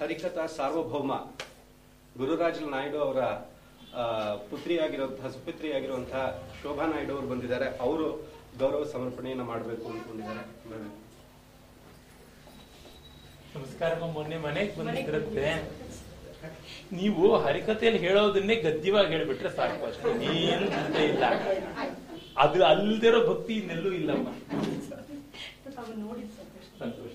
ಹರಿಕಥಾ 0.00 0.46
ಸಾರ್ವಭೌಮ 0.46 1.12
ಗುರುರಾಜ 2.18 2.56
ನಾಯ್ಡು 2.74 2.98
ಅವರ 3.06 3.20
ಪುತ್ರಿಯಾಗಿರುವಂತಹ, 4.50 5.28
ಸುಪುತ್ರಿಯಾಗಿರುವಂತಹ 5.28 6.24
ಶೋಭಾ 6.62 6.86
ನಾಯ್ಡು 6.86 7.12
ಅವರು 7.16 7.26
ಬಂದಿದ್ದಾರೆ. 7.26 7.68
ಅವರು 7.86 8.08
ಗೌರವ 8.58 8.84
ಸಮರ್ಪಣೆಯನ್ನ 8.92 9.42
ಮಾಡಬೇಕು 9.42 9.84
ಅಂದ್ಕೊಂಡಿದ್ದಾರೆ. 9.92 10.42
ಬರ್ಬೇಕು. 13.54 13.58
ನಮಸ್ಕಾರ 13.58 14.10
ಮೊನ್ನೆ 14.12 14.36
ಮನೆಗೆ 14.38 14.72
ಬಂದಿದ್ರಂತೆ 14.78 15.44
ನೀವು 16.92 17.36
ಹರಿಕತೆಯಲ್ಲಿ 17.36 18.00
ಹೇಳೋದನ್ನೇ 18.00 18.54
ಗದ್ಯವಾಗಿ 18.56 19.10
ಹೇಳ್ಬಿಟ್ರೆ 19.14 19.50
ಸಾಕು 19.50 19.86
ಅಷ್ಟೇ. 19.86 20.10
ಏನು 20.36 20.66
ಚಿಂತೆ 20.66 21.04
ಇಲ್ಲ. 21.04 21.24
ಅದು 22.38 22.64
ಅಲ್ದಿರೋ 22.64 23.20
ಭಕ್ತಿ 23.26 23.54
ಇನ್ನೆಲ್ಲೂ 23.54 23.92
ಇಲ್ಲಮ್ಮ. 23.92 24.28
ಸಂತೋಷ. 26.80 27.14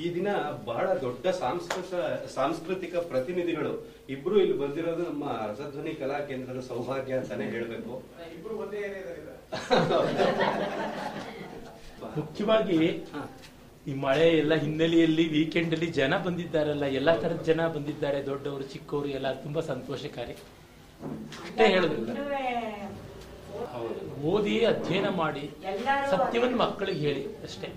ಈ 0.00 0.04
ದಿನ 0.14 0.28
ಬಹಳ 0.68 0.86
ದೊಡ್ಡ 1.02 1.24
ಸಾಂಸ್ಕೃತ 1.40 1.94
ಸಾಂಸ್ಕೃತಿಕ 2.36 2.94
ಪ್ರತಿನಿಧಿಗಳು 3.10 3.72
ಇಬ್ರು 4.14 4.36
ಇಲ್ಲಿ 4.42 4.56
ಬಂದಿರೋದು 4.62 5.02
ನಮ್ಮ 5.10 5.24
ರಸಧ್ವನಿ 5.50 5.92
ಕಲಾ 6.00 6.18
ಕೇಂದ್ರದ 6.28 6.60
ಸೌಭಾಗ್ಯ 6.70 7.18
ಅಂತಾನೆ 7.20 7.46
ಹೇಳ್ಬೇಕು. 7.54 7.92
ಇಬ್ರು 8.36 8.54
ಒಂದೇ 8.62 8.80
ಏರಿಯಾದಲ್ಲಿ 8.88 9.20
ಮುಖ್ಯವಾಗಿ 12.18 12.78
ಈ 13.86 13.92
ಮಳೆ 14.06 14.26
ಎಲ್ಲ 14.40 14.54
ಹಿನ್ನೆಲೆಯಲ್ಲಿ 14.64 15.24
ವೀಕೆಂಡ್ 15.36 15.72
ಅಲ್ಲಿ 15.76 15.86
ಜನ 16.00 16.16
ಬಂದಿದ್ದಾರಲ್ಲ 16.26 16.86
ಎಲ್ಲಾ 16.98 17.14
ತರದ 17.22 17.42
ಜನ 17.50 17.60
ಬಂದಿದ್ದಾರೆ 17.76 18.18
ದೊಡ್ಡವರು 18.30 18.64
ಚಿಕ್ಕವರು 18.74 19.08
ಎಲ್ಲ 19.18 19.28
ತುಂಬಾ 19.44 19.60
ಸಂತೋಷಕಾರಿ. 19.72 20.34
ಅಷ್ಟೇ 21.44 21.64
ಹೇಳಿದ್ರು 21.74 22.02
ಹೌದು. 23.74 24.02
ಓದಿ 24.32 24.54
ಅಧ್ಯಯನ 24.72 25.08
ಮಾಡಿ 25.22 25.44
ಸತ್ಯವನ್ನು 26.12 26.58
ಮಕ್ಕಳಿಗೆ 26.64 27.00
ಹೇಳಿ 27.06 27.24
ಅಷ್ಟೇ. 27.48 27.68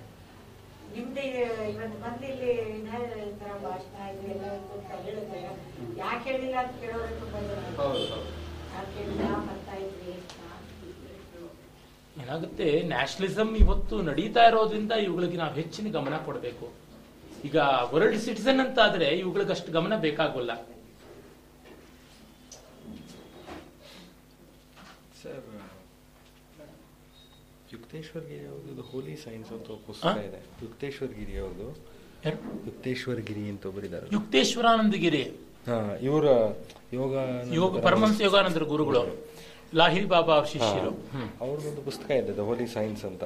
ನಿಮ್ದು 0.95 1.21
ಇವತ್ತು 1.69 1.97
ಬಂದು 2.03 2.25
ಇಲ್ಲಿ 2.27 2.51
ತರ 3.39 3.51
ಭಾಷಣ 3.63 3.95
ಇದು 4.11 4.27
ಎಲ್ಲ 4.33 4.45
ಅಂತ 4.73 4.91
ಹೇಳಿದ್ರೆ 5.05 5.41
ಯಾಕೆ 5.97 6.23
ಹೇಳಿಲ್ಲ 6.29 6.55
ಅಂತ 6.61 6.73
ಕೇಳೋರು 6.81 7.13
ತುಂಬಾ 7.19 7.39
ಜನ. 7.47 7.63
ಹೌದು 7.79 8.03
ಹೌದು. 8.11 8.29
ಯಾಕೆ 8.75 8.93
ಹೇಳಿಲ್ಲ 8.97 9.27
ಬರ್ತಾ 9.47 9.75
ಇದ್ರಿ 9.83 10.11
ಅಂತ. 10.13 10.31
ಏನಾಗುತ್ತೆ 12.15 12.67
ನ್ಯಾಷನಲಿಸಮ್ 12.89 13.53
ಇವತ್ತು 13.61 13.95
ನಡೀತಾ 14.09 14.43
ಇರೋದ್ರಿಂದ 14.49 14.93
ಇವುಗಳಿಗೆ 15.05 15.37
ನಾವು 15.37 15.53
ಹೆಚ್ಚಿನ 15.53 15.87
ಗಮನ 15.97 16.17
ಕೊಡಬೇಕು. 16.27 16.67
ಈಗ 17.43 17.57
ವರ್ಲ್ಡ್ 17.91 18.19
ಸಿಟಿಸನ್ 18.25 18.61
ಅಂತ 18.63 18.79
ಆದ್ರೆ 18.85 19.07
ಇವುಗಳಿಗೆ 19.17 19.51
ಅಷ್ಟು 19.51 19.71
ಗಮನ 19.71 19.93
ಬೇಕಾಗೋಲ್ಲ 20.05 20.51
ಸರ್ 25.19 25.41
ಯುಕ್ತೇಶ್ವರ್ 27.75 28.25
ಗಿರಿ 28.31 28.45
ಅವ್ರದ್ದು 28.51 28.83
ಹೋಲಿ 28.91 29.15
ಸೈನ್ಸ್ 29.25 29.51
ಅಂತ 29.55 29.67
ಪುಸ್ತಕ 29.87 30.17
ಇದೆ. 30.29 30.39
ಯುಕ್ತೇಶ್ವರ್ 30.65 31.13
ಗಿರಿ 31.19 31.35
ಅವ್ರದ್ದು? 31.43 31.67
ಯುಕ್ತೇಶ್ವರ್ 32.67 33.21
ಗಿರಿ 33.29 33.43
ಅಂತ 33.53 33.63
ಒಬ್ಬರಿದ್ದಾರೆ 33.71 34.07
ಯುಕ್ತೇಶ್ವರಾನಂದಗಿರಿ. 34.17 35.23
ಹಾ 35.69 35.77
ಇವರ 36.07 36.25
ಯೋಗ 36.99 37.13
ಯೋಗ 37.59 37.81
ಪರಮಹಂಸ 37.87 38.19
ಯೋಗಾನಂದರ 38.27 38.63
ಗುರುಗಳು. 38.73 39.03
ಲಾಹಿಲ್ 39.79 40.07
ಬಾಬಾ 40.15 40.33
ಅವ್ರ 40.39 40.47
ಶಿಷ್ಯರು. 40.53 40.91
ಅವ್ರದ್ದೊಂದು 41.43 41.83
ಪುಸ್ತಕ 41.89 42.09
ಇದೆ 42.21 42.33
ದ 42.39 42.43
ಹೋಲಿ 42.49 42.67
ಸೈನ್ಸ್ 42.77 43.03
ಅಂತ. 43.11 43.23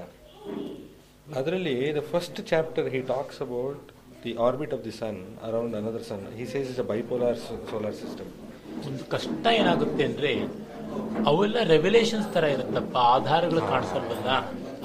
ಅದರಲ್ಲಿ 1.39 1.75
the 1.97 2.01
first 2.11 2.39
chapter 2.51 2.87
he 2.93 3.01
talks 3.13 3.39
about 3.45 3.87
the 4.23 4.31
orbit 4.45 4.73
of 4.77 4.83
the 4.87 4.93
sun 5.01 5.19
around 5.47 5.75
another 5.79 6.05
sun 6.11 6.23
he 6.39 6.45
says 6.53 6.69
is 6.73 6.79
a 6.85 6.87
bipolar 6.93 7.37
solar 7.71 7.97
system 8.03 8.31
ಒಂದು 8.89 9.03
ಕಷ್ಟ 9.13 9.45
ಏನಾಗುತ್ತೆ 9.59 10.03
ಅಂದ್ರೆ 10.09 10.31
ಅವೆಲ್ಲ 11.29 11.57
ರೆವಲ್ಯೂಷನ್ಸ್ 11.73 12.29
ತರ 12.33 12.43
ಇರುತ್ತಪ್ಪ 12.55 12.95
ಆಧಾರಗಳು 13.15 13.61
ಕಾಣಿಸಲ್ವಲ್ಲ? 13.71 14.29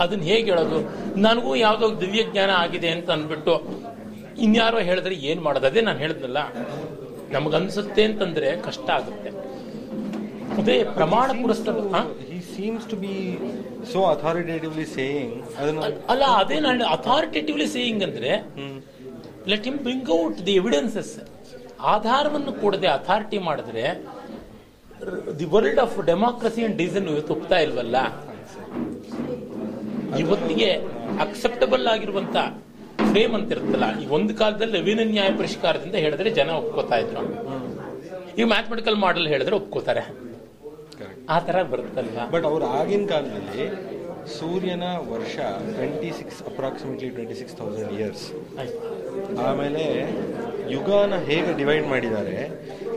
ಅದನ್ನ 0.03 0.23
ಹೇಗೆ 0.23 0.47
ಹೇಳೋದು? 0.51 0.79
ನನಗೂ 1.17 1.55
ಯಾವ್ದೋ 1.57 1.89
ದಿವ್ಯ 2.01 2.23
ಜ್ಞಾನ 2.33 2.51
ಆಗಿದೆ 2.63 2.89
ಅಂತ 2.89 3.11
ಅಂದ್ಬಿಟ್ಟು 3.11 3.55
ಇನ್ಯಾರೋ 4.47 4.79
ಹೇಳಿದ್ರೆ 4.79 5.15
ಏನ್ 5.31 5.41
ಮಾಡೋದು? 5.41 5.67
ಅದೇ 5.67 5.81
ನಾನು 5.81 5.99
ಹೇಳಿದ್ನಲ್ಲ 5.99 6.39
ನಮಗನ್ಸುತ್ತೆ 7.33 8.05
ಅಂತಂದ್ರೆ 8.05 8.49
ಕಷ್ಟ 8.67 8.89
ಆಗುತ್ತೆ. 8.91 9.31
ಅದೇ 10.61 10.85
ಪ್ರಮಾಣ 10.97 11.29
ಪುರಸ್ಕಾರ 11.43 11.77
seems 12.55 12.91
to 12.91 12.97
be 12.97 13.13
so 13.93 14.01
authoritatively 14.05 14.85
saying 14.87 15.37
ಅದನ್ನ 15.59 15.87
ಅಲ್ಲ 16.09 16.25
ಅದೇ 16.41 16.61
ನಾನು 16.61 16.85
ಅಥಾರಿಟೇಟಿವ್ಲಿ 16.87 17.67
ಸೇಯಿಂಗ್ 17.67 18.03
ಅಂದ್ರೆ 18.05 18.33
let 19.49 19.65
him 19.65 19.79
bring 19.79 20.11
out 20.11 20.47
the 20.47 20.53
evidences 20.53 21.15
ಆಧಾರವನ್ನು 21.95 22.53
ಕೊಡದೆ 22.53 22.87
ಅಥಾರಿಟಿ 22.89 23.39
ಮಾಡಿದ್ರೆ 23.39 23.85
the 25.41 25.47
world 25.55 25.81
of 25.85 25.97
democracy 26.11 26.63
and 26.67 26.77
dissent 26.83 27.07
ಇವತ್ತು 27.15 27.33
ಒಪ್ತಾ 27.37 27.59
ಇಲ್ವಲ್ಲ? 27.67 27.97
ಇವತ್ತಿಗೆ 30.23 30.69
ಅಕ್ಸೆಪ್ಟಬಲ್ 31.25 31.87
ಆಗಿರುವಂತ 31.95 32.37
ಫ್ರೇಮ್ 33.11 33.35
ಅಂತ 33.39 33.55
ಇರುತ್ತಲ್ಲ 33.55 33.87
ಈ 34.03 34.05
ಒಂದು 34.17 34.33
ಕಾಲದಲ್ಲಿ 34.41 34.77
ಅವಿನ 34.83 35.03
ನ್ಯಾಯ 35.15 35.31
ಪರಿಷ್ಕಾರದಿಂದ 35.41 35.97
ಹೇಳಿದ್ರೆ 36.05 36.31
ಜನ 36.39 36.51
ಒಪ್ಕೋತಾ 36.61 36.97
ಇದ್ರು. 37.05 37.25
ಈಗ 38.39 38.47
ಮ್ಯಾಥಮೆಟಿಕಲ್ 38.55 38.97
ಮಾಡೆಲ್ 39.05 39.29
ಹೇಳಿದ್ರೆ 39.35 39.57
ಒಪ್ಕೋತಾರೆ. 39.61 40.05
ಆ 41.35 41.37
ತರ 41.47 41.57
ಬರುತ್ತಲ್ಲ 41.73 42.25
ಬಟ್ 42.33 42.47
ಅವ್ರು 42.51 42.65
ಆಗಿನ 42.79 43.05
ಕಾಲದಲ್ಲಿ 43.13 43.67
ಸೂರ್ಯನ 44.39 44.85
ವರ್ಷ 45.13 45.37
twenty 45.77 46.11
six 46.19 46.41
approximately 46.51 47.09
twenty 47.17 47.37
six 47.41 47.57
thousand 47.61 47.93
years 47.99 48.25
ಆಮೇಲೆ 49.49 49.85
ಯುಗಾನ 50.75 51.15
ಹೇಗೆ 51.29 51.53
ಡಿವೈಡ್ 51.61 51.87
ಮಾಡಿದ್ದಾರೆ? 51.93 52.37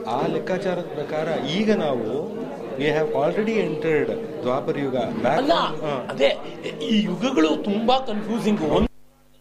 ಆ 0.07 0.19
ಲೆಕ್ಕಾಚಾರದ 0.27 0.87
ಪ್ರಕಾರ 0.93 1.27
ಈಗ 1.49 1.71
ನಾವು 1.75 2.07
ವಿ 2.77 2.87
ಹ್ಯಾವ್ 2.89 3.15
ಆಲ್ರೆಡಿ 3.15 3.55
ಎಂಟರ್ಡ್ 3.59 4.11
ದ್ವಾಪರ 4.43 4.77
ಯುಗ. 4.79 4.97
ಅದೇ 6.09 6.29
ಈ 6.87 7.01
ಯುಗಗಳು 7.01 7.49
ತುಂಬಾ 7.63 7.97
ಕನ್ಫ್ಯೂಸಿಂಗ್ 7.99 8.61
ಒಂದು 8.69 8.86